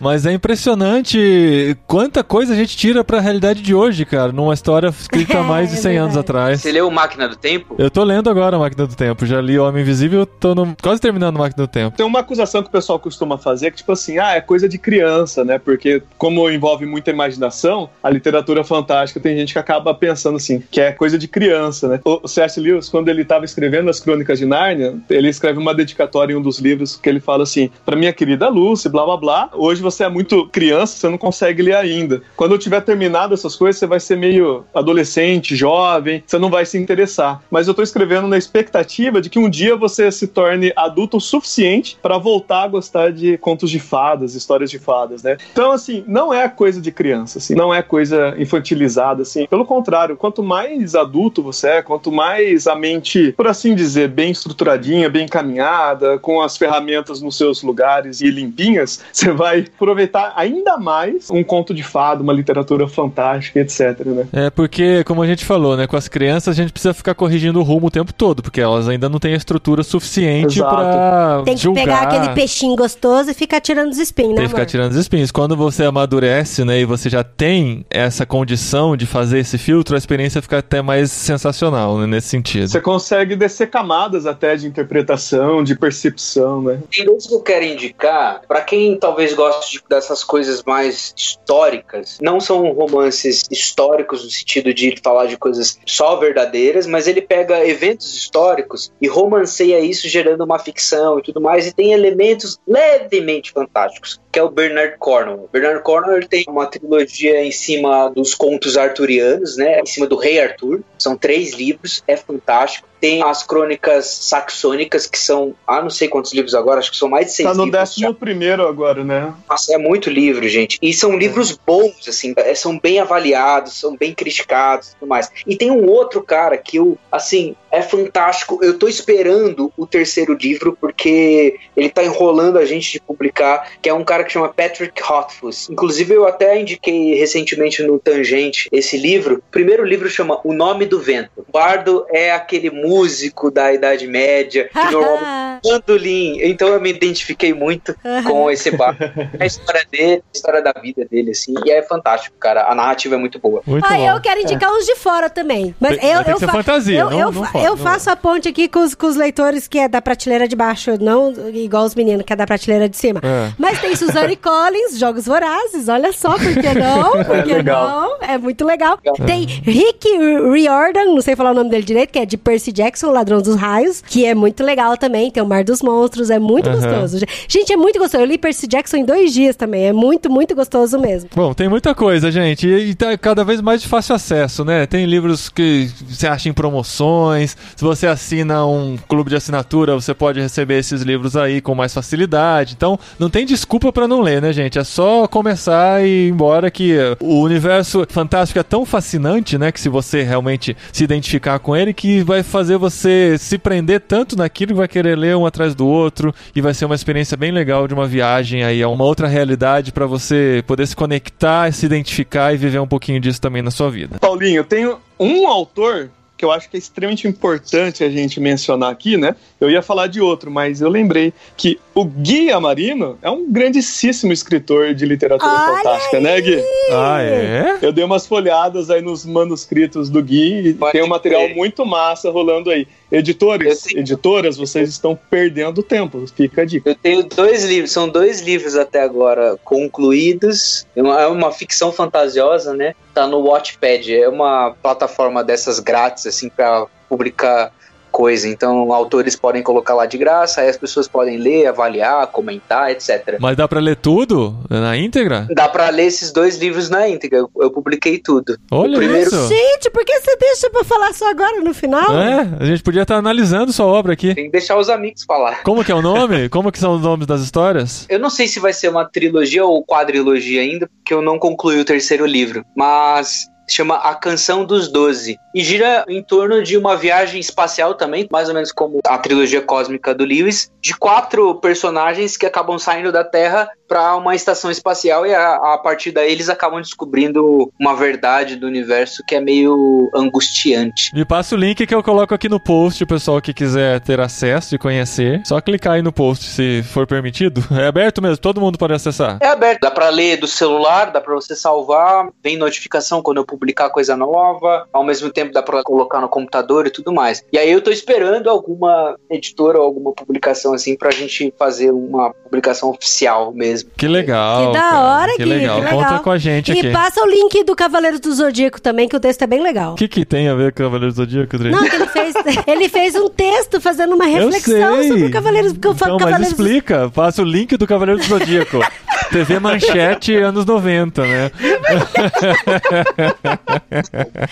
Mas 0.00 0.26
é 0.26 0.32
impressionante 0.32 1.76
quanta 1.86 2.22
coisa 2.22 2.52
a 2.52 2.56
gente 2.56 2.76
tira 2.76 3.02
pra 3.04 3.20
realidade 3.20 3.62
de 3.62 3.74
hoje, 3.74 4.04
cara. 4.04 4.32
Numa 4.32 4.54
história 4.54 4.88
escrita 4.88 5.38
há 5.40 5.42
mais 5.42 5.70
de 5.70 5.76
É 5.76 5.80
100 5.80 5.96
anos 5.98 6.14
verdade. 6.14 6.18
atrás. 6.30 6.60
Você 6.60 6.72
leu 6.72 6.90
Máquina 6.90 7.28
do 7.28 7.36
Tempo? 7.36 7.74
Eu 7.78 7.90
tô 7.90 8.04
lendo 8.04 8.28
agora 8.30 8.56
a 8.56 8.58
Máquina 8.58 8.86
do 8.86 8.94
Tempo. 8.94 9.24
Já 9.26 9.40
li 9.40 9.58
Homem 9.58 9.82
Invisível, 9.82 10.26
tô 10.26 10.54
no- 10.54 10.76
quase 10.82 11.00
terminando 11.00 11.36
a 11.36 11.38
Máquina 11.38 11.66
do 11.66 11.70
Tempo. 11.70 11.96
Tem 11.96 12.06
uma 12.06 12.20
acusação 12.20 12.62
que 12.62 12.68
o 12.68 12.72
pessoal 12.72 12.98
costuma 12.98 13.38
fazer 13.38 13.70
que, 13.70 13.78
tipo 13.78 13.92
assim, 13.92 14.18
ah, 14.18 14.32
é 14.32 14.40
coisa 14.40 14.68
de 14.68 14.78
criança, 14.78 15.44
né? 15.44 15.58
Porque, 15.58 16.02
como 16.18 16.48
envolve 16.50 16.86
muita 16.86 17.10
imaginação, 17.10 17.88
a 18.02 18.10
literatura 18.10 18.64
fantástica 18.64 19.20
tem 19.20 19.36
gente 19.36 19.52
que 19.52 19.58
acaba 19.58 19.94
pensando 19.94 20.36
assim, 20.36 20.62
que 20.70 20.80
é 20.80 20.92
coisa 20.92 21.18
de 21.18 21.28
criança, 21.28 21.88
né? 21.88 22.00
O 22.04 22.26
C.S. 22.28 22.60
Lewis, 22.60 22.88
quando 22.88 23.08
ele 23.08 23.22
estava 23.22 23.44
escrevendo 23.44 23.90
as 23.90 24.00
Crônicas 24.00 24.38
de 24.38 24.46
Nárnia, 24.46 24.94
ele 25.10 25.28
escreve 25.28 25.58
uma 25.58 25.74
dedicatória 25.74 26.32
em 26.32 26.36
um 26.36 26.42
dos 26.42 26.58
livros 26.58 26.96
que 26.96 27.08
ele 27.08 27.20
fala 27.20 27.42
assim: 27.44 27.70
Pra 27.84 27.96
minha 27.96 28.12
querida 28.12 28.48
Lucy, 28.48 28.88
blá 28.88 29.04
blá 29.04 29.16
blá, 29.22 29.48
hoje 29.52 29.80
você 29.80 30.02
é 30.02 30.08
muito 30.08 30.48
criança, 30.48 30.96
você 30.96 31.08
não 31.08 31.16
consegue 31.16 31.62
ler 31.62 31.76
ainda. 31.76 32.20
Quando 32.34 32.52
eu 32.52 32.58
tiver 32.58 32.80
terminado 32.80 33.32
essas 33.32 33.54
coisas, 33.54 33.78
você 33.78 33.86
vai 33.86 34.00
ser 34.00 34.16
meio 34.16 34.64
adolescente, 34.74 35.54
jovem, 35.54 36.24
você 36.26 36.38
não 36.38 36.50
vai 36.50 36.66
se 36.66 36.76
interessar. 36.76 37.40
Mas 37.48 37.68
eu 37.68 37.74
tô 37.74 37.82
escrevendo 37.82 38.26
na 38.26 38.36
expectativa 38.36 39.20
de 39.20 39.30
que 39.30 39.38
um 39.38 39.48
dia 39.48 39.76
você 39.76 40.10
se 40.10 40.26
torne 40.26 40.72
adulto 40.74 41.18
o 41.18 41.20
suficiente 41.20 41.96
para 42.02 42.18
voltar 42.18 42.64
a 42.64 42.66
gostar 42.66 43.12
de 43.12 43.38
contos 43.38 43.70
de 43.70 43.78
fadas, 43.78 44.34
histórias 44.34 44.68
de 44.68 44.80
fadas, 44.80 45.22
né? 45.22 45.36
Então, 45.52 45.70
assim, 45.70 46.02
não 46.08 46.34
é 46.34 46.48
coisa 46.48 46.80
de 46.80 46.90
criança, 46.90 47.38
assim, 47.38 47.54
não 47.54 47.72
é 47.72 47.80
coisa 47.80 48.34
infantilizada, 48.36 49.22
assim. 49.22 49.46
Pelo 49.46 49.64
contrário, 49.64 50.16
quanto 50.16 50.42
mais 50.42 50.96
adulto 50.96 51.44
você 51.44 51.68
é, 51.68 51.82
quanto 51.82 52.10
mais 52.10 52.66
a 52.66 52.74
mente, 52.74 53.30
por 53.36 53.46
assim 53.46 53.76
dizer, 53.76 54.08
bem 54.08 54.32
estruturadinha, 54.32 55.08
bem 55.08 55.26
encaminhada, 55.26 56.18
com 56.18 56.42
as 56.42 56.56
ferramentas 56.56 57.22
nos 57.22 57.36
seus 57.36 57.62
lugares 57.62 58.20
e 58.20 58.28
limpinhas, 58.28 59.00
você 59.12 59.30
vai 59.32 59.66
aproveitar 59.74 60.32
ainda 60.36 60.76
mais 60.76 61.30
um 61.30 61.42
conto 61.44 61.74
de 61.74 61.82
fada, 61.82 62.22
uma 62.22 62.32
literatura 62.32 62.88
fantástica, 62.88 63.60
etc, 63.60 64.00
né? 64.06 64.26
É 64.32 64.50
porque, 64.50 65.04
como 65.04 65.22
a 65.22 65.26
gente 65.26 65.44
falou, 65.44 65.76
né? 65.76 65.86
Com 65.86 65.96
as 65.96 66.08
crianças 66.08 66.48
a 66.48 66.62
gente 66.62 66.72
precisa 66.72 66.94
ficar 66.94 67.14
corrigindo 67.14 67.60
o 67.60 67.62
rumo 67.62 67.86
o 67.86 67.90
tempo 67.90 68.12
todo, 68.12 68.42
porque 68.42 68.60
elas 68.60 68.88
ainda 68.88 69.08
não 69.08 69.18
têm 69.18 69.34
a 69.34 69.36
estrutura 69.36 69.82
suficiente 69.82 70.58
pra 70.58 71.42
Tem 71.44 71.54
que 71.54 71.62
julgar. 71.62 71.84
pegar 71.84 72.02
aquele 72.02 72.34
peixinho 72.34 72.76
gostoso 72.76 73.30
e 73.30 73.34
ficar 73.34 73.60
tirando 73.60 73.90
os 73.90 73.98
espinhos, 73.98 74.30
né, 74.30 74.36
Tem 74.36 74.44
que 74.44 74.50
ficar 74.50 74.66
tirando 74.66 74.92
os 74.92 74.96
espinhos. 74.96 75.30
Quando 75.30 75.56
você 75.56 75.84
amadurece, 75.84 76.64
né, 76.64 76.80
e 76.80 76.84
você 76.84 77.10
já 77.10 77.22
tem 77.22 77.84
essa 77.90 78.24
condição 78.24 78.96
de 78.96 79.06
fazer 79.06 79.38
esse 79.38 79.58
filtro, 79.58 79.94
a 79.94 79.98
experiência 79.98 80.40
fica 80.40 80.58
até 80.58 80.80
mais 80.80 81.10
sensacional, 81.10 81.98
né, 81.98 82.06
nesse 82.06 82.28
sentido. 82.28 82.68
Você 82.68 82.80
consegue 82.80 83.36
descer 83.36 83.68
camadas 83.68 84.26
até 84.26 84.56
de 84.56 84.66
interpretação, 84.66 85.62
de 85.62 85.74
percepção, 85.74 86.62
né? 86.62 86.78
Eu 86.98 87.40
quero 87.40 87.64
indicar, 87.64 88.42
pra 88.46 88.60
quem 88.60 88.91
talvez 88.98 89.32
goste 89.34 89.78
de- 89.78 89.84
dessas 89.88 90.24
coisas 90.24 90.62
mais 90.62 91.14
históricas, 91.16 92.18
não 92.20 92.40
são 92.40 92.72
romances 92.72 93.44
históricos 93.50 94.24
no 94.24 94.30
sentido 94.30 94.72
de 94.72 94.94
falar 95.02 95.26
de 95.26 95.36
coisas 95.36 95.78
só 95.86 96.16
verdadeiras, 96.16 96.86
mas 96.86 97.06
ele 97.06 97.20
pega 97.20 97.66
eventos 97.66 98.14
históricos 98.14 98.92
e 99.00 99.06
romanceia 99.06 99.80
isso 99.80 100.08
gerando 100.08 100.44
uma 100.44 100.58
ficção 100.58 101.18
e 101.18 101.22
tudo 101.22 101.40
mais, 101.40 101.66
e 101.66 101.72
tem 101.72 101.92
elementos 101.92 102.58
levemente 102.66 103.52
fantásticos, 103.52 104.20
que 104.32 104.38
é 104.38 104.42
o 104.42 104.48
Bernard 104.50 104.96
Cornwell. 104.98 105.48
Bernard 105.52 105.82
Cornwell 105.82 106.16
ele 106.16 106.26
tem 106.26 106.44
uma 106.48 106.66
trilogia 106.66 107.44
em 107.44 107.52
cima 107.52 108.08
dos 108.08 108.34
contos 108.34 108.76
arturianos, 108.78 109.56
né, 109.58 109.80
em 109.80 109.86
cima 109.86 110.06
do 110.06 110.16
rei 110.16 110.40
Arthur, 110.40 110.80
são 110.98 111.16
três 111.16 111.52
livros, 111.52 112.02
é 112.08 112.16
fantástico. 112.16 112.88
Tem 113.00 113.20
as 113.20 113.42
crônicas 113.42 114.06
saxônicas, 114.06 115.08
que 115.08 115.18
são, 115.18 115.54
ah, 115.66 115.82
não 115.82 115.90
sei 115.90 116.06
quantos 116.06 116.32
livros 116.32 116.54
agora, 116.54 116.78
acho 116.78 116.92
que 116.92 116.96
são 116.96 117.08
mais 117.08 117.26
de 117.26 117.32
seis 117.32 117.48
Tá 117.48 117.52
no 117.54 117.64
livros. 117.64 117.80
já. 117.80 117.84
décimo 118.06 118.14
primeiro 118.14 118.64
agora, 118.66 119.02
né? 119.02 119.34
Nossa, 119.50 119.74
é 119.74 119.78
muito 119.78 120.08
livro, 120.08 120.48
gente. 120.48 120.78
E 120.80 120.94
são 120.94 121.16
livros 121.18 121.50
bons, 121.66 122.06
assim, 122.06 122.32
é, 122.36 122.54
são 122.54 122.78
bem 122.78 123.00
avaliados, 123.00 123.72
são 123.78 123.96
bem 123.96 124.14
criticados 124.14 124.90
e 124.90 124.96
tudo 124.96 125.08
mais. 125.08 125.28
E 125.44 125.56
tem 125.56 125.68
um 125.72 125.88
outro 125.88 126.22
cara 126.22 126.56
que 126.56 126.76
eu, 126.76 126.96
assim, 127.10 127.56
é 127.72 127.82
fantástico. 127.82 128.60
Eu 128.62 128.78
tô 128.78 128.86
esperando 128.86 129.72
o 129.76 129.84
terceiro 129.84 130.34
livro, 130.34 130.78
porque 130.80 131.56
ele 131.76 131.88
tá 131.90 132.04
enrolando 132.04 132.56
a 132.56 132.64
gente 132.64 132.92
de 132.92 133.00
publicar, 133.00 133.68
que 133.82 133.88
é 133.88 133.94
um 133.94 134.04
cara 134.04 134.21
que 134.24 134.32
chama 134.32 134.48
Patrick 134.48 135.02
Rothfuss. 135.02 135.68
Inclusive, 135.70 136.14
eu 136.14 136.26
até 136.26 136.60
indiquei 136.60 137.14
recentemente 137.14 137.82
no 137.82 137.98
Tangente 137.98 138.68
esse 138.72 138.96
livro. 138.96 139.36
O 139.36 139.50
primeiro 139.50 139.84
livro 139.84 140.08
chama 140.08 140.40
O 140.44 140.52
Nome 140.52 140.86
do 140.86 141.00
Vento. 141.00 141.30
O 141.36 141.44
Bardo 141.52 142.04
é 142.10 142.32
aquele 142.32 142.70
músico 142.70 143.50
da 143.50 143.72
Idade 143.72 144.06
Média, 144.06 144.68
que 144.72 144.78
normalmente 144.90 145.62
bandolim. 145.64 146.38
Então 146.42 146.68
eu 146.68 146.80
me 146.80 146.90
identifiquei 146.90 147.52
muito 147.54 147.94
com 148.26 148.50
esse 148.50 148.70
bar. 148.70 148.96
A 149.38 149.46
história 149.46 149.84
dele, 149.90 150.22
a 150.32 150.36
história 150.36 150.62
da 150.62 150.72
vida 150.72 151.04
dele, 151.10 151.30
assim. 151.30 151.54
E 151.64 151.70
é 151.70 151.82
fantástico, 151.82 152.34
cara. 152.38 152.66
A 152.70 152.74
narrativa 152.74 153.14
é 153.14 153.18
muito 153.18 153.38
boa. 153.38 153.62
Muito 153.66 153.84
Ah, 153.84 153.94
bom. 153.96 154.10
eu 154.16 154.20
quero 154.20 154.40
indicar 154.40 154.70
uns 154.72 154.84
de 154.86 154.96
fora 154.96 155.28
também. 155.30 155.74
Mas 155.80 155.98
Tem- 155.98 156.10
eu, 156.10 156.38
fa- 156.38 156.48
fantasia, 156.52 156.98
eu, 157.00 157.10
não- 157.10 157.18
eu, 157.20 157.32
não 157.32 157.42
fa- 157.44 157.52
fora, 157.52 157.64
eu 157.64 157.70
não 157.70 157.76
faço 157.76 158.10
a 158.10 158.16
ponte 158.16 158.48
aqui 158.48 158.68
com 158.68 158.80
os, 158.80 158.94
com 158.94 159.06
os 159.06 159.16
leitores 159.16 159.66
que 159.68 159.78
é 159.78 159.88
da 159.88 160.00
prateleira 160.02 160.46
de 160.48 160.56
baixo, 160.56 160.92
não 161.00 161.32
igual 161.54 161.84
os 161.84 161.94
meninos 161.94 162.24
que 162.24 162.32
é 162.32 162.36
da 162.36 162.46
prateleira 162.46 162.88
de 162.88 162.96
cima. 162.96 163.20
É. 163.22 163.52
Mas 163.58 163.80
tem 163.80 163.94
Suzanne 164.12 164.36
Collins, 164.36 164.98
Jogos 164.98 165.26
Vorazes, 165.26 165.88
olha 165.88 166.12
só, 166.12 166.32
por 166.32 166.54
que 166.54 166.74
não? 166.78 167.12
Por 167.24 167.42
que 167.44 167.54
legal. 167.54 167.88
não? 168.20 168.28
É 168.28 168.38
muito 168.38 168.64
legal. 168.64 168.98
Tem 169.26 169.44
Rick 169.44 170.08
Riordan, 170.52 171.04
não 171.06 171.20
sei 171.20 171.36
falar 171.36 171.52
o 171.52 171.54
nome 171.54 171.70
dele 171.70 171.82
direito, 171.82 172.10
que 172.10 172.18
é 172.18 172.26
de 172.26 172.36
Percy 172.36 172.72
Jackson, 172.72 173.10
Ladrão 173.10 173.40
dos 173.40 173.54
Raios, 173.56 174.02
que 174.06 174.24
é 174.26 174.34
muito 174.34 174.62
legal 174.62 174.96
também. 174.96 175.30
Tem 175.30 175.42
o 175.42 175.46
Mar 175.46 175.64
dos 175.64 175.82
Monstros, 175.82 176.30
é 176.30 176.38
muito 176.38 176.68
Aham. 176.68 176.80
gostoso. 176.80 177.24
Gente, 177.48 177.72
é 177.72 177.76
muito 177.76 177.98
gostoso. 177.98 178.22
Eu 178.22 178.26
li 178.26 178.38
Percy 178.38 178.66
Jackson 178.66 178.98
em 178.98 179.04
dois 179.04 179.32
dias 179.32 179.56
também. 179.56 179.86
É 179.86 179.92
muito, 179.92 180.30
muito 180.30 180.54
gostoso 180.54 180.98
mesmo. 180.98 181.30
Bom, 181.34 181.52
tem 181.54 181.68
muita 181.68 181.94
coisa, 181.94 182.30
gente. 182.30 182.66
E, 182.66 182.90
e 182.90 182.94
tá 182.94 183.16
cada 183.16 183.44
vez 183.44 183.60
mais 183.60 183.82
de 183.82 183.88
fácil 183.88 184.14
acesso, 184.14 184.64
né? 184.64 184.86
Tem 184.86 185.04
livros 185.06 185.48
que 185.48 185.90
você 186.08 186.26
acha 186.26 186.48
em 186.48 186.52
promoções. 186.52 187.56
Se 187.76 187.82
você 187.84 188.06
assina 188.06 188.64
um 188.66 188.96
clube 189.08 189.30
de 189.30 189.36
assinatura, 189.36 189.94
você 189.94 190.12
pode 190.14 190.40
receber 190.40 190.78
esses 190.78 191.02
livros 191.02 191.36
aí 191.36 191.60
com 191.60 191.74
mais 191.74 191.92
facilidade. 191.94 192.74
Então, 192.76 192.98
não 193.18 193.30
tem 193.30 193.44
desculpa 193.46 193.92
pra 194.02 194.08
não 194.08 194.20
ler, 194.20 194.42
né, 194.42 194.52
gente? 194.52 194.80
É 194.80 194.84
só 194.84 195.28
começar 195.28 196.04
e 196.04 196.26
ir 196.26 196.30
embora 196.30 196.72
que 196.72 196.96
o 197.20 197.40
universo 197.40 198.04
fantástico 198.08 198.58
é 198.58 198.62
tão 198.64 198.84
fascinante, 198.84 199.56
né? 199.56 199.70
Que 199.70 199.80
se 199.80 199.88
você 199.88 200.22
realmente 200.22 200.76
se 200.92 201.04
identificar 201.04 201.60
com 201.60 201.76
ele, 201.76 201.94
que 201.94 202.20
vai 202.24 202.42
fazer 202.42 202.76
você 202.76 203.36
se 203.38 203.56
prender 203.56 204.00
tanto 204.00 204.36
naquilo 204.36 204.72
que 204.72 204.78
vai 204.78 204.88
querer 204.88 205.16
ler 205.16 205.36
um 205.36 205.46
atrás 205.46 205.72
do 205.74 205.86
outro 205.86 206.34
e 206.54 206.60
vai 206.60 206.74
ser 206.74 206.84
uma 206.84 206.96
experiência 206.96 207.36
bem 207.36 207.52
legal 207.52 207.86
de 207.86 207.94
uma 207.94 208.06
viagem 208.06 208.64
aí 208.64 208.82
a 208.82 208.88
uma 208.88 209.04
outra 209.04 209.28
realidade 209.28 209.92
pra 209.92 210.04
você 210.04 210.64
poder 210.66 210.86
se 210.88 210.96
conectar, 210.96 211.72
se 211.72 211.86
identificar 211.86 212.52
e 212.52 212.56
viver 212.56 212.80
um 212.80 212.88
pouquinho 212.88 213.20
disso 213.20 213.40
também 213.40 213.62
na 213.62 213.70
sua 213.70 213.88
vida. 213.88 214.18
Paulinho, 214.18 214.56
eu 214.56 214.64
tenho 214.64 214.98
um 215.20 215.46
autor 215.46 216.10
que 216.42 216.44
eu 216.44 216.50
acho 216.50 216.68
que 216.68 216.76
é 216.76 216.78
extremamente 216.78 217.28
importante 217.28 218.02
a 218.02 218.10
gente 218.10 218.40
mencionar 218.40 218.90
aqui, 218.90 219.16
né? 219.16 219.36
Eu 219.60 219.70
ia 219.70 219.80
falar 219.80 220.08
de 220.08 220.20
outro, 220.20 220.50
mas 220.50 220.80
eu 220.80 220.88
lembrei 220.88 221.32
que 221.56 221.78
o 221.94 222.04
Gui 222.04 222.50
Amarino 222.50 223.16
é 223.22 223.30
um 223.30 223.48
grandíssimo 223.48 224.32
escritor 224.32 224.92
de 224.92 225.06
literatura 225.06 225.52
Olha 225.52 225.76
fantástica, 225.76 226.18
né, 226.18 226.40
Gui? 226.40 226.60
Ah, 226.90 227.22
é? 227.22 227.78
Eu 227.80 227.92
dei 227.92 228.02
umas 228.02 228.26
folhadas 228.26 228.90
aí 228.90 229.00
nos 229.00 229.24
manuscritos 229.24 230.10
do 230.10 230.20
Gui 230.20 230.70
e 230.70 230.74
Pode 230.74 230.90
tem 230.90 231.04
um 231.04 231.06
material 231.06 231.44
crer. 231.44 231.54
muito 231.54 231.86
massa 231.86 232.28
rolando 232.28 232.70
aí. 232.70 232.88
Editores, 233.12 233.82
tenho- 233.82 234.00
editoras, 234.00 234.56
vocês 234.56 234.88
estão 234.88 235.18
perdendo 235.30 235.82
tempo. 235.82 236.24
Fica 236.34 236.62
a 236.62 236.64
dica. 236.64 236.88
Eu 236.90 236.94
tenho 236.94 237.22
dois 237.24 237.62
livros, 237.64 237.92
são 237.92 238.08
dois 238.08 238.40
livros 238.40 238.74
até 238.74 239.02
agora 239.02 239.58
concluídos. 239.62 240.86
É 240.96 241.02
uma, 241.02 241.20
é 241.20 241.26
uma 241.26 241.52
ficção 241.52 241.92
fantasiosa, 241.92 242.74
né? 242.74 242.94
Tá 243.12 243.26
no 243.26 243.40
Watchpad, 243.40 244.14
é 244.14 244.28
uma 244.28 244.74
plataforma 244.82 245.44
dessas 245.44 245.78
grátis, 245.78 246.26
assim, 246.26 246.48
pra 246.48 246.86
publicar 247.08 247.70
coisa. 248.12 248.48
Então, 248.48 248.92
autores 248.92 249.34
podem 249.34 249.62
colocar 249.62 249.94
lá 249.94 250.06
de 250.06 250.18
graça, 250.18 250.60
aí 250.60 250.68
as 250.68 250.76
pessoas 250.76 251.08
podem 251.08 251.38
ler, 251.38 251.66
avaliar, 251.66 252.26
comentar, 252.28 252.90
etc. 252.90 253.38
Mas 253.40 253.56
dá 253.56 253.66
pra 253.66 253.80
ler 253.80 253.96
tudo 253.96 254.56
na 254.70 254.96
íntegra? 254.96 255.48
Dá 255.52 255.68
pra 255.68 255.88
ler 255.88 256.04
esses 256.04 256.30
dois 256.30 256.58
livros 256.58 256.90
na 256.90 257.08
íntegra. 257.08 257.38
Eu, 257.38 257.50
eu 257.60 257.70
publiquei 257.70 258.18
tudo. 258.18 258.56
Olha 258.70 258.94
o 258.94 258.96
primeiro, 258.98 259.28
isso. 259.28 259.48
Gente, 259.48 259.90
por 259.90 260.04
que 260.04 260.20
você 260.20 260.36
deixa 260.36 260.70
pra 260.70 260.84
falar 260.84 261.12
só 261.14 261.30
agora 261.30 261.60
no 261.62 261.74
final? 261.74 262.16
É, 262.16 262.48
a 262.60 262.64
gente 262.64 262.82
podia 262.82 263.02
estar 263.02 263.16
analisando 263.16 263.72
sua 263.72 263.86
obra 263.86 264.12
aqui. 264.12 264.34
Tem 264.34 264.44
que 264.44 264.52
deixar 264.52 264.76
os 264.76 264.90
amigos 264.90 265.24
falar. 265.24 265.62
Como 265.62 265.82
que 265.84 265.90
é 265.90 265.94
o 265.94 266.02
nome? 266.02 266.48
Como 266.50 266.70
que 266.70 266.78
são 266.78 266.94
os 266.94 267.02
nomes 267.02 267.26
das 267.26 267.40
histórias? 267.40 268.06
Eu 268.08 268.18
não 268.18 268.28
sei 268.30 268.46
se 268.46 268.60
vai 268.60 268.72
ser 268.72 268.88
uma 268.88 269.04
trilogia 269.04 269.64
ou 269.64 269.84
quadrilogia 269.84 270.60
ainda, 270.60 270.86
porque 270.86 271.14
eu 271.14 271.22
não 271.22 271.38
concluí 271.38 271.80
o 271.80 271.84
terceiro 271.84 272.26
livro. 272.26 272.64
Mas 272.76 273.48
chama 273.72 273.96
A 273.96 274.14
Canção 274.14 274.64
dos 274.64 274.88
Doze. 274.88 275.38
E 275.54 275.62
gira 275.62 276.04
em 276.08 276.22
torno 276.22 276.62
de 276.62 276.76
uma 276.76 276.96
viagem 276.96 277.40
espacial 277.40 277.94
também, 277.94 278.28
mais 278.30 278.48
ou 278.48 278.54
menos 278.54 278.72
como 278.72 279.00
a 279.06 279.18
trilogia 279.18 279.62
cósmica 279.62 280.14
do 280.14 280.24
Lewis, 280.24 280.70
de 280.80 280.96
quatro 280.96 281.54
personagens 281.56 282.36
que 282.36 282.46
acabam 282.46 282.78
saindo 282.78 283.12
da 283.12 283.24
Terra 283.24 283.70
para 283.92 284.16
uma 284.16 284.34
estação 284.34 284.70
espacial 284.70 285.26
e 285.26 285.34
a, 285.34 285.74
a, 285.74 285.76
partir 285.76 286.12
daí 286.12 286.32
eles 286.32 286.48
acabam 286.48 286.80
descobrindo 286.80 287.70
uma 287.78 287.94
verdade 287.94 288.56
do 288.56 288.66
universo 288.66 289.22
que 289.28 289.34
é 289.34 289.40
meio 289.40 290.10
angustiante. 290.14 291.14
Me 291.14 291.26
passa 291.26 291.54
o 291.54 291.58
link 291.58 291.86
que 291.86 291.94
eu 291.94 292.02
coloco 292.02 292.32
aqui 292.32 292.48
no 292.48 292.58
post, 292.58 293.04
o 293.04 293.06
pessoal 293.06 293.38
que 293.42 293.52
quiser 293.52 294.00
ter 294.00 294.18
acesso 294.18 294.74
e 294.74 294.78
conhecer. 294.78 295.42
Só 295.44 295.60
clicar 295.60 295.92
aí 295.92 296.00
no 296.00 296.10
post 296.10 296.46
se 296.46 296.82
for 296.84 297.06
permitido. 297.06 297.62
É 297.82 297.88
aberto 297.88 298.22
mesmo, 298.22 298.38
todo 298.38 298.60
mundo 298.60 298.78
pode 298.78 298.92
acessar. 298.92 299.38
É 299.42 299.48
aberto, 299.48 299.80
dá 299.80 299.90
para 299.90 300.08
ler 300.08 300.36
do 300.36 300.46
celular, 300.46 301.10
dá 301.10 301.20
para 301.20 301.34
você 301.34 301.56
salvar, 301.56 302.28
vem 302.42 302.56
notificação 302.56 303.20
quando 303.20 303.38
eu 303.38 303.44
publicar 303.44 303.90
coisa 303.90 304.16
nova, 304.16 304.86
ao 304.92 305.02
mesmo 305.02 305.30
tempo 305.30 305.52
dá 305.52 305.62
para 305.62 305.82
colocar 305.82 306.20
no 306.20 306.28
computador 306.28 306.86
e 306.86 306.90
tudo 306.90 307.12
mais. 307.12 307.44
E 307.52 307.58
aí 307.58 307.70
eu 307.70 307.82
tô 307.82 307.90
esperando 307.90 308.48
alguma 308.48 309.18
editora 309.28 309.78
ou 309.78 309.84
alguma 309.84 310.12
publicação 310.12 310.72
assim 310.72 310.96
pra 310.96 311.10
gente 311.10 311.52
fazer 311.58 311.90
uma 311.90 312.32
publicação 312.32 312.90
oficial 312.90 313.52
mesmo. 313.52 313.81
Que 313.96 314.08
legal. 314.08 314.66
Que 314.66 314.78
da 314.78 315.00
hora, 315.00 315.36
que, 315.36 315.44
legal. 315.44 315.76
que 315.76 315.84
legal. 315.84 315.98
Conta 315.98 316.18
com 316.20 316.30
a 316.30 316.38
gente 316.38 316.68
e 316.68 316.78
aqui. 316.78 316.86
E 316.88 316.92
passa 316.92 317.22
o 317.22 317.26
link 317.26 317.64
do 317.64 317.76
Cavaleiro 317.76 318.18
do 318.18 318.34
Zodíaco 318.34 318.80
também, 318.80 319.08
que 319.08 319.16
o 319.16 319.20
texto 319.20 319.42
é 319.42 319.46
bem 319.46 319.62
legal. 319.62 319.92
O 319.92 319.96
que, 319.96 320.08
que 320.08 320.24
tem 320.24 320.48
a 320.48 320.54
ver 320.54 320.72
com 320.72 320.82
o 320.82 320.86
Cavaleiro 320.86 321.12
do 321.12 321.16
Zodíaco? 321.16 321.58
Não, 321.58 321.84
ele 321.84 322.06
fez, 322.06 322.34
ele 322.66 322.88
fez 322.88 323.14
um 323.14 323.28
texto 323.28 323.80
fazendo 323.80 324.14
uma 324.14 324.24
reflexão 324.24 325.02
sobre 325.02 325.24
o 325.26 325.30
Cavaleiro 325.30 325.72
do 325.72 325.88
Zodíaco. 325.88 326.18
Não, 326.18 326.30
mas 326.30 326.48
explica. 326.48 327.10
Passa 327.10 327.42
o 327.42 327.44
link 327.44 327.76
do 327.76 327.86
Cavaleiro 327.86 328.20
do 328.20 328.26
Zodíaco. 328.26 328.78
TV 329.32 329.58
Manchete 329.58 330.36
anos 330.36 330.66
90, 330.66 331.22
né? 331.22 331.50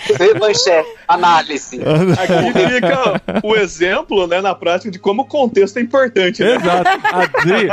TV 0.07 0.33
Manchete, 0.39 0.89
análise. 1.07 1.79
Aqui 2.19 2.73
fica 2.73 3.21
o 3.43 3.55
exemplo, 3.55 4.25
né, 4.27 4.41
na 4.41 4.55
prática 4.55 4.91
de 4.91 4.99
como 4.99 5.21
o 5.21 5.25
contexto 5.25 5.77
é 5.77 5.81
importante. 5.81 6.43
Né? 6.43 6.55
Exato. 6.55 6.89
A 7.11 7.23
Adri, 7.23 7.69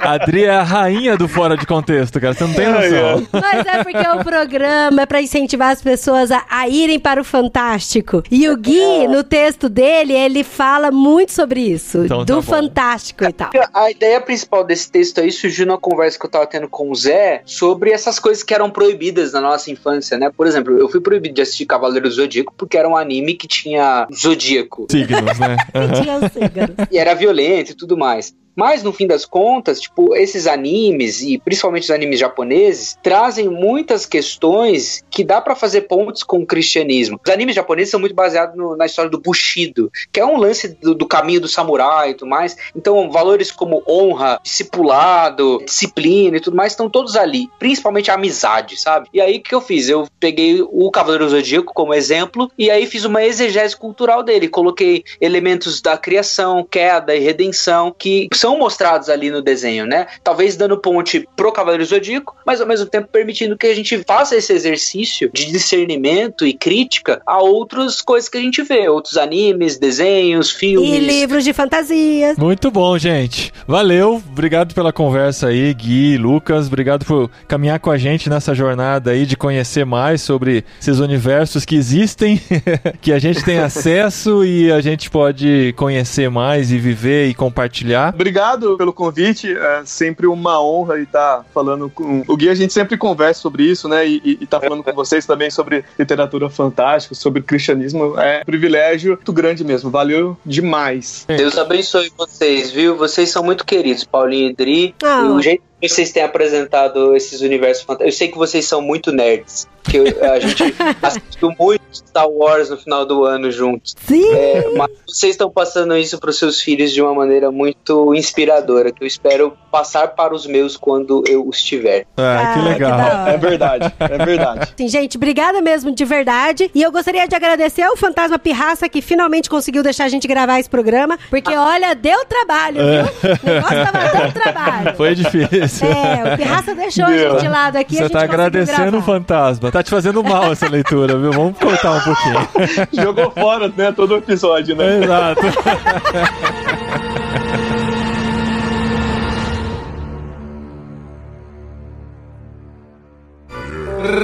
Adri 0.00 0.44
é 0.44 0.50
a 0.50 0.62
rainha 0.62 1.16
do 1.16 1.28
fora 1.28 1.56
de 1.56 1.66
contexto, 1.66 2.20
cara. 2.20 2.34
Você 2.34 2.44
não 2.44 2.54
tem 2.54 2.68
noção. 2.68 3.26
Mas 3.32 3.66
é 3.66 3.82
porque 3.82 4.08
o 4.08 4.24
programa 4.24 5.02
é 5.02 5.06
pra 5.06 5.22
incentivar 5.22 5.70
as 5.70 5.82
pessoas 5.82 6.30
a, 6.30 6.44
a 6.48 6.68
irem 6.68 6.98
para 6.98 7.20
o 7.20 7.24
Fantástico. 7.24 8.22
E 8.30 8.48
o 8.48 8.56
Gui, 8.56 9.08
no 9.08 9.24
texto 9.24 9.68
dele, 9.68 10.12
ele 10.12 10.44
fala 10.44 10.90
muito 10.90 11.32
sobre 11.32 11.60
isso. 11.60 12.04
Então, 12.04 12.24
do 12.24 12.36
tá 12.36 12.42
Fantástico 12.42 13.24
e 13.24 13.32
tal. 13.32 13.50
A 13.72 13.90
ideia 13.90 14.20
principal 14.20 14.64
desse 14.64 14.90
texto 14.90 15.20
aí 15.20 15.30
surgiu 15.30 15.66
numa 15.66 15.78
conversa 15.78 16.18
que 16.18 16.26
eu 16.26 16.30
tava 16.30 16.46
tendo 16.50 16.68
com 16.68 16.90
o 16.90 16.94
Zé 16.94 17.42
sobre 17.44 17.90
essas 17.90 18.18
coisas 18.18 18.42
que 18.42 18.52
eram 18.52 18.70
proibidas 18.70 19.32
na 19.32 19.40
nossa 19.40 19.70
infância, 19.70 20.18
né? 20.18 20.30
Por 20.34 20.46
exemplo, 20.46 20.76
eu 20.78 20.88
fui 20.88 21.00
proibido 21.00 21.34
de 21.34 21.42
assistir 21.42 21.66
Cavaleiro 21.66 22.08
do 22.08 22.14
Zodíaco 22.14 22.52
porque 22.56 22.76
era 22.76 22.88
um 22.88 22.96
anime 22.96 23.34
que 23.34 23.46
tinha 23.46 24.06
zodíaco. 24.12 24.86
Signos, 24.90 25.38
né? 25.38 25.56
Uhum. 25.80 26.86
e 26.90 26.98
era 26.98 27.14
violento 27.14 27.72
e 27.72 27.74
tudo 27.74 27.96
mais. 27.96 28.34
Mas 28.54 28.82
no 28.82 28.92
fim 28.92 29.06
das 29.06 29.24
contas, 29.24 29.80
tipo, 29.80 30.14
esses 30.14 30.46
animes 30.46 31.22
e 31.22 31.38
principalmente 31.38 31.84
os 31.84 31.90
animes 31.90 32.18
japoneses 32.18 32.98
trazem 33.02 33.48
muitas 33.48 34.06
questões 34.06 35.04
que 35.10 35.24
dá 35.24 35.40
para 35.40 35.54
fazer 35.54 35.82
pontos 35.82 36.22
com 36.22 36.38
o 36.38 36.46
cristianismo. 36.46 37.20
Os 37.24 37.32
animes 37.32 37.54
japoneses 37.54 37.90
são 37.90 38.00
muito 38.00 38.14
baseados 38.14 38.56
no, 38.56 38.76
na 38.76 38.86
história 38.86 39.10
do 39.10 39.20
Bushido, 39.20 39.90
que 40.12 40.20
é 40.20 40.26
um 40.26 40.36
lance 40.36 40.68
do, 40.68 40.94
do, 40.94 41.06
caminho 41.06 41.40
do 41.40 41.48
samurai 41.48 42.10
e 42.10 42.14
tudo 42.14 42.28
mais. 42.28 42.56
Então, 42.74 43.10
valores 43.10 43.50
como 43.50 43.82
honra, 43.88 44.38
discipulado, 44.42 45.62
disciplina 45.64 46.36
e 46.36 46.40
tudo 46.40 46.56
mais 46.56 46.72
estão 46.72 46.88
todos 46.88 47.16
ali, 47.16 47.48
principalmente 47.58 48.10
a 48.10 48.14
amizade, 48.14 48.80
sabe? 48.80 49.08
E 49.12 49.20
aí 49.20 49.38
o 49.38 49.42
que 49.42 49.54
eu 49.54 49.60
fiz? 49.60 49.88
Eu 49.88 50.08
peguei 50.18 50.62
o 50.62 50.90
Cavaleiro 50.90 51.28
Zodíaco 51.28 51.72
como 51.74 51.94
exemplo 51.94 52.50
e 52.58 52.70
aí 52.70 52.86
fiz 52.86 53.04
uma 53.04 53.24
exegese 53.24 53.76
cultural 53.76 54.22
dele, 54.22 54.48
coloquei 54.48 55.04
elementos 55.20 55.80
da 55.80 55.96
criação, 55.96 56.66
queda 56.68 57.14
e 57.14 57.20
redenção 57.20 57.94
que 57.96 58.28
são 58.40 58.56
mostrados 58.56 59.10
ali 59.10 59.30
no 59.30 59.42
desenho, 59.42 59.84
né? 59.84 60.06
Talvez 60.24 60.56
dando 60.56 60.78
ponte 60.78 61.28
pro 61.36 61.52
Cavaleiro 61.52 61.84
Zodíaco, 61.84 62.34
mas 62.46 62.58
ao 62.58 62.66
mesmo 62.66 62.86
tempo 62.86 63.06
permitindo 63.12 63.56
que 63.56 63.66
a 63.66 63.74
gente 63.74 64.02
faça 64.06 64.34
esse 64.34 64.50
exercício 64.50 65.30
de 65.30 65.52
discernimento 65.52 66.46
e 66.46 66.54
crítica 66.54 67.20
a 67.26 67.38
outras 67.42 68.00
coisas 68.00 68.30
que 68.30 68.38
a 68.38 68.40
gente 68.40 68.62
vê, 68.62 68.88
outros 68.88 69.18
animes, 69.18 69.78
desenhos, 69.78 70.50
filmes. 70.50 70.88
E 70.88 70.98
livros 70.98 71.44
de 71.44 71.52
fantasia. 71.52 72.34
Muito 72.38 72.70
bom, 72.70 72.96
gente. 72.96 73.52
Valeu, 73.66 74.22
obrigado 74.30 74.74
pela 74.74 74.90
conversa 74.90 75.48
aí, 75.48 75.74
Gui, 75.74 76.16
Lucas, 76.16 76.66
obrigado 76.66 77.04
por 77.04 77.30
caminhar 77.46 77.78
com 77.78 77.90
a 77.90 77.98
gente 77.98 78.30
nessa 78.30 78.54
jornada 78.54 79.10
aí 79.10 79.26
de 79.26 79.36
conhecer 79.36 79.84
mais 79.84 80.22
sobre 80.22 80.64
esses 80.80 80.98
universos 80.98 81.66
que 81.66 81.76
existem, 81.76 82.40
que 83.02 83.12
a 83.12 83.18
gente 83.18 83.44
tem 83.44 83.58
acesso 83.58 84.42
e 84.46 84.72
a 84.72 84.80
gente 84.80 85.10
pode 85.10 85.74
conhecer 85.76 86.30
mais 86.30 86.72
e 86.72 86.78
viver 86.78 87.28
e 87.28 87.34
compartilhar. 87.34 88.14
Obrigado 88.14 88.29
obrigado 88.30 88.76
pelo 88.76 88.92
convite. 88.92 89.52
É 89.52 89.82
sempre 89.84 90.26
uma 90.26 90.62
honra 90.62 91.00
estar 91.00 91.44
falando 91.52 91.90
com 91.90 92.22
o 92.26 92.36
Gui. 92.36 92.48
A 92.48 92.54
gente 92.54 92.72
sempre 92.72 92.96
conversa 92.96 93.40
sobre 93.40 93.64
isso, 93.64 93.88
né? 93.88 94.06
E, 94.06 94.38
estar 94.40 94.60
tá 94.60 94.66
falando 94.66 94.84
com 94.84 94.92
vocês 94.92 95.26
também 95.26 95.50
sobre 95.50 95.84
literatura 95.98 96.48
fantástica, 96.48 97.14
sobre 97.14 97.42
cristianismo. 97.42 98.18
É 98.18 98.40
um 98.40 98.44
privilégio 98.44 99.14
muito 99.14 99.32
grande 99.32 99.64
mesmo. 99.64 99.90
Valeu 99.90 100.36
demais. 100.46 101.24
Deus 101.26 101.58
abençoe 101.58 102.12
vocês, 102.16 102.70
viu? 102.70 102.96
Vocês 102.96 103.30
são 103.30 103.42
muito 103.42 103.66
queridos, 103.66 104.04
Paulinho 104.04 104.50
e 104.50 104.54
Dri. 104.54 104.94
Ah. 105.02 105.22
E 105.24 105.28
o 105.28 105.42
jeito 105.42 105.69
vocês 105.88 106.12
têm 106.12 106.22
apresentado 106.22 107.14
esses 107.16 107.40
universos 107.40 107.84
fantásticos. 107.84 108.14
Eu 108.14 108.18
sei 108.18 108.28
que 108.28 108.38
vocês 108.38 108.64
são 108.64 108.80
muito 108.80 109.12
nerds 109.12 109.68
que 109.82 109.98
a 110.24 110.38
gente 110.38 110.74
assistiu 111.02 111.54
muito 111.58 111.82
Star 111.92 112.28
Wars 112.28 112.70
no 112.70 112.76
final 112.76 113.04
do 113.04 113.24
ano 113.24 113.50
juntos. 113.50 113.94
Sim. 114.06 114.32
É, 114.32 114.70
mas 114.76 114.90
vocês 115.06 115.32
estão 115.32 115.50
passando 115.50 115.96
isso 115.96 116.18
para 116.18 116.30
os 116.30 116.38
seus 116.38 116.60
filhos 116.60 116.92
de 116.92 117.02
uma 117.02 117.14
maneira 117.14 117.50
muito 117.50 118.14
inspiradora, 118.14 118.92
que 118.92 119.02
eu 119.02 119.06
espero 119.06 119.56
passar 119.70 120.08
para 120.08 120.34
os 120.34 120.46
meus 120.46 120.76
quando 120.76 121.24
eu 121.26 121.46
os 121.46 121.62
tiver. 121.62 122.06
Ah, 122.16 122.54
que 122.54 122.68
legal. 122.68 122.98
Que 123.24 123.30
é 123.30 123.36
verdade, 123.36 123.94
é 123.98 124.24
verdade. 124.24 124.72
Sim, 124.76 124.88
gente, 124.88 125.16
obrigada 125.16 125.60
mesmo, 125.60 125.92
de 125.92 126.04
verdade. 126.04 126.70
E 126.74 126.82
eu 126.82 126.92
gostaria 126.92 127.26
de 127.26 127.34
agradecer 127.34 127.82
ao 127.82 127.96
Fantasma 127.96 128.38
Pirraça 128.38 128.88
que 128.88 129.00
finalmente 129.00 129.48
conseguiu 129.48 129.82
deixar 129.82 130.04
a 130.04 130.08
gente 130.08 130.26
gravar 130.28 130.58
esse 130.60 130.70
programa, 130.70 131.18
porque 131.28 131.54
olha, 131.54 131.94
deu 131.94 132.24
trabalho, 132.24 132.80
viu? 132.80 133.30
O 133.42 133.54
negócio 133.54 133.92
tava 133.92 134.18
dando 134.18 134.32
trabalho. 134.32 134.96
Foi 134.96 135.14
difícil. 135.14 135.69
É, 135.82 136.34
o 136.34 136.36
Pirraça 136.36 136.74
deixou 136.74 137.06
Deu. 137.06 137.14
a 137.14 137.32
gente 137.32 137.40
de 137.42 137.48
lado 137.48 137.76
aqui. 137.76 137.96
Você 137.96 138.08
tá 138.08 138.22
agradecendo 138.22 138.98
o 138.98 139.02
fantasma. 139.02 139.70
Tá 139.70 139.82
te 139.82 139.90
fazendo 139.90 140.22
mal 140.22 140.52
essa 140.52 140.68
leitura, 140.68 141.16
viu? 141.18 141.32
Vamos 141.32 141.58
cortar 141.58 141.92
um 141.92 142.00
pouquinho. 142.00 142.48
Jogou 143.04 143.30
fora, 143.30 143.72
né? 143.76 143.92
Todo 143.92 144.16
episódio, 144.16 144.74
né? 144.76 145.02
Exato. 145.02 145.40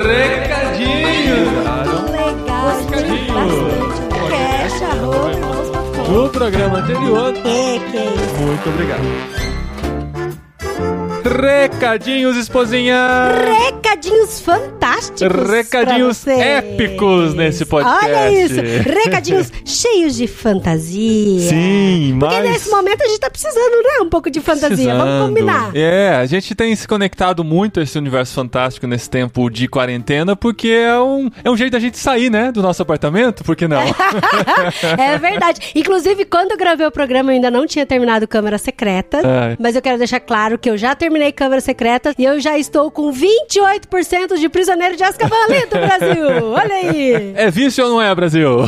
Recadinho! 0.06 1.36
Legal, 2.10 2.78
Recadinho! 2.90 3.36
No 6.10 6.28
programa 6.30 6.78
anterior. 6.78 7.34
É, 7.38 7.78
que 7.90 7.96
é 7.96 8.14
isso. 8.14 8.34
Muito 8.40 8.68
obrigado. 8.68 9.45
Recadinhos, 11.26 12.36
esposinha! 12.36 12.96
Recadinhos 13.64 14.40
fantásticos! 14.40 15.50
Recadinhos 15.50 16.24
épicos 16.24 17.34
nesse 17.34 17.64
podcast. 17.64 18.06
Olha 18.06 18.30
isso! 18.30 18.60
Recadinhos 18.60 19.52
cheios 19.66 20.14
de 20.14 20.28
fantasia. 20.28 21.50
Sim, 21.50 22.12
mas... 22.20 22.32
Porque 22.32 22.48
nesse 22.48 22.70
momento 22.70 23.02
a 23.02 23.08
gente 23.08 23.18
tá 23.18 23.28
precisando, 23.28 23.82
né? 23.82 24.02
Um 24.02 24.08
pouco 24.08 24.30
de 24.30 24.40
fantasia. 24.40 24.68
Precisando. 24.68 24.98
Vamos 24.98 25.28
combinar. 25.28 25.74
É, 25.74 26.10
a 26.10 26.26
gente 26.26 26.54
tem 26.54 26.74
se 26.76 26.86
conectado 26.86 27.42
muito 27.42 27.80
a 27.80 27.82
esse 27.82 27.98
universo 27.98 28.32
fantástico 28.32 28.86
nesse 28.86 29.10
tempo 29.10 29.50
de 29.50 29.66
quarentena, 29.66 30.36
porque 30.36 30.68
é 30.68 30.96
um, 30.96 31.28
é 31.42 31.50
um 31.50 31.56
jeito 31.56 31.72
da 31.72 31.80
gente 31.80 31.98
sair, 31.98 32.30
né? 32.30 32.52
Do 32.52 32.62
nosso 32.62 32.82
apartamento, 32.82 33.42
por 33.42 33.56
que 33.56 33.66
não? 33.66 33.82
é 34.96 35.18
verdade. 35.18 35.72
Inclusive, 35.74 36.24
quando 36.24 36.52
eu 36.52 36.56
gravei 36.56 36.86
o 36.86 36.92
programa, 36.92 37.32
eu 37.32 37.34
ainda 37.34 37.50
não 37.50 37.66
tinha 37.66 37.84
terminado 37.84 38.28
Câmara 38.28 38.58
Secreta. 38.58 39.18
É. 39.18 39.56
Mas 39.58 39.74
eu 39.74 39.82
quero 39.82 39.98
deixar 39.98 40.20
claro 40.20 40.56
que 40.56 40.70
eu 40.70 40.76
já 40.76 40.94
terminei 40.94 41.15
terminei 41.16 41.32
Câmara 41.32 41.60
Secreta 41.60 42.14
e 42.18 42.24
eu 42.24 42.38
já 42.38 42.58
estou 42.58 42.90
com 42.90 43.10
28% 43.10 44.38
de 44.38 44.48
prisioneiro 44.48 44.96
de 44.96 45.04
Azkaban 45.04 45.34
do 45.70 45.78
Brasil. 45.78 46.26
Olha 46.52 46.74
aí. 46.74 47.32
É 47.34 47.50
vício 47.50 47.84
ou 47.84 47.90
não 47.90 48.02
é, 48.02 48.14
Brasil? 48.14 48.58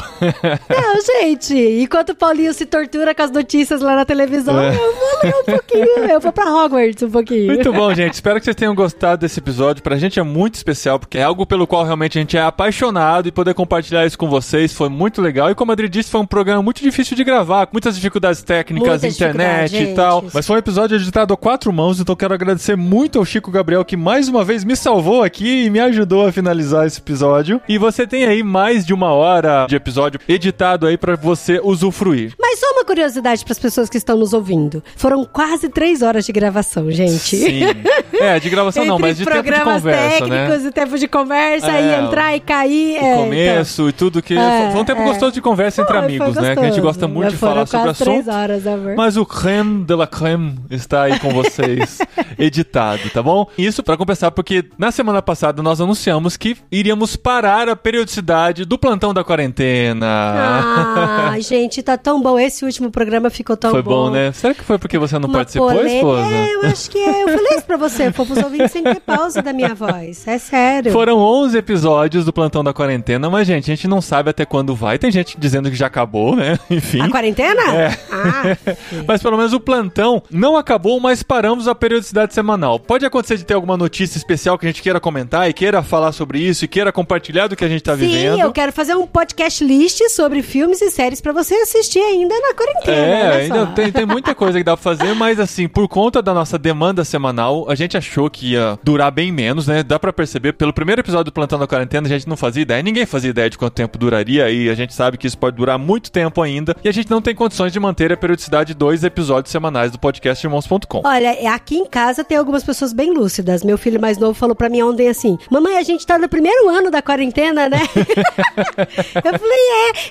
Não, 0.69 1.23
gente. 1.23 1.55
Enquanto 1.55 2.11
o 2.11 2.15
Paulinho 2.15 2.53
se 2.55 2.65
tortura 2.65 3.15
com 3.15 3.23
as 3.23 3.31
notícias 3.31 3.81
lá 3.81 3.95
na 3.95 4.05
televisão, 4.05 4.59
é. 4.61 4.69
eu 4.69 4.95
vou 4.95 5.21
ler 5.23 5.35
um 5.35 5.45
pouquinho. 5.45 6.11
Eu 6.11 6.21
vou 6.21 6.33
pra 6.33 6.45
Hogwarts 6.45 7.03
um 7.03 7.11
pouquinho. 7.11 7.47
Muito 7.47 7.73
bom, 7.73 7.93
gente. 7.95 8.15
Espero 8.15 8.39
que 8.39 8.45
vocês 8.45 8.57
tenham 8.57 8.75
gostado 8.75 9.21
desse 9.21 9.39
episódio. 9.39 9.83
Pra 9.83 9.97
gente 9.97 10.19
é 10.19 10.23
muito 10.23 10.55
especial, 10.55 10.99
porque 10.99 11.19
é 11.19 11.23
algo 11.23 11.45
pelo 11.45 11.67
qual 11.67 11.85
realmente 11.85 12.19
a 12.19 12.21
gente 12.21 12.37
é 12.37 12.43
apaixonado 12.43 13.29
e 13.29 13.33
poder 13.33 13.55
compartilhar 13.55 14.07
isso 14.07 14.19
com 14.19 14.29
vocês 14.29 14.73
foi 14.73 14.89
muito 14.89 15.21
legal. 15.21 15.51
E 15.51 15.55
como 15.55 15.73
a 15.73 15.75
Adri 15.75 15.89
disse, 15.89 16.11
foi 16.11 16.21
um 16.21 16.27
programa 16.27 16.63
muito 16.63 16.83
difícil 16.83 17.17
de 17.17 17.25
gravar, 17.25 17.67
com 17.67 17.75
muitas 17.75 17.95
dificuldades 17.95 18.43
técnicas, 18.43 19.03
Muita 19.03 19.09
internet 19.09 19.77
e 19.77 19.95
tal. 19.95 20.25
Mas 20.33 20.47
foi 20.47 20.57
um 20.57 20.59
episódio 20.59 20.97
editado 20.97 21.35
a 21.35 21.37
quatro 21.37 21.73
mãos, 21.73 22.01
então 22.01 22.17
quero 22.17 22.38
agradecer 22.39 22.77
muito 22.77 23.19
ao 23.19 23.25
Chico 23.25 23.51
Gabriel, 23.51 23.85
que 23.85 23.97
mais 23.97 24.29
uma 24.29 24.45
vez 24.45 24.65
me 24.65 24.77
salvou 24.77 25.23
aqui 25.23 25.65
e 25.65 25.71
me 25.71 25.81
ajudou 25.81 26.27
a 26.27 26.33
finalizar 26.33 26.87
esse 26.87 27.01
episódio. 27.01 27.61
E 27.69 27.77
você 27.77 28.07
tem 28.07 28.25
aí 28.25 28.43
mais 28.43 28.87
de 28.87 28.95
uma 28.95 29.13
hora 29.13 29.67
de 29.69 29.77
episódio 29.77 30.21
editado 30.29 30.87
aí 30.87 30.97
pra 30.97 31.17
você 31.17 31.61
usufruir. 31.63 32.35
Mas 32.41 32.61
só 32.61 32.67
uma 32.73 32.85
curiosidade 32.85 33.45
para 33.45 33.53
as 33.53 33.59
pessoas 33.59 33.91
que 33.91 33.97
estão 33.97 34.17
nos 34.17 34.33
ouvindo. 34.33 34.83
Foram 34.97 35.25
quase 35.25 35.69
três 35.69 36.01
horas 36.01 36.25
de 36.25 36.33
gravação, 36.33 36.91
gente. 36.91 37.37
Sim. 37.37 37.61
É, 38.21 38.41
de 38.41 38.51
gravação 38.51 38.85
não, 38.85 38.99
mas 38.99 39.17
de 39.17 39.25
tempo 39.25 39.43
de 39.45 39.61
conversa, 39.61 40.27
né? 40.27 40.47
técnicos 40.47 40.67
e 40.67 40.73
tempo 40.73 40.99
de 40.99 41.07
conversa 41.07 41.71
É, 41.71 41.83
e 41.83 42.05
entrar 42.05 42.35
e 42.35 42.41
cair. 42.41 43.01
O 43.01 43.05
é, 43.05 43.17
começo 43.17 43.89
e 43.89 43.93
tudo 43.93 44.21
que. 44.21 44.37
É, 44.37 44.71
foi 44.73 44.81
um 44.81 44.85
tempo 44.85 45.03
é. 45.03 45.05
gostoso 45.05 45.33
de 45.33 45.41
conversa 45.41 45.83
entre 45.83 45.93
então. 45.93 46.05
amigos, 46.05 46.35
né? 46.35 46.57
Que 46.57 46.61
a 46.65 46.69
gente 46.69 46.81
gosta 46.81 47.07
muito 47.07 47.31
de 47.31 47.37
falar 47.37 47.67
sobre 47.67 47.91
assunto. 47.91 48.29
horas. 48.29 48.65
Mas 48.97 49.17
o 49.17 49.25
creme 49.25 49.85
de 49.85 49.95
la 49.95 50.07
creme 50.07 50.59
está 50.69 51.03
aí 51.03 51.19
com 51.21 51.31
vocês, 51.31 51.99
editado, 52.39 53.09
tá 53.11 53.23
bom? 53.23 53.47
Isso 53.57 53.83
pra 53.83 53.97
compensar, 53.97 54.31
porque 54.33 54.65
na 54.77 54.91
semana 54.91 55.23
passada 55.23 55.63
nós 55.63 55.81
anunciamos 55.81 56.37
que 56.37 56.57
iríamos 56.71 57.17
parar 57.17 57.69
a 57.69 57.77
periodicidade 57.77 58.65
do 58.65 58.79
plantão 58.79 59.15
da 59.15 59.23
quarentena. 59.25 60.07
Ah, 60.07 61.37
gente, 61.41 61.83
tá 61.83 61.97
tão 61.97 62.21
bom. 62.21 62.39
Esse 62.39 62.65
último 62.65 62.91
programa 62.91 63.31
ficou 63.31 63.57
tão 63.57 63.71
foi 63.71 63.83
bom. 63.83 63.91
bom, 64.07 64.11
né? 64.11 64.33
Será 64.33 64.55
que 64.55 64.63
foi 64.65 64.79
porque 64.79 64.99
você 64.99 65.19
não 65.19 65.29
Uma 65.29 65.39
participou, 65.39 65.69
polêmica- 65.69 65.97
esposa? 65.97 66.29
É, 66.35 66.55
eu 66.55 66.63
acho 66.63 66.91
que 66.91 66.99
é. 66.99 67.23
Eu 67.23 67.29
falei 67.29 67.57
isso 67.57 67.65
pra 67.67 67.77
você. 67.77 68.13
Foi 68.13 68.27
pros 68.27 68.39
ouvintes 68.39 68.71
sem 68.73 68.83
ter 68.83 69.01
pausa 69.01 69.43
da 69.43 69.53
minha 69.53 69.75
voz. 69.75 70.27
É 70.27 70.39
sério. 70.39 70.93
Foram 70.93 71.19
11 71.19 71.57
episódios 71.59 72.25
do 72.25 72.33
plantão 72.33 72.63
da 72.65 72.73
quarentena, 72.73 73.29
mas, 73.31 73.47
gente, 73.47 73.71
a 73.71 73.75
gente 73.75 73.89
não 73.89 74.01
sabe 74.01 74.31
até 74.31 74.45
quando 74.45 74.75
vai. 74.75 74.99
Tem 74.99 75.11
gente 75.11 75.37
dizendo 75.39 75.71
que 75.71 75.77
já 75.77 75.87
acabou, 75.87 76.35
né? 76.37 76.59
Enfim. 76.71 77.01
A 77.01 77.11
quarentena? 77.11 77.63
É. 77.75 77.99
Ah, 78.11 78.57
Mas 79.07 79.23
pelo 79.23 79.37
menos 79.37 79.53
o 79.53 79.61
plantão 79.61 80.23
não 80.31 80.57
acabou, 80.57 80.99
mas 81.01 81.23
paramos 81.23 81.69
a 81.69 81.75
periodicidade 81.75 82.18
semanal. 82.27 82.79
Pode 82.79 83.05
acontecer 83.05 83.37
de 83.37 83.45
ter 83.45 83.55
alguma 83.55 83.77
notícia 83.77 84.17
especial 84.19 84.59
que 84.59 84.67
a 84.67 84.69
gente 84.69 84.83
queira 84.83 85.01
comentar 85.01 85.49
e 85.49 85.53
queira 85.53 85.83
falar 85.83 86.13
sobre 86.13 86.41
isso 86.41 86.65
e 86.65 86.69
queira 86.69 86.91
compartilhar 86.91 87.47
do 87.47 87.57
que 87.57 87.65
a 87.65 87.69
gente 87.69 87.83
tá 87.83 87.97
Sim, 87.97 88.09
vivendo. 88.09 88.41
eu 88.41 88.53
quero 88.53 88.73
fazer 88.73 88.95
um 88.95 89.07
podcast 89.07 89.65
list 89.65 90.01
sobre 90.11 90.43
filmes 90.43 90.81
e 90.83 90.91
séries 90.91 91.21
pra 91.21 91.33
você 91.33 91.55
assistir 91.55 92.01
ainda 92.01 92.35
na 92.41 92.55
quarentena. 92.55 92.97
É, 92.97 93.41
ainda 93.43 93.67
tem, 93.69 93.93
tem 93.93 94.07
muita 94.07 94.35
coisa 94.35 94.59
que 94.59 94.65
dá 94.65 94.77
pra 94.77 94.83
fazer, 94.83 95.15
mas 95.17 95.39
assim, 95.39 95.69
por 95.69 95.89
conta 95.89 96.21
da 96.23 96.33
nossa 96.35 96.59
demanda 96.59 97.05
semanal, 97.05 97.67
a 97.69 97.75
gente 97.75 97.97
achou 97.97 98.29
que 98.31 98.53
ia 98.53 98.79
durar 98.83 99.11
bem 99.11 99.31
menos, 99.31 99.67
né? 99.67 99.83
Dá 99.83 99.99
pra 99.99 100.13
perceber, 100.13 100.53
pelo 100.55 100.73
primeiro 100.73 101.01
episódio 101.01 101.27
do 101.27 101.33
Plantão 101.33 101.59
da 101.59 101.67
Quarentena, 101.67 102.07
a 102.07 102.11
gente 102.11 102.29
não 102.29 102.37
fazia 102.37 102.63
ideia, 102.63 102.83
ninguém 102.83 103.07
fazia 103.07 103.31
ideia 103.31 103.51
de 103.51 103.59
quanto 103.59 103.75
tempo 103.75 103.99
duraria, 103.99 104.51
e 104.51 104.69
a 104.69 104.75
gente 104.75 104.95
sabe 104.95 105.19
que 105.19 105.27
isso 105.27 105.39
pode 105.39 105.57
durar 105.57 105.79
muito 105.79 106.11
tempo 106.11 106.43
ainda, 106.43 106.75
e 106.83 106.89
a 106.89 106.93
gente 106.93 107.11
não 107.11 107.21
tem 107.21 107.35
condições 107.35 107.73
de 107.73 107.81
manter 107.81 108.13
a 108.13 108.17
periodicidade 108.17 108.69
de 108.69 108.75
dois 108.75 109.05
episódios 109.05 109.51
semanais 109.53 109.91
do 109.93 109.99
podcast 109.99 110.45
irmãos.com. 110.45 111.03
Olha, 111.05 111.55
aqui 111.55 111.77
em 111.77 111.87
casa 111.87 112.08
tem 112.17 112.37
algumas 112.39 112.63
pessoas 112.65 112.93
bem 112.93 113.13
lúcidas. 113.13 113.63
Meu 113.63 113.77
filho 113.79 114.01
mais 114.01 114.19
novo 114.19 114.35
falou 114.35 114.55
pra 114.55 114.69
mim 114.69 114.83
ontem 114.83 115.09
assim: 115.09 115.39
Mamãe, 115.51 115.77
a 115.77 115.83
gente 115.83 116.07
tá 116.07 116.19
no 116.19 116.29
primeiro 116.29 116.69
ano 116.69 116.91
da 116.91 117.01
quarentena, 117.03 117.69
né? 117.69 117.81
eu 117.97 119.39
falei, 119.39 119.59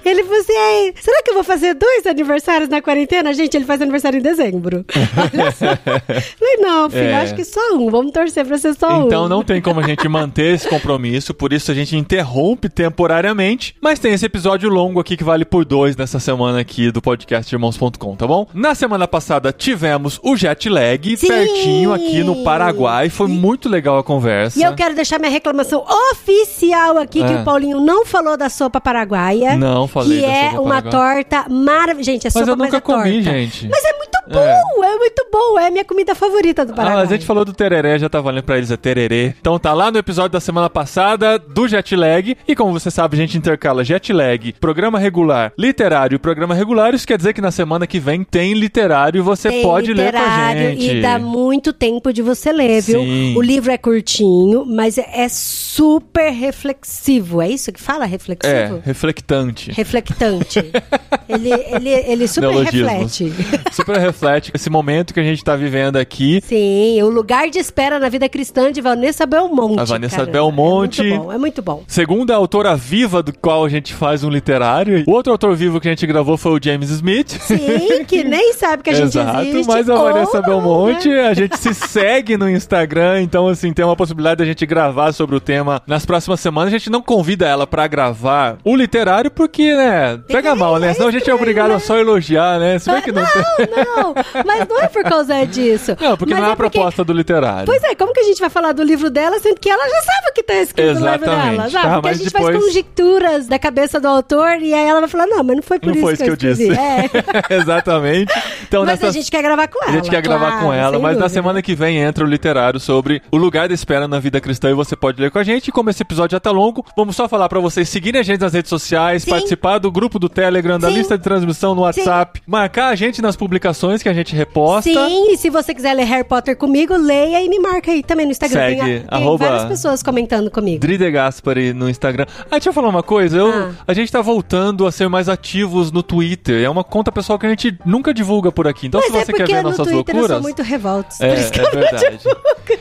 é. 0.04 0.10
Ele 0.10 0.24
falou 0.24 0.40
assim: 0.40 0.94
será 1.02 1.22
que 1.24 1.30
eu 1.32 1.34
vou 1.36 1.44
fazer 1.44 1.74
dois 1.74 2.06
aniversários 2.06 2.70
na 2.70 2.82
quarentena? 2.82 3.34
Gente, 3.34 3.56
ele 3.56 3.66
faz 3.66 3.82
aniversário 3.82 4.20
em 4.20 4.22
dezembro. 4.22 4.86
Olha 5.34 5.52
só. 5.52 5.66
falei, 5.76 6.58
não, 6.60 6.90
filho, 6.90 7.04
É. 7.04 7.22
acho 7.22 7.36
que 7.36 7.44
só 7.44 7.74
um. 7.76 7.90
Vamos 7.90 8.12
torcer 8.12 8.46
pra 8.46 8.58
ser 8.58 8.74
só 8.76 9.02
um. 9.02 9.06
Então 9.08 9.28
não 9.28 9.44
tem 9.44 9.62
como 9.62 9.80
a 9.80 9.84
gente 9.84 10.08
manter 10.08 10.56
esse 10.56 10.68
compromisso, 10.68 11.34
por 11.34 11.54
isso 11.54 11.72
a 11.72 11.74
gente 11.74 11.96
interrompe 11.96 12.70
temporariamente. 12.70 13.76
Mas 13.82 14.00
tem 14.00 14.14
esse 14.14 14.26
episódio 14.26 14.70
longo 14.70 15.00
aqui 15.00 15.16
que 15.18 15.24
vale 15.24 15.46
por 15.46 15.66
dois 15.66 15.96
nessa 15.96 16.20
semana 16.20 16.60
aqui 16.60 16.92
do 16.92 17.02
podcast 17.02 17.54
irmãos.com, 17.54 18.16
tá 18.16 18.28
bom? 18.28 18.48
Na 18.54 18.76
semana 18.76 19.08
passada 19.08 19.52
tivemos 19.52 20.20
o 20.24 20.36
jet 20.36 20.68
lag 20.70 21.18
Sim! 21.18 21.28
pertinho 21.28 21.87
aqui 21.94 22.24
no 22.24 22.44
Paraguai. 22.44 23.10
Foi 23.10 23.28
muito 23.28 23.68
legal 23.70 23.98
a 23.98 24.04
conversa. 24.04 24.60
E 24.60 24.64
eu 24.64 24.74
quero 24.76 24.96
deixar 24.96 25.20
minha 25.20 25.32
reclamação 25.32 25.84
oficial 26.12 26.98
aqui, 26.98 27.24
que 27.24 27.34
É. 27.34 27.38
o 27.38 27.44
Paulinho 27.44 27.80
não 27.80 28.06
falou 28.06 28.38
da 28.38 28.50
sopa 28.50 28.80
paraguaia. 28.82 29.56
Não 29.58 29.88
falei 29.88 30.20
Que 30.22 30.26
da 30.26 30.32
é 30.32 30.50
sopa 30.52 30.62
uma 30.62 30.82
paraguaia. 30.82 31.24
torta 31.26 31.50
maravilhosa. 31.50 32.12
Gente, 32.12 32.28
é 32.28 32.32
Mas 32.34 32.34
sopa, 32.34 32.50
eu 32.52 32.56
nunca 32.56 32.64
mas 32.66 32.74
é 32.74 32.82
comi, 32.82 33.24
torta. 33.24 33.40
gente. 33.40 33.68
Mas 33.70 33.84
é 33.86 33.94
muito 33.94 34.18
bom, 34.30 34.84
é. 34.84 34.98
muito 34.98 35.26
bom. 35.32 35.60
É 35.60 35.68
a 35.68 35.72
minha 35.72 35.86
comida 35.86 36.14
favorita 36.16 36.66
do 36.66 36.74
Ah, 36.74 36.76
Paraguai. 36.76 37.02
mas 37.04 37.12
a 37.12 37.16
gente 37.16 37.26
falou 37.26 37.44
do 37.46 37.54
tereré, 37.54 37.98
já 38.00 38.10
tá 38.10 38.20
valendo 38.22 38.44
pra 38.44 38.58
eles, 38.58 38.72
é 38.72 38.78
tererê. 38.78 39.34
Então 39.40 39.58
tá 39.60 39.74
lá 39.74 39.92
no 39.92 39.98
episódio 39.98 40.32
da 40.32 40.40
semana 40.40 40.70
passada 40.70 41.38
do 41.40 41.68
jet 41.68 41.96
lag. 41.96 42.38
E 42.48 42.56
como 42.56 42.72
você 42.74 42.90
sabe, 42.92 43.16
a 43.16 43.20
gente 43.20 43.38
intercala 43.38 43.84
jet 43.84 44.12
lag, 44.14 44.54
programa 44.60 45.00
regular, 45.00 45.52
literário 45.58 46.16
e 46.16 46.20
programa 46.20 46.54
regular. 46.54 46.94
Isso 46.94 47.08
quer 47.08 47.18
dizer 47.18 47.34
que 47.34 47.42
na 47.42 47.52
semana 47.52 47.86
que 47.88 48.00
vem 48.00 48.24
tem 48.24 48.54
literário 48.54 49.20
e 49.20 49.22
você 49.22 49.50
Tem 49.50 49.62
pode 49.62 49.94
ler 49.94 50.12
com 50.12 50.18
a 50.18 50.22
literário 50.22 50.62
gente. 50.72 50.92
E 50.98 51.02
dá 51.02 51.20
muito 51.20 51.74
tempo 51.78 52.12
de 52.12 52.22
você 52.22 52.52
ler, 52.52 52.82
viu? 52.82 53.00
Sim. 53.02 53.36
O 53.38 53.42
livro 53.42 53.72
é 53.72 53.78
curtinho, 53.78 54.66
mas 54.66 54.98
é, 54.98 55.08
é 55.14 55.30
super 55.30 56.32
reflexivo. 56.32 57.42
É 57.42 57.50
isso 57.50 57.72
que 57.72 57.80
fala? 57.82 58.06
É, 58.06 58.08
Reflexivo? 58.08 58.82
reflectante. 58.84 59.72
Reflectante. 59.72 60.60
ele, 61.30 61.52
ele, 61.54 61.90
ele 61.90 62.28
super 62.28 62.50
Neologismos. 62.50 63.20
reflete. 63.20 63.34
Super 63.72 63.98
reflete 63.98 64.52
esse 64.54 64.70
momento 64.70 65.14
que 65.14 65.20
a 65.20 65.24
gente 65.24 65.44
tá 65.44 65.56
vivendo 65.56 65.98
aqui. 65.98 66.42
Sim, 66.44 67.02
o 67.04 67.10
lugar 67.10 67.50
de 67.50 67.60
espera 67.60 68.00
na 68.00 68.10
vida 68.10 68.28
cristã 68.28 68.72
de 68.72 68.82
Vanessa 68.82 69.26
Belmonte. 69.26 69.80
A 69.80 69.84
Vanessa 69.84 70.18
cara. 70.18 70.32
Belmonte. 70.32 71.02
É 71.02 71.10
muito 71.10 71.24
bom, 71.24 71.32
é 71.34 71.38
muito 71.38 71.62
bom. 71.62 71.84
Segunda 71.88 72.36
autora 72.36 72.76
viva 72.76 73.22
do 73.22 73.32
qual 73.38 73.66
a 73.66 73.70
gente 73.70 73.94
faz 73.94 74.24
um 74.24 74.30
literário. 74.30 75.04
O 75.08 75.12
outro 75.12 75.32
autor 75.32 75.56
vivo 75.56 75.80
que 75.80 75.88
a 75.88 75.92
gente 75.92 76.06
gravou 76.08 76.38
foi 76.38 76.52
o 76.54 76.60
James 76.64 76.90
Smith. 76.90 77.30
Sim, 77.42 78.04
que 78.06 78.24
nem 78.24 78.54
sabe 78.54 78.84
que 78.84 78.90
a 78.90 78.94
gente 78.94 79.18
Exato, 79.18 79.42
existe. 79.42 79.68
mas 79.68 79.90
a 79.90 79.96
Vanessa 79.96 80.42
Belmonte, 80.42 81.10
a 81.10 81.34
gente 81.34 81.57
se 81.58 81.74
segue 81.74 82.38
no 82.38 82.50
Instagram, 82.50 83.22
então 83.22 83.48
assim, 83.48 83.74
tem 83.74 83.84
uma 83.84 83.96
possibilidade 83.96 84.38
da 84.38 84.46
gente 84.46 84.66
gravar 84.66 85.12
sobre 85.12 85.36
o 85.36 85.40
tema 85.40 85.82
nas 85.88 86.06
próximas 86.06 86.40
semanas. 86.40 86.74
A 86.74 86.78
gente 86.78 86.90
não 86.90 87.02
convida 87.02 87.46
ela 87.48 87.66
pra 87.68 87.88
gravar 87.88 88.58
o 88.64 88.76
literário 88.76 89.30
porque, 89.32 89.74
né, 89.76 90.20
pega 90.28 90.56
mal, 90.56 90.78
né? 90.80 90.94
Senão 90.94 91.08
a 91.08 91.12
gente 91.12 91.30
é 91.30 91.34
obrigado 91.34 91.72
a 91.72 91.80
só 91.80 91.98
elogiar, 91.98 92.60
né? 92.60 92.80
Se 92.80 92.92
bem 92.92 93.02
que 93.02 93.12
não 93.12 93.24
tem... 93.26 93.44
Não, 93.68 93.96
não, 94.14 94.14
mas 94.46 94.68
não 94.68 94.82
é 94.82 94.88
por 94.88 95.04
causa 95.04 95.46
disso. 95.46 95.96
Não, 96.00 96.16
porque 96.18 96.34
Mas 96.34 96.44
não 96.44 96.50
é 96.50 96.54
a 96.54 96.56
porque- 96.56 96.78
proposta 96.78 97.04
do 97.04 97.14
literário. 97.14 97.66
Pois 97.66 97.84
é, 97.84 97.96
como 97.96 98.14
que 98.14 98.20
a 98.20 98.24
gente 98.24 98.40
vai 98.40 98.50
falar 98.50 98.72
do 98.74 98.84
livro 98.84 99.10
dela, 99.10 99.40
sendo 99.40 99.60
que 99.60 99.70
ela 99.70 99.84
já 99.90 100.02
sabe 100.02 100.30
o 100.30 100.34
que 100.34 100.44
tá 100.44 100.56
escrito 100.56 100.88
no 101.00 101.10
livro 101.12 101.26
Exatamente, 101.26 101.58
dela, 101.58 101.70
sabe? 101.70 101.86
tá? 101.88 101.94
Porque 101.94 102.10
a 102.10 102.14
gente 102.14 102.32
depois- 102.34 102.46
faz 102.56 102.66
conjecturas 102.66 103.48
da 103.48 103.60
cabeça 103.60 104.00
do 104.00 104.08
autor 104.08 104.62
e 104.62 104.74
aí 104.74 104.86
ela 104.88 105.00
vai 105.00 105.10
falar, 105.10 105.26
não, 105.28 105.44
mas 105.44 105.56
não 105.56 105.64
foi 105.64 105.80
por 105.80 105.88
Não 105.88 105.94
isso 105.94 106.02
foi 106.02 106.14
isso 106.14 106.24
que 106.24 106.30
eu 106.30 106.34
escrevi. 106.34 106.68
disse. 106.70 106.80
É. 106.80 107.10
Exatamente. 107.56 108.34
Então, 108.68 108.82
mas 108.86 109.00
nessa... 109.00 109.08
a 109.08 109.12
gente 109.12 109.30
quer 109.32 109.42
gravar 109.42 109.68
com 109.68 109.84
A 109.84 109.88
ela. 109.88 109.94
gente 109.96 110.10
quer 110.10 110.22
gravar 110.22 110.48
claro, 110.52 110.66
com 110.66 110.74
ela, 110.74 110.92
mas 111.00 111.18
na 111.18 111.26
dúvida. 111.26 111.30
Semana 111.48 111.62
que 111.62 111.74
vem 111.76 111.98
entra 112.00 112.26
o 112.26 112.28
literário 112.28 112.78
sobre 112.78 113.22
o 113.32 113.38
lugar 113.38 113.70
da 113.70 113.74
espera 113.74 114.06
na 114.06 114.20
vida 114.20 114.42
cristã 114.42 114.70
e 114.70 114.74
você 114.74 114.98
pode 114.98 115.22
ler 115.22 115.32
com 115.32 115.40
a 115.40 115.44
gente. 115.44 115.72
Como 115.72 115.90
esse 115.90 116.02
episódio 116.02 116.36
já 116.36 116.40
tá 116.42 116.52
longo, 116.52 116.84
vamos 116.96 117.16
só 117.16 117.30
falar 117.30 117.48
pra 117.48 117.60
vocês 117.62 117.88
seguirem 117.88 118.20
a 118.20 118.24
gente 118.24 118.42
nas 118.42 118.52
redes 118.52 118.68
sociais, 118.70 119.24
Sim. 119.24 119.30
participar 119.32 119.78
do 119.78 119.90
grupo 119.90 120.20
do 120.20 120.28
Telegram, 120.28 120.78
da 120.78 120.90
Sim. 120.90 120.96
lista 120.96 121.18
de 121.18 121.24
transmissão 121.24 121.74
no 121.74 121.84
WhatsApp, 121.84 122.42
marcar 122.46 122.90
a 122.90 122.96
gente 122.96 123.22
nas 123.22 123.38
publicações 123.38 124.04
que 124.04 124.10
a 124.10 124.14
gente 124.14 124.36
reposta. 124.36 124.90
Sim, 124.92 125.32
e 125.32 125.38
se 125.38 125.50
você 125.50 125.74
quiser 125.74 125.94
ler 125.94 126.04
Harry 126.04 126.26
Potter 126.26 126.58
comigo, 126.58 126.98
leia 126.98 127.42
e 127.42 127.48
me 127.48 127.60
marca 127.60 127.92
aí 127.92 128.04
também 128.04 128.26
no 128.26 128.32
Instagram. 128.34 128.60
Segue, 128.60 128.82
tem, 128.82 129.00
tem 129.00 129.06
arroba- 129.10 129.46
várias 129.48 129.66
pessoas 129.66 130.04
comentando 130.04 130.52
comigo. 130.52 130.82
Dri 130.82 130.98
de 130.98 131.10
Gaspari 131.10 131.72
no 131.72 131.90
Instagram. 131.90 132.26
Ah, 132.42 132.46
deixa 132.52 132.68
eu 132.70 132.74
falar 132.74 132.90
uma 132.90 133.04
coisa. 133.04 133.38
Eu, 133.38 133.48
Ah. 133.54 133.72
A 133.88 133.94
gente 133.94 134.12
tá 134.12 134.22
voltando 134.22 134.86
a 134.86 134.92
ser 134.92 135.08
mais 135.08 135.30
ativos 135.30 135.94
no 135.94 136.04
Twitter. 136.04 136.62
É 136.62 136.70
uma 136.70 136.84
conta 136.84 137.10
pessoal 137.10 137.40
que 137.40 137.46
a 137.46 137.50
gente 137.50 137.78
nunca 137.86 138.14
divulga 138.14 138.52
por 138.52 138.68
aqui. 138.68 138.88
Então, 138.88 139.00
Mas 139.00 139.12
se 139.12 139.18
é 139.18 139.20
você 139.26 139.32
quer 139.32 139.38
porque 139.44 139.54
ver 139.54 139.64
no 139.64 139.70
nossas 139.70 139.88
Twitter 139.88 140.16
eu 140.16 140.20
loucuras. 140.20 140.38
sou 140.38 140.42
muito 140.44 140.62
revoltos. 140.64 141.22
É, 141.22 141.30
por 141.38 141.42
isso 141.42 141.52
que 141.52 141.60
é 141.60 141.64
eu 141.64 141.72
verdade. 141.72 142.20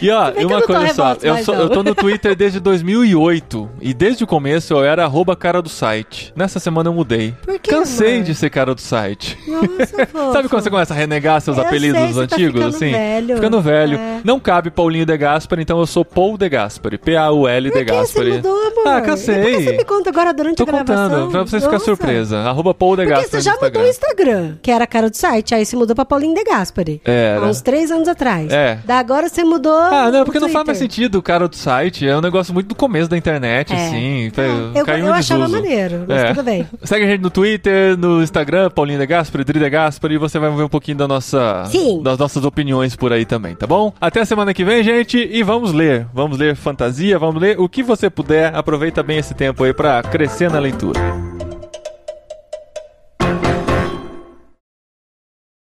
E 0.00 0.10
ó, 0.10 0.32
Se 0.32 0.40
e 0.40 0.44
uma 0.44 0.62
coisa 0.62 0.94
só, 0.94 1.16
eu, 1.22 1.36
sou- 1.44 1.54
eu 1.54 1.68
tô 1.70 1.82
no 1.82 1.94
Twitter 1.94 2.34
desde 2.34 2.58
2008 2.60 3.68
e 3.80 3.94
desde 3.94 4.24
o 4.24 4.26
começo 4.26 4.74
eu 4.74 4.84
era 4.84 5.04
arroba 5.04 5.36
cara 5.36 5.62
do 5.62 5.68
site. 5.68 6.32
Nessa 6.36 6.58
semana 6.58 6.88
eu 6.88 6.94
mudei. 6.94 7.34
Por 7.44 7.58
que, 7.58 7.70
Cansei 7.70 8.20
de 8.22 8.34
ser 8.34 8.50
cara 8.50 8.74
do 8.74 8.80
site. 8.80 9.38
Nossa. 9.46 10.06
Sabe 10.32 10.48
quando 10.48 10.62
você 10.62 10.70
começa 10.70 10.92
a 10.92 10.96
renegar 10.96 11.40
seus 11.40 11.56
Eu 11.56 11.64
apelidos 11.64 12.00
sei, 12.00 12.12
tá 12.14 12.20
antigos, 12.20 12.52
ficando 12.54 12.76
assim? 12.76 12.90
velho. 12.92 13.34
Ficando 13.36 13.60
velho. 13.60 13.98
É. 13.98 14.20
Não 14.24 14.40
cabe 14.40 14.70
Paulinho 14.70 15.06
de 15.06 15.16
Gaspari, 15.16 15.62
então 15.62 15.78
eu 15.78 15.86
sou 15.86 16.04
Paul 16.04 16.36
de 16.36 16.48
Gaspari. 16.48 16.98
P-A-U-L 16.98 17.70
de 17.70 17.76
você 17.78 17.84
Gaspari. 17.84 18.32
mudou, 18.32 18.52
amor? 18.66 18.86
Ah, 18.88 19.00
que 19.00 19.10
você 19.10 19.34
cansei. 19.34 19.76
me 19.76 19.84
conta 19.84 20.10
agora 20.10 20.32
durante 20.34 20.56
Tô 20.56 20.62
a 20.64 20.66
gravação? 20.66 21.08
contando, 21.10 21.30
pra 21.30 21.40
vocês 21.42 21.62
ficarem 21.62 21.72
Nossa. 21.72 21.84
surpresa. 21.84 22.38
Arroba 22.40 22.74
Paul 22.74 22.96
de 22.96 23.02
Porque 23.04 23.14
Gaspari 23.20 23.42
você 23.42 23.50
já 23.50 23.56
mudou 23.60 23.82
o 23.82 23.86
Instagram. 23.86 24.54
Que 24.62 24.70
era 24.70 24.86
cara 24.86 25.08
do 25.10 25.16
site, 25.16 25.54
aí 25.54 25.64
você 25.64 25.76
mudou 25.76 25.94
pra 25.94 26.04
Paulinho 26.04 26.34
de 26.34 26.44
Gaspari. 26.44 27.00
Era. 27.04 27.40
Há 27.40 27.48
uns 27.48 27.60
três 27.60 27.90
anos 27.90 28.08
atrás. 28.08 28.45
É. 28.52 28.78
Da 28.84 28.98
agora 28.98 29.28
você 29.28 29.44
mudou. 29.44 29.72
Ah, 29.76 30.10
não, 30.10 30.24
porque 30.24 30.40
não 30.40 30.48
faz 30.48 30.64
mais 30.66 30.78
sentido 30.78 31.16
o 31.18 31.22
cara 31.22 31.48
do 31.48 31.56
site. 31.56 32.06
É 32.06 32.16
um 32.16 32.20
negócio 32.20 32.52
muito 32.52 32.68
do 32.68 32.74
começo 32.74 33.08
da 33.08 33.16
internet, 33.16 33.72
É. 33.72 33.76
assim. 33.76 34.32
Eu, 34.74 34.84
caiu 34.84 35.06
eu 35.06 35.14
em 35.14 35.18
achava 35.18 35.48
maneiro, 35.48 36.04
mas 36.06 36.22
É. 36.22 36.28
tudo 36.28 36.42
bem. 36.42 36.66
Segue 36.82 37.04
a 37.04 37.08
gente 37.08 37.20
no 37.22 37.30
Twitter, 37.30 37.96
no 37.96 38.22
Instagram, 38.22 38.70
Paulinho 38.70 38.98
de 38.98 39.06
Gaspari, 39.06 39.44
Dri 39.44 39.58
de 39.58 39.70
Gaspari, 39.70 40.14
e 40.14 40.18
você 40.18 40.38
vai 40.38 40.50
ver 40.50 40.62
um 40.62 40.68
pouquinho 40.68 40.96
da 40.98 41.08
nossa, 41.08 41.64
Sim. 41.66 42.02
das 42.02 42.18
nossas 42.18 42.44
opiniões 42.44 42.94
por 42.96 43.12
aí 43.12 43.24
também, 43.24 43.54
tá 43.54 43.66
bom? 43.66 43.92
Até 44.00 44.20
a 44.20 44.24
semana 44.24 44.52
que 44.54 44.64
vem, 44.64 44.82
gente, 44.82 45.18
e 45.18 45.42
vamos 45.42 45.72
ler. 45.72 46.06
Vamos 46.12 46.38
ler 46.38 46.56
fantasia, 46.56 47.18
vamos 47.18 47.40
ler 47.40 47.58
o 47.60 47.68
que 47.68 47.82
você 47.82 48.08
puder. 48.10 48.54
Aproveita 48.54 49.02
bem 49.02 49.18
esse 49.18 49.34
tempo 49.34 49.64
aí 49.64 49.72
pra 49.72 50.02
crescer 50.02 50.50
na 50.50 50.58
leitura. 50.58 51.25